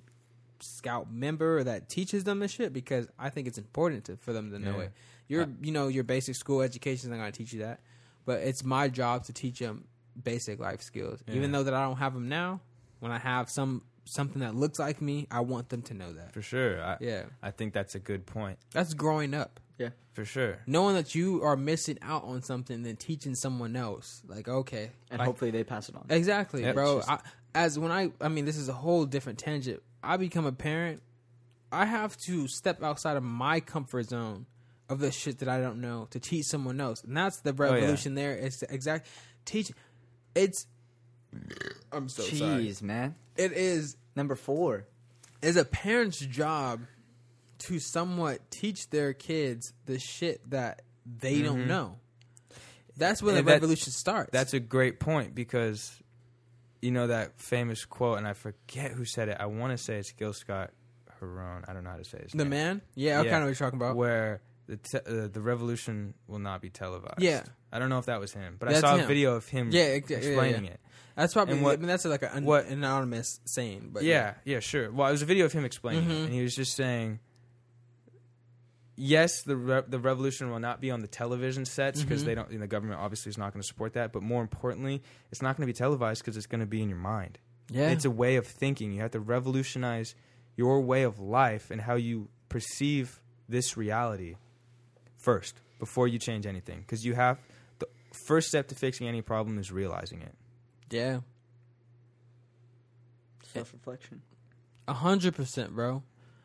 scout 0.60 1.12
member 1.12 1.64
that 1.64 1.89
teaches 1.89 2.24
them 2.24 2.39
this 2.39 2.52
shit, 2.52 2.72
because 2.72 3.08
I 3.18 3.30
think 3.30 3.48
it's 3.48 3.58
important 3.58 4.06
to, 4.06 4.18
for 4.18 4.32
them 4.32 4.52
to 4.52 4.60
know 4.60 4.78
Yeah. 4.78 4.84
it. 4.86 4.91
Your, 5.28 5.41
Uh, 5.44 5.48
you 5.62 5.72
know, 5.72 5.88
your 5.88 6.04
basic 6.04 6.36
school 6.36 6.62
education 6.62 7.08
is 7.08 7.10
not 7.10 7.18
going 7.18 7.32
to 7.32 7.38
teach 7.38 7.52
you 7.54 7.62
that, 7.62 7.80
but 8.26 8.41
it's 8.41 8.64
my 8.64 8.88
job 8.89 9.24
to 9.26 9.34
teach 9.34 9.60
them 9.60 9.86
basic 10.22 10.60
life 10.60 10.82
skills. 10.82 11.24
Even 11.28 11.52
though 11.52 11.64
that 11.64 11.74
I 11.74 11.84
don't 11.84 11.98
have 11.98 12.14
them 12.14 12.30
now, 12.30 12.62
when 13.00 13.12
I 13.12 13.18
have 13.18 13.50
some 13.50 13.82
something 14.06 14.41
that 14.41 14.56
looks 14.56 14.80
like 14.80 15.01
me, 15.01 15.28
I 15.32 15.39
want 15.41 15.70
them 15.70 15.82
to 15.84 15.93
know 15.93 16.14
that. 16.14 16.34
for 16.34 16.41
sure. 16.41 16.82
I, 16.82 16.97
Yeah, 16.99 17.24
I 17.41 17.51
think 17.51 17.74
that's 17.74 17.95
a 17.95 17.99
good 17.99 18.26
point. 18.26 18.58
that's 18.72 18.93
growing 18.93 19.34
up. 19.34 19.60
Yeah. 19.80 19.89
For 20.14 20.24
sure. 20.26 20.60
knowing 20.68 20.95
that 20.95 21.16
you 21.16 21.41
are 21.43 21.56
missing 21.58 21.97
out 22.04 22.24
on 22.26 22.43
something, 22.43 22.84
then 22.84 22.95
teaching 22.95 23.34
someone 23.34 23.76
else. 23.76 24.22
Like, 24.28 24.47
okay, 24.47 24.91
and 25.10 25.18
like- 25.20 25.26
hopefully 25.26 25.49
they 25.51 25.64
pass 25.64 25.89
it 25.89 25.95
on. 25.95 26.06
Exactly, 26.10 26.62
Yep. 26.62 26.76
bro. 26.76 26.97
It's 26.99 27.10
I, 27.10 27.20
as 27.56 27.80
when 27.80 27.91
I, 27.91 28.12
I 28.22 28.28
mean, 28.30 28.45
this 28.45 28.58
is 28.58 28.70
a 28.70 28.74
whole 28.74 29.06
different 29.06 29.39
tangent. 29.39 29.82
I 30.04 30.18
become 30.18 30.45
a 30.45 30.51
parent. 30.51 31.01
I 31.72 31.86
have 31.86 32.16
to 32.26 32.47
step 32.47 32.84
outside 32.84 33.18
of 33.18 33.24
my 33.24 33.60
comfort 33.60 34.10
zone 34.10 34.45
of 34.89 34.99
the 34.99 35.12
shit 35.12 35.39
that 35.39 35.49
I 35.49 35.60
don't 35.60 35.82
know 35.82 36.08
to 36.12 36.20
teach 36.20 36.45
someone 36.45 36.80
else, 36.80 37.04
and 37.04 37.18
that's 37.18 37.39
the 37.41 37.49
Oh, 37.58 37.64
yeah. 37.66 37.72
revolution. 37.74 38.14
There, 38.14 38.34
it's 38.34 38.60
the 38.60 38.72
exact 38.72 39.08
teach. 39.45 39.72
It's. 40.36 40.68
I'm 41.91 42.10
so 42.10 42.22
sorry. 42.24 42.76
Man. 42.82 43.16
It 43.38 43.52
is 43.54 43.98
Number 44.16 44.36
four. 44.36 44.86
is 45.42 45.56
a 45.58 45.66
parent's 45.66 46.20
job 46.20 46.82
to 47.60 47.80
somewhat 47.80 48.52
teach 48.52 48.90
their 48.90 49.14
kids 49.14 49.74
the 49.86 49.98
shit 50.00 50.50
that 50.50 50.82
they 51.06 51.42
don't 51.42 51.64
Mhm. 51.64 51.68
know. 51.68 52.00
That's 52.98 53.22
when 53.24 53.34
the 53.36 53.40
And 53.40 53.48
that- 53.48 53.54
revolution 53.54 53.92
starts. 53.92 54.32
That's 54.32 54.54
a 54.54 54.60
great 54.60 55.00
point 55.00 55.34
because 55.34 56.00
you 56.82 56.92
know 56.92 57.08
that 57.08 57.40
famous 57.40 57.86
quote, 57.86 58.18
and 58.18 58.28
I 58.28 58.34
forget 58.34 58.92
who 58.92 59.06
said 59.06 59.30
it. 59.30 59.38
I 59.40 59.46
want 59.46 59.72
to 59.72 59.84
say 59.84 59.98
it's 59.98 60.12
Gil 60.12 60.34
Scott 60.34 60.72
Heron. 61.20 61.64
I 61.68 61.74
don't 61.74 61.84
know 61.86 61.92
how 61.92 61.98
to 61.98 62.04
say 62.04 62.20
his 62.22 62.34
the 62.34 62.40
name. 62.40 62.50
man. 62.50 62.82
Yeah, 62.96 63.20
I 63.20 63.24
Yeah. 63.24 63.32
kind 63.32 63.44
of 63.44 63.50
what 63.50 63.60
you're 63.60 63.66
talking 63.68 63.80
about. 63.80 63.96
where 63.96 64.42
the 64.68 64.78
te- 64.78 64.97
uh, 64.99 65.28
the 65.28 65.41
revolution 65.41 66.14
will 66.28 66.39
not 66.39 66.61
be 66.61 66.70
televised. 66.70 67.20
Yeah. 67.22 67.43
I 67.72 67.80
don't 67.80 67.89
know 67.89 67.99
if 67.99 68.05
that 68.05 68.20
was 68.20 68.32
him, 68.34 68.55
but 68.59 68.70
That's 68.70 68.84
I 68.84 68.88
saw 68.89 68.95
him. 68.97 69.05
a 69.05 69.07
video 69.07 69.36
of 69.36 69.47
him 69.47 69.70
Yeah, 69.72 69.82
ex- 69.84 70.09
yeah, 70.09 70.18
explaining 70.18 70.66
yeah. 70.66 70.72
it. 70.72 70.80
That's 71.16 71.34
probably. 71.34 71.59
What- 71.59 71.74
I 71.74 71.78
mean, 71.78 71.88
that's 71.88 72.05
like 72.05 72.24
an 72.24 72.45
what- 72.45 72.66
anonymous 72.68 73.39
saying, 73.45 73.89
but 73.93 74.03
yeah, 74.03 74.36
yeah, 74.45 74.59
sure. 74.59 74.91
Well, 74.91 75.07
it 75.07 75.11
was 75.11 75.22
a 75.22 75.26
video 75.26 75.45
of 75.45 75.51
him 75.53 75.66
explaining 75.66 76.05
Mhm. 76.05 76.11
it, 76.11 76.24
and 76.26 76.34
he 76.34 76.41
was 76.41 76.55
just 76.55 76.76
saying, 76.76 77.20
yes, 78.95 79.41
the 79.43 79.55
re- 79.55 79.84
the 79.88 79.99
revolution 79.99 80.49
will 80.49 80.59
not 80.59 80.82
be 80.82 80.91
on 80.91 81.01
the 81.01 81.07
television 81.07 81.66
sets 81.66 82.01
because 82.03 82.24
Mhm. 82.24 82.26
they 82.26 82.36
don't. 82.36 82.59
The 82.59 82.68
government 82.68 82.99
obviously 82.99 83.30
is 83.30 83.38
not 83.38 83.53
going 83.53 83.61
to 83.61 83.68
support 83.68 83.93
that. 83.93 84.11
But 84.14 84.24
more 84.24 84.41
importantly, 84.41 85.01
it's 85.32 85.41
not 85.41 85.57
going 85.57 85.68
to 85.68 85.74
be 85.74 85.78
televised 85.78 86.22
because 86.22 86.38
it's 86.38 86.47
going 86.47 86.61
to 86.61 86.68
be 86.68 86.82
in 86.82 86.89
your 86.89 86.97
mind. 86.99 87.39
yeah, 87.70 87.89
It's 87.89 88.05
a 88.05 88.11
way 88.11 88.36
of 88.36 88.45
thinking. 88.45 88.91
You 88.93 89.01
have 89.01 89.11
to 89.11 89.20
revolutionize 89.20 90.16
your 90.55 90.82
way 90.82 91.03
of 91.03 91.20
life 91.20 91.72
and 91.72 91.82
how 91.82 91.95
you 91.95 92.30
perceive 92.49 93.20
this 93.49 93.76
reality 93.78 94.36
first 95.24 95.56
before 95.80 96.08
you 96.08 96.20
change 96.20 96.46
anything. 96.46 96.80
Because 96.82 97.04
you 97.06 97.14
have 97.16 97.40
the 97.80 97.88
first 98.28 98.48
step 98.50 98.68
to 98.68 98.76
fixing 98.76 99.08
any 99.08 99.22
problem 99.22 99.58
is 99.58 99.72
realizing 99.72 100.22
it. 100.22 100.34
yeah, 100.92 101.20
Self 103.54 103.72
reflection. 103.74 104.22
a 104.88 104.94
hundred 104.94 105.36
percent, 105.36 105.76
bro. 105.76 106.02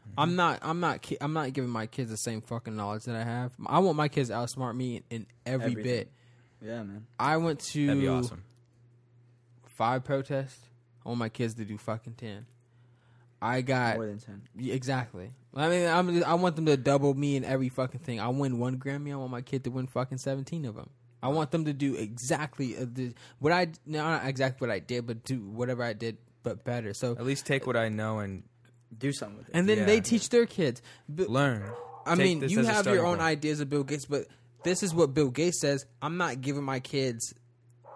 Mm-hmm. 0.08 0.20
I'm 0.20 0.36
not. 0.36 0.58
I'm 0.62 0.80
not. 0.80 1.02
ki- 1.02 1.16
I'm 1.20 1.32
not 1.32 1.52
giving 1.52 1.70
my 1.70 1.86
kids 1.86 2.10
the 2.10 2.16
same 2.16 2.40
fucking 2.42 2.76
knowledge 2.76 3.04
that 3.04 3.16
I 3.16 3.24
have. 3.24 3.52
I 3.66 3.78
want 3.78 3.96
my 3.96 4.08
kids 4.08 4.28
to 4.28 4.34
outsmart 4.34 4.74
me 4.76 5.02
in 5.10 5.26
every 5.46 5.70
Everything. 5.72 5.82
bit. 5.84 6.12
Yeah, 6.60 6.82
man. 6.82 7.06
I 7.18 7.36
went 7.38 7.60
to 7.60 7.86
That'd 7.86 8.02
be 8.02 8.08
awesome. 8.08 8.42
five 9.66 10.04
protests. 10.04 10.60
I 11.04 11.08
want 11.08 11.18
my 11.20 11.28
kids 11.28 11.54
to 11.54 11.64
do 11.64 11.78
fucking 11.78 12.14
ten. 12.14 12.46
I 13.40 13.60
got 13.62 13.96
More 13.96 14.06
than 14.06 14.18
ten. 14.18 14.42
Exactly. 14.58 15.30
I 15.58 15.68
mean, 15.68 15.88
I'm, 15.88 16.24
I 16.24 16.34
want 16.34 16.56
them 16.56 16.66
to 16.66 16.76
double 16.76 17.12
me 17.14 17.36
in 17.36 17.44
every 17.44 17.68
fucking 17.68 18.00
thing. 18.00 18.20
I 18.20 18.28
win 18.28 18.58
one 18.58 18.78
Grammy. 18.78 19.12
I 19.12 19.16
want 19.16 19.30
my 19.32 19.40
kid 19.42 19.64
to 19.64 19.70
win 19.70 19.86
fucking 19.86 20.18
seventeen 20.18 20.64
of 20.64 20.76
them. 20.76 20.90
I 21.22 21.28
want 21.28 21.50
them 21.50 21.64
to 21.64 21.72
do 21.72 21.96
exactly 21.96 22.76
uh, 22.76 22.86
the, 22.90 23.12
what 23.40 23.52
I 23.52 23.68
not 23.84 24.24
exactly 24.26 24.66
what 24.68 24.72
I 24.72 24.78
did, 24.78 25.06
but 25.06 25.24
do 25.24 25.40
whatever 25.40 25.82
I 25.82 25.92
did, 25.94 26.16
but 26.44 26.62
better. 26.64 26.94
So, 26.94 27.12
At 27.12 27.24
least 27.26 27.44
take 27.44 27.66
what 27.66 27.76
I 27.76 27.88
know 27.88 28.20
and 28.20 28.44
Do 28.96 29.12
something 29.12 29.38
with 29.38 29.48
it. 29.48 29.54
and 29.54 29.68
then 29.68 29.78
Yeah. 29.78 29.84
they 29.86 30.00
teach 30.00 30.28
their 30.28 30.46
kids. 30.46 30.80
But, 31.08 31.28
learn. 31.28 31.64
I 32.06 32.14
Take 32.14 32.18
mean, 32.40 32.48
you 32.48 32.62
have 32.64 32.86
your 32.86 33.04
own 33.04 33.16
point. 33.18 33.20
ideas 33.28 33.58
of 33.60 33.68
Bill 33.68 33.82
Gates, 33.84 34.06
but 34.06 34.26
this 34.62 34.82
is 34.84 34.94
what 34.94 35.12
Bill 35.12 35.30
Gates 35.30 35.60
says. 35.60 35.84
I'm 36.00 36.16
not 36.18 36.40
giving 36.40 36.62
my 36.62 36.78
kids 36.80 37.34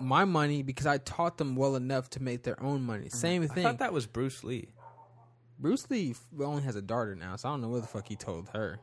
my 0.00 0.24
money 0.24 0.62
because 0.64 0.86
I 0.86 0.98
taught 0.98 1.38
them 1.38 1.54
well 1.54 1.76
enough 1.76 2.10
to 2.10 2.22
make 2.22 2.42
their 2.42 2.60
own 2.62 2.82
money. 2.82 3.08
Same 3.08 3.42
thing. 3.42 3.50
I 3.50 3.54
thing. 3.54 3.62
thought 3.64 3.78
that 3.78 3.92
was 3.92 4.06
Bruce 4.06 4.42
Lee. 4.42 4.68
Bruce 5.62 5.88
Lee 5.88 6.14
only 6.40 6.62
has 6.64 6.76
a 6.76 6.82
daughter 6.82 7.14
now, 7.14 7.36
so 7.36 7.48
I 7.48 7.52
don't 7.52 7.62
know 7.62 7.68
what 7.68 7.80
the 7.82 7.88
fuck 7.88 8.06
he 8.08 8.16
told 8.16 8.48
her. 8.52 8.80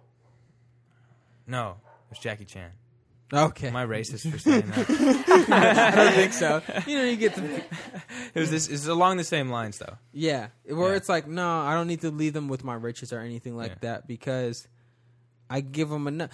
No, 1.46 1.72
it 1.72 2.10
was 2.12 2.20
Jackie 2.20 2.46
Chan. 2.46 2.72
Okay. 3.32 3.68
Am 3.68 3.76
I 3.76 3.86
racist 3.86 4.32
for 4.32 4.40
saying 4.40 4.64
that? 4.72 4.90
I 5.52 5.96
don't 5.96 6.14
think 6.14 6.34
so. 6.34 6.64
You 6.88 6.98
know, 6.98 7.04
you 7.04 7.16
get 7.16 7.36
the 7.36 7.44
It 8.34 8.40
was 8.40 8.50
this. 8.50 8.68
It's 8.68 8.88
along 8.88 9.18
the 9.18 9.24
same 9.24 9.50
lines 9.50 9.78
though. 9.78 9.98
yeah, 10.14 10.48
where 10.66 10.92
Yeah. 10.92 10.96
it's 10.98 11.10
like, 11.10 11.28
no, 11.28 11.48
I 11.62 11.76
don't 11.76 11.86
need 11.88 12.02
to 12.02 12.10
leave 12.10 12.34
them 12.34 12.48
with 12.48 12.64
my 12.64 12.74
riches 12.74 13.14
or 13.14 13.20
anything 13.20 13.56
like 13.56 13.72
Yeah. 13.72 13.78
that 13.82 14.08
because 14.08 14.68
I 15.50 15.62
give 15.62 15.90
them 15.90 16.08
enough. 16.08 16.32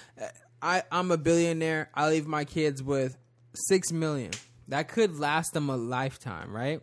I 0.61 0.83
I'm 0.89 1.11
a 1.11 1.17
billionaire. 1.17 1.89
I 1.93 2.07
leave 2.07 2.27
my 2.27 2.45
kids 2.45 2.81
with 2.81 3.17
six 3.53 3.91
million. 3.91 4.31
That 4.69 4.87
could 4.87 5.19
last 5.19 5.51
them 5.53 5.69
a 5.69 5.75
lifetime, 5.75 6.55
right? 6.55 6.81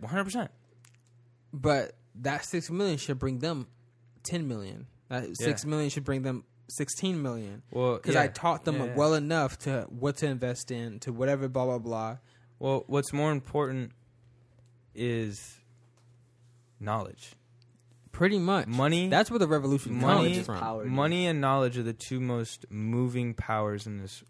One 0.00 0.10
hundred 0.10 0.24
percent. 0.24 0.50
But 1.52 1.92
that 2.16 2.44
six 2.44 2.70
million 2.70 2.96
should 2.98 3.18
bring 3.18 3.38
them 3.38 3.66
ten 4.22 4.46
million. 4.48 4.86
That 5.08 5.36
six 5.36 5.64
Yeah. 5.64 5.70
million 5.70 5.90
should 5.90 6.04
bring 6.04 6.22
them 6.22 6.44
sixteen 6.68 7.20
million. 7.22 7.62
Well, 7.70 7.96
Because 7.96 8.14
yeah. 8.14 8.22
I 8.22 8.26
taught 8.28 8.64
them 8.64 8.76
Yeah, 8.76 8.84
yeah. 8.86 8.94
well 8.96 9.14
enough 9.14 9.58
to 9.60 9.86
what 9.88 10.16
to 10.18 10.26
invest 10.26 10.70
in, 10.70 11.00
to 11.00 11.12
whatever, 11.12 11.48
blah 11.48 11.64
blah 11.66 11.78
blah. 11.78 12.18
Well, 12.58 12.84
what's 12.86 13.12
more 13.12 13.32
important 13.32 13.92
is 14.94 15.58
knowledge. 16.78 17.32
Pretty 18.12 18.38
much. 18.38 18.66
Money. 18.66 19.08
That's 19.08 19.30
where 19.30 19.38
the 19.38 19.46
revolution 19.46 19.94
money, 19.94 20.34
comes 20.34 20.46
from. 20.46 20.58
power. 20.60 20.84
money, 20.84 21.26
and 21.26 21.40
knowledge 21.40 21.78
are 21.78 21.82
the 21.82 21.92
two 21.92 22.20
most 22.20 22.66
moving 22.70 23.34
powers 23.34 23.86
in 23.86 23.98
this, 23.98 24.22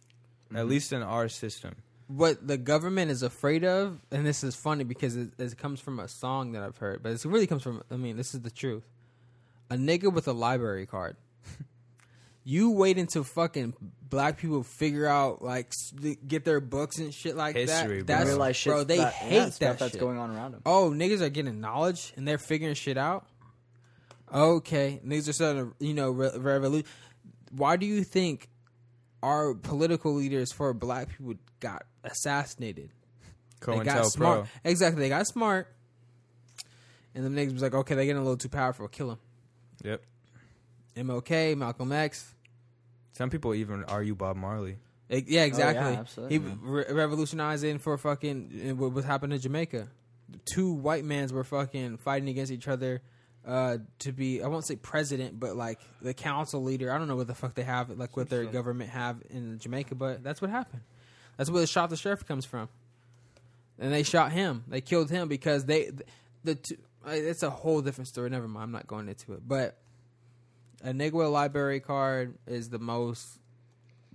Mm-hmm. 0.46 0.56
at 0.56 0.66
least 0.66 0.92
in 0.92 1.00
our 1.02 1.28
system. 1.28 1.76
What 2.10 2.46
the 2.46 2.56
government 2.58 3.10
is 3.10 3.22
afraid 3.22 3.64
of, 3.64 4.00
and 4.10 4.26
this 4.26 4.42
is 4.42 4.56
funny 4.56 4.82
because 4.82 5.16
it, 5.16 5.30
it 5.38 5.56
comes 5.56 5.80
from 5.80 6.00
a 6.00 6.08
song 6.08 6.52
that 6.52 6.62
I've 6.62 6.76
heard, 6.76 7.02
but 7.02 7.12
it 7.12 7.24
really 7.24 7.46
comes 7.46 7.62
from. 7.62 7.82
I 7.90 7.96
mean, 7.96 8.16
this 8.16 8.34
is 8.34 8.40
the 8.40 8.50
truth. 8.50 8.82
A 9.70 9.76
nigga 9.76 10.12
with 10.12 10.26
a 10.26 10.32
library 10.32 10.86
card. 10.86 11.16
you 12.44 12.70
wait 12.70 12.98
until 12.98 13.22
fucking 13.22 13.74
black 14.02 14.38
people 14.38 14.64
figure 14.64 15.06
out 15.06 15.40
like 15.40 15.72
get 16.26 16.44
their 16.44 16.60
books 16.60 16.98
and 16.98 17.14
shit 17.14 17.36
like 17.36 17.54
History, 17.54 17.98
that. 17.98 18.06
bro. 18.06 18.16
That's 18.16 18.28
realize 18.28 18.56
shit 18.56 18.72
bro. 18.72 18.84
They 18.84 18.96
that, 18.98 19.12
hate 19.12 19.34
yeah, 19.34 19.44
that 19.44 19.52
stuff 19.54 19.78
that's 19.78 19.92
shit. 19.92 20.00
going 20.00 20.18
on 20.18 20.34
around 20.34 20.52
them. 20.52 20.62
Oh, 20.66 20.90
niggas 20.90 21.20
are 21.20 21.28
getting 21.28 21.60
knowledge 21.60 22.12
and 22.16 22.26
they're 22.26 22.38
figuring 22.38 22.74
shit 22.74 22.98
out. 22.98 23.26
Okay, 24.32 25.00
niggas 25.06 25.28
are 25.28 25.32
starting 25.32 25.70
to, 25.70 25.86
you 25.86 25.94
know, 25.94 26.10
re- 26.10 26.36
revolution. 26.36 26.86
Why 27.52 27.76
do 27.76 27.86
you 27.86 28.04
think 28.04 28.48
our 29.22 29.54
political 29.54 30.14
leaders 30.14 30.52
for 30.52 30.72
black 30.74 31.08
people 31.08 31.34
got 31.60 31.84
assassinated? 32.04 32.90
they 33.66 33.78
got 33.80 34.06
smart. 34.06 34.44
COINTELPRO. 34.44 34.48
Exactly, 34.64 35.02
they 35.02 35.08
got 35.08 35.26
smart. 35.26 35.68
And 37.14 37.24
the 37.24 37.28
niggas 37.28 37.52
was 37.52 37.62
like, 37.62 37.74
okay, 37.74 37.94
they're 37.94 38.04
getting 38.04 38.20
a 38.20 38.24
little 38.24 38.36
too 38.38 38.48
powerful. 38.48 38.88
Kill 38.88 39.08
them. 39.08 39.18
Yep. 39.84 40.02
MLK, 40.96 41.56
Malcolm 41.56 41.92
X. 41.92 42.34
Some 43.12 43.30
people 43.30 43.54
even 43.54 43.84
argue 43.84 44.14
Bob 44.14 44.36
Marley. 44.36 44.76
Eh, 45.10 45.22
Yeah, 45.26 45.44
exactly. 45.44 45.96
absolutely, 45.96 46.38
he 46.38 46.44
man. 46.44 46.58
re- 46.62 46.84
revolutionizing 46.90 47.78
for 47.78 47.98
fucking 47.98 48.76
what 48.78 48.92
was 48.92 49.04
happening 49.04 49.36
in 49.36 49.42
Jamaica. 49.42 49.88
Two 50.44 50.72
white 50.72 51.04
mans 51.04 51.32
were 51.32 51.42
fucking 51.44 51.96
fighting 51.98 52.28
against 52.28 52.52
each 52.52 52.68
other 52.68 53.02
uh, 53.46 53.78
to 54.00 54.12
be 54.12 54.42
I 54.42 54.48
won't 54.48 54.66
say 54.66 54.76
president, 54.76 55.40
but 55.40 55.56
like 55.56 55.80
the 56.02 56.14
council 56.14 56.62
leader. 56.62 56.92
I 56.92 56.98
don't 56.98 57.08
know 57.08 57.16
what 57.16 57.26
the 57.26 57.34
fuck 57.34 57.54
they 57.54 57.62
have, 57.62 57.90
like 57.90 58.16
what 58.16 58.28
their 58.28 58.44
government 58.44 58.90
have 58.90 59.22
in 59.30 59.58
Jamaica, 59.58 59.94
but 59.94 60.22
that's 60.22 60.40
what 60.42 60.50
happened. 60.50 60.82
That's 61.36 61.50
where 61.50 61.60
the 61.60 61.66
shot 61.66 61.90
the 61.90 61.96
sheriff 61.96 62.26
comes 62.26 62.44
from, 62.44 62.68
and 63.78 63.92
they 63.92 64.02
shot 64.02 64.32
him. 64.32 64.64
They 64.68 64.80
killed 64.80 65.10
him 65.10 65.28
because 65.28 65.64
they 65.64 65.90
the 66.44 66.54
two. 66.54 66.76
It's 67.06 67.42
a 67.42 67.50
whole 67.50 67.80
different 67.80 68.08
story. 68.08 68.28
Never 68.28 68.46
mind. 68.46 68.64
I'm 68.64 68.72
not 68.72 68.86
going 68.86 69.08
into 69.08 69.32
it, 69.32 69.40
but 69.46 69.78
a 70.82 70.90
nigga 70.90 71.30
library 71.30 71.80
card 71.80 72.34
is 72.46 72.68
the 72.68 72.78
most 72.78 73.38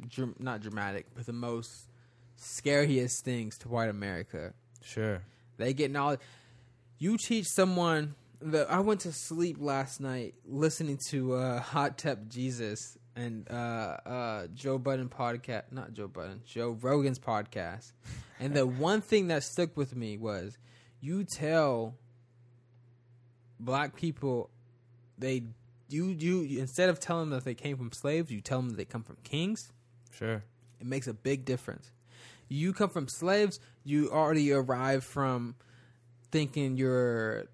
dr- 0.08 0.40
not 0.40 0.62
dramatic, 0.62 1.08
but 1.16 1.26
the 1.26 1.34
most 1.34 1.90
scariest 2.36 3.24
things 3.24 3.58
to 3.60 3.70
white 3.70 3.90
America. 3.90 4.54
Sure. 4.84 5.22
They 5.58 5.74
get 5.74 5.92
knowledge. 5.92 6.20
You 6.98 7.18
teach 7.18 7.48
someone 7.48 8.16
that 8.42 8.70
I 8.72 8.80
went 8.80 9.02
to 9.02 9.12
sleep 9.12 9.58
last 9.60 10.00
night 10.00 10.36
listening 10.46 10.98
to 11.10 11.34
uh, 11.34 11.60
Hotep 11.62 12.28
Jesus 12.28 12.98
and 13.16 13.50
uh, 13.50 13.54
uh, 14.06 14.48
Joe 14.54 14.78
Budden 14.78 15.10
podcast, 15.10 15.64
not 15.72 15.94
Joe 15.94 16.08
Budden, 16.08 16.42
Joe 16.46 16.78
Rogan's 16.82 17.20
podcast. 17.20 17.94
And 18.40 18.54
the 18.54 18.68
one 18.68 19.02
thing 19.02 19.28
that 19.28 19.44
stuck 19.44 19.76
with 19.78 19.96
me 19.96 20.18
was 20.18 20.58
you 21.00 21.24
tell 21.24 21.96
black 23.60 23.96
people 23.96 24.50
they 25.18 25.44
you 25.88 26.08
you 26.08 26.60
instead 26.60 26.90
of 26.90 27.00
telling 27.00 27.30
them 27.30 27.40
that 27.40 27.46
they 27.46 27.56
came 27.56 27.78
from 27.78 27.92
slaves, 27.92 28.32
you 28.32 28.42
tell 28.42 28.60
them 28.60 28.70
that 28.70 28.78
they 28.78 28.86
come 28.86 29.04
from 29.04 29.18
kings. 29.24 29.72
Sure. 30.12 30.44
It 30.80 30.88
makes 30.88 31.08
a 31.08 31.14
big 31.14 31.46
difference. 31.46 31.92
You 32.48 32.74
come 32.74 32.90
from 32.90 33.08
slaves, 33.08 33.60
you 33.84 34.12
already 34.12 34.52
arrive 34.52 35.04
from 35.04 35.56
thinking 36.32 36.78
you're 36.78 37.46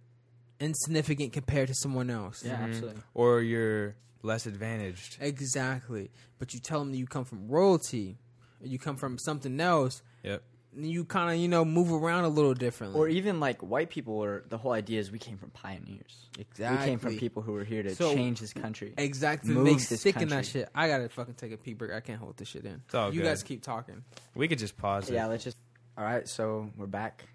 insignificant 0.62 1.34
compared 1.34 1.68
to 1.68 1.74
someone 1.76 2.10
else. 2.10 2.44
Yeah, 2.44 2.58
Mhm. 2.58 2.64
absolutely. 2.70 3.02
Or 3.14 3.42
you're 3.42 3.96
less 4.24 4.46
advantaged. 4.46 5.18
Exactly. 5.20 6.12
But 6.40 6.54
you 6.54 6.60
tell 6.60 6.80
them 6.80 6.92
that 6.92 6.98
you 6.98 7.08
come 7.08 7.26
from 7.26 7.48
royalty, 7.48 8.18
you 8.62 8.80
come 8.80 8.96
from 8.96 9.18
something 9.18 9.60
else. 9.60 10.02
Yep. 10.24 10.44
You 10.74 11.04
kind 11.04 11.30
of 11.34 11.38
you 11.38 11.50
know 11.50 11.66
move 11.66 11.92
around 11.92 12.24
a 12.24 12.30
little 12.30 12.54
differently. 12.54 12.98
Or 12.98 13.10
even 13.10 13.42
like 13.42 13.62
white 13.62 13.90
people, 13.90 14.14
or 14.14 14.44
the 14.48 14.58
whole 14.58 14.72
idea 14.72 15.02
is 15.02 15.12
we 15.12 15.20
came 15.20 15.38
from 15.38 15.50
pioneers. 15.50 16.30
exactly. 16.40 16.78
We 16.80 16.86
came 16.86 17.00
from 17.00 17.18
people 17.18 17.42
who 17.42 17.52
were 17.52 17.66
here 17.66 17.84
to 17.84 17.94
So- 17.94 18.14
change 18.14 18.40
this 18.40 18.54
country. 18.54 18.94
Exactly. 18.98 19.54
Move 19.54 19.66
They 19.66 19.74
this 19.74 20.00
stick 20.00 20.16
in 20.22 20.30
that 20.30 20.46
shit. 20.46 20.70
I 20.74 20.88
gotta 20.88 21.10
fucking 21.10 21.34
take 21.34 21.52
a 21.52 21.58
pee 21.58 21.74
break. 21.74 21.92
I 21.92 22.00
can't 22.00 22.20
hold 22.20 22.38
this 22.38 22.48
shit 22.48 22.64
in. 22.66 22.82
It's 22.86 22.96
all 22.96 23.14
you 23.14 23.20
good. 23.20 23.28
guys 23.28 23.44
keep 23.44 23.62
talking. 23.64 24.04
We 24.34 24.48
could 24.48 24.60
just 24.60 24.78
pause 24.78 25.10
it. 25.10 25.14
Yeah, 25.16 25.26
let's 25.26 25.44
just. 25.44 25.58
All 25.98 26.06
right, 26.06 26.26
so 26.30 26.72
we're 26.78 26.88
back. 26.88 27.26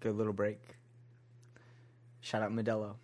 Good 0.00 0.14
little 0.16 0.34
break. 0.34 0.58
Shout 2.22 2.42
out 2.42 2.50
Modelo. 2.52 2.94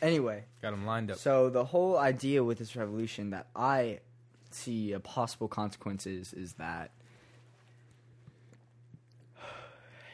Anyway, 0.00 0.44
Got 0.62 0.70
them 0.72 0.86
lined 0.86 1.10
up. 1.10 1.18
so 1.18 1.50
the 1.50 1.64
whole 1.64 1.96
idea 1.98 2.44
with 2.44 2.58
this 2.58 2.76
revolution 2.76 3.30
that 3.30 3.48
I 3.56 4.00
see 4.50 4.92
a 4.92 5.00
possible 5.00 5.48
consequences 5.48 6.32
is 6.32 6.52
that 6.54 6.90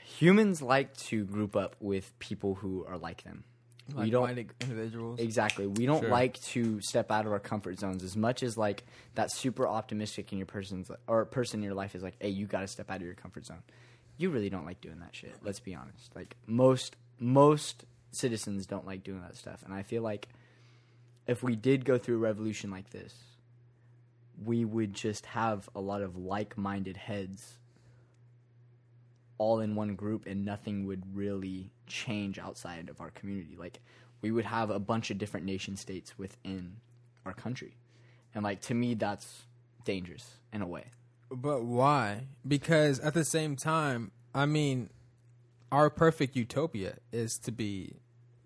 humans 0.05 0.61
like 0.63 0.97
to 0.97 1.25
group 1.25 1.57
up 1.57 1.77
with 1.81 2.17
people 2.19 2.57
who 2.57 2.85
are 2.87 2.99
like 2.99 3.25
them. 3.25 3.45
Like 3.93 4.05
we 4.05 4.11
don't 4.11 4.25
minded 4.27 4.51
individuals. 4.61 5.19
Exactly. 5.19 5.67
We 5.67 5.87
don't 5.87 6.01
Sure. 6.03 6.11
like 6.11 6.41
to 6.51 6.81
step 6.81 7.11
out 7.11 7.27
of 7.27 7.33
our 7.33 7.41
comfort 7.41 7.79
zones 7.81 8.05
as 8.05 8.17
much 8.17 8.43
as 8.43 8.57
like 8.57 8.85
that 9.17 9.33
super 9.33 9.67
optimistic 9.67 10.31
in 10.33 10.39
your 10.39 10.47
person's 10.47 10.91
or 11.09 11.25
person 11.25 11.61
in 11.61 11.65
your 11.65 11.75
life 11.75 11.95
is 11.97 12.03
like, 12.03 12.15
hey, 12.21 12.29
you 12.29 12.47
got 12.47 12.61
to 12.61 12.69
step 12.69 12.91
out 12.91 12.97
of 12.99 13.03
your 13.03 13.15
comfort 13.15 13.47
zone. 13.47 13.63
You 14.17 14.31
really 14.31 14.51
don't 14.51 14.65
like 14.67 14.81
doing 14.81 15.01
that 15.01 15.17
shit. 15.17 15.35
Let's 15.43 15.59
be 15.61 15.75
honest. 15.75 16.15
Like 16.15 16.37
most 16.47 16.95
most 17.19 17.85
citizens 18.11 18.67
don't 18.67 18.87
like 18.87 19.03
doing 19.03 19.23
that 19.23 19.37
stuff, 19.37 19.63
and 19.65 19.75
I 19.75 19.83
feel 19.83 20.03
like 20.03 20.29
if 21.27 21.43
we 21.43 21.57
did 21.57 21.85
go 21.85 21.99
through 21.99 22.17
a 22.17 22.19
revolution 22.19 22.71
like 22.71 22.91
this, 22.91 23.15
we 24.45 24.65
would 24.65 24.95
just 24.95 25.27
have 25.27 25.69
a 25.75 25.81
lot 25.81 26.03
of 26.03 26.17
like-minded 26.17 26.97
heads 26.97 27.59
all 29.39 29.61
in 29.61 29.75
one 29.75 29.95
group 29.95 30.27
and 30.27 30.45
nothing 30.45 30.87
would 30.87 31.03
really 31.17 31.71
change 31.87 32.39
outside 32.39 32.89
of 32.91 33.01
our 33.01 33.11
community. 33.11 33.57
Like 33.59 33.81
we 34.21 34.31
would 34.31 34.45
have 34.45 34.71
a 34.71 34.79
bunch 34.79 35.11
of 35.11 35.19
different 35.19 35.47
nation 35.47 35.77
states 35.77 36.19
within 36.19 36.77
our 37.25 37.33
country. 37.33 37.77
And 38.35 38.45
like 38.45 38.61
to 38.63 38.75
me 38.75 38.95
that's 38.95 39.43
dangerous 39.85 40.35
in 40.53 40.63
a 40.63 40.67
way. 40.67 40.85
But 41.31 41.63
why? 41.65 42.27
Because 42.47 42.99
at 43.01 43.15
the 43.15 43.25
same 43.25 43.57
time, 43.57 44.11
I 44.35 44.47
mean, 44.47 44.91
our 45.73 45.91
perfect 45.91 46.37
utopia 46.37 46.97
is 47.13 47.39
to 47.45 47.53
be 47.53 47.97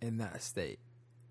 in 0.01 0.19
that 0.19 0.43
state 0.43 0.79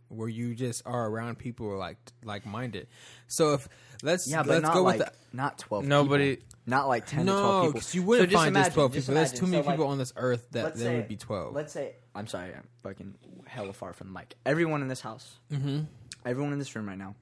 where 0.10 0.30
you 0.30 0.54
just 0.54 0.84
are 0.86 1.08
around 1.10 1.38
people 1.40 1.66
who 1.66 1.72
are 1.72 1.78
like 1.78 1.98
like 2.24 2.46
minded. 2.46 2.88
So 3.28 3.54
if 3.54 3.68
let's 4.04 4.30
Yeah, 4.30 4.44
but 4.44 4.50
let's 4.50 4.62
not 4.64 4.74
go 4.74 4.84
like 4.84 5.00
with 5.00 5.08
the, 5.08 5.14
not 5.38 5.58
12 5.58 5.86
Nobody- 5.86 6.36
people. 6.38 6.58
not 6.68 6.88
like 6.88 7.06
10 7.08 7.26
to 7.26 7.32
12 7.32 7.42
no, 7.42 7.62
people. 7.62 7.74
because 7.74 7.96
you 7.96 8.04
wouldn't 8.04 8.30
just 8.30 8.40
find 8.42 8.50
imagine, 8.50 8.66
just 8.66 8.74
twelve 8.76 8.94
just 8.94 9.08
people. 9.08 9.16
There's 9.16 9.32
too 9.34 9.46
many 9.48 9.64
So, 9.64 9.68
like, 9.68 9.76
people 9.78 9.88
on 9.92 9.98
this 9.98 10.14
earth 10.16 10.48
that 10.52 10.76
there 10.76 10.96
would 10.98 11.08
be 11.08 11.18
twelve. 11.18 11.54
Let's 11.54 11.74
say 11.74 11.96
I'm 12.16 12.28
sorry, 12.28 12.54
I'm 12.54 12.68
fucking 12.84 13.16
hella 13.46 13.74
far 13.74 13.94
from 13.94 14.14
the 14.14 14.20
mic. 14.20 14.36
Everyone 14.46 14.82
in 14.82 14.88
this 14.88 15.02
house, 15.02 15.40
mm-hmm. 15.52 15.82
everyone 16.26 16.54
in 16.54 16.60
this 16.60 16.76
room 16.76 16.88
right 16.88 16.98
now, 16.98 17.16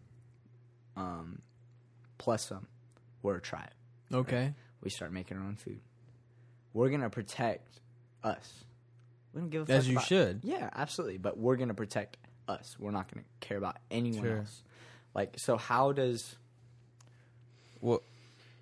um, 0.98 1.42
plus 2.18 2.46
some, 2.48 2.68
we're 3.22 3.38
a 3.38 3.42
tribe. 3.42 3.72
Okay. 4.14 4.54
We 4.82 4.90
start 4.90 5.14
making 5.14 5.38
our 5.38 5.44
own 5.44 5.56
food. 5.56 5.80
We're 6.74 6.90
gonna 6.90 7.10
protect 7.10 7.81
us. 8.24 8.64
We 9.34 9.42
don't 9.42 9.50
give 9.50 9.64
a 9.64 9.66
fuck 9.66 9.76
As 9.76 9.88
you 9.88 9.96
about- 9.96 10.08
should. 10.08 10.42
Yeah, 10.44 10.70
absolutely. 10.74 11.18
But 11.18 11.38
we're 11.38 11.56
gonna 11.56 11.74
protect 11.74 12.18
us. 12.48 12.76
We're 12.80 12.92
not 12.92 13.12
gonna 13.14 13.26
care 13.40 13.58
about 13.58 13.78
anyone 13.90 14.24
Sure. 14.24 14.38
else. 14.40 14.62
Like, 15.14 15.40
so 15.40 15.58
how 15.58 15.92
does 15.92 16.36
well, 17.82 18.02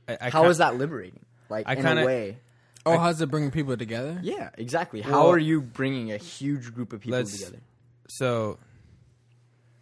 I, 0.07 0.17
I 0.21 0.29
how 0.29 0.43
ki- 0.43 0.49
is 0.49 0.57
that 0.59 0.77
liberating? 0.77 1.25
Like 1.49 1.67
I 1.67 1.73
in 1.73 1.81
kinda- 1.83 2.03
a 2.03 2.05
way. 2.05 2.37
Oh, 2.85 2.97
how's 2.97 3.21
it 3.21 3.29
bringing 3.29 3.51
people 3.51 3.75
together? 3.77 4.19
Yeah, 4.23 4.49
exactly. 4.57 5.01
How 5.01 5.23
Well- 5.23 5.31
are 5.31 5.37
you 5.37 5.61
bringing 5.61 6.11
a 6.11 6.17
huge 6.17 6.73
group 6.73 6.93
of 6.93 7.01
people 7.01 7.17
Let's- 7.19 7.37
together? 7.37 7.59
So 8.07 8.57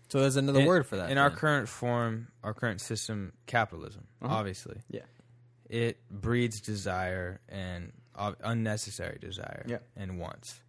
So 0.09 0.21
there's 0.21 0.38
another 0.38 0.61
in, 0.61 0.65
word 0.67 0.86
for 0.86 0.95
that. 0.95 1.11
in 1.11 1.17
our 1.17 1.30
then. 1.30 1.38
current 1.38 1.69
form, 1.69 2.30
our 2.43 2.53
current 2.53 2.80
system, 2.82 3.34
capitalism, 3.45 4.07
Uh-huh. 4.21 4.34
obviously, 4.36 4.82
Yeah. 4.89 5.01
it 5.69 5.97
breeds 6.09 6.61
desire 6.61 7.39
and 7.49 7.91
unnecessary 8.43 9.18
desire 9.20 9.63
Yeah. 9.68 9.78
and 9.95 10.20
wants. 10.20 10.61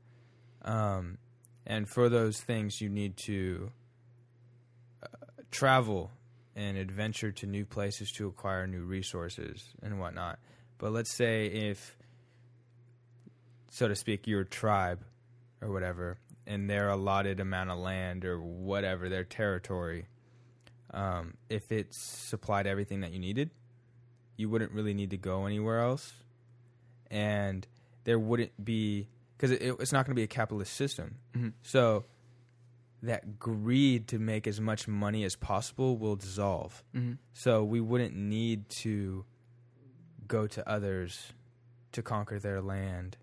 Um, 0.63 1.19
and 1.67 1.89
for 1.89 2.09
those 2.09 2.41
things, 2.41 2.81
you 2.81 2.89
need 2.89 3.17
to 3.27 3.71
uh, 5.03 5.07
travel 5.51 6.11
and 6.57 6.77
adventure 6.77 7.31
to 7.33 7.47
new 7.47 7.65
places 7.65 8.11
to 8.13 8.27
acquire 8.27 8.67
new 8.67 8.83
resources 8.83 9.63
and 9.83 10.01
whatnot. 10.01 10.39
But 10.79 10.93
let's 10.93 11.15
say 11.17 11.47
if, 11.47 11.97
so 13.71 13.89
to 13.89 13.95
speak, 13.95 14.27
your 14.27 14.45
tribe 14.45 15.01
or 15.61 15.71
whatever, 15.71 16.19
and 16.47 16.69
their 16.69 16.89
allotted 16.89 17.41
amount 17.41 17.71
of 17.71 17.79
land 17.79 18.25
or 18.25 18.41
whatever 18.41 19.09
their 19.09 19.25
territory, 19.25 20.07
um, 20.93 21.35
if 21.49 21.71
it 21.71 21.89
supplied 21.93 22.67
everything 22.67 23.01
that 23.01 23.13
you 23.13 23.19
needed, 23.19 23.51
you 24.37 24.49
wouldn't 24.49 24.73
really 24.73 24.95
need 24.95 25.11
to 25.11 25.17
go 25.19 25.47
anywhere 25.47 25.81
else, 25.81 26.13
and 27.11 27.67
there 28.05 28.19
wouldn't 28.19 28.65
be 28.65 29.09
because 29.37 29.51
it, 29.53 29.63
it's 29.81 29.93
not 29.93 30.05
going 30.07 30.13
to 30.15 30.19
be 30.19 30.25
a 30.25 30.27
capitalist 30.29 30.75
system. 30.75 31.17
Mhm. 31.37 31.53
So 31.63 32.05
that 33.03 33.39
greed 33.39 34.09
to 34.09 34.19
make 34.19 34.47
as 34.49 34.61
much 34.61 34.89
money 34.89 35.23
as 35.25 35.37
possible 35.37 35.97
will 35.97 36.17
dissolve. 36.17 36.83
Mm-hmm. 36.95 37.13
So 37.33 37.63
we 37.63 37.81
wouldn't 37.81 38.17
need 38.17 38.69
to 38.71 39.25
go 40.27 40.47
to 40.49 40.69
others 40.69 41.33
to 41.93 42.03
conquer 42.03 42.39
their 42.41 42.61
land 42.61 43.17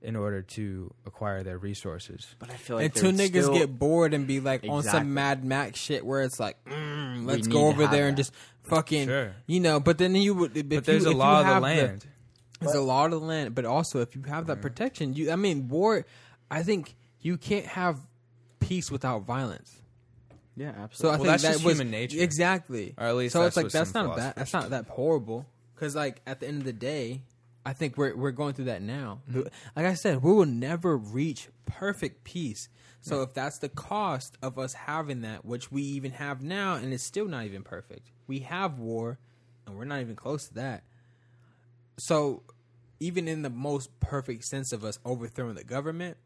in 0.00 0.14
order 0.16 0.42
to 0.42 0.92
acquire 1.06 1.42
their 1.42 1.58
resources. 1.58 2.34
But 2.38 2.50
I 2.50 2.54
feel 2.56 2.76
like 2.76 2.94
Until 2.94 3.12
there 3.12 3.26
niggas 3.28 3.42
still- 3.44 3.54
get 3.58 3.78
bored 3.78 4.14
and 4.14 4.26
be 4.26 4.38
like 4.38 4.64
on 4.68 4.82
some 4.82 5.12
Mad 5.14 5.44
Max 5.44 5.78
shit 5.80 6.04
where 6.06 6.22
it's 6.22 6.38
like, 6.38 6.62
mm, 6.66 7.26
let's 7.26 7.46
go 7.48 7.66
over 7.68 7.82
have 7.82 7.90
there 7.90 8.06
and 8.06 8.16
that. 8.16 8.20
just 8.20 8.32
fucking, 8.64 9.08
Sure. 9.08 9.34
you 9.46 9.60
know. 9.60 9.80
But 9.80 9.98
then 9.98 10.14
you 10.14 10.34
would, 10.34 10.56
if 10.56 10.68
But 10.68 10.84
there's 10.84 11.02
you, 11.04 11.08
a 11.08 11.12
if 11.12 11.16
law 11.16 11.40
of 11.40 11.46
the 11.46 11.52
have 11.54 11.62
land. 11.62 12.06
There's 12.60 12.74
a 12.74 12.80
lot 12.80 13.12
of 13.12 13.22
land, 13.22 13.54
but 13.54 13.64
also 13.64 14.00
if 14.00 14.14
you 14.14 14.22
have 14.22 14.46
that 14.46 14.62
protection, 14.62 15.14
you. 15.14 15.30
I 15.30 15.36
mean, 15.36 15.68
war. 15.68 16.06
I 16.50 16.62
think 16.62 16.94
you 17.20 17.36
can't 17.36 17.66
have 17.66 17.98
peace 18.60 18.90
without 18.90 19.22
violence. 19.22 19.74
Yeah, 20.56 20.68
absolutely. 20.68 20.94
So 20.94 21.08
I. 21.08 21.10
Well, 21.10 21.18
think 21.18 21.28
that's 21.28 21.42
that 21.42 21.52
just 21.52 21.64
was 21.64 21.74
human 21.74 21.90
nature. 21.90 22.22
exactly. 22.22 22.94
Or 22.96 23.06
at 23.06 23.16
least 23.16 23.32
so 23.32 23.42
that's 23.42 23.48
it's 23.48 23.56
like 23.56 23.64
what 23.64 23.72
that's 23.72 23.90
some 23.90 24.06
not 24.06 24.16
that. 24.16 24.36
That's 24.36 24.52
not 24.52 24.70
that 24.70 24.86
horrible. 24.86 25.46
Because 25.74 25.96
like 25.96 26.20
at 26.26 26.40
the 26.40 26.48
end 26.48 26.58
of 26.58 26.64
the 26.64 26.72
day, 26.72 27.22
I 27.66 27.72
think 27.72 27.96
we're 27.96 28.14
we're 28.14 28.30
going 28.30 28.54
through 28.54 28.66
that 28.66 28.82
now. 28.82 29.20
Mm-hmm. 29.30 29.42
Like 29.76 29.86
I 29.86 29.94
said, 29.94 30.22
we 30.22 30.32
will 30.32 30.46
never 30.46 30.96
reach 30.96 31.48
perfect 31.66 32.24
peace. 32.24 32.68
So 33.00 33.20
if 33.20 33.34
that's 33.34 33.58
the 33.58 33.68
cost 33.68 34.38
of 34.40 34.58
us 34.58 34.72
having 34.72 35.20
that, 35.22 35.44
which 35.44 35.70
we 35.70 35.82
even 35.82 36.12
have 36.12 36.42
now, 36.42 36.76
and 36.76 36.94
it's 36.94 37.02
still 37.02 37.28
not 37.28 37.44
even 37.44 37.62
perfect, 37.62 38.10
we 38.26 38.38
have 38.38 38.78
war, 38.78 39.18
and 39.66 39.76
we're 39.76 39.84
not 39.84 40.00
even 40.00 40.16
close 40.16 40.48
to 40.48 40.54
that. 40.54 40.84
So 41.96 42.42
even 43.00 43.28
in 43.28 43.42
the 43.42 43.50
most 43.50 43.98
perfect 44.00 44.44
sense 44.44 44.72
of 44.72 44.84
us 44.84 44.98
overthrowing 45.04 45.54
the 45.54 45.64
government, 45.64 46.16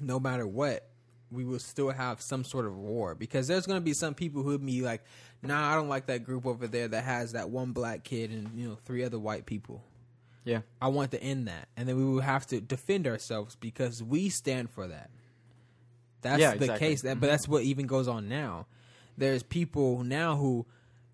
no 0.00 0.18
matter 0.18 0.46
what, 0.46 0.86
we 1.30 1.44
will 1.44 1.58
still 1.60 1.90
have 1.90 2.20
some 2.20 2.42
sort 2.42 2.66
of 2.66 2.76
war 2.76 3.14
because 3.14 3.46
there's 3.46 3.66
going 3.66 3.76
to 3.76 3.84
be 3.84 3.92
some 3.92 4.14
people 4.14 4.42
who 4.42 4.48
would 4.50 4.66
be 4.66 4.82
like, 4.82 5.02
"Nah, 5.42 5.70
I 5.72 5.76
don't 5.76 5.88
like 5.88 6.06
that 6.06 6.24
group 6.24 6.44
over 6.44 6.66
there 6.66 6.88
that 6.88 7.04
has 7.04 7.32
that 7.32 7.50
one 7.50 7.72
black 7.72 8.02
kid 8.02 8.30
and 8.30 8.50
you 8.58 8.68
know 8.68 8.78
three 8.84 9.04
other 9.04 9.18
white 9.18 9.46
people. 9.46 9.84
yeah. 10.44 10.62
I 10.82 10.88
want 10.88 11.12
to 11.12 11.22
end 11.22 11.46
that." 11.46 11.68
And 11.76 11.88
then 11.88 11.96
we 11.96 12.04
will 12.04 12.20
have 12.20 12.46
to 12.48 12.60
defend 12.60 13.06
ourselves 13.06 13.54
because 13.56 14.02
we 14.02 14.28
stand 14.28 14.70
for 14.70 14.88
that. 14.88 15.10
That's 16.22 16.40
Yeah, 16.40 16.50
the 16.50 16.64
exactly. 16.64 16.88
case. 16.88 17.02
That, 17.02 17.20
but 17.20 17.26
mm-hmm. 17.26 17.30
that's 17.32 17.46
what 17.48 17.62
even 17.62 17.86
goes 17.86 18.08
on 18.08 18.28
now. 18.28 18.66
There's 19.16 19.42
people 19.44 20.02
now 20.02 20.36
who 20.36 20.66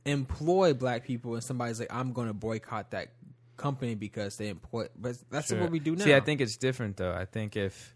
employ 0.06 0.72
black 0.72 1.04
people, 1.04 1.34
and 1.34 1.44
somebody's 1.44 1.78
like, 1.80 1.92
"I'm 1.92 2.12
going 2.14 2.28
to 2.28 2.34
boycott 2.34 2.92
that 2.92 3.08
company 3.56 3.94
because 3.94 4.36
they 4.36 4.48
employ." 4.48 4.88
But 4.96 5.16
that's 5.30 5.48
Sure. 5.48 5.60
what 5.60 5.70
we 5.70 5.78
do 5.78 5.96
now. 5.96 6.04
See, 6.04 6.14
I 6.14 6.20
think 6.20 6.40
it's 6.40 6.56
different 6.56 6.96
though. 6.96 7.12
I 7.12 7.24
think 7.24 7.56
if, 7.56 7.94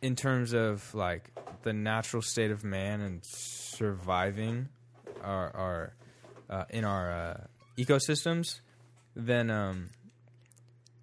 in 0.00 0.16
terms 0.16 0.52
of 0.54 0.94
like 0.94 1.30
the 1.62 1.72
natural 1.72 2.22
state 2.22 2.50
of 2.50 2.64
man 2.64 3.00
and 3.00 3.20
surviving, 3.24 4.68
our, 5.22 5.54
our 5.56 5.94
uh, 6.48 6.64
in 6.70 6.84
our 6.84 7.10
uh, 7.12 7.40
ecosystems, 7.76 8.60
then 9.16 9.50
um, 9.50 9.90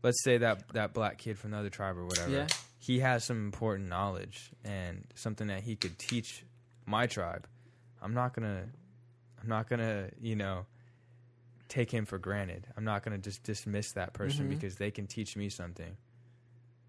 let's 0.04 0.24
say 0.24 0.38
that 0.38 0.64
that 0.74 0.94
black 0.94 1.18
kid 1.18 1.38
from 1.38 1.52
the 1.52 1.58
other 1.58 1.70
tribe 1.70 1.98
or 1.98 2.06
whatever, 2.06 2.32
Yeah. 2.32 2.48
he 2.80 3.00
has 3.00 3.24
some 3.24 3.44
important 3.46 3.90
knowledge 3.90 4.52
and 4.64 5.06
something 5.16 5.48
that 5.48 5.62
he 5.64 5.76
could 5.76 5.98
teach 6.00 6.46
my 6.86 7.08
tribe. 7.08 7.48
I'm 8.02 8.14
not 8.14 8.34
gonna, 8.34 8.66
I'm 9.42 9.50
not 9.50 9.68
gonna, 9.70 10.10
you 10.22 10.36
know 10.36 10.66
take 11.68 11.92
him 11.92 12.06
for 12.06 12.18
granted. 12.18 12.68
I'm 12.78 12.84
not 12.84 13.04
going 13.04 13.18
to 13.20 13.22
just 13.22 13.44
dismiss 13.44 13.92
that 13.94 14.14
person 14.14 14.46
Mhm. 14.46 14.50
because 14.50 14.76
they 14.76 14.92
can 14.92 15.08
teach 15.08 15.36
me 15.36 15.50
something. 15.50 15.98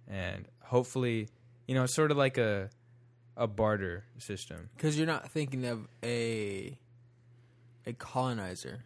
And 0.08 0.46
hopefully, 0.62 1.28
you 1.66 1.74
know, 1.74 1.84
it's 1.84 1.94
sort 1.94 2.10
of 2.10 2.16
like 2.16 2.38
a 2.38 2.70
a 3.38 3.46
barter 3.46 4.04
system. 4.18 4.70
Because 4.76 4.96
you're 4.96 5.06
not 5.06 5.30
thinking 5.30 5.66
of 5.66 5.86
a 6.02 6.78
a 7.84 7.92
colonizer. 7.92 8.82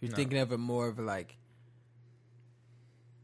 You're 0.00 0.10
No. 0.10 0.16
thinking 0.16 0.38
of 0.38 0.52
it 0.52 0.58
more 0.58 0.86
of 0.88 0.98
like 0.98 1.36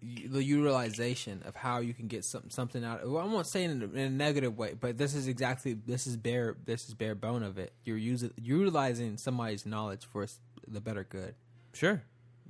the 0.02 0.42
utilization 0.42 1.42
of 1.44 1.54
how 1.54 1.78
you 1.78 1.94
can 1.94 2.08
get 2.08 2.24
some, 2.24 2.50
something 2.50 2.82
out. 2.82 3.08
Well, 3.08 3.24
I'm 3.24 3.30
not 3.30 3.46
saying 3.46 3.70
in 3.70 3.82
a, 3.82 3.86
in 3.86 3.98
a 3.98 4.10
negative 4.10 4.58
way, 4.58 4.74
but 4.74 4.98
this 4.98 5.14
is 5.14 5.28
exactly 5.28 5.74
this 5.74 6.08
is 6.08 6.16
bare 6.16 6.56
this 6.64 6.88
is 6.88 6.94
bare 6.94 7.14
bone 7.14 7.44
of 7.44 7.56
it. 7.56 7.72
You're 7.84 7.96
using 7.98 8.32
utilizing 8.36 9.16
somebody's 9.16 9.64
knowledge 9.64 10.04
for 10.06 10.26
the 10.66 10.80
better 10.80 11.04
good. 11.04 11.34
Sure, 11.72 12.02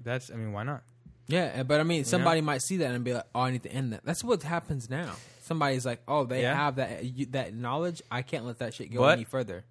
that's. 0.02 0.30
I 0.30 0.34
mean, 0.34 0.52
why 0.52 0.62
not? 0.64 0.82
Yeah, 1.28 1.62
but 1.62 1.80
I 1.80 1.84
mean, 1.84 2.04
somebody 2.04 2.40
might 2.40 2.62
see 2.62 2.78
that 2.78 2.90
and 2.92 3.04
be 3.04 3.14
like, 3.14 3.26
"Oh, 3.34 3.40
I 3.40 3.50
need 3.52 3.62
to 3.62 3.72
end 3.72 3.92
that." 3.92 4.04
That's 4.04 4.22
what 4.24 4.42
happens 4.42 4.90
now. 4.90 5.12
Somebody's 5.42 5.86
like, 5.86 6.02
"Oh, 6.08 6.24
they 6.24 6.42
Yeah. 6.42 6.54
have 6.54 6.76
that 6.76 7.04
you, 7.04 7.26
that 7.26 7.54
knowledge. 7.54 8.02
I 8.10 8.22
can't 8.22 8.44
let 8.44 8.58
that 8.58 8.74
shit 8.74 8.92
go 8.92 9.00
But- 9.00 9.18
any 9.18 9.24
further." 9.24 9.64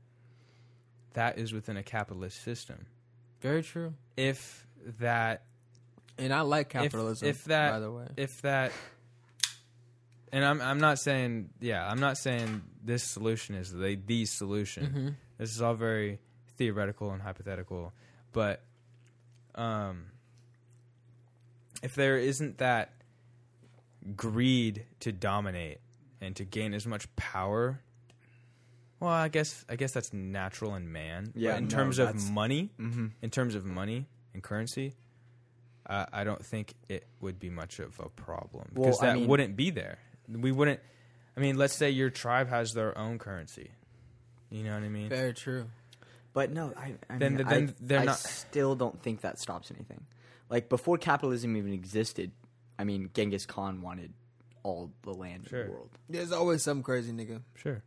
That 1.14 1.38
is 1.38 1.52
within 1.52 1.76
a 1.76 1.84
capitalist 1.84 2.42
system. 2.42 2.86
Very 3.42 3.64
true. 3.64 3.96
If 4.16 4.66
that, 5.00 5.44
And 6.18 6.34
I 6.34 6.42
like 6.42 6.70
capitalism. 6.70 7.28
if 7.28 7.44
that- 7.46 7.72
by 7.72 7.80
the 7.80 7.92
way, 7.92 8.08
if 8.16 8.42
that, 8.44 8.72
and 10.32 10.46
I'm 10.46 10.62
I'm 10.62 10.80
not 10.80 11.00
saying 11.00 11.50
yeah, 11.60 11.86
I'm 11.88 12.00
not 12.00 12.18
saying 12.18 12.62
this 12.84 13.04
solution 13.04 13.56
is 13.56 13.72
the 13.72 13.96
the 14.06 14.26
solution. 14.26 14.86
Mm-hmm. 14.88 15.10
This 15.38 15.54
is 15.54 15.62
all 15.62 15.74
very 15.74 16.20
theoretical 16.58 17.12
and 17.12 17.22
hypothetical, 17.22 17.94
but 18.32 18.62
um, 19.56 20.06
if 21.84 21.96
there 21.96 22.18
isn't 22.18 22.58
that 22.60 22.94
greed 24.16 24.86
to 25.02 25.12
dominate 25.12 25.80
and 26.20 26.36
to 26.36 26.46
gain 26.46 26.74
as 26.74 26.86
much 26.86 27.14
power, 27.16 27.80
well, 29.00 29.10
I 29.12 29.30
guess 29.30 29.66
I 29.70 29.76
guess 29.76 29.92
that's 29.92 30.14
natural 30.14 30.76
in 30.76 30.92
man. 30.92 31.32
Yeah, 31.36 31.52
but 31.52 31.58
in 31.58 31.64
no, 31.66 31.70
terms 31.70 32.00
of 32.00 32.30
money, 32.32 32.70
Mm-hmm. 32.80 33.08
in 33.22 33.30
terms 33.30 33.56
of 33.56 33.66
money 33.66 34.08
and 34.34 34.44
currency, 34.44 34.94
uh, 35.88 36.06
I 36.14 36.24
don't 36.24 36.46
think 36.46 36.74
it 36.88 37.06
would 37.20 37.40
be 37.40 37.50
much 37.50 37.80
of 37.80 38.00
a 38.00 38.10
problem 38.10 38.70
Well, 38.76 38.86
because 38.90 39.02
I 39.02 39.08
that 39.08 39.16
mean- 39.16 39.28
wouldn't 39.28 39.56
be 39.56 39.70
there. 39.72 39.98
We 40.30 40.52
wouldn't. 40.52 40.80
I 41.36 41.40
mean, 41.40 41.58
let's 41.58 41.74
say 41.76 41.90
your 41.90 42.10
tribe 42.10 42.50
has 42.50 42.74
their 42.74 42.96
own 42.98 43.18
currency. 43.18 43.72
You 44.50 44.64
know 44.66 44.74
what 44.74 44.84
I 44.84 44.90
mean? 44.90 45.10
very 45.10 45.34
true. 45.34 45.66
But 46.34 46.52
no, 46.52 46.74
I, 46.78 46.94
I 47.10 47.18
Then- 47.18 47.36
mean, 47.36 47.46
then 47.48 47.68
I, 47.70 47.74
they're 47.82 48.00
I 48.00 48.06
not- 48.06 48.18
still 48.20 48.76
don't 48.76 49.02
think 49.02 49.22
that 49.22 49.40
stops 49.40 49.72
anything. 49.72 50.06
Like 50.50 50.70
before 50.70 50.98
capitalism 50.98 51.56
even 51.58 51.74
existed, 51.74 52.32
I 52.80 52.84
mean, 52.84 53.10
Genghis 53.14 53.46
Khan 53.46 53.82
wanted 53.82 54.14
all 54.64 54.92
the 55.04 55.12
land 55.14 55.48
Sure. 55.50 55.62
in 55.62 55.68
the 55.68 55.72
world. 55.74 55.90
There's 56.10 56.32
always 56.32 56.62
some 56.64 56.84
crazy 56.84 57.12
nigga. 57.12 57.42
Sure. 57.56 57.82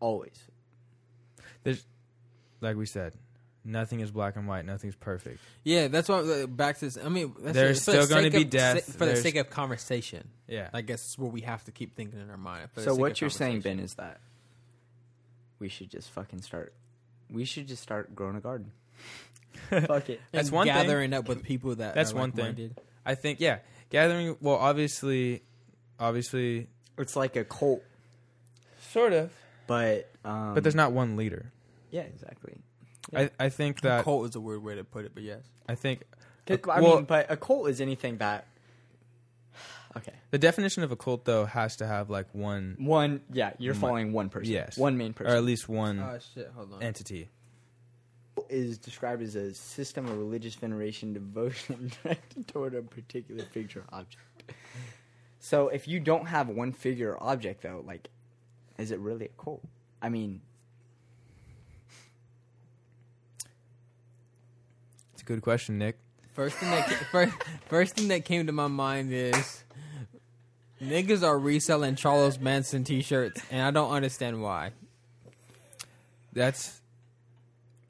Always. 0.00 0.38
There's, 1.64 1.84
like 2.60 2.76
we 2.76 2.86
said, 2.86 3.14
nothing 3.64 4.00
is 4.00 4.10
black 4.10 4.36
and 4.36 4.46
white. 4.46 4.64
Nothing's 4.64 4.94
perfect. 4.94 5.40
Yeah, 5.64 5.88
that's 5.88 6.08
why. 6.08 6.18
uh, 6.18 6.46
Back 6.46 6.78
to 6.78 6.84
this. 6.86 6.98
I 7.02 7.08
mean, 7.08 7.34
that's 7.40 7.54
There's 7.54 7.84
for 7.84 7.92
the 7.92 8.02
still 8.04 8.08
gonna 8.16 8.22
sake 8.30 8.32
be 8.32 8.42
of- 8.42 8.50
death. 8.50 8.84
sa- 8.84 8.92
for 8.92 9.06
the 9.06 9.16
sake 9.16 9.36
of 9.36 9.50
conversation. 9.50 10.28
Yeah. 10.46 10.68
I 10.72 10.82
guess 10.82 11.04
it's 11.04 11.18
what 11.18 11.32
we 11.32 11.40
have 11.42 11.64
to 11.64 11.72
keep 11.72 11.96
thinking 11.96 12.20
in 12.20 12.30
our 12.30 12.36
mind. 12.36 12.68
So 12.76 12.94
what 12.94 13.20
you're 13.20 13.30
saying. 13.30 13.60
Ben, 13.62 13.80
is 13.80 13.94
that 13.94 14.20
we 15.58 15.68
should 15.68 15.90
just 15.90 16.10
fucking 16.10 16.42
start. 16.42 16.72
We 17.30 17.44
should 17.44 17.66
just 17.68 17.82
start 17.82 18.14
growing 18.14 18.36
a 18.36 18.40
garden. 18.40 18.72
Fuck 19.70 20.10
it. 20.10 20.20
That's 20.32 20.48
And 20.48 20.54
one 20.56 20.66
thing. 20.66 20.74
gathering 20.74 21.12
up 21.12 21.28
with 21.28 21.42
people 21.42 21.74
that 21.76 21.94
That's 21.94 22.12
are 22.12 22.16
one 22.16 22.32
thing. 22.32 22.44
like-minded. 22.44 22.80
I 23.04 23.14
think 23.14 23.40
yeah, 23.40 23.58
gathering. 23.90 24.36
Well, 24.40 24.56
obviously, 24.56 25.42
obviously, 25.98 26.68
It's 26.98 27.16
like 27.16 27.36
a 27.36 27.44
cult, 27.44 27.82
sort 28.90 29.12
of. 29.12 29.32
but 29.66 30.10
um, 30.24 30.54
But 30.54 30.62
there's 30.62 30.74
not 30.74 30.92
one 30.92 31.16
leader. 31.16 31.52
Yeah, 31.90 32.02
exactly. 32.02 32.58
I 33.14 33.30
I 33.38 33.48
think 33.48 33.80
that 33.82 34.02
Cult 34.04 34.28
is 34.28 34.34
a 34.36 34.40
weird 34.40 34.62
way 34.64 34.74
to 34.74 34.82
put 34.84 35.04
it, 35.04 35.12
but 35.14 35.22
yes. 35.22 35.42
I 35.68 35.74
think. 35.76 36.02
I 36.48 36.58
well, 36.80 36.96
mean, 36.96 37.04
but 37.04 37.26
a 37.30 37.36
cult 37.36 37.68
is 37.68 37.80
anything 37.80 38.18
that. 38.18 38.46
Okay. 39.96 40.12
the 40.30 40.38
definition 40.38 40.82
of 40.82 40.92
a 40.92 40.96
cult 40.96 41.24
though 41.24 41.46
has 41.46 41.76
to 41.76 41.86
have 41.86 42.10
like 42.10 42.26
one 42.34 42.76
One, 42.78 43.22
yeah, 43.32 43.52
you're 43.58 43.74
One- 43.74 43.80
following 43.80 44.12
one 44.12 44.28
person. 44.28 44.52
Yes. 44.52 44.76
One 44.76 44.96
main 44.98 45.12
person. 45.14 45.32
or 45.32 45.36
at 45.36 45.44
least 45.44 45.68
one 45.68 45.98
Oh 46.00 46.18
shit! 46.34 46.50
Hold 46.54 46.74
on. 46.74 46.82
entity. 46.82 47.28
is 48.50 48.76
described 48.78 49.22
as 49.22 49.34
a 49.34 49.54
system 49.54 50.06
of 50.06 50.18
religious 50.18 50.54
veneration, 50.54 51.12
devotion 51.14 51.90
directed 52.02 52.46
toward 52.46 52.74
a 52.74 52.82
particular 52.82 53.44
figure 53.44 53.84
or 53.90 53.98
object. 54.00 54.52
So 55.38 55.68
if 55.68 55.88
you 55.88 55.98
don't 56.00 56.26
have 56.26 56.48
one 56.48 56.72
figure 56.72 57.12
or 57.14 57.22
object, 57.22 57.62
though, 57.62 57.82
like, 57.86 58.08
is 58.78 58.90
it 58.90 58.98
really 58.98 59.26
a 59.26 59.42
cult? 59.42 59.62
I 60.02 60.08
mean, 60.10 60.42
It's 65.14 65.22
a 65.22 65.24
good 65.24 65.40
question, 65.42 65.78
Nick. 65.78 65.96
First 66.34 66.56
thing 66.56 66.70
that 66.70 66.88
first, 67.10 67.34
first 67.68 67.94
thing 67.96 68.08
that 68.08 68.24
came 68.26 68.46
to 68.46 68.52
my 68.52 68.66
mind 68.66 69.10
is 69.12 69.64
niggas 70.82 71.22
are 71.22 71.38
reselling 71.38 71.96
Charles 71.96 72.38
Manson 72.38 72.84
T-shirts, 72.84 73.40
and 73.50 73.62
I 73.62 73.70
don't 73.70 73.90
understand 73.90 74.42
why. 74.42 74.70
That's 76.32 76.80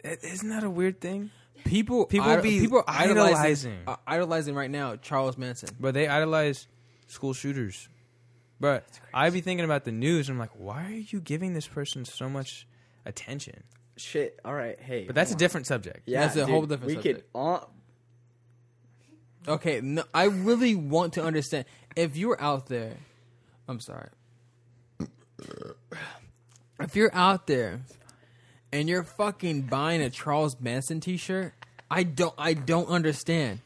isn't 0.04 0.48
that 0.50 0.62
a 0.64 0.70
weird 0.70 1.00
thing? 1.00 1.30
People 1.64 2.06
People 2.06 2.30
idol- 2.30 2.42
be 2.42 2.60
people 2.60 2.84
idolizing 2.86 3.34
idolizing. 3.34 3.78
uh, 3.88 3.96
idolizing 4.06 4.54
right 4.54 4.70
now 4.70 4.94
Charles 4.96 5.36
Manson. 5.36 5.70
But 5.80 5.94
they 5.94 6.06
idolize 6.06 6.68
school 7.08 7.32
shooters. 7.32 7.88
But 8.60 8.84
I 9.12 9.28
be 9.30 9.40
thinking 9.40 9.64
about 9.64 9.84
the 9.84 9.92
news. 9.92 10.28
and 10.28 10.36
I'm 10.36 10.38
like, 10.40 10.52
why 10.56 10.84
are 10.86 10.90
you 10.90 11.20
giving 11.20 11.54
this 11.54 11.66
person 11.66 12.04
so 12.04 12.28
much 12.28 12.66
attention? 13.04 13.64
shit. 13.98 14.38
All 14.44 14.52
right, 14.54 14.78
hey, 14.78 15.04
But 15.06 15.14
that's 15.14 15.30
a 15.30 15.34
on. 15.34 15.38
different 15.38 15.66
subject. 15.66 16.02
Yeah, 16.06 16.20
That's 16.20 16.36
a 16.36 16.40
dude, 16.40 16.50
whole 16.50 16.66
different 16.66 16.86
We 16.86 16.94
subject. 16.94 17.32
could. 17.32 17.40
Uh, 17.40 17.60
Okay, 19.48 19.80
no, 19.80 20.02
I 20.12 20.24
really 20.24 20.74
want 20.74 21.12
to 21.14 21.22
understand 21.22 21.64
if 21.94 22.16
you're 22.16 22.40
out 22.40 22.66
there. 22.66 22.96
I'm 23.68 23.80
sorry. 23.80 24.08
If 26.80 26.94
you're 26.94 27.14
out 27.14 27.46
there 27.46 27.80
and 28.72 28.88
you're 28.88 29.04
fucking 29.04 29.62
buying 29.62 30.02
a 30.02 30.10
Charles 30.10 30.60
Manson 30.60 31.00
T-shirt, 31.00 31.54
I 31.90 32.02
don't. 32.02 32.34
I 32.36 32.54
don't 32.54 32.88
understand. 32.88 33.60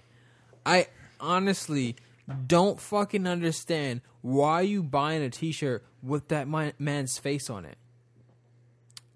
I 0.65 0.87
honestly 1.19 1.97
don't 2.47 2.81
fucking 2.81 3.27
understand 3.27 4.03
why 4.23 4.61
you 4.61 4.83
buying 4.83 5.23
a 5.23 5.31
T-shirt 5.31 5.85
with 6.03 6.29
that 6.29 6.47
man's 6.79 7.19
face 7.19 7.51
on 7.51 7.65
it. 7.65 7.77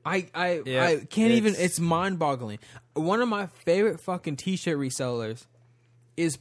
I 0.05 0.27
I 0.35 0.63
Yeah, 0.65 0.85
I 0.85 0.97
can't 1.05 1.33
even. 1.33 1.53
it's- 1.53 1.65
It's 1.73 1.81
mind 1.81 2.19
boggling. 2.19 2.59
One 2.95 3.21
of 3.23 3.29
my 3.29 3.47
favorite 3.47 4.01
fucking 4.01 4.37
T-shirt 4.37 4.79
resellers 4.79 5.47
is 6.17 6.39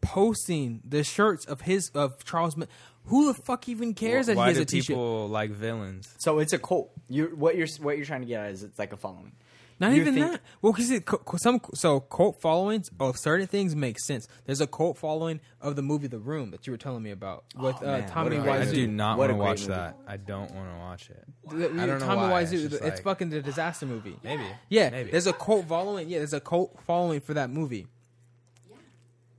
posting 0.00 0.80
the 0.84 1.04
shirts 1.04 1.44
of 1.44 1.62
his 1.62 1.90
of 1.94 2.24
Charles. 2.24 2.56
Man- 2.56 2.68
Who 3.06 3.32
the 3.32 3.34
fuck 3.42 3.68
even 3.68 3.94
cares 3.94 4.26
that 4.26 4.36
Why 4.36 4.46
he 4.46 4.48
has 4.50 4.56
do 4.58 4.62
a 4.62 4.66
T-shirt? 4.66 4.88
people 4.88 5.28
like 5.28 5.50
villains? 5.50 6.14
so 6.18 6.38
it's 6.38 6.52
a 6.52 6.58
cult. 6.58 6.90
You 7.08 7.32
what 7.36 7.56
you're 7.56 7.68
what 7.80 7.96
you're 7.96 8.06
trying 8.06 8.20
to 8.22 8.26
get 8.26 8.40
at 8.44 8.50
is 8.52 8.62
it's 8.62 8.78
like 8.78 8.92
a 8.92 8.96
following. 8.96 9.32
Not 9.78 9.92
You 9.94 10.02
even 10.02 10.12
think- 10.14 10.32
that. 10.32 10.40
Well, 10.60 10.74
because 10.74 11.42
some 11.42 11.58
so 11.74 12.00
cult 12.00 12.38
followings 12.42 12.90
of 13.00 13.16
certain 13.16 13.46
things 13.46 13.74
make 13.74 13.98
sense. 13.98 14.28
There's 14.44 14.60
a 14.60 14.66
cult 14.66 14.98
following 14.98 15.40
of 15.62 15.74
the 15.74 15.80
movie 15.80 16.06
The 16.06 16.18
Room 16.18 16.50
that 16.50 16.66
you 16.66 16.72
were 16.74 16.76
telling 16.76 17.02
me 17.02 17.10
about 17.12 17.44
with 17.56 17.76
Oh, 17.80 17.86
uh, 17.86 18.06
Tommy 18.06 18.38
what 18.40 18.48
I 18.60 18.70
do 18.70 18.86
not 18.86 19.16
want 19.16 19.30
to 19.30 19.36
watch 19.36 19.60
movie. 19.62 19.72
that. 19.72 19.96
I 20.06 20.18
don't 20.18 20.50
want 20.54 20.70
to 20.70 20.76
watch 20.78 21.08
it. 21.08 21.24
The- 21.48 21.82
I 21.82 21.86
don't 21.86 21.98
know 21.98 22.06
Tommy 22.06 22.30
why. 22.30 22.44
Wiseau. 22.44 22.62
It's 22.66 22.74
It's, 22.74 22.82
like- 22.84 23.02
fucking 23.02 23.30
the 23.30 23.40
disaster 23.40 23.86
movie. 23.86 24.18
Maybe. 24.22 24.44
Yeah, 24.68 24.90
Maybe. 24.90 25.12
there's 25.12 25.26
a 25.26 25.32
cult 25.32 25.64
following. 25.66 26.10
Yeah, 26.10 26.18
there's 26.18 26.34
a 26.34 26.40
cult 26.40 26.78
following 26.86 27.20
for 27.22 27.32
that 27.32 27.48
movie. 27.48 27.86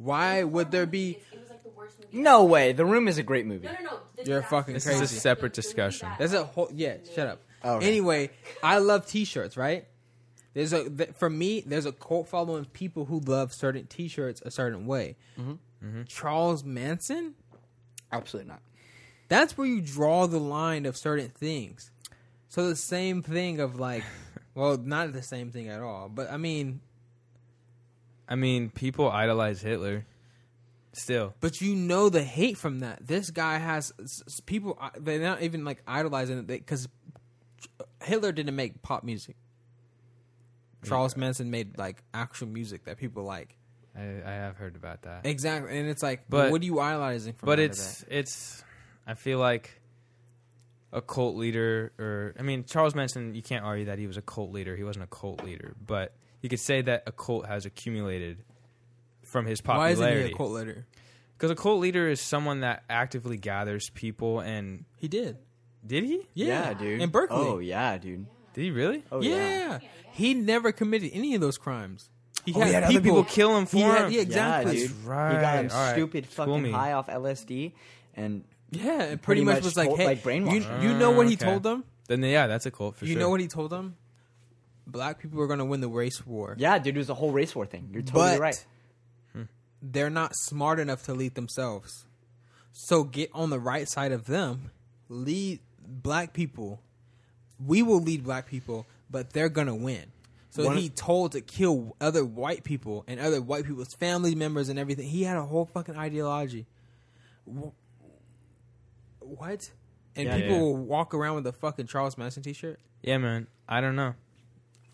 Why 0.03 0.43
would 0.43 0.71
there 0.71 0.85
be? 0.85 1.19
It 1.31 1.39
was 1.39 1.49
like 1.49 1.63
the 1.63 1.69
worst 1.69 1.97
movie. 1.99 2.17
No 2.23 2.43
way. 2.45 2.71
The 2.73 2.85
Room 2.85 3.07
is 3.07 3.17
a 3.17 3.23
great 3.23 3.45
movie. 3.45 3.67
No, 3.67 3.73
no, 3.73 3.79
no. 3.81 3.99
The 4.15 4.23
You're 4.25 4.39
disaster- 4.41 4.55
fucking 4.55 4.73
This 4.73 4.85
is 4.87 4.95
a 4.95 4.97
crazy. 4.97 5.15
separate 5.19 5.53
The- 5.53 5.61
the 5.61 5.67
movie 5.67 5.73
discussion. 5.75 6.09
that- 6.09 6.17
There's 6.19 6.33
a 6.33 6.43
whole 6.45 6.69
yeah. 6.73 6.97
Shut 7.15 7.27
up. 7.27 7.41
Okay. 7.63 7.87
Anyway, 7.87 8.29
I 8.63 8.79
love 8.79 9.05
T-shirts. 9.05 9.55
Right? 9.57 9.87
There's 10.53 10.73
a 10.73 10.89
th- 10.89 11.11
for 11.15 11.29
me. 11.29 11.61
There's 11.65 11.85
a 11.85 11.91
cult 11.91 12.27
following 12.27 12.61
of 12.61 12.73
people 12.73 13.05
who 13.05 13.19
love 13.19 13.53
certain 13.53 13.85
T-shirts 13.87 14.41
a 14.45 14.51
certain 14.51 14.85
way. 14.85 15.15
Mm-hmm. 15.39 16.03
Charles 16.07 16.63
Manson. 16.63 17.35
Absolutely 18.11 18.49
not. 18.49 18.61
That's 19.29 19.57
where 19.57 19.65
you 19.67 19.79
draw 19.79 20.27
the 20.27 20.39
line 20.39 20.85
of 20.85 20.97
certain 20.97 21.29
things. 21.29 21.91
So 22.49 22.67
the 22.67 22.75
same 22.75 23.21
thing 23.23 23.61
of 23.61 23.79
like, 23.79 24.03
well, 24.55 24.75
not 24.77 25.13
the 25.13 25.21
same 25.21 25.51
thing 25.51 25.69
at 25.69 25.79
all. 25.81 26.09
But 26.09 26.29
I 26.29 26.35
mean, 26.37 26.81
I 28.31 28.35
mean, 28.35 28.69
people 28.69 29.09
idolize 29.11 29.61
Hitler. 29.61 30.05
Still, 30.93 31.33
but 31.39 31.61
you 31.61 31.75
know 31.75 32.09
the 32.09 32.23
hate 32.23 32.57
from 32.57 32.79
that. 32.79 33.05
This 33.05 33.29
guy 33.29 33.57
has 33.59 33.93
people. 34.45 34.77
uh, 34.81 34.89
They're 34.99 35.19
not 35.19 35.41
even 35.41 35.63
like 35.63 35.81
idolizing 35.87 36.37
it 36.39 36.47
because 36.47 36.87
Hitler 38.03 38.31
didn't 38.33 38.55
make 38.55 38.81
pop 38.81 39.03
music. 39.03 39.35
Charles 40.85 41.15
Manson 41.15 41.51
made 41.51 41.77
like 41.77 42.03
actual 42.13 42.47
music 42.47 42.85
that 42.85 42.97
people 42.97 43.23
like. 43.23 43.55
I, 43.95 44.01
I 44.01 44.31
have 44.31 44.55
heard 44.57 44.75
about 44.75 45.03
that. 45.03 45.25
Exactly, 45.25 45.77
and 45.77 45.87
it's 45.89 46.01
like, 46.03 46.23
But- 46.29 46.51
what 46.51 46.61
are 46.61 46.65
you 46.65 46.79
idolizing 46.79 47.33
from? 47.33 47.47
but 47.47 47.59
it's 47.59 48.03
it's. 48.09 48.63
I 49.07 49.13
feel 49.13 49.39
like 49.39 49.79
a 50.91 51.01
cult 51.01 51.35
leader, 51.35 51.91
or 51.99 52.33
I 52.39 52.41
mean, 52.41 52.63
Charles 52.65 52.95
Manson. 52.95 53.33
You 53.35 53.41
can't 53.41 53.63
argue 53.63 53.85
that 53.85 53.99
he 53.99 54.07
was 54.07 54.17
a 54.17 54.21
cult 54.21 54.51
leader. 54.51 54.75
He 54.75 54.83
wasn't 54.83 55.03
a 55.05 55.07
cult 55.07 55.43
leader, 55.43 55.73
but 55.85 56.13
you 56.41 56.49
could 56.49 56.59
say 56.59 56.81
that 56.81 57.03
a 57.07 57.11
cult 57.11 57.45
has 57.47 57.65
accumulated 57.65 58.43
from 59.23 59.45
his 59.45 59.61
popularity. 59.61 59.99
Why 60.01 60.07
isn't 60.09 60.25
he 60.27 60.33
a 60.33 60.35
cult 60.35 60.51
leader? 60.51 60.85
Because 61.37 61.51
a 61.51 61.55
cult 61.55 61.79
leader 61.79 62.07
is 62.07 62.21
someone 62.21 62.61
that 62.61 62.83
actively 62.89 63.37
gathers 63.37 63.89
people. 63.89 64.39
And 64.39 64.85
He 64.97 65.07
did. 65.07 65.37
did 65.85 66.03
he? 66.03 66.27
Yeah, 66.33 66.73
dude. 66.73 67.01
In 67.01 67.09
Berkeley. 67.09 67.37
Oh 67.37 67.59
yeah, 67.59 67.97
dude. 67.97 68.25
Did 68.53 68.61
he 68.63 68.71
really? 68.71 69.03
Oh 69.11 69.21
yeah. 69.21 69.79
He 70.11 70.33
never 70.33 70.71
committed 70.71 71.11
any 71.13 71.35
of 71.35 71.41
those 71.41 71.57
crimes. 71.57 72.09
He 72.45 72.53
Oh, 72.55 72.61
he 72.61 72.73
had 72.73 72.83
other 72.83 72.99
people 73.01 73.23
kill 73.23 73.55
him 73.57 73.65
for 73.67 73.77
he 73.77 73.83
had- 73.83 74.05
him. 74.07 74.11
yeah, 74.13 74.21
exactly. 74.21 74.73
Yeah, 74.73 74.79
That's 74.87 74.93
dude. 74.97 75.05
right. 75.05 75.35
He 75.35 75.41
got 75.41 75.55
him 75.65 75.71
All 75.71 75.77
right. 75.85 75.91
stupid 75.93 76.31
School 76.31 76.45
fucking 76.47 76.61
me. 76.63 76.71
high 76.71 76.93
off 76.93 77.07
LSD, 77.07 77.73
and 78.15 78.43
Yeah, 78.71 78.91
and 78.91 78.99
pretty, 78.99 79.17
Pretty 79.17 79.43
much, 79.43 79.55
much 79.57 79.63
was 79.63 79.77
like, 79.77 79.87
told- 79.89 79.99
hey, 79.99 80.05
like, 80.05 80.23
brainwashed 80.23 80.81
you, 80.81 80.89
you 80.89 80.97
know 80.97 81.11
what 81.11 81.27
he 81.27 81.33
ah, 81.33 81.37
Okay. 81.37 81.45
told 81.45 81.63
them? 81.63 81.83
Then 82.07 82.23
yeah, 82.23 82.47
that's 82.47 82.65
a 82.65 82.71
cult 82.71 82.95
for 82.97 83.05
you 83.05 83.13
sure. 83.13 83.19
know 83.19 83.29
what 83.29 83.39
he 83.41 83.47
told 83.47 83.69
them? 83.71 83.95
Black 84.91 85.19
people 85.19 85.39
are 85.41 85.47
going 85.47 85.59
to 85.59 85.65
win 85.65 85.81
the 85.81 85.87
race 85.89 86.25
war. 86.25 86.55
yeah, 86.57 86.77
dude, 86.77 86.95
it 86.95 86.99
was 86.99 87.09
a 87.09 87.13
whole 87.13 87.31
race 87.31 87.55
war 87.55 87.65
thing. 87.65 87.89
You're 87.91 88.01
totally 88.03 88.31
but 88.35 88.39
right. 88.39 88.65
Hmm. 89.33 89.43
they're 89.81 90.09
not 90.09 90.35
smart 90.35 90.79
enough 90.79 91.03
to 91.03 91.13
lead 91.13 91.35
themselves. 91.35 92.05
So 92.73 93.03
get 93.03 93.29
on 93.33 93.49
the 93.49 93.59
right 93.59 93.87
side 93.87 94.11
of 94.11 94.25
them. 94.25 94.71
Lead 95.09 95.59
black 95.85 96.33
people. 96.33 96.81
We 97.65 97.81
will 97.83 98.01
lead 98.01 98.23
black 98.23 98.47
people, 98.47 98.85
but 99.09 99.31
they're 99.33 99.49
going 99.49 99.67
to 99.67 99.75
win. 99.75 100.05
So 100.49 100.65
One- 100.65 100.77
he 100.77 100.89
told 100.89 101.31
to 101.33 101.41
kill 101.41 101.95
other 102.01 102.25
white 102.25 102.63
people 102.63 103.03
and 103.07 103.19
other 103.19 103.41
white 103.41 103.65
people's 103.65 103.93
family 103.93 104.35
members 104.35 104.67
and 104.69 104.77
everything. 104.77 105.07
He 105.07 105.23
had 105.23 105.37
a 105.37 105.43
whole 105.43 105.65
fucking 105.65 105.95
ideology. 105.95 106.65
What? 109.19 109.71
And 110.15 110.27
Yeah, 110.27 110.35
people 110.35 110.55
yeah. 110.55 110.61
will 110.61 110.77
walk 110.77 111.13
around 111.13 111.35
with 111.35 111.47
a 111.47 111.53
fucking 111.53 111.87
Charles 111.87 112.17
Manson 112.17 112.43
t-shirt. 112.43 112.79
Yeah, 113.01 113.17
man. 113.17 113.47
I 113.67 113.79
don't 113.81 113.95
know. 113.95 114.13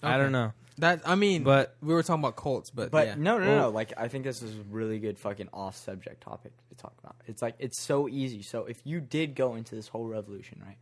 I 0.04 0.18
don't 0.18 0.32
know. 0.32 0.54
That 0.80 1.02
I 1.06 1.16
mean, 1.16 1.44
But- 1.44 1.76
we 1.82 1.94
were 1.94 2.04
talking 2.04 2.22
about 2.24 2.36
cults, 2.36 2.70
but, 2.70 2.92
But 2.92 3.08
yeah. 3.08 3.16
no, 3.16 3.40
no, 3.40 3.46
no, 3.46 3.52
Well- 3.52 3.62
no. 3.64 3.70
Like 3.76 3.94
I 3.98 4.08
think 4.10 4.24
this 4.26 4.42
is 4.44 4.58
a 4.60 4.62
really 4.70 5.00
good 5.00 5.18
fucking 5.18 5.50
off 5.52 5.76
subject 5.76 6.22
topic 6.22 6.52
to 6.70 6.76
talk 6.76 6.94
about. 7.04 7.16
It's 7.26 7.42
like 7.42 7.56
it's 7.58 7.82
so 7.82 8.08
easy. 8.08 8.44
So 8.44 8.66
if 8.66 8.80
you 8.84 9.00
did 9.02 9.34
go 9.36 9.56
into 9.56 9.74
this 9.76 9.88
whole 9.88 10.06
revolution, 10.06 10.62
right? 10.66 10.78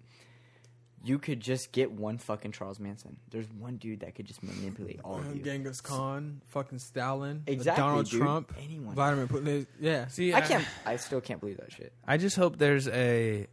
You 1.03 1.19
could 1.19 1.39
just 1.39 1.71
get 1.71 1.91
one 1.91 2.17
fucking 2.17 2.51
Charles 2.51 2.79
Manson. 2.79 3.17
There's 3.29 3.45
one 3.59 3.77
dude 3.77 3.99
that 3.99 4.15
could 4.15 4.25
just 4.25 4.41
manipulate 4.41 4.99
all 5.03 5.17
of 5.19 5.35
you. 5.35 5.43
Genghis 5.43 5.79
Khan, 5.79 6.41
fucking 6.47 6.79
Stalin, 6.79 7.43
Exactly, 7.45 7.81
Donald 7.83 8.09
dude. 8.09 8.21
Trump, 8.21 8.53
Anyone. 8.59 8.95
Vladimir 8.95 9.27
Putin. 9.27 9.67
Yeah, 9.79 10.07
See, 10.07 10.33
I 10.33 10.41
can't. 10.41 10.65
I 10.83 10.95
still 10.95 11.21
can't 11.21 11.39
believe 11.39 11.57
that 11.57 11.71
shit. 11.71 11.93
I 12.07 12.17
just 12.17 12.35
hope 12.35 12.57
there's 12.57 12.87
a 12.87 13.45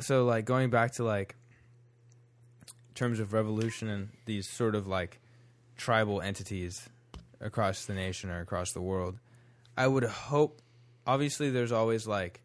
so 0.00 0.24
like 0.24 0.44
going 0.44 0.70
back 0.70 0.92
to 0.94 1.04
like 1.04 1.34
in 1.34 1.41
terms 2.94 3.20
of 3.20 3.32
revolution 3.32 3.88
and 3.88 4.08
these 4.26 4.48
sort 4.48 4.74
of 4.74 4.86
like 4.86 5.20
tribal 5.76 6.20
entities 6.20 6.88
across 7.40 7.86
the 7.86 7.94
nation 7.94 8.30
or 8.30 8.40
across 8.40 8.72
the 8.72 8.80
world. 8.82 9.18
I 9.76 9.86
would 9.86 10.04
hope 10.04 10.60
obviously 11.06 11.50
there's 11.50 11.72
always 11.72 12.06
like 12.06 12.40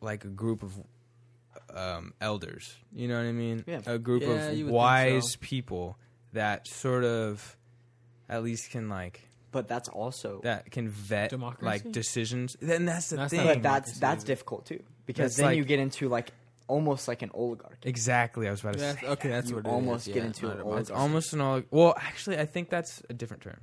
like 0.00 0.24
a 0.24 0.28
group 0.28 0.62
of 0.62 0.72
um, 1.74 2.14
elders, 2.20 2.74
you 2.92 3.06
know 3.06 3.16
what 3.16 3.26
I 3.26 3.32
mean? 3.32 3.64
Yeah. 3.66 3.80
A 3.86 3.98
group 3.98 4.22
Yeah, 4.22 4.48
of 4.50 4.68
wise 4.68 5.32
so. 5.32 5.38
people 5.40 5.96
that 6.32 6.66
sort 6.66 7.04
of 7.04 7.56
at 8.28 8.42
least 8.42 8.70
can 8.70 8.88
like 8.88 9.28
But 9.52 9.68
that's 9.68 9.88
also. 9.88 10.40
that 10.42 10.70
can 10.70 10.88
vet 10.88 11.30
Democracy? 11.30 11.66
like 11.66 11.92
decisions. 11.92 12.56
Then 12.60 12.86
that's 12.86 13.10
the 13.10 13.16
That's 13.16 13.30
thing. 13.32 13.44
but 13.46 13.62
that's 13.62 13.98
that's 13.98 14.24
difficult 14.24 14.66
too 14.66 14.82
because 15.06 15.32
That's 15.32 15.36
then 15.36 15.46
like- 15.46 15.56
you 15.58 15.64
get 15.64 15.78
into 15.80 16.08
like 16.08 16.32
almost 16.70 17.08
like 17.08 17.22
an 17.22 17.30
oligarch. 17.34 17.78
Exactly, 17.82 18.46
I 18.48 18.50
was 18.52 18.60
about 18.60 18.74
to 18.74 18.78
That's, 18.80 19.00
say. 19.00 19.06
okay, 19.08 19.28
that's 19.28 19.50
You 19.50 19.56
what 19.56 19.66
it 19.66 19.68
almost 19.68 20.06
is. 20.08 20.14
get 20.14 20.20
Yeah, 20.20 20.26
into 20.28 20.46
not 20.46 20.54
an 20.54 20.60
a 20.60 20.64
oligarch. 20.64 20.80
It's 20.80 20.88
democracy. 20.88 21.08
almost 21.08 21.32
an 21.34 21.38
olig. 21.40 21.64
Well, 21.70 21.94
actually, 21.98 22.38
I 22.38 22.46
think 22.46 22.70
that's 22.70 23.02
a 23.10 23.12
different 23.14 23.42
term. 23.42 23.60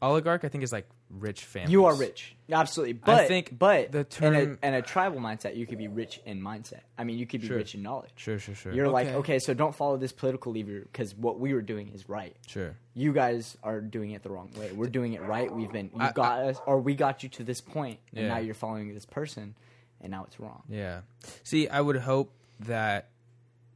Oligarch, 0.00 0.42
I 0.44 0.48
think, 0.48 0.64
is 0.64 0.72
like 0.72 0.88
rich 1.10 1.44
families. 1.44 1.70
You 1.70 1.84
are 1.84 1.94
rich, 1.94 2.34
absolutely. 2.50 2.94
But 2.94 3.20
I 3.20 3.28
think 3.28 3.56
but 3.56 3.92
the 3.92 4.00
in 4.00 4.04
term- 4.06 4.58
a, 4.60 4.66
in 4.66 4.74
a 4.74 4.82
tribal 4.82 5.20
mindset, 5.20 5.54
you 5.56 5.64
could 5.64 5.78
be 5.78 5.86
rich 5.86 6.20
in 6.26 6.40
mindset. 6.42 6.80
I 6.98 7.04
mean, 7.04 7.18
you 7.18 7.26
could 7.26 7.40
be 7.40 7.46
Sure. 7.46 7.56
rich 7.58 7.76
in 7.76 7.82
knowledge. 7.84 8.10
Sure, 8.16 8.36
sure, 8.40 8.56
sure. 8.56 8.72
You're 8.72 8.88
like, 8.88 9.06
Okay. 9.06 9.16
okay, 9.18 9.38
so 9.38 9.54
don't 9.54 9.72
follow 9.76 9.96
this 9.96 10.10
political 10.10 10.50
lever 10.50 10.80
because 10.80 11.14
what 11.14 11.38
we 11.38 11.54
were 11.54 11.62
doing 11.62 11.92
is 11.94 12.08
right. 12.08 12.34
sure. 12.48 12.74
You 12.94 13.12
guys 13.12 13.56
are 13.62 13.80
doing 13.80 14.10
it 14.10 14.24
the 14.24 14.30
wrong 14.30 14.50
way. 14.58 14.72
We're 14.72 14.88
doing 14.88 15.12
it 15.12 15.22
right. 15.22 15.48
We've 15.54 15.70
been 15.70 15.90
you 15.94 16.00
I- 16.00 16.10
got 16.10 16.40
us, 16.46 16.60
or 16.66 16.80
we 16.80 16.96
got 16.96 17.22
you 17.22 17.28
to 17.28 17.44
this 17.44 17.60
point, 17.60 18.00
and 18.12 18.24
Yeah. 18.26 18.34
now 18.34 18.38
you're 18.40 18.54
following 18.54 18.92
this 18.92 19.06
person, 19.06 19.54
and 20.00 20.10
now 20.10 20.24
it's 20.24 20.40
wrong. 20.40 20.64
Yeah. 20.68 21.02
See, 21.44 21.68
I 21.68 21.80
would 21.80 21.98
hope 21.98 22.32
that 22.66 23.08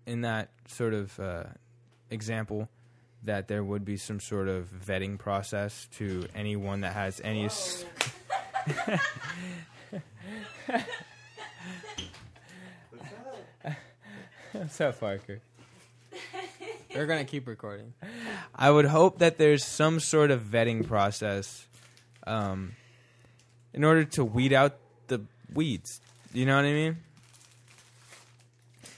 in 0.07 0.21
that 0.23 0.51
sort 0.69 0.95
of 0.95 1.19
uh, 1.21 1.45
example, 2.11 2.69
that 3.25 3.49
there 3.49 3.65
would 3.65 3.85
be 3.85 3.97
some 3.97 4.21
sort 4.21 4.49
of 4.49 4.69
vetting 4.87 5.19
process 5.19 5.89
to 5.97 6.27
anyone 6.35 6.81
that 6.83 6.93
has 6.93 7.21
any. 7.25 7.47
s- 7.47 7.85
What's 14.53 14.81
up, 14.81 14.99
Parker? 15.01 15.41
We're 16.95 17.07
gonna 17.07 17.25
keep 17.25 17.47
recording. 17.47 17.93
I 18.55 18.71
would 18.71 18.87
hope 18.87 19.19
that 19.19 19.37
there's 19.39 19.65
some 19.65 20.01
sort 20.01 20.31
of 20.31 20.41
vetting 20.43 20.87
process 20.87 21.67
um, 22.27 22.73
in 23.75 23.85
order 23.85 24.05
to 24.05 24.25
weed 24.25 24.53
out 24.55 24.77
the 25.09 25.21
weeds. 25.53 26.01
You 26.33 26.47
know 26.47 26.57
what 26.57 26.65
I 26.65 26.73
mean? 26.73 26.97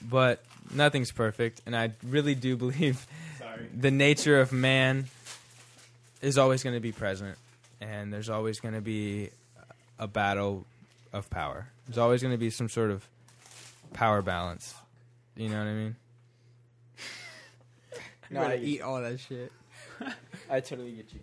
But 0.01 0.43
nothing's 0.73 1.11
perfect, 1.11 1.61
and 1.65 1.75
I 1.75 1.91
really 2.03 2.35
do 2.35 2.55
believe 2.55 3.05
the 3.77 3.91
nature 3.91 4.39
of 4.39 4.51
man 4.51 5.05
is 6.21 6.37
always 6.37 6.63
going 6.63 6.75
to 6.75 6.81
be 6.81 6.91
present, 6.91 7.37
and 7.81 8.13
there's 8.13 8.29
always 8.29 8.59
going 8.59 8.75
to 8.75 8.81
be 8.81 9.29
a 9.97 10.07
battle 10.07 10.65
of 11.11 11.29
power. 11.29 11.67
There's 11.87 11.97
always 11.97 12.21
going 12.21 12.33
to 12.33 12.37
be 12.37 12.49
some 12.49 12.69
sort 12.69 12.91
of 12.91 13.07
power 13.93 14.21
balance. 14.21 14.73
You 15.35 15.49
know 15.49 15.57
what 15.59 15.67
I 15.67 15.73
mean? 15.73 15.95
No, 18.31 18.41
You're 18.41 18.49
I, 18.49 18.57
gonna 18.57 18.67
eat 18.67 18.81
all 18.81 19.01
that 19.01 19.19
shit. 19.19 19.51
I 20.49 20.59
totally 20.59 20.91
get 20.91 21.11
you. 21.13 21.19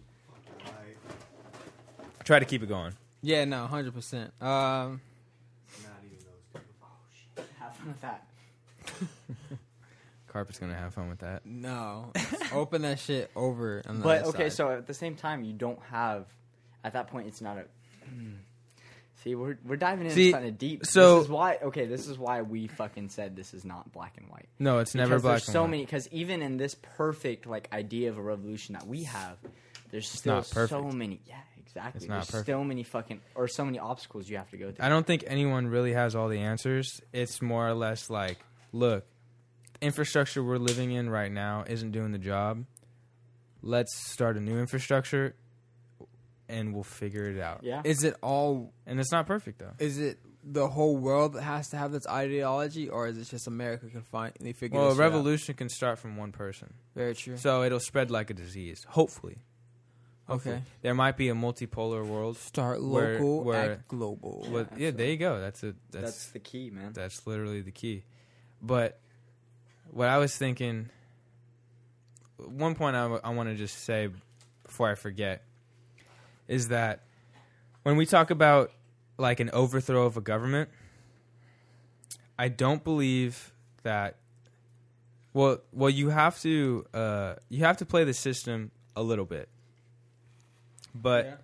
Try 2.24 2.40
to 2.40 2.44
keep 2.44 2.62
it 2.64 2.68
going. 2.68 2.92
Yeah, 3.22 3.44
no, 3.44 3.66
hundred 3.66 3.94
percent. 3.94 4.32
Um, 4.40 5.00
Not 5.80 5.92
even 6.04 6.18
those. 6.18 6.62
Oh 6.82 6.88
shit! 7.36 7.46
Have 7.60 7.76
fun 7.76 7.88
with 7.88 8.00
that. 8.00 8.26
Carpet's 10.28 10.58
going 10.58 10.72
to 10.72 10.78
have 10.78 10.92
fun 10.94 11.08
with 11.08 11.20
that. 11.20 11.46
no, 11.46 12.12
open 12.52 12.82
that 12.82 12.98
shit 12.98 13.30
over. 13.34 13.82
On 13.86 13.98
the 13.98 14.02
But 14.04 14.20
other 14.22 14.28
okay, 14.30 14.44
side. 14.50 14.52
so 14.52 14.70
at 14.70 14.86
the 14.86 14.94
same 14.94 15.14
time, 15.16 15.44
you 15.44 15.52
don't 15.52 15.80
have. 15.90 16.26
At 16.84 16.92
that 16.92 17.08
point, 17.08 17.26
it's 17.28 17.40
not 17.40 17.58
a. 17.58 17.64
See, 19.24 19.34
we're 19.34 19.56
we're 19.64 19.76
diving 19.76 20.04
into 20.04 20.14
See, 20.14 20.30
something 20.30 20.54
deep. 20.54 20.84
so- 20.86 21.16
this 21.18 21.24
is 21.24 21.30
why. 21.30 21.56
Okay, 21.62 21.86
this 21.86 22.06
is 22.06 22.18
why 22.18 22.42
we 22.42 22.66
fucking 22.68 23.08
said 23.08 23.34
this 23.34 23.54
is 23.54 23.64
not 23.64 23.90
black 23.92 24.14
and 24.18 24.28
white. 24.30 24.48
No, 24.58 24.78
it's 24.78 24.94
never 24.94 25.10
Because 25.10 25.22
black 25.22 25.32
there's 25.32 25.48
and 25.48 25.52
so 25.54 25.62
white. 25.62 25.70
many. 25.70 25.84
Because 25.84 26.08
even 26.12 26.42
in 26.42 26.58
this 26.58 26.76
perfect 26.96 27.46
like 27.46 27.68
idea 27.72 28.10
of 28.10 28.18
a 28.18 28.22
revolution 28.22 28.74
that 28.74 28.86
we 28.86 29.04
have, 29.04 29.36
there's 29.90 30.08
still 30.08 30.34
not 30.36 30.50
perfect. 30.50 30.70
so 30.70 30.82
many. 30.94 31.20
Yeah, 31.26 31.36
exactly. 31.64 31.98
It's 32.00 32.08
not 32.08 32.14
there's 32.16 32.30
perfect. 32.30 32.46
so 32.46 32.62
many 32.62 32.82
fucking 32.82 33.20
or 33.34 33.48
so 33.48 33.64
many 33.64 33.78
obstacles 33.78 34.28
you 34.28 34.36
have 34.36 34.50
to 34.50 34.58
go 34.58 34.70
through. 34.70 34.84
I 34.84 34.90
don't 34.90 35.06
think 35.06 35.24
anyone 35.26 35.66
really 35.68 35.94
has 35.94 36.14
all 36.14 36.28
the 36.28 36.38
answers. 36.40 37.00
It's 37.12 37.40
more 37.42 37.66
or 37.66 37.74
less 37.74 38.10
like, 38.10 38.38
look, 38.76 39.06
infrastructure 39.80 40.42
we're 40.42 40.58
living 40.58 40.92
in 40.92 41.10
right 41.10 41.30
now 41.32 41.64
isn't 41.66 41.92
doing 41.92 42.12
the 42.12 42.18
job. 42.18 42.64
Let's 43.62 43.94
start 44.12 44.36
a 44.36 44.40
new 44.40 44.58
infrastructure 44.58 45.34
and 46.48 46.72
we'll 46.74 46.84
figure 46.84 47.24
it 47.24 47.40
out. 47.40 47.60
Yeah. 47.62 47.82
is 47.84 48.04
it 48.04 48.14
all? 48.22 48.72
And 48.86 49.00
it's 49.00 49.12
not 49.12 49.26
perfect 49.26 49.58
though. 49.58 49.72
Is 49.78 49.98
it 49.98 50.18
the 50.44 50.68
whole 50.68 50.96
world 50.96 51.32
that 51.32 51.42
has 51.42 51.68
to 51.70 51.76
have 51.76 51.90
this 51.90 52.06
ideology, 52.06 52.88
or 52.88 53.08
is 53.08 53.18
it 53.18 53.28
just 53.28 53.48
America 53.48 53.86
can 53.88 54.02
find? 54.02 54.32
They 54.38 54.52
figure. 54.52 54.78
Well, 54.78 54.86
a 54.86 54.90
this 54.90 54.96
shit 54.96 55.04
out? 55.04 55.10
revolution 55.10 55.54
can 55.54 55.68
start 55.68 55.98
from 55.98 56.16
one 56.16 56.32
person. 56.32 56.72
Very 56.94 57.14
true. 57.14 57.36
So 57.36 57.64
it'll 57.64 57.80
spread 57.80 58.10
like 58.10 58.30
a 58.30 58.34
disease, 58.34 58.84
hopefully. 58.88 59.38
okay. 60.30 60.62
There 60.82 60.94
might 60.94 61.16
be 61.16 61.28
a 61.28 61.34
multipolar 61.34 62.06
world. 62.06 62.36
Start 62.36 62.80
local, 62.80 63.42
where- 63.42 63.72
act 63.72 63.88
global. 63.88 64.46
With, 64.48 64.68
yeah, 64.78 64.92
there 64.92 65.08
you 65.08 65.16
go. 65.16 65.40
That's 65.40 65.62
a 65.64 65.74
That's, 65.90 66.04
that's 66.04 66.26
the 66.30 66.38
key, 66.38 66.70
man. 66.70 66.92
That's 66.92 67.26
literally 67.26 67.62
the 67.62 67.72
key. 67.72 68.04
But 68.66 68.98
what 69.92 70.08
I 70.08 70.18
was 70.18 70.36
thinking, 70.36 70.90
one 72.36 72.74
point 72.74 72.96
I, 72.96 73.30
want 73.30 73.48
to 73.48 73.54
just 73.54 73.84
say 73.84 74.08
before 74.64 74.90
I 74.90 74.96
forget 74.96 75.42
is 76.48 76.68
that 76.68 77.02
when 77.84 77.96
we 77.96 78.06
talk 78.06 78.30
about 78.30 78.72
like 79.18 79.38
an 79.38 79.50
overthrow 79.52 80.04
of 80.06 80.16
a 80.16 80.20
government, 80.20 80.68
I 82.38 82.48
don't 82.48 82.82
believe 82.82 83.52
that. 83.84 84.16
Well, 85.32 85.60
well, 85.72 85.90
you 85.90 86.08
have 86.08 86.40
to 86.40 86.86
uh, 86.92 87.34
you 87.48 87.60
have 87.64 87.76
to 87.78 87.86
play 87.86 88.04
the 88.04 88.14
system 88.14 88.70
a 88.96 89.02
little 89.02 89.26
bit, 89.26 89.48
but 90.94 91.24
Yeah. 91.26 91.34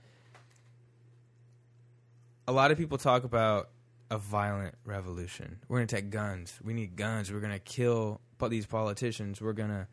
a 2.49 2.53
lot 2.53 2.70
of 2.70 2.78
people 2.78 2.99
talk 2.99 3.24
about 3.24 3.69
a 4.12 4.18
violent 4.18 4.74
revolution. 4.84 5.56
We're 5.68 5.78
going 5.78 5.86
to 5.86 5.97
take 5.97 6.10
guns. 6.10 6.60
We 6.62 6.74
need 6.74 6.97
guns. 6.97 7.32
We're 7.32 7.40
going 7.40 7.55
to 7.55 7.59
kill 7.59 8.20
these 8.47 8.66
politicians. 8.66 9.40
We're 9.40 9.55
going 9.55 9.70
to 9.70 9.86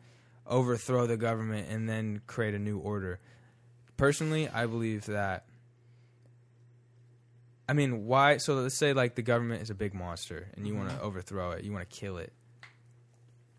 overthrow 0.46 1.06
the 1.06 1.16
government 1.16 1.68
and 1.70 1.88
then 1.88 2.20
create 2.26 2.54
a 2.54 2.58
new 2.58 2.78
order. 2.78 3.18
Personally, 3.96 4.46
I 4.46 4.66
believe 4.66 5.06
that. 5.06 5.46
I 7.66 7.72
mean, 7.72 8.04
why? 8.04 8.36
So 8.36 8.56
let's 8.56 8.76
say 8.76 8.92
like 8.92 9.14
the 9.14 9.22
government 9.22 9.62
is 9.62 9.70
a 9.70 9.74
big 9.74 9.94
monster 9.94 10.48
and 10.54 10.66
you 10.66 10.74
want 10.74 10.90
to 10.90 10.96
mm-hmm. 10.96 11.06
overthrow 11.06 11.52
it. 11.52 11.64
You 11.64 11.72
want 11.72 11.88
to 11.88 11.96
kill 11.96 12.18
it. 12.18 12.34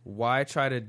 Why 0.04 0.44
try 0.44 0.70
to 0.70 0.84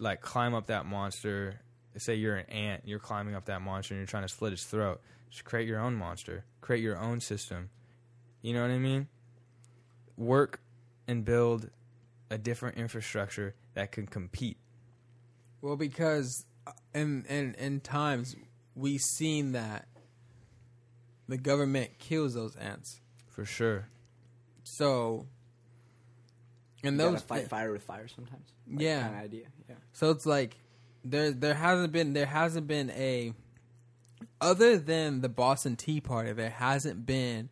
like 0.00 0.20
climb 0.20 0.52
up 0.52 0.66
that 0.66 0.84
monster? 0.84 1.60
Say 1.96 2.16
you're 2.16 2.36
an 2.36 2.50
ant, 2.50 2.82
you're 2.84 2.98
climbing 2.98 3.36
up 3.36 3.46
that 3.46 3.62
monster 3.62 3.94
and 3.94 4.00
you're 4.00 4.06
trying 4.06 4.24
to 4.24 4.28
slit 4.28 4.52
its 4.52 4.64
throat. 4.64 5.00
Just 5.30 5.44
create 5.44 5.66
your 5.66 5.80
own 5.80 5.94
monster. 5.94 6.44
Create 6.60 6.82
your 6.82 6.98
own 6.98 7.20
system. 7.20 7.70
You 8.42 8.52
know 8.52 8.60
what 8.60 8.70
I 8.70 8.78
mean? 8.78 9.08
Work 10.16 10.60
and 11.08 11.24
build 11.24 11.70
a 12.30 12.38
different 12.38 12.78
infrastructure 12.78 13.54
that 13.74 13.92
can 13.92 14.06
compete. 14.06 14.56
Well, 15.60 15.76
because 15.76 16.46
uh, 16.66 16.72
in 16.94 17.24
in 17.28 17.54
in 17.54 17.80
times 17.80 18.36
we've 18.74 19.00
seen 19.00 19.52
that 19.52 19.88
the 21.28 21.36
government 21.38 21.98
kills 21.98 22.34
those 22.34 22.54
ants. 22.56 23.00
For 23.28 23.44
sure. 23.44 23.88
So, 24.62 25.26
and 26.82 26.92
You 26.96 27.10
those 27.10 27.22
fight 27.22 27.48
fire 27.48 27.72
with 27.72 27.82
fire 27.82 28.08
sometimes. 28.08 28.52
Like, 28.70 28.80
Yeah. 28.80 29.02
kind 29.02 29.14
of 29.16 29.20
idea. 29.22 29.46
Yeah. 29.68 29.74
So 29.92 30.10
it's 30.10 30.26
like 30.26 30.56
there 31.04 31.32
there 31.32 31.54
hasn't 31.54 31.92
been 31.92 32.12
there 32.12 32.26
hasn't 32.26 32.66
been 32.66 32.90
a 32.90 33.32
other 34.40 34.78
than 34.78 35.20
the 35.20 35.28
Boston 35.28 35.76
Tea 35.76 36.00
Party 36.00 36.32
there 36.32 36.50
hasn't 36.50 37.04
been 37.06 37.48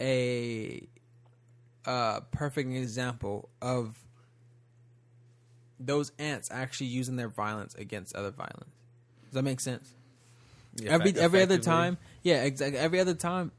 a 0.00 0.88
uh 1.88 2.20
perfect 2.30 2.70
example 2.70 3.48
of 3.62 3.98
those 5.80 6.12
ants 6.18 6.50
actually 6.52 6.88
using 6.88 7.16
their 7.16 7.28
violence 7.28 7.74
against 7.74 8.14
other 8.14 8.30
violence. 8.30 8.74
Does 9.24 9.32
that 9.34 9.42
make 9.42 9.60
sense? 9.60 9.92
every 10.86 11.12
every 11.16 11.42
other 11.42 11.58
time, 11.58 11.98
yeah, 12.22 12.44
exactly. 12.44 12.78
Every 12.78 13.00
other 13.00 13.14
time, 13.14 13.50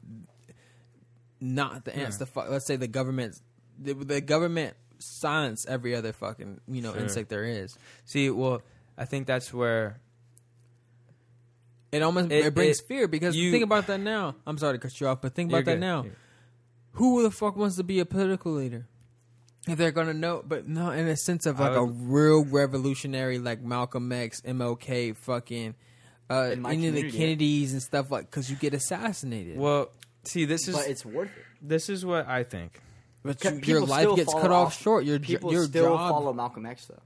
not 1.40 1.84
the 1.84 1.94
ants. 1.96 2.16
Yeah. 2.16 2.18
The 2.20 2.26
fu- 2.26 2.40
let's 2.52 2.66
say 2.66 2.76
the 2.76 2.88
government, 2.88 3.40
the, 3.78 3.94
the 3.94 4.20
government 4.20 4.74
silence 4.98 5.66
every 5.66 5.94
other 5.94 6.12
fucking 6.12 6.60
you 6.68 6.82
know 6.82 6.92
Sure. 6.92 7.02
insect 7.02 7.28
there 7.30 7.44
is. 7.44 7.76
See, 8.04 8.30
well, 8.30 8.62
I 8.96 9.04
think 9.06 9.26
that's 9.26 9.52
where 9.52 9.98
It 11.92 12.02
almost 12.02 12.30
it, 12.30 12.46
It- 12.46 12.54
brings 12.54 12.80
it- 12.80 12.86
fear 12.86 13.08
because 13.08 13.34
you- 13.36 13.50
think 13.50 13.64
about 13.64 13.86
that 13.88 13.98
now. 14.00 14.36
I'm 14.46 14.58
sorry 14.58 14.74
to 14.74 14.78
cut 14.78 14.98
you 15.00 15.08
off, 15.08 15.20
but 15.20 15.34
think 15.34 15.50
about 15.50 15.64
that 15.64 15.74
good. 15.74 15.80
now. 15.80 16.02
You're- 16.04 16.16
Who 16.92 17.22
the 17.22 17.30
fuck 17.30 17.56
wants 17.56 17.76
to 17.76 17.84
be 17.84 18.00
a 18.00 18.06
political 18.06 18.52
leader? 18.52 18.86
If 19.68 19.76
they're 19.78 19.92
gonna 19.92 20.14
know, 20.14 20.42
but 20.46 20.66
no, 20.66 20.90
in 20.90 21.06
a 21.06 21.16
sense 21.16 21.46
of 21.46 21.60
I 21.60 21.68
like 21.68 21.76
a 21.76 21.84
real 21.84 22.44
revolutionary, 22.44 23.38
like 23.38 23.60
Malcolm 23.62 24.10
X, 24.10 24.40
MLK, 24.40 25.14
fucking, 25.16 25.74
uh, 26.30 26.50
In 26.52 26.62
my 26.62 26.72
any 26.72 26.88
of 26.88 26.94
the 26.94 27.10
Kennedys 27.10 27.72
and 27.72 27.82
stuff 27.82 28.10
like, 28.10 28.24
because 28.30 28.50
you 28.50 28.56
get 28.56 28.72
assassinated. 28.74 29.58
Well, 29.58 29.90
see, 30.24 30.46
this 30.46 30.66
is 30.66 30.74
but 30.76 30.88
it's 30.88 31.04
worth 31.04 31.28
it. 31.36 31.44
this 31.60 31.88
is 31.90 32.04
what 32.06 32.26
I 32.26 32.42
think. 32.42 32.80
but 33.22 33.44
you- 33.44 33.60
your 33.64 33.84
life 33.84 34.16
gets 34.16 34.32
cut 34.32 34.50
off 34.50 34.68
off- 34.68 34.80
short. 34.80 35.04
Your 35.04 35.18
jo- 35.18 35.26
People 35.34 35.52
your 35.52 35.64
still 35.64 35.94
job, 35.94 36.10
follow 36.10 36.32
Malcolm 36.32 36.64
X 36.64 36.86
though. 36.86 37.02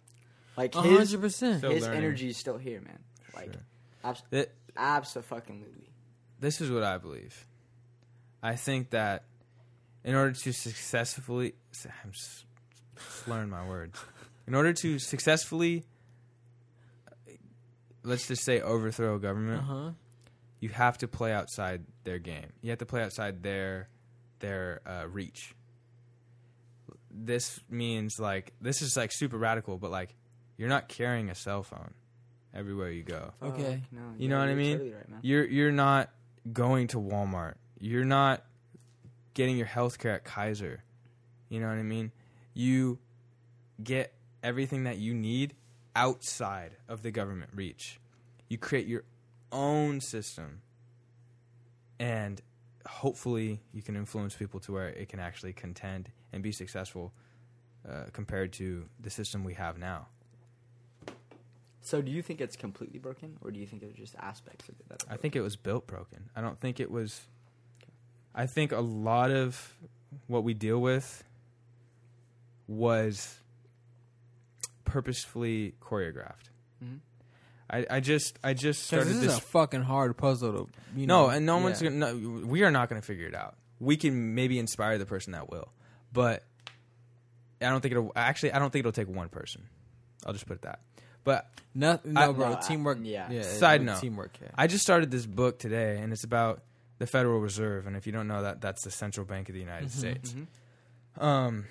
Like 0.56 0.74
his 0.74 0.82
hundred 0.84 1.20
percent. 1.20 1.64
His 1.64 1.82
learning. 1.82 1.98
energy 1.98 2.28
is 2.28 2.36
still 2.38 2.56
here, 2.56 2.80
man. 2.80 3.00
Like 3.34 3.52
Sure. 3.52 3.62
abs- 4.04 4.22
Th- 4.30 4.48
absolutely. 4.76 5.88
this 6.38 6.60
is 6.60 6.70
what 6.70 6.84
I 6.84 6.98
believe. 6.98 7.46
I 8.42 8.54
think 8.54 8.90
that 8.90 9.24
in 10.04 10.14
order 10.14 10.32
to 10.32 10.52
successfully, 10.52 11.54
I'm 12.04 12.12
slurring 12.96 13.50
my 13.50 13.66
words. 13.66 13.98
In 14.46 14.54
order 14.54 14.72
to 14.74 14.98
successfully, 14.98 15.84
let's 18.02 18.28
just 18.28 18.44
say 18.44 18.60
overthrow 18.60 19.14
a 19.14 19.16
Uh 19.16 19.18
government, 19.18 19.62
huh. 19.62 19.90
you 20.60 20.68
have 20.70 20.98
to 20.98 21.08
play 21.08 21.32
outside 21.32 21.84
their 22.04 22.18
game. 22.18 22.52
You 22.60 22.70
have 22.70 22.78
to 22.80 22.86
play 22.86 23.02
outside 23.02 23.42
their 23.42 23.88
their 24.40 24.80
uh, 24.86 25.06
reach. 25.08 25.54
This 27.10 27.60
means 27.70 28.18
like 28.18 28.52
this 28.60 28.82
is 28.82 28.96
like 28.96 29.10
super 29.12 29.38
radical, 29.38 29.78
but 29.78 29.90
like 29.90 30.14
you're 30.56 30.68
not 30.68 30.88
carrying 30.88 31.30
a 31.30 31.34
cell 31.34 31.62
phone 31.62 31.94
everywhere 32.52 32.90
you 32.90 33.02
go. 33.02 33.32
Okay. 33.42 33.80
Fuck, 33.82 33.92
no, 33.92 34.00
You 34.00 34.14
yeah, 34.18 34.28
know 34.28 34.38
what 34.40 34.48
I 34.48 34.54
mean? 34.54 34.72
totally 34.78 34.92
right. 34.94 35.06
You're 35.22 35.44
you're 35.46 35.72
not 35.72 36.10
going 36.52 36.88
to 36.88 36.98
Walmart. 36.98 37.54
You're 37.78 38.04
not 38.04 38.44
getting 39.34 39.56
your 39.56 39.66
health 39.66 39.98
care 39.98 40.12
at 40.12 40.24
Kaiser. 40.24 40.84
You 41.48 41.60
know 41.60 41.68
what 41.68 41.76
I 41.76 41.82
mean? 41.82 42.12
You 42.54 42.98
get 43.82 44.14
everything 44.42 44.84
that 44.84 44.98
you 44.98 45.14
need 45.14 45.54
outside 45.96 46.76
of 46.88 47.02
the 47.02 47.10
government 47.10 47.50
reach. 47.54 48.00
You 48.48 48.58
create 48.58 48.86
your 48.86 49.04
own 49.52 50.00
system 50.00 50.62
and 51.98 52.40
hopefully 52.86 53.60
you 53.72 53.82
can 53.82 53.96
influence 53.96 54.34
people 54.34 54.60
to 54.60 54.72
where 54.72 54.88
it 54.88 55.08
can 55.08 55.20
actually 55.20 55.52
contend 55.52 56.10
and 56.32 56.42
be 56.42 56.52
successful 56.52 57.12
uh, 57.88 58.04
compared 58.12 58.52
to 58.54 58.86
the 59.00 59.10
system 59.10 59.44
we 59.44 59.54
have 59.54 59.78
now. 59.78 60.06
So, 61.80 62.00
do 62.00 62.10
you 62.10 62.22
think 62.22 62.40
it's 62.40 62.56
completely 62.56 62.98
broken, 62.98 63.36
or 63.42 63.50
do 63.50 63.60
you 63.60 63.66
think 63.66 63.82
it's 63.82 63.94
just 63.94 64.14
aspects 64.16 64.70
of 64.70 64.80
it 64.80 64.88
that? 64.88 65.04
Are 65.04 65.14
I 65.14 65.16
think 65.18 65.36
it 65.36 65.42
was 65.42 65.54
built 65.54 65.86
broken. 65.86 66.30
I 66.34 66.40
don't 66.40 66.58
think 66.58 66.80
it 66.80 66.90
was. 66.90 67.26
I 68.34 68.46
think 68.46 68.72
a 68.72 68.80
lot 68.80 69.30
of 69.30 69.76
what 70.26 70.42
we 70.44 70.54
deal 70.54 70.80
with 70.80 71.22
was 72.66 73.38
purposefully 74.84 75.74
choreographed. 75.80 76.50
Mhm. 76.82 76.98
I, 77.70 77.86
I 77.90 78.00
just 78.00 78.38
I 78.44 78.54
just 78.54 78.84
started 78.84 79.08
this 79.08 79.16
is 79.16 79.22
this. 79.22 79.38
a 79.38 79.40
fucking 79.40 79.82
hard 79.82 80.16
puzzle 80.16 80.52
to 80.52 80.68
you 80.96 81.06
no, 81.06 81.24
know. 81.24 81.30
and 81.30 81.46
no 81.46 81.58
one's 81.58 81.80
yeah. 81.80 81.90
gonna. 81.90 82.12
No, 82.14 82.46
we 82.46 82.62
are 82.62 82.70
not 82.70 82.88
going 82.88 83.00
to 83.00 83.06
figure 83.06 83.26
it 83.26 83.34
out. 83.34 83.56
We 83.80 83.96
can 83.96 84.34
maybe 84.34 84.58
inspire 84.58 84.98
the 84.98 85.06
person 85.06 85.32
that 85.32 85.50
will, 85.50 85.68
but 86.12 86.42
I 87.60 87.70
don't 87.70 87.80
think 87.80 87.92
it'll. 87.92 88.12
Actually, 88.14 88.52
I 88.52 88.58
don't 88.58 88.70
think 88.70 88.80
it'll 88.82 88.92
take 88.92 89.08
one 89.08 89.28
person. 89.28 89.62
I'll 90.26 90.32
just 90.32 90.46
put 90.46 90.56
it 90.56 90.62
that. 90.62 90.80
But 91.24 91.50
No, 91.74 91.98
no, 92.04 92.20
I- 92.20 92.32
bro. 92.32 92.52
I- 92.52 92.60
teamwork. 92.66 92.98
yeah. 93.02 93.30
yeah. 93.30 93.42
Side 93.42 93.82
note. 93.82 94.00
teamwork. 94.00 94.32
Yeah. 94.42 94.48
I 94.56 94.66
just 94.66 94.82
started 94.84 95.10
this 95.10 95.24
book 95.26 95.58
today, 95.58 95.98
and 96.00 96.12
it's 96.12 96.24
about 96.24 96.62
the 96.98 97.06
Federal 97.06 97.40
Reserve. 97.40 97.86
And 97.86 97.96
if 97.96 98.06
you 98.06 98.12
don't 98.12 98.28
know 98.28 98.42
that, 98.42 98.60
that's 98.60 98.82
the 98.84 98.90
central 98.90 99.26
bank 99.26 99.48
of 99.48 99.54
the 99.54 99.60
United 99.60 99.88
Mhm. 99.88 99.92
States. 99.92 100.34
Mhm. 101.18 101.22
Um, 101.22 101.64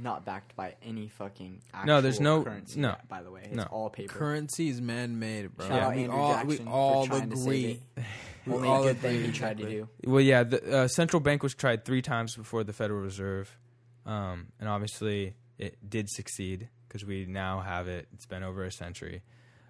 Not 0.00 0.24
backed 0.24 0.54
by 0.54 0.76
any 0.82 1.08
fucking. 1.08 1.60
Actual 1.74 1.86
No, 1.86 2.00
there's 2.00 2.20
no- 2.20 2.44
currency. 2.44 2.80
no. 2.80 2.90
yet, 2.90 3.08
by 3.08 3.22
the 3.22 3.30
way, 3.30 3.42
it's 3.44 3.56
No. 3.56 3.64
all 3.64 3.90
paper. 3.90 4.12
Currency 4.12 4.68
is 4.68 4.80
man-made, 4.80 5.56
bro. 5.56 5.66
Shout 5.66 5.82
out 5.82 5.94
we 5.96 6.04
Andrew 6.04 6.16
all 6.18 6.32
Jackson 6.32 6.48
we 6.48 6.56
for 6.58 6.68
all 6.70 7.06
trying 7.06 7.30
to 7.30 7.36
save 7.36 7.46
agree. 7.46 7.82
it. 7.96 8.04
We 8.46 8.52
Only 8.54 8.68
all 8.68 8.82
a 8.84 8.86
good 8.86 8.98
thing 9.02 9.14
agree, 9.16 9.26
he 9.26 9.32
tried 9.32 9.58
to 9.58 9.68
do. 9.68 9.88
well, 10.04 10.20
yeah, 10.22 10.44
the 10.44 10.78
uh, 10.78 10.88
central 10.88 11.20
bank 11.20 11.42
was 11.42 11.54
tried 11.54 11.84
three 11.84 12.00
times 12.00 12.34
before 12.36 12.64
the 12.64 12.72
Federal 12.72 13.00
Reserve, 13.02 13.58
um, 14.06 14.46
and 14.58 14.66
obviously 14.68 15.34
it 15.58 15.76
did 15.90 16.08
succeed 16.08 16.70
because 16.88 17.04
we 17.04 17.26
now 17.26 17.60
have 17.60 17.86
it. 17.86 18.08
It's 18.14 18.24
been 18.24 18.42
over 18.42 18.64
a 18.64 18.72
century, 18.72 19.22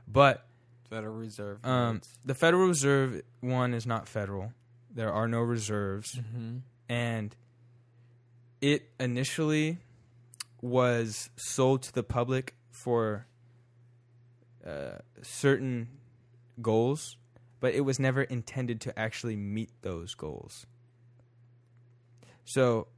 but 0.06 0.46
Federal 0.90 1.14
Reserve. 1.14 1.64
um, 1.64 2.00
the 2.24 2.34
Federal 2.34 2.66
Reserve 2.66 3.22
one 3.40 3.72
is 3.72 3.86
not 3.86 4.08
federal. 4.08 4.52
There 4.92 5.12
are 5.12 5.28
no 5.28 5.40
reserves. 5.40 6.18
hmm 6.32 6.58
and 6.88 7.36
it 8.60 8.90
initially 8.98 9.78
was 10.60 11.30
sold 11.36 11.82
to 11.82 11.92
the 11.94 12.02
public 12.02 12.56
for 12.72 13.26
uh, 14.66 14.98
certain 15.22 15.88
goals, 16.60 17.16
but 17.60 17.72
it 17.74 17.82
was 17.82 17.98
never 18.00 18.22
intended 18.22 18.80
to 18.80 18.98
actually 18.98 19.36
meet 19.36 19.70
those 19.82 20.14
goals. 20.14 20.66
So, 22.44 22.88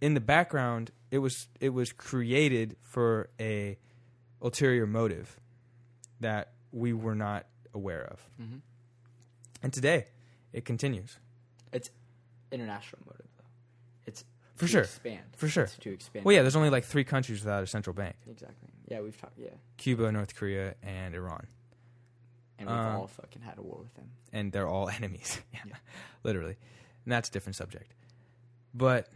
in 0.00 0.14
the 0.14 0.20
background, 0.20 0.90
it 1.10 1.18
was 1.18 1.48
it 1.60 1.70
was 1.70 1.92
created 1.92 2.76
for 2.80 3.28
a 3.38 3.76
ulterior 4.40 4.86
motive 4.86 5.38
that 6.20 6.52
we 6.72 6.92
were 6.92 7.14
not 7.14 7.46
aware 7.74 8.04
of, 8.04 8.20
Mhm. 8.40 8.60
and 9.62 9.72
today 9.72 10.06
it 10.52 10.64
continues. 10.64 11.18
It's 11.72 11.90
international 12.50 13.02
motive 13.06 13.26
though. 13.36 13.44
It's 14.06 14.24
For 14.54 14.66
to 14.66 14.68
sure. 14.72 14.80
expand. 14.82 15.36
For 15.36 15.48
sure. 15.48 15.64
It's 15.64 15.76
to 15.78 15.92
expand. 15.92 16.24
Well, 16.24 16.34
yeah, 16.34 16.42
there's 16.42 16.56
only 16.56 16.70
like 16.70 16.84
three 16.84 17.04
countries 17.04 17.40
without 17.44 17.62
a 17.62 17.66
central 17.66 17.94
bank. 17.94 18.16
exactly. 18.26 18.70
Yeah, 18.86 19.00
we've 19.00 19.16
talked. 19.20 19.38
Yeah, 19.38 19.50
Cuba, 19.76 20.10
North 20.12 20.34
Korea, 20.34 20.74
and 20.82 21.14
Iran. 21.14 21.46
and 22.58 22.68
we've 22.68 22.76
Um, 22.76 22.96
all 22.96 23.06
fucking 23.06 23.42
had 23.42 23.56
a 23.58 23.62
war 23.62 23.78
with 23.78 23.94
them. 23.94 24.10
And 24.32 24.50
they're 24.50 24.66
all 24.66 24.88
enemies. 24.98 25.40
yeah, 25.52 25.60
Yeah. 25.66 25.76
literally. 26.24 26.56
And 27.04 27.12
that's 27.12 27.28
a 27.28 27.32
different 27.32 27.54
subject. 27.56 27.92
But 28.74 29.08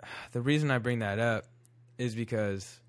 the 0.32 0.40
reason 0.40 0.70
I 0.70 0.78
bring 0.78 0.98
that 1.00 1.18
up 1.18 1.46
is 1.98 2.14
because 2.14 2.80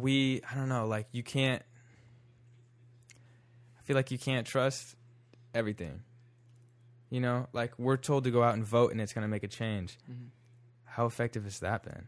we, 0.00 0.42
I 0.50 0.54
don't 0.54 0.68
know, 0.68 0.86
like 0.86 1.06
you 1.12 1.22
can't, 1.22 1.62
I 3.78 3.82
feel 3.84 3.96
like 3.96 4.10
you 4.10 4.18
can't 4.18 4.46
trust 4.46 4.96
everything. 5.54 6.02
You 7.10 7.20
know, 7.20 7.48
like 7.52 7.78
we're 7.78 7.96
told 7.96 8.24
to 8.24 8.30
go 8.30 8.42
out 8.42 8.54
and 8.54 8.64
vote 8.64 8.90
and 8.92 9.00
it's 9.00 9.12
going 9.12 9.22
to 9.22 9.28
make 9.28 9.42
a 9.44 9.48
change. 9.48 9.96
Mhm. 10.10 10.28
How 10.84 11.06
effective 11.06 11.44
has 11.44 11.60
that 11.60 11.82
been? 11.84 12.06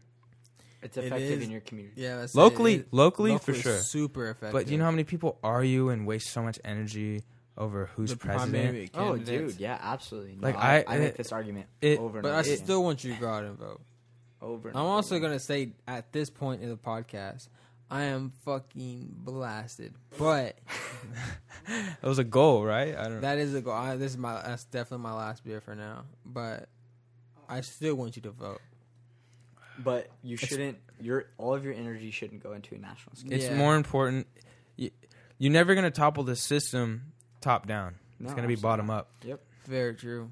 It's 0.81 0.97
effective 0.97 1.39
is- 1.39 1.43
in 1.45 1.51
your 1.51 1.61
community. 1.61 2.01
Yeah, 2.01 2.17
that's 2.17 2.35
Locally, 2.35 2.75
it- 2.75 2.79
it- 2.81 2.87
locally, 2.93 3.37
for 3.37 3.53
sure. 3.53 3.79
super 3.79 4.29
effective. 4.29 4.51
But 4.53 4.67
you 4.69 4.77
know 4.77 4.85
how 4.85 4.91
many 4.91 5.03
people 5.03 5.37
argue 5.43 5.89
and 5.89 6.05
waste 6.05 6.29
so 6.29 6.41
much 6.41 6.59
energy 6.63 7.23
over 7.57 7.87
who's 7.95 8.11
The 8.11 8.17
president? 8.17 8.91
Oh, 8.93 9.17
dude, 9.17 9.59
yeah, 9.59 9.77
absolutely. 9.81 10.35
No, 10.35 10.47
Like, 10.47 10.55
I, 10.55 10.79
I- 10.79 10.95
I 10.95 10.97
make 10.99 11.07
it- 11.09 11.17
this 11.17 11.31
argument 11.31 11.67
it- 11.81 11.99
over 11.99 12.19
and 12.19 12.23
But 12.23 12.29
over 12.29 12.37
I 12.37 12.41
again. 12.41 12.57
still 12.57 12.83
want 12.83 13.03
you 13.03 13.13
to 13.13 13.19
go 13.19 13.29
out 13.29 13.43
and 13.45 13.57
vote. 13.57 13.81
over. 14.41 14.69
And 14.69 14.77
I'm 14.77 14.85
over 14.85 14.93
also 14.95 15.15
again. 15.15 15.29
gonna 15.31 15.39
say 15.39 15.73
at 15.85 16.13
this 16.13 16.29
point 16.29 16.61
in 16.61 16.69
the 16.69 16.77
podcast, 16.77 17.49
I 17.91 18.03
am 18.03 18.31
fucking 18.45 19.09
blasted. 19.17 19.93
But 20.17 20.57
It 21.67 22.07
was 22.07 22.19
a 22.19 22.23
goal, 22.23 22.63
right? 22.63 22.95
I 22.95 23.03
don't. 23.09 23.21
that 23.21 23.37
is 23.37 23.53
a 23.53 23.61
goal. 23.61 23.73
I, 23.73 23.95
this 23.97 24.11
is 24.11 24.17
my 24.17 24.33
that's 24.41 24.65
definitely 24.65 25.03
my 25.03 25.13
last 25.13 25.43
beer 25.43 25.61
for 25.61 25.75
now. 25.75 26.03
But 26.25 26.69
I 27.47 27.61
still 27.61 27.95
want 27.95 28.15
you 28.15 28.21
to 28.23 28.31
vote. 28.31 28.61
But 29.79 30.09
you 30.23 30.35
shouldn't. 30.37 30.77
Your 30.99 31.25
all 31.37 31.53
of 31.55 31.63
your 31.63 31.73
energy 31.73 32.11
shouldn't 32.11 32.43
go 32.43 32.53
into 32.53 32.75
a 32.75 32.77
national 32.77 33.15
scale. 33.15 33.33
It's 33.33 33.45
Yeah. 33.45 33.55
more 33.55 33.75
important. 33.75 34.27
You, 34.75 34.91
you're 35.37 35.51
never 35.51 35.73
going 35.73 35.85
to 35.85 35.91
topple 35.91 36.23
the 36.23 36.35
system 36.35 37.13
top 37.41 37.65
down. 37.67 37.95
No, 38.19 38.25
it's 38.25 38.33
going 38.33 38.43
to 38.47 38.53
be 38.53 38.59
bottom 38.59 38.87
not. 38.87 38.97
up. 38.99 39.11
Yep. 39.23 39.41
Very 39.65 39.95
true. 39.95 40.31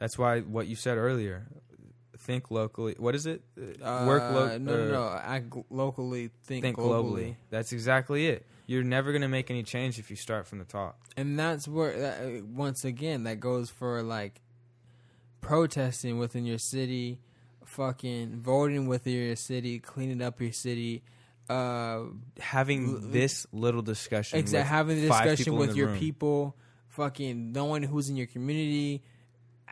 That's 0.00 0.18
why 0.18 0.40
what 0.40 0.66
you 0.66 0.74
said 0.76 0.98
earlier. 0.98 1.46
Think 2.20 2.50
locally. 2.50 2.94
What 2.98 3.14
is 3.14 3.26
it? 3.26 3.42
Uh, 3.58 4.04
Work 4.06 4.22
lo- 4.32 4.58
no, 4.58 4.76
no, 4.76 4.88
no. 4.90 5.08
Act 5.22 5.52
locally, 5.70 6.30
think, 6.44 6.62
Think 6.64 6.76
globally. 6.76 6.84
globally. 7.30 7.34
That's 7.50 7.72
exactly 7.72 8.26
it. 8.28 8.46
You're 8.66 8.84
never 8.84 9.10
going 9.10 9.22
to 9.22 9.28
make 9.28 9.50
any 9.50 9.62
change 9.62 9.98
if 9.98 10.10
you 10.10 10.16
start 10.16 10.46
from 10.46 10.58
the 10.58 10.64
top. 10.64 11.00
and 11.16 11.38
that's 11.38 11.66
where 11.66 11.98
that, 11.98 12.20
uh, 12.22 12.44
once 12.54 12.84
again 12.84 13.24
that 13.24 13.40
goes 13.40 13.68
for 13.70 14.02
like 14.02 14.40
protesting 15.40 16.18
within 16.18 16.44
your 16.44 16.58
city, 16.58 17.18
fucking 17.64 18.40
voting 18.40 18.86
within 18.86 19.14
your 19.14 19.36
city, 19.36 19.78
cleaning 19.78 20.22
up 20.22 20.40
your 20.40 20.52
city. 20.52 21.02
Uh, 21.48 22.02
Having 22.38 22.88
L- 22.90 22.98
this 23.02 23.46
little 23.52 23.82
discussion. 23.82 24.38
exactly 24.38 24.60
with 24.62 24.68
having 24.68 24.96
the 25.00 25.08
discussion 25.08 25.56
with 25.56 25.70
the 25.70 25.76
your 25.76 25.88
room. 25.88 25.98
people, 25.98 26.56
fucking 26.88 27.52
knowing 27.52 27.82
who's 27.82 28.08
in 28.08 28.16
your 28.16 28.26
community, 28.28 29.02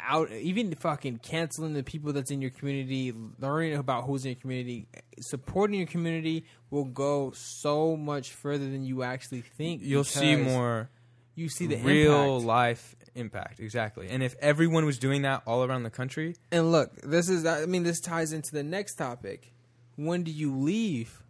out 0.06 0.30
even 0.32 0.74
fucking 0.74 1.18
canceling 1.18 1.74
the 1.74 1.82
people 1.82 2.12
that's 2.12 2.30
in 2.30 2.40
your 2.40 2.50
community, 2.50 3.12
learning 3.38 3.74
about 3.76 4.04
who's 4.04 4.24
in 4.24 4.32
your 4.32 4.40
community, 4.40 4.88
supporting 5.20 5.78
your 5.78 5.86
community 5.88 6.44
will 6.70 6.84
go 6.84 7.32
so 7.34 7.96
much 7.96 8.32
further 8.32 8.64
than 8.64 8.84
you 8.84 9.02
actually 9.02 9.40
think. 9.42 9.82
You'll 9.82 10.04
see 10.04 10.36
more 10.36 10.90
You 11.34 11.48
see 11.48 11.66
the 11.66 11.76
real 11.76 12.36
impact. 12.36 12.46
life 12.46 12.96
impact. 13.14 13.60
Exactly. 13.60 14.08
And 14.08 14.22
if 14.22 14.34
everyone 14.40 14.84
was 14.84 14.98
doing 14.98 15.22
that 15.22 15.42
all 15.46 15.64
around 15.64 15.82
the 15.84 15.90
country, 15.90 16.36
And 16.52 16.72
look, 16.72 17.00
this 17.02 17.28
is 17.28 17.44
I 17.46 17.66
mean 17.66 17.82
this 17.82 18.00
ties 18.00 18.32
into 18.32 18.50
the 18.52 18.62
next 18.62 18.94
topic. 18.96 19.52
When 19.96 20.22
do 20.22 20.30
you 20.30 20.56
leave 20.56 21.22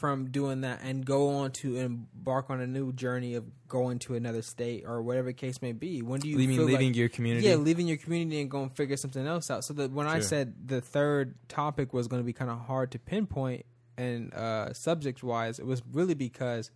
from 0.00 0.30
doing 0.30 0.62
that 0.62 0.80
and 0.82 1.04
go 1.04 1.28
on 1.28 1.50
to 1.50 1.76
embark 1.76 2.48
on 2.48 2.58
a 2.58 2.66
new 2.66 2.90
journey 2.90 3.34
of 3.34 3.44
going 3.68 3.98
to 3.98 4.14
another 4.14 4.40
state 4.40 4.84
or 4.86 5.02
whatever 5.02 5.26
the 5.26 5.34
case 5.34 5.60
may 5.60 5.72
be? 5.72 6.00
When 6.00 6.20
do 6.20 6.28
you 6.28 6.38
you 6.38 6.48
mean 6.48 6.66
leaving 6.66 6.88
like, 6.88 6.96
your 6.96 7.10
community? 7.10 7.46
Yeah, 7.46 7.56
leaving 7.56 7.86
your 7.86 7.98
community 7.98 8.40
and 8.40 8.50
going 8.50 8.70
figure 8.70 8.96
something 8.96 9.26
else 9.26 9.50
out. 9.50 9.62
So 9.62 9.74
that 9.74 9.92
when 9.92 10.06
I 10.06 10.20
said 10.20 10.54
the 10.66 10.80
third 10.80 11.34
topic 11.48 11.92
was 11.92 12.08
going 12.08 12.22
to 12.22 12.24
be 12.24 12.32
kind 12.32 12.50
of 12.50 12.60
hard 12.60 12.92
to 12.92 12.98
pinpoint 12.98 13.66
and 13.98 14.32
uh, 14.32 14.72
subject 14.72 15.22
wise, 15.22 15.58
it 15.58 15.66
was 15.66 15.82
really 15.92 16.14
because 16.14 16.70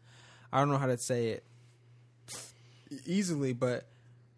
I 0.52 0.58
don't 0.58 0.68
know 0.68 0.76
how 0.76 0.86
to 0.86 0.98
say 0.98 1.28
it 1.28 1.46
easily, 3.06 3.54
but 3.54 3.88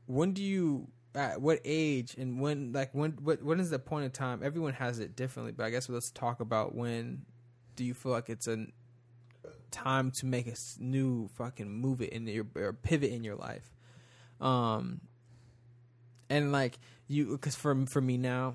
when 0.06 0.32
do 0.32 0.44
you 0.44 0.86
at 1.12 1.40
what 1.40 1.58
age 1.64 2.14
and 2.16 2.40
when 2.40 2.72
like 2.72 2.94
when 2.94 3.12
what 3.22 3.42
when 3.42 3.58
is 3.58 3.70
the 3.70 3.80
point 3.80 4.06
of 4.06 4.12
time? 4.12 4.42
Everyone 4.44 4.74
has 4.74 5.00
it 5.00 5.16
differently, 5.16 5.50
but 5.50 5.66
I 5.66 5.70
guess 5.70 5.88
let's 5.88 6.12
talk 6.12 6.38
about 6.38 6.72
when 6.72 7.26
do 7.76 7.84
you 7.84 7.94
feel 7.94 8.12
like 8.12 8.28
it's 8.28 8.48
a 8.48 8.66
time 9.70 10.10
to 10.10 10.26
make 10.26 10.46
a 10.46 10.54
new 10.78 11.28
fucking 11.34 11.70
move 11.70 12.00
it 12.00 12.10
in 12.10 12.26
your 12.26 12.46
or 12.54 12.72
pivot 12.72 13.10
in 13.10 13.22
your 13.22 13.36
life. 13.36 13.70
Um 14.40 15.00
and 16.28 16.50
like 16.52 16.78
you 17.08 17.32
because 17.32 17.54
for 17.54 17.86
for 17.86 18.00
me 18.00 18.16
now 18.16 18.54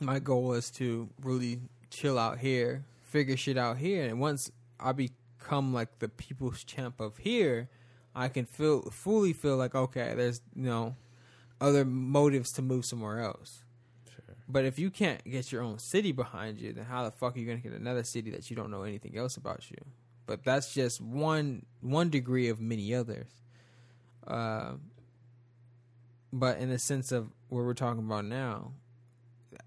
my 0.00 0.18
goal 0.18 0.52
is 0.52 0.70
to 0.72 1.08
really 1.22 1.60
chill 1.90 2.18
out 2.18 2.38
here, 2.38 2.84
figure 3.04 3.36
shit 3.36 3.56
out 3.56 3.78
here 3.78 4.04
and 4.04 4.20
once 4.20 4.50
I 4.80 4.92
become 4.92 5.72
like 5.72 6.00
the 6.00 6.08
people's 6.08 6.64
champ 6.64 7.00
of 7.00 7.18
here, 7.18 7.68
I 8.14 8.28
can 8.28 8.44
feel 8.44 8.82
fully 8.90 9.32
feel 9.32 9.56
like 9.56 9.74
okay, 9.74 10.14
there's 10.16 10.42
you 10.54 10.64
know 10.64 10.96
other 11.60 11.84
motives 11.84 12.52
to 12.52 12.62
move 12.62 12.84
somewhere 12.84 13.20
else. 13.20 13.63
But 14.48 14.64
if 14.64 14.78
you 14.78 14.90
can't 14.90 15.24
get 15.24 15.50
your 15.50 15.62
own 15.62 15.78
city 15.78 16.12
behind 16.12 16.58
you, 16.58 16.72
then 16.72 16.84
how 16.84 17.04
the 17.04 17.10
fuck 17.10 17.34
are 17.36 17.38
you 17.38 17.46
gonna 17.46 17.58
get 17.58 17.72
another 17.72 18.02
city 18.02 18.30
that 18.32 18.50
you 18.50 18.56
don't 18.56 18.70
know 18.70 18.82
anything 18.82 19.16
else 19.16 19.36
about 19.36 19.70
you? 19.70 19.78
But 20.26 20.44
that's 20.44 20.74
just 20.74 21.00
one 21.00 21.64
one 21.80 22.10
degree 22.10 22.48
of 22.48 22.60
many 22.60 22.94
others. 22.94 23.28
Uh, 24.26 24.72
but 26.32 26.58
in 26.58 26.68
the 26.70 26.78
sense 26.78 27.12
of 27.12 27.30
what 27.48 27.64
we're 27.64 27.74
talking 27.74 28.04
about 28.04 28.24
now, 28.24 28.72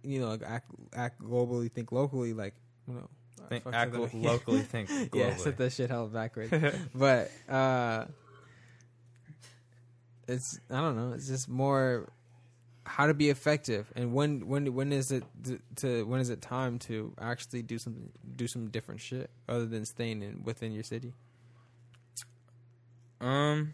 you 0.04 0.20
know, 0.20 0.28
like 0.28 0.44
act 0.44 0.70
act 0.94 1.22
globally, 1.22 1.72
think 1.72 1.92
locally, 1.92 2.34
like 2.34 2.54
you 2.88 2.96
know, 2.96 3.10
Think, 3.50 3.64
act 3.72 3.94
lo- 3.94 4.10
locally, 4.14 4.62
think 4.62 4.90
globally. 4.90 5.16
Yeah, 5.16 5.36
said 5.38 5.58
that 5.58 5.72
shit 5.74 5.90
hella 5.90 6.08
backwards. 6.08 6.54
but 6.96 7.32
uh 7.50 8.06
it's 10.28 10.60
I 10.70 10.82
don't 10.82 10.98
know. 10.98 11.14
It's 11.14 11.28
just 11.28 11.48
more 11.48 12.10
how 12.88 13.06
to 13.06 13.14
be 13.14 13.30
effective 13.30 13.92
and 13.96 14.14
when 14.14 14.48
when 14.48 14.74
when 14.74 14.92
is 14.94 15.12
it 15.12 15.24
to, 15.44 15.60
to 15.76 16.06
when 16.06 16.22
is 16.22 16.30
it 16.30 16.42
time 16.42 16.80
to 16.80 17.14
actually 17.20 17.62
do 17.62 17.78
something 17.78 18.10
do 18.36 18.48
some 18.48 18.70
different 18.70 19.02
shit 19.02 19.30
other 19.50 19.66
than 19.66 19.86
staying 19.86 20.24
in 20.24 20.42
within 20.44 20.72
your 20.72 20.84
city. 20.84 21.14
Um, 23.20 23.74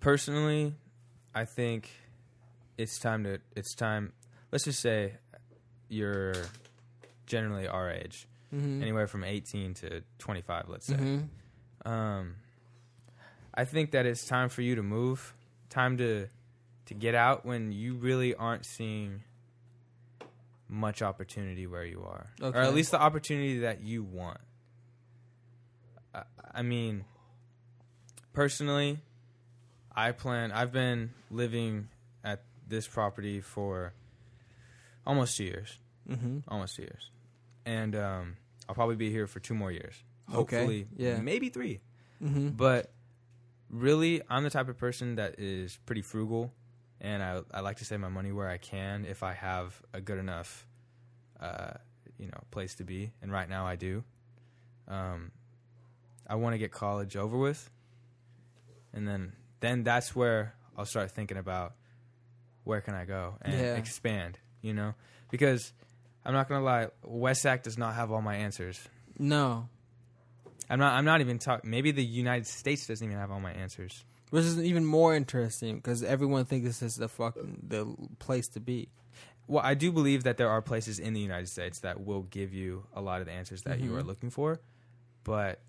personally, 0.00 0.74
I 1.34 1.44
think 1.44 1.90
it's 2.78 2.98
time 2.98 3.24
to. 3.24 3.38
It's 3.56 3.74
time. 3.74 4.12
Let's 4.52 4.64
just 4.64 4.80
say 4.80 5.14
you're 5.88 6.34
generally 7.26 7.66
our 7.66 7.90
age, 7.90 8.26
Mm-hmm. 8.54 8.82
anywhere 8.82 9.06
from 9.08 9.24
18 9.24 9.74
to 9.74 10.02
25. 10.18 10.68
Let's 10.68 10.86
say. 10.86 10.94
hmm 10.96 11.20
Um, 11.84 12.36
I 13.54 13.64
think 13.64 13.90
that 13.92 14.06
it's 14.06 14.26
time 14.26 14.48
for 14.48 14.62
you 14.62 14.74
to 14.76 14.82
move. 14.82 15.34
Time 15.70 15.96
to 15.98 16.28
to 16.86 16.94
get 16.94 17.14
out 17.14 17.44
when 17.46 17.72
you 17.72 17.94
really 17.94 18.34
aren't 18.34 18.64
seeing 18.66 19.22
much 20.68 21.02
opportunity 21.02 21.66
where 21.66 21.84
you 21.84 22.02
are, 22.02 22.28
or 22.42 22.56
at 22.56 22.74
least 22.74 22.90
the 22.90 23.00
opportunity 23.00 23.60
that 23.60 23.82
you 23.82 24.02
want. 24.02 24.38
I, 26.14 26.22
I 26.52 26.62
mean, 26.62 27.04
personally, 28.32 28.98
I 29.94 30.12
plan. 30.12 30.52
I've 30.52 30.72
been 30.72 31.10
living 31.30 31.88
at 32.22 32.42
this 32.66 32.86
property 32.88 33.40
for 33.40 33.92
almost 35.06 35.36
two 35.36 35.44
years. 35.44 35.78
hmm 36.08 36.38
Almost 36.48 36.76
two 36.76 36.82
years, 36.82 37.10
and 37.64 37.94
um, 37.96 38.36
I'll 38.68 38.74
probably 38.74 38.96
be 38.96 39.10
here 39.10 39.26
for 39.26 39.40
two 39.40 39.54
more 39.54 39.70
years. 39.72 39.94
Okay, 40.34 40.56
Hopefully, 40.56 40.86
yeah. 40.96 41.20
maybe 41.20 41.48
three. 41.50 41.80
hmm 42.18 42.48
But 42.48 42.90
really, 43.70 44.22
I'm 44.28 44.42
the 44.44 44.50
type 44.50 44.68
of 44.68 44.76
person 44.78 45.16
that 45.16 45.38
is 45.38 45.78
pretty 45.86 46.02
frugal, 46.02 46.52
and 47.04 47.22
I 47.22 47.40
I 47.52 47.60
like 47.60 47.76
to 47.76 47.84
save 47.84 48.00
my 48.00 48.08
money 48.08 48.32
where 48.32 48.48
I 48.48 48.56
can 48.56 49.04
if 49.04 49.22
I 49.22 49.34
have 49.34 49.80
a 49.92 50.00
good 50.00 50.18
enough, 50.18 50.66
uh, 51.38 51.74
you 52.18 52.26
know, 52.26 52.40
place 52.50 52.74
to 52.76 52.84
be. 52.84 53.12
And 53.22 53.30
right 53.30 53.48
now, 53.48 53.66
I 53.66 53.76
do. 53.76 54.02
Um, 54.88 55.30
I 56.26 56.34
want 56.36 56.54
to 56.54 56.58
get 56.58 56.72
college 56.72 57.16
over 57.16 57.36
with, 57.38 57.70
and 58.92 59.06
then 59.06 59.32
then 59.60 59.82
that's 59.84 60.16
where 60.16 60.54
I'll 60.76 60.86
start 60.86 61.10
thinking 61.10 61.36
about 61.36 61.74
where 62.64 62.80
can 62.80 62.94
I 62.94 63.04
go 63.04 63.34
and 63.42 63.54
Yeah. 63.54 63.76
expand. 63.76 64.38
You 64.62 64.72
know, 64.72 64.94
because 65.30 65.72
I'm 66.24 66.32
not 66.32 66.48
gonna 66.48 66.64
lie, 66.64 66.88
West 67.04 67.42
Sac 67.42 67.62
does 67.62 67.76
not 67.76 67.94
have 67.94 68.10
all 68.10 68.22
my 68.22 68.36
answers. 68.36 68.80
No, 69.18 69.68
I'm 70.70 70.78
not. 70.78 70.94
I'm 70.94 71.04
not 71.04 71.20
even 71.20 71.38
talking. 71.38 71.68
Maybe 71.70 71.90
the 71.92 72.04
United 72.04 72.46
States 72.46 72.86
doesn't 72.86 73.06
even 73.06 73.18
have 73.18 73.30
all 73.30 73.40
my 73.40 73.52
answers. 73.52 74.04
Which 74.34 74.44
is 74.44 74.58
even 74.60 74.84
more 74.84 75.14
interesting 75.14 75.76
because 75.76 76.02
everyone 76.02 76.44
thinks 76.44 76.66
this 76.66 76.82
is 76.82 76.96
the 76.96 77.06
fucking 77.08 77.60
the 77.68 77.86
place 78.18 78.48
to 78.48 78.58
be. 78.58 78.88
Well, 79.46 79.62
I 79.64 79.74
do 79.74 79.92
believe 79.92 80.24
that 80.24 80.38
there 80.38 80.48
are 80.50 80.60
places 80.60 80.98
in 80.98 81.12
the 81.12 81.20
United 81.20 81.48
States 81.48 81.78
that 81.80 82.04
will 82.04 82.22
give 82.22 82.52
you 82.52 82.84
a 82.94 83.00
lot 83.00 83.20
of 83.20 83.26
the 83.26 83.32
answers 83.32 83.62
that 83.62 83.78
you 83.78 83.90
Mhm. 83.92 83.98
are 83.98 84.02
looking 84.02 84.30
for, 84.30 84.58
but 85.22 85.60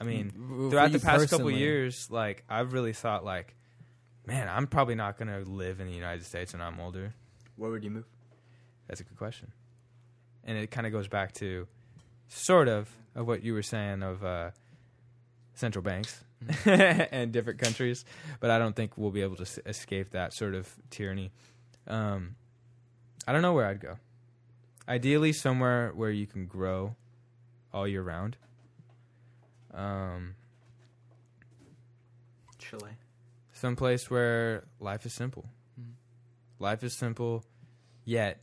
I 0.00 0.04
mean, 0.04 0.30
throughout 0.70 0.92
the 0.92 1.00
past 1.00 1.24
couple 1.30 1.46
personally. 1.46 1.58
years, 1.58 2.08
like 2.10 2.44
I've 2.48 2.72
really 2.72 2.92
thought, 2.92 3.24
like, 3.24 3.56
man, 4.26 4.48
I'm 4.48 4.66
probably 4.68 4.94
not 4.94 5.16
gonna 5.18 5.40
live 5.40 5.80
in 5.80 5.88
the 5.88 5.94
United 5.94 6.24
States 6.24 6.52
when 6.52 6.62
I'm 6.62 6.78
older. 6.78 7.14
Where 7.56 7.70
would 7.72 7.82
you 7.82 7.90
move? 7.90 8.06
That's 8.86 9.00
a 9.00 9.04
good 9.04 9.16
question, 9.18 9.50
and 10.44 10.56
it 10.56 10.70
kind 10.70 10.86
of 10.86 10.92
goes 10.92 11.08
back 11.08 11.32
to 11.34 11.66
sort 12.28 12.68
of 12.68 12.94
of 13.16 13.26
what 13.26 13.42
you 13.42 13.54
were 13.54 13.62
saying 13.62 14.02
of 14.04 14.24
uh, 14.24 14.50
central 15.54 15.82
banks 15.82 16.14
Mm-hmm. 16.14 16.31
and 16.64 17.32
different 17.32 17.58
countries, 17.60 18.04
but 18.40 18.50
I 18.50 18.58
don't 18.58 18.74
think 18.76 18.96
we'll 18.96 19.10
be 19.10 19.22
able 19.22 19.36
to 19.36 19.42
s- 19.42 19.58
escape 19.66 20.10
that 20.10 20.32
sort 20.32 20.54
of 20.54 20.68
tyranny. 20.90 21.30
Um, 21.86 22.36
I 23.26 23.32
don't 23.32 23.42
know 23.42 23.52
where 23.52 23.66
I'd 23.66 23.80
go. 23.80 23.96
Ideally, 24.88 25.32
somewhere 25.32 25.92
where 25.94 26.10
you 26.10 26.26
can 26.26 26.46
grow 26.46 26.96
all 27.72 27.86
year 27.86 28.02
round. 28.02 28.36
Um, 29.72 30.34
Chile. 32.58 32.90
someplace 33.52 34.10
where 34.10 34.64
life 34.80 35.06
is 35.06 35.12
simple. 35.12 35.48
Mhm. 35.80 35.92
Life 36.58 36.82
is 36.84 36.94
simple, 36.94 37.44
yet 38.04 38.40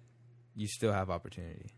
you 0.55 0.67
still 0.67 0.91
have 0.93 1.09
opportunity 1.09 1.71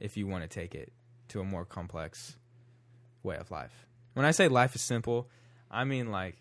if 0.00 0.16
you 0.16 0.26
want 0.26 0.42
to 0.42 0.48
take 0.48 0.74
it 0.74 0.92
to 1.28 1.40
a 1.40 1.44
more 1.44 1.64
complex 1.64 2.36
way 3.22 3.36
of 3.36 3.50
life. 3.50 3.86
When 4.18 4.26
I 4.26 4.32
say 4.32 4.48
life 4.48 4.74
is 4.74 4.82
simple, 4.82 5.28
I 5.70 5.84
mean 5.84 6.10
like 6.10 6.34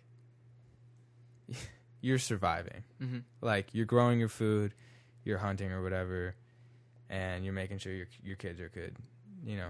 you're 2.01 2.17
surviving. 2.17 2.83
Mm-hmm. 2.99 3.19
Like 3.39 3.67
you're 3.71 3.85
growing 3.85 4.17
your 4.17 4.29
food, 4.29 4.73
you're 5.23 5.37
hunting 5.37 5.71
or 5.71 5.83
whatever, 5.83 6.33
and 7.07 7.45
you're 7.45 7.53
making 7.53 7.77
sure 7.77 7.93
your 7.93 8.07
your 8.23 8.35
kids 8.35 8.59
are 8.61 8.69
good. 8.69 8.95
You 9.45 9.57
know, 9.57 9.69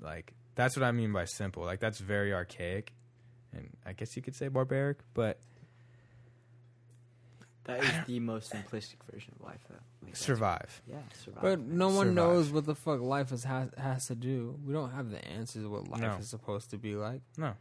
like 0.00 0.32
that's 0.56 0.76
what 0.76 0.82
I 0.82 0.90
mean 0.90 1.12
by 1.12 1.26
simple. 1.26 1.62
Like 1.62 1.78
that's 1.78 2.00
very 2.00 2.34
archaic, 2.34 2.92
and 3.52 3.70
I 3.86 3.92
guess 3.92 4.16
you 4.16 4.22
could 4.22 4.34
say 4.34 4.48
barbaric, 4.48 4.98
but 5.14 5.38
That 7.64 7.82
is 7.82 7.90
the 8.06 8.20
most 8.20 8.52
simplistic 8.52 8.96
version 9.10 9.32
of 9.40 9.46
life, 9.46 9.60
though. 9.70 9.76
Like, 10.04 10.16
survive. 10.16 10.82
Yeah, 10.86 10.96
survive. 11.24 11.42
But 11.42 11.58
man. 11.60 11.78
no 11.78 11.86
one 11.88 11.94
Survive. 12.08 12.14
knows 12.14 12.50
what 12.50 12.66
the 12.66 12.74
fuck 12.74 13.00
life 13.00 13.32
is, 13.32 13.44
has 13.44 13.70
has 13.78 14.06
to 14.08 14.14
do. 14.14 14.58
We 14.66 14.74
don't 14.74 14.90
have 14.90 15.10
the 15.10 15.24
answers 15.26 15.64
of 15.64 15.70
what 15.70 15.88
life 15.88 16.00
No. 16.02 16.16
is 16.18 16.28
supposed 16.28 16.70
to 16.70 16.76
be 16.78 16.94
like. 16.94 17.22
No. 17.38 17.54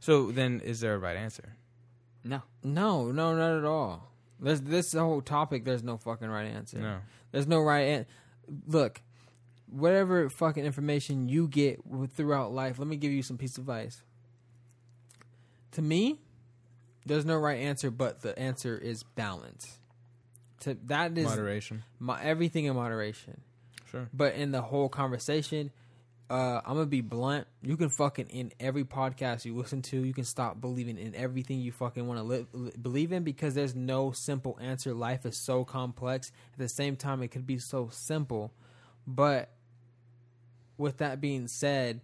So 0.00 0.32
then, 0.32 0.60
is 0.60 0.80
there 0.80 0.94
a 0.94 0.98
right 0.98 1.16
answer? 1.16 1.54
No. 2.24 2.42
No, 2.64 3.12
no, 3.12 3.36
not 3.36 3.58
at 3.58 3.64
all. 3.64 4.10
There's 4.40 4.62
this 4.62 4.92
whole 4.94 5.22
topic. 5.22 5.64
There's 5.64 5.84
no 5.84 5.96
fucking 5.96 6.28
right 6.28 6.46
answer. 6.46 6.78
No. 6.78 6.98
There's 7.30 7.46
no 7.46 7.60
right 7.60 7.80
an- 7.82 8.06
Look, 8.66 9.00
whatever 9.70 10.28
fucking 10.28 10.64
information 10.64 11.28
you 11.28 11.46
get 11.46 11.80
throughout 12.14 12.52
life, 12.52 12.78
let 12.80 12.88
me 12.88 12.96
give 12.96 13.12
you 13.12 13.22
some 13.22 13.38
piece 13.38 13.56
of 13.58 13.62
advice. 13.62 14.02
To 15.72 15.82
me, 15.82 16.20
there's 17.06 17.24
no 17.24 17.36
right 17.36 17.58
answer, 17.58 17.90
but 17.90 18.20
the 18.22 18.38
answer 18.38 18.76
is 18.76 19.02
balance. 19.02 19.78
To 20.60 20.76
that 20.86 21.16
is 21.18 21.26
Moderation. 21.26 21.82
my 21.98 22.22
everything 22.22 22.64
in 22.64 22.74
moderation. 22.74 23.40
Sure. 23.90 24.08
But 24.12 24.34
in 24.34 24.50
the 24.50 24.62
whole 24.62 24.88
conversation, 24.88 25.70
uh, 26.30 26.60
I'm 26.64 26.74
gonna 26.74 26.86
be 26.86 27.02
blunt. 27.02 27.46
You 27.62 27.76
can 27.76 27.90
fucking 27.90 28.28
in 28.28 28.52
every 28.58 28.84
podcast 28.84 29.44
you 29.44 29.54
listen 29.54 29.82
to, 29.82 30.02
you 30.04 30.14
can 30.14 30.24
stop 30.24 30.60
believing 30.60 30.96
in 30.96 31.14
everything 31.14 31.60
you 31.60 31.70
fucking 31.70 32.06
want 32.06 32.18
to 32.18 32.24
li- 32.24 32.46
li- 32.52 32.72
believe 32.80 33.12
in 33.12 33.24
because 33.24 33.54
there's 33.54 33.74
no 33.74 34.10
simple 34.12 34.58
answer. 34.60 34.94
Life 34.94 35.26
is 35.26 35.36
so 35.36 35.64
complex. 35.64 36.32
At 36.54 36.58
the 36.58 36.68
same 36.68 36.96
time, 36.96 37.22
it 37.22 37.28
could 37.28 37.46
be 37.46 37.58
so 37.58 37.88
simple. 37.92 38.52
But 39.06 39.50
with 40.78 40.96
that 40.98 41.20
being 41.20 41.46
said, 41.46 42.00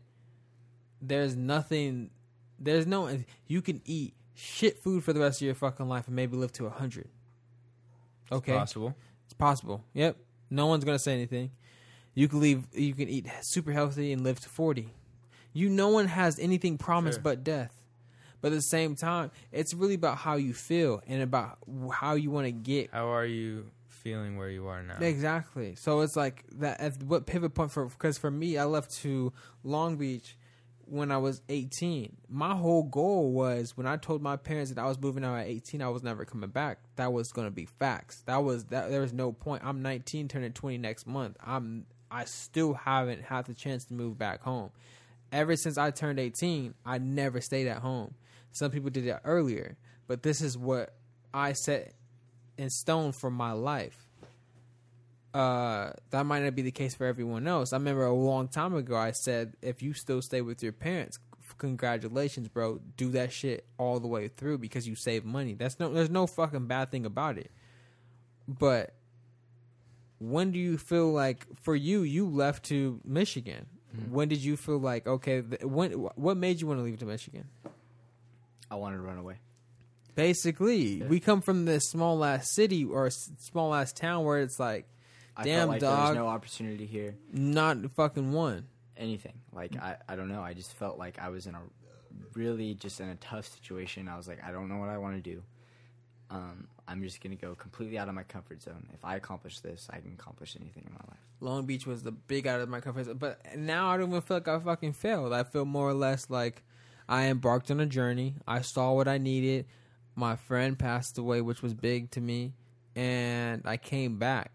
there's 1.00 1.34
nothing. 1.34 2.10
There's 2.58 2.86
no. 2.86 3.18
You 3.46 3.62
can 3.62 3.80
eat 3.86 4.12
shit 4.40 4.78
food 4.78 5.04
for 5.04 5.12
the 5.12 5.20
rest 5.20 5.40
of 5.40 5.46
your 5.46 5.54
fucking 5.54 5.88
life 5.88 6.06
and 6.06 6.16
maybe 6.16 6.36
live 6.36 6.52
to 6.54 6.66
a 6.66 6.70
hundred. 6.70 7.08
Okay, 8.32 8.52
It's 8.52 8.58
Possible. 8.60 8.94
it's 9.24 9.34
possible. 9.34 9.84
Yep. 9.94 10.16
No 10.50 10.66
one's 10.66 10.84
gonna 10.84 10.98
say 10.98 11.12
anything. 11.12 11.50
You 12.14 12.28
can 12.28 12.40
leave. 12.40 12.66
You 12.72 12.94
can 12.94 13.08
eat 13.08 13.26
super 13.42 13.72
healthy 13.72 14.12
and 14.12 14.22
live 14.24 14.40
to 14.40 14.48
forty. 14.48 14.88
You. 15.52 15.68
No 15.68 15.88
one 15.88 16.06
has 16.06 16.38
anything 16.38 16.78
promised 16.78 17.16
Sure. 17.18 17.22
but 17.22 17.44
death. 17.44 17.76
But 18.40 18.52
at 18.52 18.54
the 18.56 18.62
same 18.62 18.94
time, 18.96 19.30
it's 19.52 19.74
really 19.74 19.94
about 19.94 20.16
how 20.18 20.36
you 20.36 20.54
feel 20.54 21.02
and 21.06 21.22
about 21.22 21.58
how 21.92 22.14
you 22.14 22.30
want 22.30 22.46
to 22.46 22.52
get. 22.52 22.90
How 22.90 23.08
are 23.12 23.26
you 23.26 23.66
feeling 23.86 24.36
where 24.38 24.48
you 24.48 24.66
are 24.68 24.82
now? 24.82 24.96
Exactly. 25.00 25.74
So 25.76 26.00
it's 26.00 26.16
like 26.16 26.44
that. 26.52 26.80
At 26.80 27.02
what 27.02 27.26
pivot 27.26 27.52
point 27.54 27.70
for? 27.70 27.86
Because 27.86 28.16
for 28.16 28.30
me, 28.30 28.56
I 28.58 28.64
left 28.64 28.92
to 29.02 29.32
Long 29.62 29.96
Beach 29.96 30.36
when 30.90 31.12
I 31.12 31.18
was 31.18 31.40
18. 31.48 32.16
My 32.28 32.54
whole 32.54 32.82
goal 32.82 33.32
was 33.32 33.76
when 33.76 33.86
I 33.86 33.96
told 33.96 34.22
my 34.22 34.36
parents 34.36 34.72
that 34.72 34.80
I 34.80 34.88
was 34.88 35.00
moving 35.00 35.24
out 35.24 35.36
at 35.36 35.46
18, 35.46 35.82
I 35.82 35.88
was 35.88 36.02
never 36.02 36.24
coming 36.24 36.50
back. 36.50 36.78
That 36.96 37.12
was 37.12 37.32
going 37.32 37.46
to 37.46 37.52
be 37.52 37.66
facts. 37.66 38.22
That 38.26 38.42
was 38.42 38.64
that. 38.66 38.90
There 38.90 39.00
was 39.00 39.12
no 39.12 39.32
point. 39.32 39.62
I'm 39.64 39.82
19, 39.82 40.28
turning 40.28 40.52
20 40.52 40.78
next 40.78 41.06
month. 41.06 41.36
I'm. 41.44 41.86
I 42.10 42.24
still 42.24 42.74
haven't 42.74 43.22
had 43.22 43.46
the 43.46 43.54
chance 43.54 43.84
to 43.84 43.94
move 43.94 44.18
back 44.18 44.42
home. 44.42 44.70
Ever 45.30 45.54
since 45.54 45.78
I 45.78 45.92
turned 45.92 46.18
18, 46.18 46.74
I 46.84 46.98
never 46.98 47.40
stayed 47.40 47.68
at 47.68 47.78
home. 47.78 48.14
Some 48.50 48.72
people 48.72 48.90
did 48.90 49.06
it 49.06 49.20
earlier, 49.24 49.76
but 50.08 50.24
this 50.24 50.40
is 50.40 50.58
what 50.58 50.92
I 51.32 51.52
set 51.52 51.94
in 52.58 52.68
stone 52.68 53.12
for 53.12 53.30
my 53.30 53.52
life 53.52 54.09
uh, 55.34 55.92
that 56.10 56.26
might 56.26 56.42
not 56.42 56.54
be 56.54 56.62
the 56.62 56.70
case 56.72 56.94
for 56.94 57.06
everyone 57.06 57.46
else. 57.46 57.72
I 57.72 57.76
remember 57.76 58.04
a 58.04 58.12
long 58.14 58.48
time 58.48 58.74
ago, 58.74 58.96
I 58.96 59.12
said, 59.12 59.54
if 59.62 59.82
you 59.82 59.92
still 59.94 60.22
stay 60.22 60.40
with 60.40 60.62
your 60.62 60.72
parents, 60.72 61.18
congratulations, 61.58 62.48
bro. 62.48 62.80
Do 62.96 63.10
that 63.10 63.32
shit 63.32 63.64
all 63.78 64.00
the 64.00 64.08
way 64.08 64.28
through 64.28 64.58
because 64.58 64.88
you 64.88 64.94
save 64.96 65.24
money. 65.24 65.54
That's 65.54 65.78
no, 65.78 65.92
there's 65.92 66.10
no 66.10 66.26
fucking 66.26 66.66
bad 66.66 66.90
thing 66.90 67.04
about 67.06 67.38
it. 67.38 67.50
But 68.48 68.94
when 70.18 70.50
do 70.52 70.58
you 70.58 70.78
feel 70.78 71.12
like, 71.12 71.46
for 71.62 71.74
you, 71.76 72.02
you 72.02 72.26
left 72.28 72.64
to 72.66 73.00
Michigan? 73.04 73.66
When 74.10 74.28
did 74.28 74.38
you 74.38 74.56
feel 74.56 74.78
like, 74.78 75.06
okay, 75.06 75.42
th- 75.42 75.62
when, 75.62 75.92
what 75.92 76.36
made 76.36 76.60
you 76.60 76.66
want 76.66 76.78
to 76.78 76.84
leave 76.84 76.98
to 77.00 77.06
Michigan? 77.06 77.48
I 78.70 78.76
wanted 78.76 78.96
to 78.98 79.02
run 79.02 79.18
away. 79.18 79.36
Basically, 80.14 80.98
Yeah. 80.98 81.06
we 81.06 81.18
come 81.20 81.40
from 81.40 81.64
this 81.64 81.88
small 81.88 82.24
ass 82.24 82.52
city 82.52 82.84
or 82.84 83.06
s- 83.06 83.30
small 83.38 83.74
ass 83.74 83.92
town 83.92 84.24
where 84.24 84.40
it's 84.40 84.60
like, 84.60 84.86
I 85.40 85.44
Damn, 85.44 85.58
felt 85.60 85.68
like 85.70 85.80
there 85.80 85.90
dog. 85.90 86.08
was 86.10 86.16
no 86.16 86.28
opportunity 86.28 86.86
here. 86.86 87.16
not 87.32 87.78
fucking 87.96 88.30
one. 88.32 88.66
Anything. 88.96 89.32
Like 89.52 89.74
I, 89.76 89.96
I 90.08 90.16
don't 90.16 90.28
know. 90.28 90.42
I 90.42 90.52
just 90.52 90.74
felt 90.76 90.98
like 90.98 91.18
I 91.18 91.30
was 91.30 91.46
in 91.46 91.54
a 91.54 91.60
really 92.34 92.74
just 92.74 93.00
in 93.00 93.08
a 93.08 93.14
tough 93.16 93.46
situation. 93.48 94.06
I 94.08 94.16
was 94.16 94.28
like, 94.28 94.44
I 94.44 94.52
don't 94.52 94.68
know 94.68 94.76
what 94.76 94.90
I 94.90 94.98
want 94.98 95.16
to 95.16 95.22
do. 95.22 95.42
Um, 96.30 96.68
I'm 96.86 97.02
just 97.02 97.22
gonna 97.22 97.36
go 97.36 97.54
completely 97.54 97.98
out 97.98 98.08
of 98.08 98.14
my 98.14 98.22
comfort 98.22 98.62
zone. 98.62 98.86
If 98.92 99.04
I 99.04 99.16
accomplish 99.16 99.60
this, 99.60 99.88
I 99.90 100.00
can 100.00 100.12
accomplish 100.12 100.56
anything 100.60 100.84
in 100.86 100.92
my 100.92 101.00
life. 101.08 101.18
Long 101.40 101.64
Beach 101.64 101.86
was 101.86 102.02
the 102.02 102.12
big 102.12 102.46
out 102.46 102.60
of 102.60 102.68
my 102.68 102.80
comfort 102.80 103.04
zone. 103.06 103.16
But 103.16 103.40
now 103.56 103.88
I 103.90 103.96
don't 103.96 104.10
even 104.10 104.20
feel 104.20 104.36
like 104.36 104.48
I 104.48 104.58
fucking 104.58 104.92
failed. 104.92 105.32
I 105.32 105.44
feel 105.44 105.64
more 105.64 105.88
or 105.88 105.94
less 105.94 106.28
like 106.28 106.62
I 107.08 107.26
embarked 107.28 107.70
on 107.70 107.80
a 107.80 107.86
journey. 107.86 108.34
I 108.46 108.60
saw 108.60 108.92
what 108.92 109.08
I 109.08 109.16
needed. 109.18 109.64
My 110.14 110.36
friend 110.36 110.78
passed 110.78 111.16
away, 111.16 111.40
which 111.40 111.62
was 111.62 111.72
big 111.72 112.10
to 112.10 112.20
me, 112.20 112.52
and 112.94 113.62
I 113.64 113.78
came 113.78 114.18
back. 114.18 114.52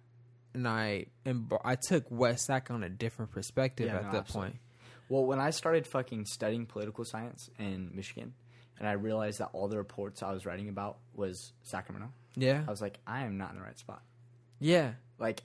And 0.55 0.67
I 0.67 1.05
embar- 1.25 1.61
I 1.63 1.75
took 1.75 2.09
West 2.09 2.45
Sac 2.45 2.71
on 2.71 2.83
a 2.83 2.89
different 2.89 3.31
perspective 3.31 3.87
Yeah, 3.87 3.97
at 3.97 4.05
no, 4.05 4.11
that 4.13 4.17
absolutely. 4.21 4.51
point. 4.51 4.61
Well, 5.09 5.25
when 5.25 5.39
I 5.39 5.51
started 5.51 5.85
fucking 5.85 6.25
studying 6.25 6.65
political 6.65 7.05
science 7.05 7.49
in 7.59 7.91
Michigan, 7.93 8.33
and 8.79 8.87
I 8.87 8.93
realized 8.93 9.39
that 9.39 9.49
all 9.53 9.67
the 9.67 9.77
reports 9.77 10.23
I 10.23 10.31
was 10.33 10.45
writing 10.45 10.67
about 10.69 10.97
was 11.13 11.53
Sacramento, 11.63 12.11
Yeah, 12.35 12.63
I 12.67 12.71
was 12.71 12.81
like, 12.81 12.97
I 13.05 13.23
am 13.25 13.37
not 13.37 13.51
in 13.51 13.57
the 13.57 13.61
right 13.63 13.77
spot. 13.77 14.01
yeah. 14.59 14.93
Like 15.19 15.43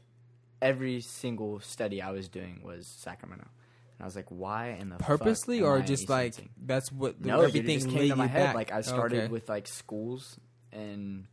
every 0.62 1.00
single 1.00 1.60
study 1.60 2.02
I 2.02 2.10
was 2.10 2.28
doing 2.28 2.60
was 2.64 2.86
Sacramento, 2.86 3.44
and 3.44 4.02
I 4.02 4.04
was 4.04 4.16
like, 4.16 4.26
why 4.30 4.70
in 4.80 4.88
the 4.88 4.96
fuck 4.98 5.06
Purposely 5.06 5.60
or 5.60 5.80
just 5.80 6.08
like 6.08 6.34
that's 6.64 6.90
what 6.90 7.20
no, 7.20 7.36
dude, 7.36 7.44
everything 7.48 7.76
it 7.76 7.82
just 7.82 7.90
came 7.90 8.08
to 8.10 8.16
my 8.16 8.26
head. 8.26 8.46
back. 8.46 8.54
Like 8.54 8.72
I 8.72 8.80
started 8.80 9.24
Okay. 9.24 9.28
with 9.32 9.48
like 9.48 9.66
schools 9.68 10.38
and 10.72 11.26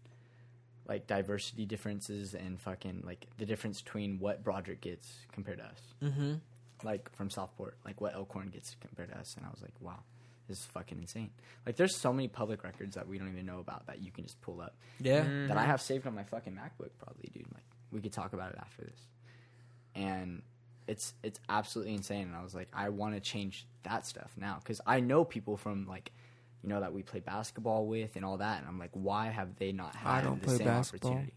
like 0.87 1.05
diversity 1.07 1.65
differences 1.65 2.33
and 2.33 2.59
fucking 2.59 3.03
like 3.05 3.27
the 3.37 3.45
difference 3.45 3.81
between 3.81 4.19
what 4.19 4.43
Broderick 4.43 4.81
gets 4.81 5.11
compared 5.31 5.57
to 5.59 5.65
us, 5.65 5.81
Mm-hmm. 6.03 6.33
like 6.83 7.11
from 7.15 7.29
Southport, 7.29 7.77
like 7.85 7.99
what 8.01 8.13
Elkhorn 8.15 8.49
gets 8.49 8.75
compared 8.79 9.09
to 9.09 9.17
us, 9.19 9.35
and 9.37 9.45
I 9.45 9.49
was 9.49 9.61
like, 9.61 9.73
wow. 9.81 9.99
This 10.49 10.59
is 10.59 10.65
fucking 10.67 10.97
insane. 10.97 11.31
Like, 11.65 11.75
there's 11.75 11.97
so 11.97 12.13
many 12.13 12.29
public 12.29 12.63
records 12.63 12.95
that 12.95 13.05
we 13.05 13.17
don't 13.17 13.27
even 13.27 13.45
know 13.45 13.59
about 13.59 13.87
that 13.87 14.01
you 14.01 14.11
can 14.11 14.23
just 14.23 14.39
pull 14.39 14.61
up 14.61 14.77
Yeah. 15.01 15.25
Mm. 15.25 15.49
that 15.49 15.57
I 15.57 15.65
have 15.65 15.81
saved 15.81 16.07
on 16.07 16.15
my 16.15 16.23
fucking 16.23 16.53
MacBook, 16.53 16.91
probably, 16.97 17.29
dude. 17.33 17.47
Like, 17.53 17.65
we 17.91 17.99
could 17.99 18.13
talk 18.13 18.31
about 18.31 18.53
it 18.53 18.57
after 18.57 18.83
this. 18.85 19.01
And 19.93 20.41
it's 20.87 21.13
it's 21.21 21.41
absolutely 21.49 21.95
insane. 21.95 22.27
And 22.27 22.35
I 22.37 22.43
was 22.43 22.55
like, 22.55 22.69
I 22.73 22.87
want 22.87 23.15
to 23.15 23.19
change 23.19 23.67
that 23.83 24.05
stuff 24.05 24.31
now 24.37 24.59
because 24.63 24.79
I 24.87 25.01
know 25.01 25.25
people 25.25 25.57
from 25.57 25.85
like, 25.85 26.13
you 26.63 26.69
know, 26.69 26.79
that 26.81 26.93
we 26.93 27.03
play 27.03 27.19
basketball 27.19 27.85
with 27.85 28.15
and 28.15 28.25
all 28.25 28.37
that. 28.37 28.59
And 28.59 28.67
I'm 28.67 28.79
like, 28.79 28.91
why 28.93 29.27
have 29.27 29.55
they 29.57 29.71
not 29.71 29.95
I 30.03 30.15
had 30.15 30.23
don't 30.23 30.41
the 30.41 30.47
play 30.47 30.57
same 30.57 30.67
basketball. 30.67 31.11
opportunity? 31.11 31.33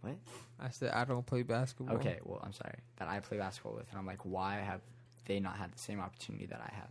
What? 0.00 0.16
I 0.58 0.70
said 0.70 0.92
I 0.92 1.04
don't 1.04 1.26
play 1.26 1.42
basketball. 1.42 1.96
Okay, 1.96 2.18
well, 2.24 2.40
I'm 2.42 2.52
sorry 2.52 2.78
that 2.96 3.08
I 3.08 3.20
play 3.20 3.38
basketball 3.38 3.74
with, 3.74 3.86
and 3.90 3.98
I'm 3.98 4.06
like, 4.06 4.24
why 4.24 4.56
have 4.56 4.80
they 5.26 5.40
not 5.40 5.56
had 5.56 5.72
the 5.72 5.78
same 5.78 6.00
opportunity 6.00 6.46
that 6.46 6.60
I 6.60 6.74
have? 6.74 6.88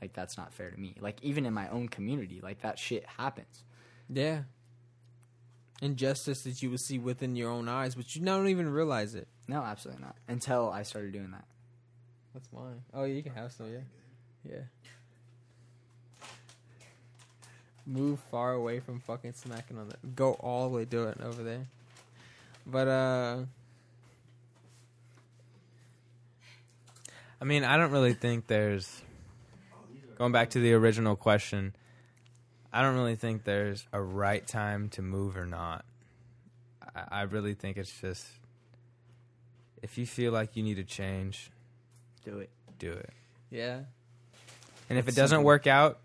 Like, 0.00 0.12
that's 0.12 0.36
not 0.36 0.52
fair 0.52 0.70
to 0.70 0.78
me. 0.78 0.94
Like, 1.00 1.22
even 1.22 1.46
in 1.46 1.54
my 1.54 1.68
own 1.68 1.88
community, 1.88 2.40
like 2.42 2.60
that 2.62 2.78
shit 2.78 3.04
happens. 3.18 3.64
Yeah. 4.08 4.42
Injustice 5.82 6.42
that 6.42 6.62
you 6.62 6.70
would 6.70 6.80
see 6.80 6.98
within 6.98 7.36
your 7.36 7.50
own 7.50 7.68
eyes, 7.68 7.94
but 7.94 8.14
you 8.14 8.22
don't 8.22 8.48
even 8.48 8.68
realize 8.68 9.14
it. 9.14 9.28
No, 9.48 9.62
absolutely 9.62 10.02
not. 10.04 10.16
Until 10.26 10.70
I 10.70 10.82
started 10.82 11.12
doing 11.12 11.30
that. 11.32 11.44
That's 12.32 12.50
mine. 12.52 12.82
Oh, 12.92 13.04
you 13.04 13.22
can 13.22 13.32
have 13.34 13.52
some, 13.52 13.72
yeah. 13.72 13.80
Yeah. 14.44 14.62
Move 17.86 18.18
far 18.30 18.52
away 18.52 18.80
from 18.80 19.00
fucking 19.00 19.32
smacking 19.34 19.78
on 19.78 19.88
that. 19.88 20.16
Go 20.16 20.32
all 20.34 20.68
the 20.68 20.76
way 20.76 20.84
do 20.84 21.04
it 21.04 21.20
over 21.22 21.42
there. 21.42 21.66
But 22.66 22.88
uh, 22.88 23.36
I 27.40 27.44
mean, 27.44 27.64
I 27.64 27.76
don't 27.76 27.90
really 27.92 28.14
think 28.14 28.46
there's 28.46 29.02
going 30.18 30.32
back 30.32 30.50
to 30.50 30.60
the 30.60 30.72
original 30.72 31.16
question. 31.16 31.74
I 32.72 32.82
don't 32.82 32.94
really 32.96 33.16
think 33.16 33.44
there's 33.44 33.86
a 33.92 34.00
right 34.02 34.46
time 34.46 34.88
to 34.90 35.02
move 35.02 35.36
or 35.36 35.46
not. 35.46 35.84
I, 36.94 37.20
I 37.20 37.22
really 37.22 37.54
think 37.54 37.76
it's 37.76 38.00
just 38.00 38.26
if 39.82 39.98
you 39.98 40.06
feel 40.06 40.32
like 40.32 40.56
you 40.56 40.62
need 40.62 40.76
to 40.76 40.84
change, 40.84 41.50
Do 42.24 42.38
it. 42.38 42.50
do 42.78 42.90
it. 42.92 43.10
yeah. 43.50 43.80
And 44.88 44.98
if 44.98 45.08
it 45.08 45.16
doesn't 45.16 45.42
work 45.42 45.66
out, 45.66 45.98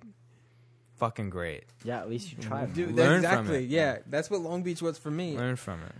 fucking 1.01 1.31
great. 1.31 1.63
Yeah, 1.83 1.99
at 1.99 2.09
least 2.09 2.31
you 2.31 2.37
tried. 2.37 2.73
Dude, 2.75 2.91
Learn 2.91 3.23
that's 3.23 3.33
from 3.33 3.45
exactly. 3.45 3.65
it. 3.65 3.69
Yeah, 3.71 3.97
that's 4.05 4.29
what 4.29 4.41
Long 4.41 4.61
Beach 4.61 4.83
was 4.83 4.99
for 4.99 5.09
me. 5.09 5.35
Learn 5.35 5.55
from 5.55 5.81
it. 5.81 5.95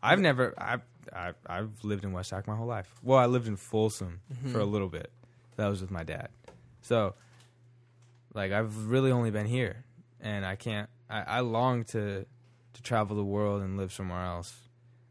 I've 0.00 0.20
never 0.20 0.54
I've 0.56 0.82
I've, 1.12 1.34
I've 1.44 1.70
lived 1.82 2.04
in 2.04 2.12
West 2.12 2.30
Sac 2.30 2.46
my 2.46 2.54
whole 2.54 2.66
life. 2.66 2.88
Well, 3.02 3.18
I 3.18 3.26
lived 3.26 3.48
in 3.48 3.56
Folsom 3.56 4.20
mm-hmm. 4.32 4.52
for 4.52 4.60
a 4.60 4.64
little 4.64 4.88
bit. 4.88 5.10
That 5.56 5.66
was 5.66 5.80
with 5.80 5.90
my 5.90 6.04
dad. 6.04 6.28
So, 6.82 7.14
like, 8.32 8.52
I've 8.52 8.86
really 8.86 9.10
only 9.10 9.32
been 9.32 9.46
here, 9.46 9.84
and 10.20 10.46
I 10.46 10.54
can't. 10.54 10.88
I, 11.10 11.22
I 11.22 11.40
long 11.40 11.82
to 11.86 12.24
to 12.74 12.82
travel 12.82 13.16
the 13.16 13.24
world 13.24 13.62
and 13.62 13.76
live 13.76 13.92
somewhere 13.92 14.24
else 14.24 14.54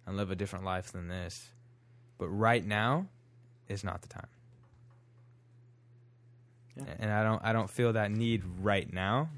and 0.06 0.16
live 0.16 0.32
a 0.32 0.36
different 0.36 0.64
life 0.64 0.94
than 0.94 1.10
this. 1.10 1.50
But 2.18 2.30
right 2.30 2.66
now 2.66 3.08
is 3.68 3.84
not 3.84 4.02
the 4.02 4.08
time. 4.08 4.30
Yeah. 6.78 6.94
And 7.00 7.12
I 7.12 7.24
don't 7.24 7.44
I 7.44 7.54
don't 7.54 7.70
feel 7.70 7.94
that 7.94 8.12
need 8.12 8.44
right 8.62 8.92
now 8.92 9.30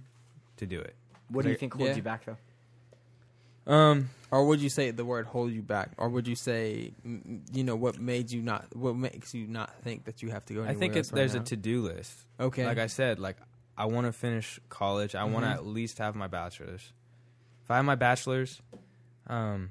to 0.58 0.66
do 0.66 0.80
it. 0.80 0.96
What 1.30 1.44
do 1.44 1.50
you 1.50 1.54
Like- 1.54 1.60
think 1.60 1.74
holds 1.74 1.90
Yeah. 1.92 1.96
you 1.96 2.02
back 2.04 2.26
though? 2.26 2.38
Um, 3.68 4.10
Or 4.32 4.46
would 4.48 4.62
you 4.62 4.70
say 4.70 4.92
the 4.92 5.06
word 5.06 5.26
"hold 5.28 5.52
you 5.52 5.62
back"? 5.62 5.92
Or 5.98 6.10
would 6.10 6.28
you 6.28 6.36
say, 6.36 6.92
you 7.04 7.64
know, 7.64 7.76
what 7.76 8.00
made 8.00 8.32
you 8.32 8.42
not? 8.42 8.76
What 8.76 8.96
makes 8.96 9.34
you 9.34 9.48
not 9.48 9.74
think 9.84 10.06
that 10.06 10.22
you 10.24 10.30
have 10.32 10.46
to 10.48 10.54
go? 10.54 10.64
I 10.64 10.74
think 10.74 10.96
else 10.96 11.00
it's, 11.08 11.12
right 11.12 11.18
there's 11.18 11.36
now? 11.36 11.42
a 11.42 11.46
to 11.46 11.56
do 11.56 11.82
list. 11.84 12.14
okay. 12.40 12.66
Like 12.66 12.78
I 12.80 12.88
said, 12.88 13.20
like 13.20 13.38
I 13.78 13.86
want 13.86 14.08
to 14.08 14.12
finish 14.14 14.60
college. 14.70 15.16
I 15.16 15.24
want 15.26 15.46
to 15.46 15.52
at 15.52 15.66
least 15.66 16.00
have 16.00 16.16
my 16.16 16.28
bachelor's. 16.28 16.92
If 17.64 17.72
I 17.72 17.76
have 17.78 17.86
my 17.86 17.96
bachelor's, 17.96 18.62
um, 19.28 19.70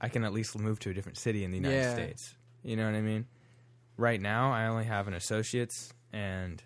I 0.00 0.08
can 0.08 0.24
at 0.24 0.32
least 0.32 0.58
move 0.58 0.78
to 0.80 0.90
a 0.90 0.94
different 0.94 1.16
city 1.18 1.44
in 1.44 1.50
the 1.50 1.56
United 1.56 1.76
Yeah. 1.76 1.94
States. 1.94 2.34
You 2.62 2.76
know 2.76 2.84
what 2.84 2.94
I 2.94 3.00
mean? 3.00 3.26
Right 3.96 4.20
now, 4.20 4.52
I 4.52 4.66
only 4.66 4.84
have 4.84 5.08
an 5.08 5.14
associate's, 5.14 5.94
and 6.12 6.62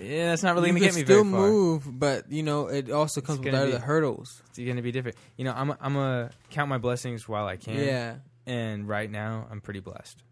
yeah, 0.00 0.30
that's 0.30 0.42
not 0.42 0.54
really 0.54 0.70
going 0.70 0.80
to 0.80 0.88
get 0.88 0.94
me 0.94 1.04
still 1.04 1.24
very 1.24 1.32
far. 1.32 1.40
move, 1.40 1.98
but 1.98 2.30
you 2.30 2.42
know, 2.42 2.68
it 2.68 2.90
also 2.90 3.20
comes 3.20 3.38
with 3.38 3.46
gonna 3.46 3.64
other 3.64 3.78
be- 3.78 3.84
hurdles. 3.84 4.42
It's 4.48 4.58
going 4.58 4.76
to 4.76 4.82
be 4.82 4.92
different. 4.92 5.16
You 5.36 5.44
know, 5.44 5.52
I'm 5.52 5.70
I'm 5.80 5.94
gonna 5.94 6.30
count 6.50 6.68
my 6.68 6.78
blessings 6.78 7.28
while 7.28 7.46
I 7.46 7.56
can. 7.56 7.74
Yeah. 7.74 8.16
And 8.46 8.88
right 8.88 9.10
now, 9.10 9.46
I'm 9.50 9.60
pretty 9.60 9.80
blessed. 9.80 10.22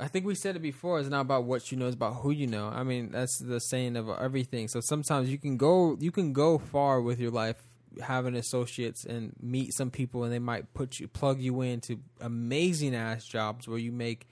I 0.00 0.08
think 0.08 0.26
we 0.26 0.34
said 0.34 0.56
it 0.56 0.62
before. 0.62 0.98
It's 0.98 1.08
not 1.08 1.20
about 1.20 1.44
what 1.44 1.70
you 1.70 1.78
know; 1.78 1.86
it's 1.86 1.94
about 1.94 2.16
who 2.16 2.30
you 2.30 2.46
know. 2.46 2.68
I 2.68 2.82
mean, 2.82 3.10
that's 3.12 3.38
the 3.38 3.60
saying 3.60 3.96
of 3.96 4.08
everything. 4.08 4.68
So 4.68 4.80
sometimes 4.80 5.30
you 5.30 5.38
can 5.38 5.56
go, 5.56 5.96
you 6.00 6.10
can 6.10 6.32
go 6.32 6.58
far 6.58 7.00
with 7.00 7.20
your 7.20 7.30
life, 7.30 7.62
having 8.02 8.34
associates 8.34 9.04
and 9.04 9.32
meet 9.40 9.72
some 9.74 9.90
people, 9.90 10.24
and 10.24 10.32
they 10.32 10.40
might 10.40 10.74
put 10.74 10.98
you, 10.98 11.06
plug 11.06 11.40
you 11.40 11.60
into 11.60 12.00
amazing 12.20 12.94
ass 12.94 13.24
jobs 13.24 13.68
where 13.68 13.78
you 13.78 13.92
make 13.92 14.26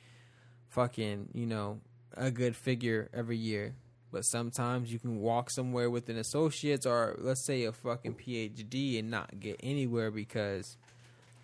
fucking, 0.73 1.29
you 1.35 1.47
know, 1.47 1.81
a 2.17 2.31
good 2.31 2.57
figure 2.57 3.09
every 3.15 3.37
year. 3.37 3.75
But 4.11 4.23
sometimes 4.23 4.93
you 4.93 4.99
can 4.99 5.21
walk 5.21 5.49
somewhere 5.51 5.89
with 5.89 6.09
an 6.11 6.19
associates 6.19 6.85
or 6.85 7.17
let's 7.19 7.47
say 7.47 7.65
a 7.65 7.73
fucking 7.73 8.15
PhD 8.15 8.99
and 8.99 9.11
not 9.11 9.41
get 9.41 9.57
anywhere 9.63 10.11
because 10.11 10.77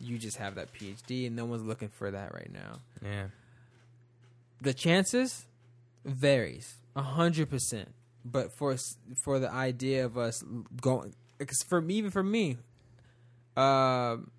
you 0.00 0.18
just 0.18 0.36
have 0.36 0.54
that 0.56 0.72
PhD 0.74 1.26
and 1.26 1.34
no 1.34 1.44
one's 1.46 1.62
looking 1.62 1.88
for 1.88 2.10
that 2.10 2.34
right 2.34 2.50
now 2.52 2.80
Yeah. 3.02 3.28
the 4.60 4.74
chances 4.74 5.46
varies 6.04 6.76
a 6.94 7.02
hundred 7.02 7.48
percent. 7.50 7.88
But 8.24 8.52
for 8.52 8.76
for 9.24 9.38
the 9.38 9.50
idea 9.50 10.04
of 10.04 10.18
us 10.18 10.44
going, 10.80 11.14
because 11.38 11.62
for 11.68 11.80
me, 11.80 11.94
even 11.94 12.10
for 12.10 12.22
me, 12.22 12.58
um, 13.56 14.30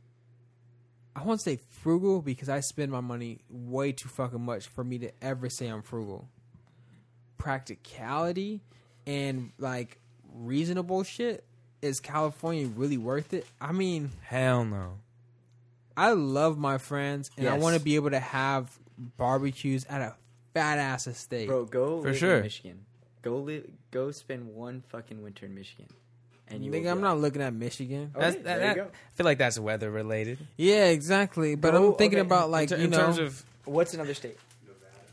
I 1.19 1.23
won't 1.23 1.41
say 1.41 1.59
frugal 1.81 2.21
because 2.21 2.47
I 2.47 2.61
spend 2.61 2.91
my 2.91 3.01
money 3.01 3.39
way 3.49 3.91
too 3.91 4.07
fucking 4.07 4.41
much 4.41 4.67
for 4.67 4.83
me 4.83 4.99
to 4.99 5.11
ever 5.21 5.49
say 5.49 5.67
I'm 5.67 5.81
frugal. 5.81 6.29
Practicality 7.37 8.61
and 9.05 9.51
like 9.57 9.99
reasonable 10.33 11.03
shit 11.03 11.43
is 11.81 11.99
California 11.99 12.67
really 12.67 12.97
worth 12.97 13.33
it? 13.33 13.45
I 13.59 13.71
mean, 13.71 14.11
Hell 14.21 14.63
no. 14.63 14.99
I 15.97 16.11
love 16.13 16.57
my 16.57 16.77
friends 16.77 17.31
and 17.37 17.49
I 17.49 17.57
want 17.57 17.75
to 17.77 17.81
be 17.83 17.95
able 17.95 18.11
to 18.11 18.19
have 18.19 18.71
barbecues 18.97 19.85
at 19.89 20.01
a 20.01 20.15
fat 20.53 20.77
ass 20.77 21.07
estate. 21.07 21.47
Bro, 21.47 21.65
go 21.65 22.01
For 22.01 22.09
live 22.09 22.17
sure. 22.17 22.37
in 22.37 22.43
Michigan. 22.43 22.85
Go 23.21 23.39
live. 23.39 23.69
Go 23.91 24.11
spend 24.11 24.47
one 24.55 24.83
fucking 24.87 25.21
winter 25.21 25.45
in 25.47 25.55
Michigan, 25.55 25.87
and 26.49 26.63
you. 26.63 26.71
Nigga, 26.71 26.91
I'm 26.91 27.01
not 27.01 27.19
looking 27.19 27.41
at 27.41 27.53
Michigan. 27.53 28.11
Okay, 28.15 28.19
That's- 28.19 28.35
that- 28.35 28.43
there 28.43 28.59
that- 28.59 28.75
you 28.75 28.81
go. 28.83 28.87
I 28.89 29.15
feel 29.15 29.25
like 29.25 29.37
that's 29.37 29.59
weather 29.59 29.89
related. 29.91 30.39
Yeah, 30.57 30.85
exactly. 30.85 31.55
But 31.55 31.71
Go- 31.71 31.91
I'm 31.91 31.97
thinking 31.97 32.19
okay, 32.19 32.25
about 32.27 32.49
like 32.49 32.63
in, 32.63 32.67
ter- 32.69 32.77
you 32.77 32.83
in 32.85 32.89
know, 32.91 32.97
terms 32.97 33.17
of 33.19 33.43
What's 33.65 33.93
another 33.93 34.13
state? 34.13 34.37
Nevada. 34.65 35.03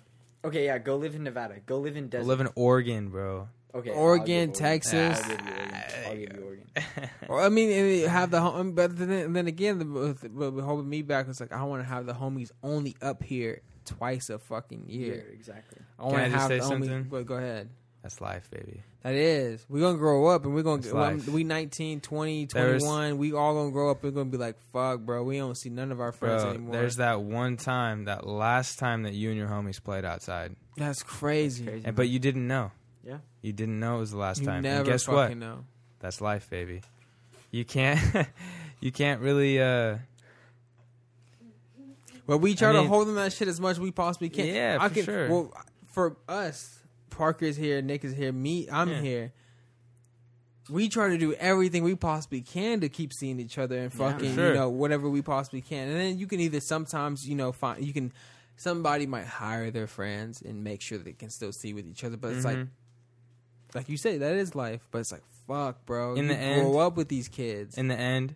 Okay, 0.44 0.64
yeah, 0.66 0.78
go 0.78 0.96
live 0.96 1.14
in 1.14 1.24
Nevada. 1.24 1.56
Go 1.66 1.78
live 1.78 1.96
in 1.96 2.04
I 2.04 2.08
desert. 2.08 2.26
live 2.26 2.40
in 2.40 2.48
Oregon, 2.54 3.08
bro. 3.10 3.48
okay, 3.74 3.90
I'll 3.90 3.96
Oregon, 3.98 4.48
give 4.50 4.56
Texas. 4.56 5.20
I'll 5.22 5.28
give 5.28 5.40
you 5.46 5.52
Oregon. 5.52 5.82
I'll 6.06 6.16
give 6.16 6.32
you 6.36 6.44
Oregon. 6.44 7.10
or 7.28 7.40
I 7.42 7.48
mean, 7.50 8.08
have 8.08 8.30
the 8.30 8.40
home. 8.40 8.72
But 8.72 8.96
then, 8.96 9.32
then 9.32 9.46
again, 9.46 9.78
the 9.78 9.84
what 9.84 10.52
what 10.54 10.64
holding 10.64 10.88
me 10.88 11.02
back 11.02 11.26
was 11.28 11.40
like 11.40 11.52
I 11.52 11.62
want 11.64 11.82
to 11.82 11.88
have 11.88 12.06
the 12.06 12.14
homies 12.14 12.50
only 12.62 12.96
up 13.02 13.22
here 13.22 13.60
twice 13.84 14.30
a 14.30 14.38
fucking 14.38 14.84
year. 14.88 15.16
Yeah, 15.28 15.34
exactly. 15.34 15.78
I 15.98 16.02
want 16.04 16.16
to 16.16 16.28
have 16.30 16.48
say 16.48 16.58
the 16.58 16.64
homies. 16.64 16.68
something? 16.68 17.02
But 17.04 17.26
go 17.26 17.34
ahead. 17.36 17.68
That's 18.02 18.20
life, 18.20 18.48
baby. 18.50 18.82
That 19.06 19.14
is. 19.14 19.64
We're 19.68 19.78
going 19.78 19.94
to 19.94 19.98
grow 20.00 20.26
up 20.26 20.44
and 20.46 20.52
we're 20.52 20.64
going 20.64 20.82
to 20.82 20.92
life. 20.92 21.28
we 21.28 21.44
19, 21.44 22.00
20, 22.00 22.46
There's- 22.46 22.82
21. 22.82 23.18
We 23.18 23.32
all 23.34 23.54
going 23.54 23.68
to 23.68 23.72
grow 23.72 23.88
up 23.88 24.02
and 24.02 24.12
going 24.12 24.26
to 24.32 24.36
be 24.36 24.42
like, 24.42 24.56
"Fuck, 24.72 24.98
bro, 25.02 25.22
we 25.22 25.38
don't 25.38 25.54
see 25.54 25.68
none 25.68 25.92
of 25.92 26.00
our 26.00 26.10
friends 26.10 26.42
Bro, 26.42 26.50
anymore." 26.54 26.72
there's 26.72 26.96
that 26.96 27.20
one 27.22 27.56
time, 27.56 28.06
that 28.06 28.26
last 28.26 28.80
time 28.80 29.04
that 29.04 29.14
you 29.14 29.28
and 29.28 29.38
your 29.38 29.46
homies 29.46 29.80
played 29.80 30.04
outside, 30.04 30.56
That's 30.76 31.04
crazy. 31.04 31.64
Crazy. 31.64 31.82
and, 31.86 31.94
but 31.94 32.08
you 32.08 32.18
didn't 32.18 32.48
know. 32.48 32.72
Yeah. 33.06 33.18
You 33.42 33.52
didn't 33.52 33.78
know 33.78 33.98
it 33.98 34.00
was 34.00 34.10
the 34.10 34.16
last 34.18 34.40
You 34.40 34.46
time. 34.46 34.62
never 34.62 34.78
and 34.78 34.86
guess 34.86 35.04
fucking 35.04 35.18
what? 35.20 35.36
know. 35.38 35.64
That's 36.00 36.20
life, 36.20 36.50
baby. 36.50 36.82
You 37.52 37.64
can't, 37.64 38.26
you 38.80 38.90
can't 38.90 39.20
really. 39.20 39.62
uh 39.62 39.98
But 42.26 42.38
we 42.38 42.56
try 42.56 42.70
I 42.70 42.72
to 42.72 42.82
hold 42.84 43.06
them 43.06 43.14
that 43.14 43.32
shit 43.32 43.46
as 43.46 43.60
much 43.60 43.72
as 43.72 43.80
we 43.80 43.92
possibly 43.92 44.30
can. 44.30 44.46
Yeah, 44.46 44.78
I 44.80 44.88
for 44.88 44.94
can, 44.94 45.04
sure. 45.04 45.28
Well, 45.28 45.52
for 45.92 46.16
us, 46.28 46.75
Parker's 47.10 47.56
here, 47.56 47.80
Nick 47.82 48.04
is 48.04 48.14
here, 48.14 48.32
me, 48.32 48.68
I'm 48.70 48.88
Yeah. 48.90 49.00
here. 49.00 49.32
We 50.68 50.88
try 50.88 51.10
to 51.10 51.18
do 51.18 51.32
everything 51.34 51.84
we 51.84 51.94
possibly 51.94 52.40
can 52.40 52.80
to 52.80 52.88
keep 52.88 53.12
seeing 53.12 53.38
each 53.38 53.56
other 53.56 53.78
and 53.78 53.92
Yeah, 53.94 54.12
fucking, 54.12 54.34
sure. 54.34 54.48
you 54.48 54.54
know, 54.54 54.68
whatever 54.68 55.08
we 55.08 55.22
possibly 55.22 55.60
can. 55.60 55.88
And 55.88 55.96
then 56.00 56.18
you 56.18 56.26
can 56.26 56.40
either 56.40 56.58
sometimes, 56.60 57.26
you 57.28 57.36
know, 57.36 57.52
find 57.52 57.84
you 57.84 57.92
can 57.92 58.12
somebody 58.56 59.06
might 59.06 59.26
hire 59.26 59.70
their 59.70 59.86
friends 59.86 60.42
and 60.42 60.64
make 60.64 60.80
sure 60.82 60.98
they 60.98 61.12
can 61.12 61.30
still 61.30 61.52
see 61.52 61.72
with 61.72 61.86
each 61.86 62.02
other. 62.02 62.16
But 62.16 62.32
it's 62.32 62.44
like, 62.44 62.56
mhm. 62.56 62.68
like 63.74 63.88
you 63.88 63.96
say, 63.96 64.18
that 64.18 64.34
is 64.34 64.56
life. 64.56 64.88
But 64.90 64.98
it's 64.98 65.12
like, 65.12 65.22
fuck, 65.46 65.86
bro. 65.86 66.14
In 66.14 66.24
you 66.24 66.28
the 66.30 66.34
grow 66.34 66.42
end- 66.44 66.76
up 66.78 66.96
with 66.96 67.08
these 67.08 67.28
kids. 67.28 67.78
in 67.78 67.86
the 67.86 67.96
end, 67.96 68.34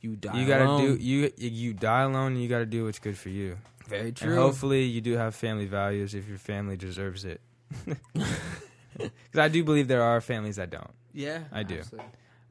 you 0.00 0.14
die. 0.14 0.38
you 0.40 0.46
gotta 0.46 0.66
alone. 0.66 0.98
do 0.98 1.02
you 1.02 1.32
you 1.36 1.72
die 1.72 2.02
alone. 2.02 2.32
and 2.34 2.42
You 2.42 2.48
gotta 2.48 2.66
do 2.66 2.84
what's 2.84 3.00
good 3.00 3.18
for 3.18 3.30
you. 3.30 3.58
very 3.88 4.12
true. 4.12 4.28
And 4.30 4.38
hopefully, 4.38 4.84
you 4.84 5.00
do 5.00 5.14
have 5.14 5.34
family 5.34 5.66
values 5.66 6.14
if 6.14 6.28
your 6.28 6.38
family 6.38 6.76
deserves 6.76 7.24
it. 7.24 7.40
Because 7.84 9.38
I 9.38 9.48
do 9.48 9.64
believe 9.64 9.88
there 9.88 10.02
are 10.02 10.20
families 10.20 10.56
that 10.56 10.70
don't. 10.70 10.90
yeah, 11.12 11.44
I 11.52 11.62
do. 11.62 11.80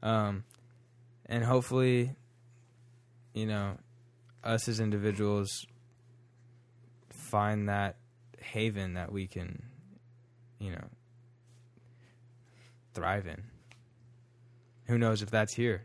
Um, 0.02 0.44
and 1.26 1.44
hopefully, 1.44 2.16
you 3.34 3.46
know, 3.46 3.76
us 4.42 4.68
as 4.68 4.80
individuals 4.80 5.48
find 7.10 7.68
that 7.68 7.96
haven 8.40 8.94
that 8.94 9.12
we 9.12 9.26
can, 9.28 9.62
you 10.58 10.72
know, 10.72 10.84
thrive 12.94 13.26
in. 13.26 13.42
Who 14.86 14.98
knows 14.98 15.22
if 15.22 15.30
that's 15.30 15.54
here? 15.54 15.84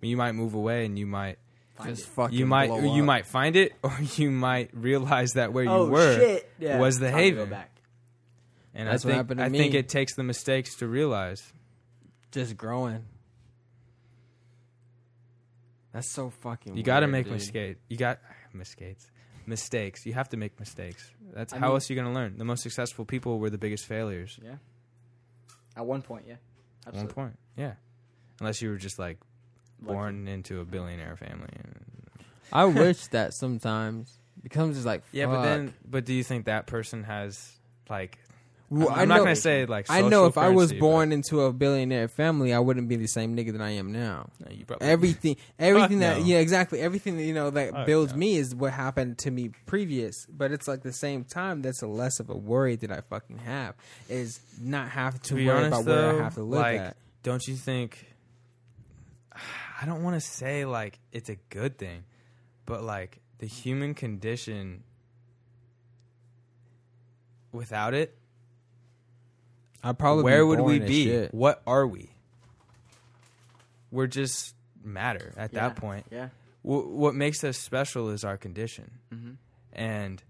You 0.00 0.16
might 0.16 0.32
move 0.32 0.54
away, 0.54 0.84
and 0.86 0.98
you 0.98 1.06
might 1.06 1.38
Find 1.74 1.90
Just 1.90 2.08
it. 2.08 2.12
fucking 2.12 2.38
you 2.38 2.46
might 2.46 2.68
blow 2.68 2.78
you 2.80 3.02
up. 3.02 3.06
might 3.06 3.26
find 3.26 3.54
it, 3.56 3.72
or 3.82 3.94
you 4.16 4.30
might 4.30 4.70
realize 4.72 5.32
that 5.32 5.52
where 5.52 5.64
you 5.64 5.70
oh 5.70 5.86
were. 5.88 6.14
shit! 6.16 6.50
Yeah, 6.58 6.78
was 6.78 6.98
the 6.98 7.10
time 7.10 7.16
to 7.18 7.30
go 7.32 7.38
haven. 7.44 7.50
And 8.78 8.86
That's 8.88 9.04
I 9.04 9.08
what 9.08 9.12
think 9.12 9.16
happened 9.16 9.40
to 9.40 9.46
I 9.46 9.48
think 9.48 9.74
it 9.74 9.88
takes 9.88 10.14
the 10.14 10.22
mistakes 10.22 10.76
to 10.76 10.86
realize. 10.86 11.42
just 12.30 12.56
growing. 12.58 13.04
That's 15.92 16.08
so 16.10 16.30
fucking. 16.30 16.76
You 16.76 16.82
got 16.82 17.00
to 17.00 17.06
make 17.06 17.26
mistakes. 17.30 17.80
You 17.88 17.96
got 17.96 18.18
mistakes. 18.52 19.10
Mistakes. 19.46 20.04
You 20.04 20.12
have 20.14 20.28
to 20.30 20.36
make 20.36 20.58
mistakes. 20.60 21.10
That's 21.32 21.52
I 21.52 21.58
how 21.58 21.66
mean- 21.68 21.74
else 21.74 21.88
you 21.90 21.96
going 21.96 22.08
to 22.08 22.12
learn? 22.12 22.36
The 22.36 22.44
most 22.44 22.62
successful 22.62 23.04
people 23.04 23.38
were 23.38 23.50
the 23.50 23.58
biggest 23.58 23.86
failures. 23.86 24.38
Yeah. 24.44 24.56
At 25.76 25.86
one 25.86 26.02
point, 26.02 26.24
yeah. 26.28 26.36
At 26.86 26.94
one 26.94 27.08
point, 27.08 27.38
yeah. 27.56 27.72
Unless 28.40 28.60
you 28.62 28.70
were 28.70 28.76
just 28.76 28.98
like 28.98 29.18
born 29.80 30.28
into 30.28 30.60
a 30.60 30.64
billionaire 30.64 31.16
family. 31.16 31.48
I 32.52 32.64
wish 32.82 33.06
that 33.08 33.34
sometimes 33.34 34.18
becomes 34.42 34.76
just 34.76 34.86
like 34.86 35.02
Yeah, 35.12 35.26
but 35.26 35.36
fuck. 35.36 35.44
then, 35.44 35.74
but 35.88 36.04
do 36.04 36.12
you 36.14 36.22
think 36.22 36.44
that 36.46 36.66
person 36.66 37.04
has 37.04 37.52
like? 37.88 38.18
Well, 38.68 38.88
I'm, 38.88 38.94
I 38.98 39.02
I'm 39.02 39.08
not 39.08 39.16
know- 39.18 39.24
gonna 39.24 39.36
say 39.36 39.64
like. 39.66 39.86
I 39.88 40.02
know 40.02 40.26
if 40.26 40.36
I 40.36 40.48
was 40.48 40.72
born 40.72 41.12
into 41.12 41.42
a 41.42 41.52
billionaire 41.52 42.08
family, 42.08 42.52
I 42.52 42.58
wouldn't 42.58 42.88
be 42.88 42.96
the 42.96 43.06
same 43.06 43.36
nigga 43.36 43.52
that 43.52 43.60
I 43.60 43.70
am 43.70 43.92
now. 43.92 44.28
No, 44.40 44.50
you 44.50 44.64
probably 44.64 44.88
Everything, 44.88 45.36
everything 45.58 46.00
that, 46.00 46.18
no. 46.18 46.24
yeah, 46.24 46.38
exactly. 46.38 46.80
Everything 46.80 47.16
that 47.16 47.22
you 47.22 47.32
know 47.34 47.50
that 47.50 47.70
Fuck 47.70 47.86
builds 47.86 48.12
no. 48.12 48.18
me 48.18 48.36
is 48.36 48.54
what 48.54 48.72
happened 48.72 49.18
to 49.18 49.30
me 49.30 49.50
previous. 49.66 50.26
But 50.26 50.50
it's 50.50 50.66
like 50.66 50.82
the 50.82 50.92
same 50.92 51.22
time, 51.24 51.62
that's 51.62 51.82
a 51.82 51.86
less 51.86 52.18
of 52.18 52.28
a 52.28 52.36
worry 52.36 52.74
that 52.76 52.90
I 52.90 53.02
fucking 53.02 53.38
have 53.38 53.74
is 54.08 54.40
not 54.60 54.88
have 54.90 55.20
to, 55.22 55.34
To 55.34 55.46
worry 55.46 55.48
honest, 55.50 55.82
about 55.82 55.84
where 55.86 56.12
though, 56.12 56.18
I 56.18 56.22
have 56.24 56.34
to 56.34 56.42
live 56.42 56.60
like, 56.60 56.80
at. 56.80 56.96
Don't 57.22 57.46
you 57.46 57.54
think? 57.54 58.04
I 59.80 59.86
don't 59.86 60.02
want 60.02 60.16
to 60.16 60.20
say 60.26 60.64
like 60.64 60.98
it's 61.12 61.28
a 61.28 61.36
good 61.50 61.78
thing, 61.78 62.02
but 62.64 62.82
like 62.82 63.20
the 63.38 63.46
human 63.46 63.94
condition 63.94 64.82
without 67.52 67.94
it, 67.94 68.16
I 69.88 69.92
probably 69.92 70.24
where 70.24 70.38
be 70.40 70.44
would 70.48 70.60
we 70.60 70.78
be? 70.80 71.04
shit. 71.04 71.32
What 71.34 71.62
are 71.66 71.86
we? 71.86 72.10
We're 73.90 74.06
just 74.08 74.54
matter 74.82 75.32
at 75.36 75.52
Yeah. 75.52 75.68
that 75.68 75.76
point. 75.76 76.06
Yeah. 76.10 76.28
W- 76.64 76.88
what 76.88 77.14
makes 77.14 77.44
us 77.44 77.56
special 77.58 78.10
is 78.10 78.24
our 78.24 78.36
condition, 78.36 78.90
Mm-hmm. 79.14 79.32
and 79.72 80.22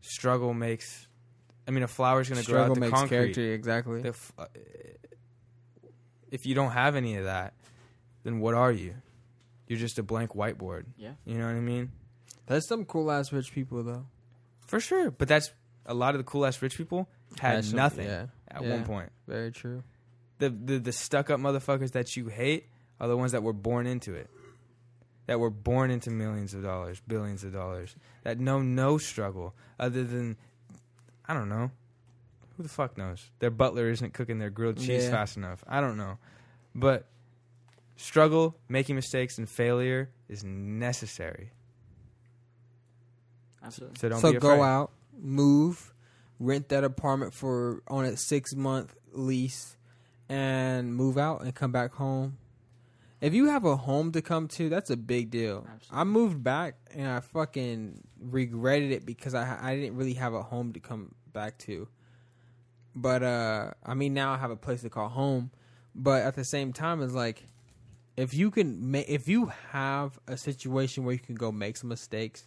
struggle 0.00 0.52
makes. 0.54 1.06
I 1.66 1.70
mean, 1.70 1.82
a 1.82 1.88
flower's 1.88 2.28
going 2.30 2.42
to 2.42 2.50
grow 2.50 2.64
out 2.64 2.74
the 2.74 2.80
makes 2.80 2.92
concrete. 2.92 3.16
character 3.16 3.52
exactly. 3.52 4.00
The 4.02 4.08
f- 4.08 4.32
uh, 4.38 4.46
if 6.30 6.46
you 6.46 6.54
don't 6.54 6.70
have 6.72 6.96
any 6.96 7.16
of 7.16 7.24
that, 7.24 7.52
then 8.24 8.40
what 8.40 8.54
are 8.54 8.72
you? 8.72 8.94
You're 9.66 9.78
just 9.78 9.98
a 9.98 10.02
blank 10.02 10.30
whiteboard. 10.32 10.86
Yeah. 10.96 11.12
You 11.26 11.36
know 11.36 11.44
what 11.46 11.54
I 11.56 11.60
mean? 11.60 11.92
That's 12.46 12.66
some 12.66 12.84
cool 12.86 13.10
ass 13.10 13.32
rich 13.32 13.52
people 13.52 13.82
though. 13.82 14.06
For 14.66 14.80
sure. 14.80 15.10
But 15.10 15.28
that's 15.28 15.50
a 15.84 15.92
lot 15.94 16.14
of 16.14 16.18
the 16.18 16.24
cool 16.24 16.46
ass 16.46 16.60
rich 16.62 16.76
people 16.76 17.06
had 17.40 17.56
Had 17.56 17.64
some- 17.64 17.76
nothing 17.76 18.06
Yeah, 18.06 18.26
at 18.48 18.62
yeah. 18.62 18.70
one 18.70 18.84
point. 18.84 19.12
very 19.26 19.50
true. 19.52 19.82
The, 20.38 20.50
the 20.50 20.78
the 20.78 20.92
stuck 20.92 21.30
up 21.30 21.40
motherfuckers 21.40 21.92
that 21.92 22.16
you 22.16 22.28
hate 22.28 22.68
are 23.00 23.08
the 23.08 23.16
ones 23.16 23.32
that 23.32 23.42
were 23.42 23.52
born 23.52 23.86
into 23.86 24.14
it. 24.14 24.30
That 25.26 25.40
were 25.40 25.50
born 25.50 25.90
into 25.90 26.10
millions 26.10 26.54
of 26.54 26.62
dollars, 26.62 27.02
billions 27.06 27.44
of 27.44 27.52
dollars. 27.52 27.94
That 28.22 28.38
know 28.38 28.60
no 28.62 28.96
struggle 28.98 29.54
other 29.78 30.04
than 30.04 30.36
I 31.26 31.34
don't 31.34 31.48
know. 31.48 31.70
Who 32.56 32.62
the 32.62 32.68
fuck 32.68 32.96
knows? 32.96 33.30
Their 33.40 33.50
butler 33.50 33.90
isn't 33.90 34.14
cooking 34.14 34.38
their 34.38 34.50
grilled 34.50 34.78
cheese 34.78 35.04
Yeah. 35.04 35.10
fast 35.10 35.36
enough. 35.36 35.62
I 35.68 35.80
don't 35.80 35.96
know. 35.96 36.18
But 36.74 37.06
struggle, 37.96 38.56
making 38.68 38.94
mistakes 38.96 39.38
and 39.38 39.48
failure 39.48 40.10
is 40.28 40.42
necessary. 40.44 41.50
Absolutely. 43.62 43.96
So 43.98 44.08
don't 44.08 44.20
so 44.20 44.32
be 44.32 44.38
go 44.38 44.62
out, 44.62 44.92
move, 45.20 45.92
rent 46.38 46.68
that 46.68 46.84
apartment 46.84 47.34
for 47.34 47.82
on 47.88 48.04
a 48.04 48.16
six 48.16 48.54
month 48.54 48.94
lease, 49.12 49.76
and 50.28 50.94
move 50.94 51.18
out 51.18 51.42
and 51.42 51.54
come 51.54 51.72
back 51.72 51.94
home. 51.94 52.38
If 53.20 53.34
you 53.34 53.46
have 53.46 53.64
a 53.64 53.76
home 53.76 54.12
to 54.12 54.22
come 54.22 54.46
to, 54.48 54.68
that's 54.68 54.90
a 54.90 54.96
big 54.96 55.30
deal. 55.30 55.66
Absolutely. 55.68 56.00
I 56.00 56.04
moved 56.04 56.44
back 56.44 56.76
and 56.94 57.08
I 57.08 57.20
fucking 57.20 58.04
regretted 58.20 58.92
it 58.92 59.04
because 59.04 59.34
I 59.34 59.58
I 59.60 59.74
didn't 59.74 59.96
really 59.96 60.14
have 60.14 60.34
a 60.34 60.42
home 60.42 60.72
to 60.74 60.80
come 60.80 61.14
back 61.32 61.58
to. 61.58 61.88
But 62.94 63.22
uh, 63.22 63.70
I 63.84 63.94
mean 63.94 64.14
now 64.14 64.32
I 64.32 64.36
have 64.38 64.50
a 64.50 64.56
place 64.56 64.82
to 64.82 64.90
call 64.90 65.08
home. 65.08 65.50
But 65.94 66.22
at 66.22 66.36
the 66.36 66.44
same 66.44 66.72
time, 66.72 67.02
it's 67.02 67.14
like 67.14 67.44
if 68.16 68.34
you 68.34 68.52
can 68.52 68.92
ma- 68.92 69.02
if 69.08 69.28
you 69.28 69.46
have 69.70 70.18
a 70.28 70.36
situation 70.36 71.04
where 71.04 71.12
you 71.12 71.18
can 71.18 71.34
go 71.34 71.50
make 71.50 71.76
some 71.76 71.88
mistakes 71.88 72.46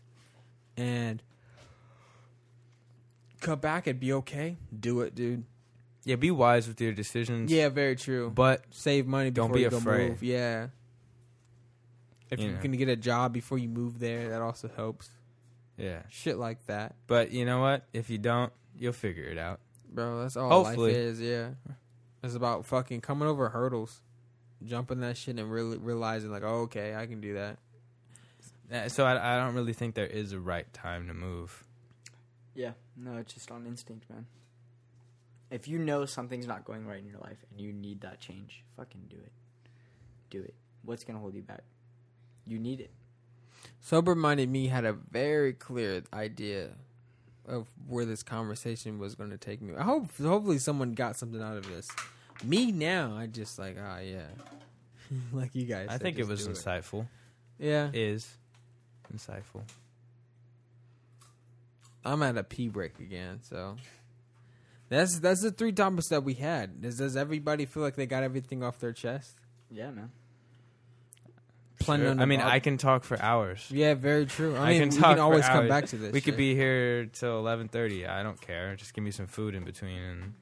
and 0.78 1.22
come 3.42 3.60
back 3.60 3.88
and 3.88 4.00
be 4.00 4.14
okay, 4.14 4.56
do 4.78 5.02
it, 5.02 5.14
dude. 5.16 5.44
Yeah, 6.04 6.16
be 6.16 6.32
wise 6.32 6.68
with 6.68 6.80
your 6.82 6.94
decisions. 6.94 7.52
Yeah, 7.52 7.70
very 7.70 7.96
true. 7.96 8.32
But 8.34 8.64
Save 8.72 9.06
money 9.06 9.30
before 9.30 9.50
Don't 9.50 9.56
be 9.56 9.62
you 9.62 9.70
go 9.70 9.80
move. 9.80 10.24
Yeah. 10.24 10.68
If 12.32 12.40
You 12.40 12.48
you 12.48 12.52
know. 12.54 12.60
can 12.62 12.72
get 12.72 12.90
a 12.90 12.96
job 12.96 13.34
before 13.34 13.58
you 13.58 13.68
move 13.70 14.00
there, 14.00 14.30
that 14.30 14.42
also 14.42 14.70
helps. 14.76 15.10
yeah. 15.78 16.02
Shit 16.10 16.38
like 16.38 16.66
that, 16.68 16.96
But 17.08 17.32
you 17.32 17.46
know 17.46 17.60
what? 17.62 17.86
If 17.94 18.10
you 18.10 18.18
don't, 18.18 18.52
you'll 18.78 18.94
figure 18.94 19.26
it 19.26 19.38
out. 19.38 19.60
bro. 19.94 20.22
That's 20.22 20.38
all 20.38 20.50
Hopefully. 20.50 20.92
life 20.94 20.98
is. 21.02 21.22
Yeah, 21.22 21.50
it's 22.24 22.34
about 22.36 22.66
fucking 22.66 23.02
coming 23.02 23.28
over 23.28 23.50
hurdles, 23.50 24.00
jumping 24.64 25.02
that 25.02 25.18
shit, 25.18 25.38
and 25.38 25.52
really 25.52 25.78
realizing 25.78 26.32
like, 26.32 26.44
oh, 26.44 26.62
okay, 26.62 26.96
I 26.96 27.06
can 27.06 27.20
do 27.22 27.34
that. 27.36 27.58
So 28.92 29.06
I, 29.06 29.36
I 29.36 29.44
don't 29.44 29.54
really 29.54 29.74
think 29.74 29.96
there 29.96 30.08
is 30.08 30.32
a 30.32 30.40
right 30.40 30.72
time 30.74 31.08
to 31.10 31.14
move. 31.14 31.66
Yeah. 32.54 32.72
No, 32.98 33.18
it's 33.18 33.34
just 33.34 33.52
on 33.52 33.66
instinct, 33.66 34.10
man. 34.10 34.26
If 35.50 35.68
you 35.68 35.80
know 35.80 36.06
something's 36.06 36.48
not 36.48 36.64
going 36.66 36.86
right 36.86 37.00
in 37.00 37.08
your 37.08 37.20
life 37.20 37.38
and 37.50 37.60
you 37.60 37.74
need 37.74 38.02
that 38.02 38.20
change, 38.20 38.64
fucking 38.78 39.02
do 39.10 39.18
it. 39.18 39.32
Do 40.30 40.42
it. 40.42 40.54
What's 40.84 41.04
gonna 41.04 41.20
hold 41.20 41.36
you 41.36 41.42
back? 41.42 41.64
You 42.46 42.58
need 42.58 42.80
it. 42.80 42.92
Sober 43.80 44.16
minded 44.16 44.50
me 44.50 44.68
had 44.68 44.86
a 44.86 44.94
very 44.94 45.54
clear 45.54 46.04
idea 46.14 46.70
of 47.48 47.68
where 47.88 48.06
this 48.06 48.24
conversation 48.24 49.00
was 49.00 49.16
going 49.16 49.30
to 49.32 49.38
take 49.38 49.62
me. 49.62 49.76
I 49.76 49.84
hope 49.84 50.16
hopefully 50.18 50.60
someone 50.60 50.94
got 50.94 51.16
something 51.18 51.42
out 51.42 51.58
of 51.58 51.68
this. 51.68 51.90
Me 52.44 52.72
now, 52.72 53.16
I 53.16 53.28
just 53.28 53.60
like 53.60 53.78
ah 53.80 54.00
yeah, 54.00 54.28
like 55.34 55.54
you 55.54 55.66
guys. 55.66 55.88
I 55.90 55.94
said, 55.94 56.02
think 56.02 56.20
it 56.20 56.28
was 56.28 56.46
do 56.46 56.52
insightful. 56.52 57.08
Yeah, 57.60 57.90
Is 57.94 58.28
insightful. 59.16 59.62
I'm 62.04 62.24
at 62.24 62.38
a 62.38 62.44
pee 62.44 62.68
break 62.70 63.00
again, 63.00 63.40
so 63.44 63.76
that's 64.90 65.20
that's 65.20 65.42
the 65.42 65.52
three 65.52 65.72
topics 65.72 66.10
that 66.10 66.24
we 66.24 66.34
had. 66.34 66.82
Does 66.82 66.98
does 66.98 67.16
everybody 67.16 67.66
feel 67.66 67.84
like 67.84 67.96
they 67.96 68.06
got 68.06 68.24
everything 68.24 68.64
off 68.64 68.80
their 68.80 68.94
chest? 68.94 69.38
Yeah, 69.70 69.92
man. 69.92 70.12
Planning 71.80 72.14
Sure. 72.16 72.22
I 72.22 72.26
mean, 72.26 72.42
I 72.42 72.60
can 72.60 72.78
talk 72.78 73.04
for 73.04 73.20
hours. 73.20 73.66
Yeah, 73.72 73.96
very 73.96 74.26
true. 74.28 74.56
I, 74.56 74.60
I 74.60 74.70
mean, 74.70 74.80
can 74.82 74.90
we 74.90 74.96
talk 74.98 75.10
can 75.10 75.18
for 75.18 75.24
always 75.24 75.46
come 75.48 75.58
hours. 75.62 75.70
back 75.70 75.86
to 75.88 75.98
this. 75.98 76.12
We 76.12 76.22
could 76.22 76.38
be 76.38 76.54
here 76.56 77.06
till 77.08 77.40
eleven 77.40 77.68
thirty. 77.70 78.06
I 78.06 78.22
don't 78.22 78.40
care. 78.40 78.76
Just 78.76 78.94
give 78.94 79.04
me 79.04 79.12
some 79.12 79.26
food 79.28 79.56
in 79.56 79.64
between, 79.64 79.98
and 79.98 80.34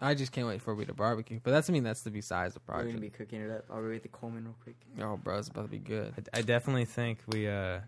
I 0.00 0.14
just 0.14 0.32
can't 0.32 0.46
wait 0.46 0.60
for 0.60 0.74
we 0.74 0.84
to 0.84 0.92
barbecue. 0.92 1.40
But 1.42 1.52
that's 1.52 1.70
I 1.70 1.72
mean 1.72 1.82
that's 1.84 2.02
the 2.02 2.10
besides 2.10 2.52
the 2.54 2.60
project. 2.60 2.88
We're 2.88 2.92
project. 3.00 3.18
gonna 3.18 3.26
be 3.28 3.36
cooking 3.36 3.40
it 3.40 3.50
up. 3.50 3.64
I'll 3.70 3.82
go 3.82 3.90
get 3.90 4.02
the 4.02 4.08
Coleman 4.08 4.44
real 4.44 4.56
quick. 4.62 4.76
Oh, 5.00 5.16
bro, 5.16 5.38
it's 5.38 5.48
about 5.48 5.62
to 5.62 5.68
be 5.68 5.78
good. 5.78 6.12
I, 6.34 6.38
I 6.38 6.42
definitely 6.42 6.84
think 6.84 7.20
we 7.28 7.48
uh 7.48 7.80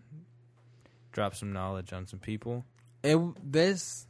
drop 1.11 1.35
some 1.35 1.53
knowledge 1.53 1.93
on 1.93 2.07
some 2.07 2.19
people. 2.19 2.65
It 3.03 3.17
this 3.51 4.05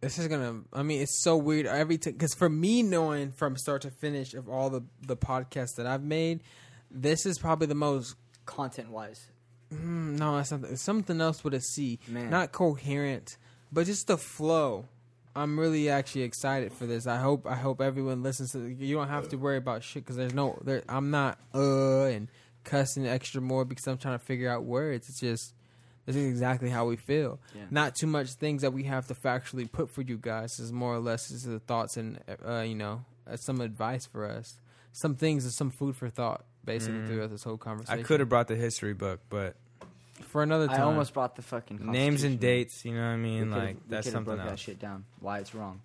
this 0.00 0.18
is 0.18 0.28
gonna. 0.28 0.62
I 0.72 0.82
mean, 0.82 1.02
it's 1.02 1.22
so 1.22 1.36
weird 1.36 1.66
every 1.66 1.98
time 1.98 2.12
because 2.14 2.34
for 2.34 2.48
me 2.48 2.82
knowing 2.82 3.32
from 3.32 3.56
start 3.56 3.82
to 3.82 3.90
finish 3.90 4.34
of 4.34 4.48
all 4.48 4.70
the 4.70 4.82
the 5.06 5.16
podcasts 5.16 5.76
that 5.76 5.86
I've 5.86 6.02
made, 6.02 6.42
this 6.90 7.26
is 7.26 7.38
probably 7.38 7.66
the 7.66 7.74
most. 7.74 8.16
Content 8.44 8.90
wise, 8.90 9.26
Mm, 9.74 10.16
no, 10.20 10.38
it's 10.38 10.50
something. 10.50 10.72
It's 10.72 10.80
something 10.82 11.20
else 11.20 11.42
with 11.42 11.52
a 11.54 11.60
C. 11.60 11.98
man. 12.06 12.30
Not 12.30 12.52
coherent, 12.52 13.36
but 13.72 13.86
just 13.86 14.06
the 14.06 14.16
flow. 14.16 14.84
I'm 15.34 15.58
really 15.58 15.90
actually 15.90 16.22
excited 16.22 16.72
for 16.72 16.86
this. 16.86 17.08
I 17.08 17.16
hope 17.16 17.44
I 17.46 17.56
hope 17.56 17.80
everyone 17.80 18.22
listens 18.22 18.52
to. 18.52 18.64
You 18.68 18.94
don't 18.94 19.08
have 19.08 19.28
to 19.30 19.36
worry 19.36 19.56
about 19.56 19.82
shit 19.82 20.04
because 20.04 20.14
there's 20.16 20.32
no. 20.32 20.56
There, 20.62 20.84
I'm 20.88 21.10
not 21.10 21.40
uh 21.52 22.04
and 22.04 22.28
cussing 22.62 23.06
extra 23.06 23.40
more 23.40 23.64
because 23.64 23.86
I'm 23.88 23.98
trying 23.98 24.18
to 24.18 24.24
figure 24.24 24.48
out 24.48 24.62
words. 24.62 25.08
It's 25.08 25.18
just 25.18 25.52
this 26.06 26.16
is 26.16 26.26
exactly 26.30 26.70
how 26.70 26.86
we 26.86 26.96
feel. 26.96 27.38
yeah. 27.54 27.62
Not 27.70 27.94
too 27.96 28.06
much 28.06 28.32
things 28.34 28.62
that 28.62 28.72
we 28.72 28.84
have 28.84 29.06
to 29.08 29.14
factually 29.14 29.70
put 29.70 29.90
for 29.90 30.02
you 30.02 30.16
guys. 30.16 30.58
Is 30.58 30.72
more 30.72 30.94
or 30.94 31.00
less 31.00 31.30
is 31.30 31.42
the 31.44 31.58
thoughts 31.60 31.96
and 31.96 32.18
uh, 32.46 32.60
you 32.60 32.74
know 32.74 33.04
uh, 33.30 33.36
some 33.36 33.60
advice 33.60 34.06
for 34.06 34.24
us. 34.24 34.58
Some 34.92 35.14
things 35.14 35.44
is 35.44 35.54
some 35.54 35.70
food 35.70 35.94
for 35.96 36.08
thought 36.08 36.44
basically 36.64 37.00
Mm. 37.00 37.06
throughout 37.08 37.30
this 37.30 37.42
whole 37.44 37.58
conversation. 37.58 38.00
I 38.00 38.02
could 38.02 38.20
have 38.20 38.28
brought 38.28 38.48
the 38.48 38.56
history 38.56 38.94
book, 38.94 39.20
but 39.28 39.54
for 40.22 40.42
another 40.42 40.66
time. 40.68 40.80
I 40.80 40.84
almost 40.84 41.12
brought 41.12 41.36
the 41.36 41.42
fucking 41.42 41.78
names 41.92 42.24
and 42.24 42.40
dates. 42.40 42.84
You 42.84 42.92
know 42.94 43.00
what 43.02 43.06
I 43.08 43.16
mean? 43.16 43.50
Like 43.50 43.76
that's 43.88 44.06
could've 44.06 44.12
something 44.12 44.34
broke 44.36 44.44
that 44.46 44.50
else. 44.52 44.60
shit 44.60 44.78
down. 44.78 45.04
Why 45.20 45.38
it's 45.40 45.54
wrong. 45.54 45.82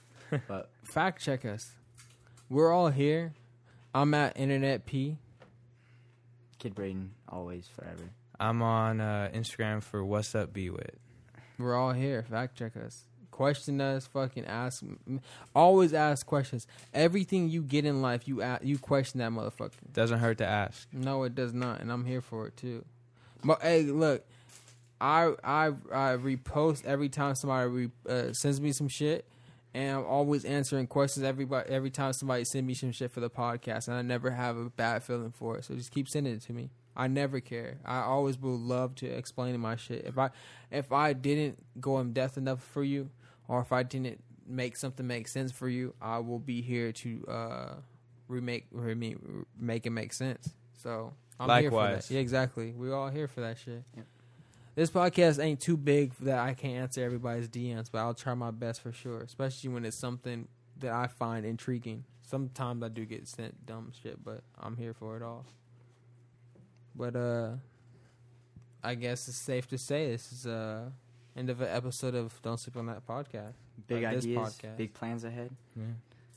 but 0.48 0.70
fact 0.84 1.22
check 1.22 1.44
us. 1.44 1.72
We're 2.48 2.72
all 2.72 2.88
here. 2.90 3.32
I'm 3.94 4.14
at 4.14 4.36
Internet 4.38 4.86
P. 4.86 5.18
Kid 6.58 6.74
Braden 6.74 7.10
always 7.28 7.66
forever. 7.66 8.10
I'm 8.42 8.60
on 8.60 9.00
uh, 9.00 9.30
Instagram 9.32 9.84
for 9.84 10.04
what's 10.04 10.34
up 10.34 10.52
Be 10.52 10.68
With. 10.68 10.98
We're 11.60 11.76
all 11.76 11.92
here. 11.92 12.24
Fact 12.24 12.58
check 12.58 12.76
us. 12.76 13.04
Question 13.30 13.80
us. 13.80 14.08
Fucking 14.08 14.46
ask. 14.46 14.82
Always 15.54 15.94
ask 15.94 16.26
questions. 16.26 16.66
Everything 16.92 17.48
you 17.48 17.62
get 17.62 17.84
in 17.84 18.02
life, 18.02 18.26
you 18.26 18.42
ask, 18.42 18.64
you 18.64 18.78
question 18.78 19.20
that 19.20 19.30
motherfucker. 19.30 19.70
Doesn't 19.92 20.18
hurt 20.18 20.38
to 20.38 20.44
ask. 20.44 20.88
No, 20.92 21.22
it 21.22 21.36
does 21.36 21.54
not, 21.54 21.80
and 21.80 21.92
I'm 21.92 22.04
here 22.04 22.20
for 22.20 22.48
it 22.48 22.56
too. 22.56 22.84
But 23.44 23.62
hey, 23.62 23.84
look, 23.84 24.26
I 25.00 25.34
I 25.44 25.66
I 25.92 26.16
repost 26.16 26.84
every 26.84 27.10
time 27.10 27.36
somebody 27.36 27.70
re, 27.70 27.90
uh, 28.08 28.32
sends 28.32 28.60
me 28.60 28.72
some 28.72 28.88
shit, 28.88 29.24
and 29.72 29.98
I'm 29.98 30.04
always 30.04 30.44
answering 30.44 30.88
questions 30.88 31.24
everybody 31.24 31.70
every 31.70 31.90
time 31.90 32.12
somebody 32.12 32.42
send 32.42 32.66
me 32.66 32.74
some 32.74 32.90
shit 32.90 33.12
for 33.12 33.20
the 33.20 33.30
podcast, 33.30 33.86
and 33.86 33.96
I 33.96 34.02
never 34.02 34.30
have 34.32 34.56
a 34.56 34.68
bad 34.68 35.04
feeling 35.04 35.30
for 35.30 35.58
it. 35.58 35.64
So 35.64 35.76
just 35.76 35.92
keep 35.92 36.08
sending 36.08 36.34
it 36.34 36.42
to 36.42 36.52
me. 36.52 36.70
I 36.96 37.06
never 37.06 37.40
care. 37.40 37.78
I 37.84 38.00
always 38.00 38.38
will 38.38 38.58
love 38.58 38.94
to 38.96 39.06
explain 39.06 39.58
my 39.60 39.76
shit. 39.76 40.04
If 40.04 40.18
I 40.18 40.30
if 40.70 40.92
I 40.92 41.12
didn't 41.12 41.58
go 41.80 41.98
in 42.00 42.12
depth 42.12 42.36
enough 42.36 42.62
for 42.62 42.84
you, 42.84 43.10
or 43.48 43.60
if 43.60 43.72
I 43.72 43.82
didn't 43.82 44.22
make 44.46 44.76
something 44.76 45.06
make 45.06 45.28
sense 45.28 45.52
for 45.52 45.68
you, 45.68 45.94
I 46.00 46.18
will 46.18 46.38
be 46.38 46.60
here 46.60 46.92
to 46.92 47.24
uh, 47.28 47.74
remake 48.28 48.66
remake 48.70 49.18
make 49.58 49.86
it 49.86 49.90
make 49.90 50.12
sense. 50.12 50.50
So 50.74 51.14
I'm 51.40 51.48
here 51.60 51.70
for 51.70 51.76
Likewise. 51.76 52.08
that. 52.08 52.14
Yeah, 52.14 52.20
exactly. 52.20 52.72
We're 52.72 52.94
all 52.94 53.08
here 53.08 53.28
for 53.28 53.40
that 53.40 53.58
shit. 53.58 53.84
Yep. 53.96 54.06
This 54.74 54.90
podcast 54.90 55.42
ain't 55.42 55.60
too 55.60 55.76
big 55.76 56.14
that 56.20 56.38
I 56.38 56.54
can't 56.54 56.76
answer 56.76 57.04
everybody's 57.04 57.48
DMs, 57.48 57.90
but 57.92 57.98
I'll 57.98 58.14
try 58.14 58.32
my 58.34 58.50
best 58.50 58.80
for 58.80 58.90
sure. 58.92 59.20
Especially 59.20 59.68
when 59.70 59.84
it's 59.84 59.98
something 59.98 60.48
that 60.78 60.92
I 60.92 61.08
find 61.08 61.44
intriguing. 61.44 62.04
Sometimes 62.22 62.82
I 62.82 62.88
do 62.88 63.04
get 63.04 63.28
sent 63.28 63.66
dumb 63.66 63.92
shit, 64.02 64.24
but 64.24 64.42
I'm 64.58 64.76
here 64.76 64.94
for 64.94 65.16
it 65.16 65.22
all. 65.22 65.44
But 66.94 67.16
uh 67.16 67.50
I 68.82 68.94
guess 68.96 69.28
it's 69.28 69.36
safe 69.36 69.68
to 69.68 69.78
say 69.78 70.10
this 70.10 70.32
is 70.32 70.46
uh 70.46 70.90
end 71.36 71.50
of 71.50 71.60
an 71.60 71.68
episode 71.68 72.14
of 72.14 72.40
Don't 72.42 72.58
Sleep 72.58 72.76
on 72.76 72.86
That 72.86 73.06
podcast. 73.06 73.54
Big 73.86 74.04
ideas, 74.04 74.26
podcast. 74.26 74.76
big 74.76 74.92
plans 74.94 75.24
ahead. 75.24 75.50
Yeah. 75.76 75.84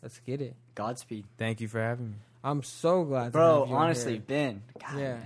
Let's 0.01 0.19
get 0.19 0.41
it. 0.41 0.55
Godspeed, 0.75 1.25
Thank 1.37 1.61
you 1.61 1.67
for 1.67 1.79
having 1.81 2.09
me. 2.11 2.15
I'm 2.43 2.61
so 2.63 3.03
glad, 3.03 3.25
to 3.25 3.31
bro. 3.31 3.59
have 3.61 3.69
you 3.69 3.75
Honestly, 3.75 4.11
here. 4.13 4.21
Ben. 4.27 4.61
God, 4.79 4.99
yeah. 4.99 5.17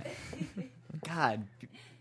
God, 1.06 1.46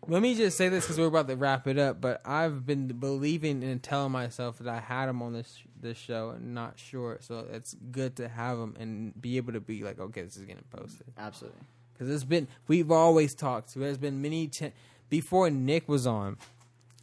Let 0.08 0.22
me 0.22 0.34
just 0.34 0.56
say 0.58 0.70
this 0.70 0.86
because 0.86 0.98
we're 0.98 1.08
about 1.08 1.28
to 1.28 1.36
wrap 1.36 1.68
it 1.68 1.78
up. 1.78 2.00
But 2.00 2.22
I've 2.26 2.66
been 2.66 2.88
believing 2.88 3.64
and 3.64 3.84
telling 3.84 4.14
myself 4.14 4.60
that 4.60 4.68
I 4.74 4.80
had 4.80 5.10
him 5.10 5.22
on 5.22 5.34
this 5.34 5.58
this 5.82 5.98
show 5.98 6.30
and 6.32 6.54
not 6.54 6.80
sure. 6.80 7.18
So 7.22 7.46
it's 7.52 7.76
good 7.92 8.16
to 8.18 8.28
have 8.30 8.58
him 8.58 8.76
and 8.80 9.22
be 9.22 9.36
able 9.38 9.54
to 9.54 9.60
be 9.60 9.84
like, 9.84 10.00
okay, 10.00 10.22
this 10.22 10.38
is 10.38 10.44
getting 10.46 10.64
posted. 10.72 11.08
absolutely. 11.18 11.60
Because 12.00 12.14
it's 12.16 12.24
been 12.24 12.48
we've 12.68 12.90
always 12.92 13.36
talked. 13.36 13.76
There's 13.76 13.98
been 13.98 14.22
many 14.22 14.48
t- 14.48 14.72
before 15.10 15.50
Nick 15.50 15.90
was 15.90 16.08
on. 16.08 16.38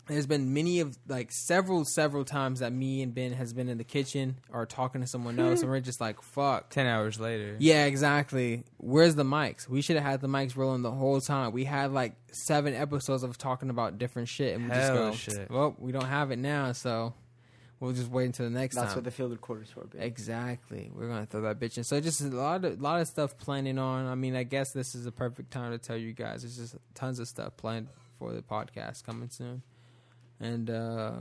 There's 0.09 0.27
been 0.27 0.55
many 0.55 0.79
of 0.81 0.97
like 1.09 1.31
several 1.33 1.85
several 1.85 2.25
times 2.25 2.61
that 2.61 2.73
me 2.73 3.03
and 3.03 3.13
Ben 3.15 3.33
has 3.33 3.53
been 3.53 3.69
in 3.69 3.77
the 3.77 3.85
kitchen 3.85 4.37
or 4.53 4.65
talking 4.65 5.01
to 5.03 5.07
someone 5.07 5.39
else, 5.39 5.61
and 5.63 5.71
we're 5.71 5.81
just 5.81 6.01
like, 6.01 6.23
fuck. 6.23 6.71
Ten 6.71 6.87
hours 6.87 7.19
later. 7.21 7.57
Yeah, 7.59 7.85
exactly. 7.87 8.63
Where's 8.79 9.17
the 9.17 9.25
mics? 9.25 9.69
We 9.69 9.83
should 9.83 9.97
have 9.97 10.05
had 10.05 10.21
the 10.21 10.29
mics 10.29 10.57
rolling 10.57 10.83
the 10.83 10.93
whole 10.93 11.21
time. 11.21 11.53
We 11.53 11.65
had 11.65 11.93
like 11.93 12.15
seven 12.33 12.73
episodes 12.73 13.23
of 13.25 13.37
talking 13.37 13.69
about 13.69 13.99
different 13.99 14.29
shit, 14.29 14.55
and 14.55 14.65
we 14.65 14.71
just 14.71 14.93
Hell 14.93 15.11
go, 15.11 15.13
shit. 15.13 15.51
well, 15.51 15.75
we 15.79 15.91
don't 15.93 16.07
have 16.07 16.31
it 16.31 16.39
now, 16.39 16.71
so 16.73 17.13
we'll 17.81 17.93
just 17.93 18.11
wait 18.11 18.27
until 18.27 18.47
the 18.47 18.51
next 18.51 18.75
That's 18.75 18.77
time. 18.77 18.85
That's 18.87 18.97
what 18.97 19.05
the 19.05 19.11
fielded 19.11 19.41
quarters 19.41 19.71
for, 19.71 19.85
Ben. 19.85 20.03
Exactly. 20.03 20.91
We're 20.95 21.09
gonna 21.09 21.27
throw 21.27 21.43
that 21.43 21.59
bitch 21.59 21.77
in. 21.77 21.85
So 21.85 22.01
just 22.01 22.21
a 22.21 22.25
lot 22.29 22.65
of 22.65 22.81
lot 22.81 23.01
of 23.01 23.09
stuff 23.09 23.37
planning 23.39 23.79
on. 23.79 24.07
I 24.07 24.15
mean, 24.15 24.37
I 24.37 24.43
guess 24.43 24.73
this 24.73 24.95
is 24.95 25.07
a 25.07 25.13
perfect 25.13 25.51
time 25.51 25.73
to 25.73 25.79
tell 25.79 25.97
you 25.97 26.13
guys. 26.13 26.43
There's 26.43 26.57
just 26.57 26.77
tons 26.95 27.19
of 27.19 27.29
stuff 27.29 27.57
planned 27.57 27.89
for 28.19 28.33
the 28.33 28.43
podcast 28.43 29.05
coming 29.05 29.31
soon. 29.31 29.63
And 30.41 30.71
uh 30.71 31.13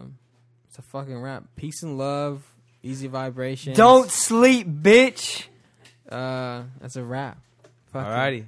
it's 0.68 0.78
a 0.78 0.82
fucking 0.82 1.20
wrap. 1.22 1.44
Peace 1.56 1.84
and 1.84 1.98
love. 1.98 2.44
Easy 2.84 3.08
vibrations. 3.08 3.78
Don't 3.78 4.10
sleep, 4.12 4.68
bitch. 4.68 5.46
uh 6.10 6.64
that's 6.82 6.96
a 6.96 7.04
wrap. 7.04 7.38
Fuck 7.92 8.06
it. 8.06 8.10
Alrighty. 8.10 8.46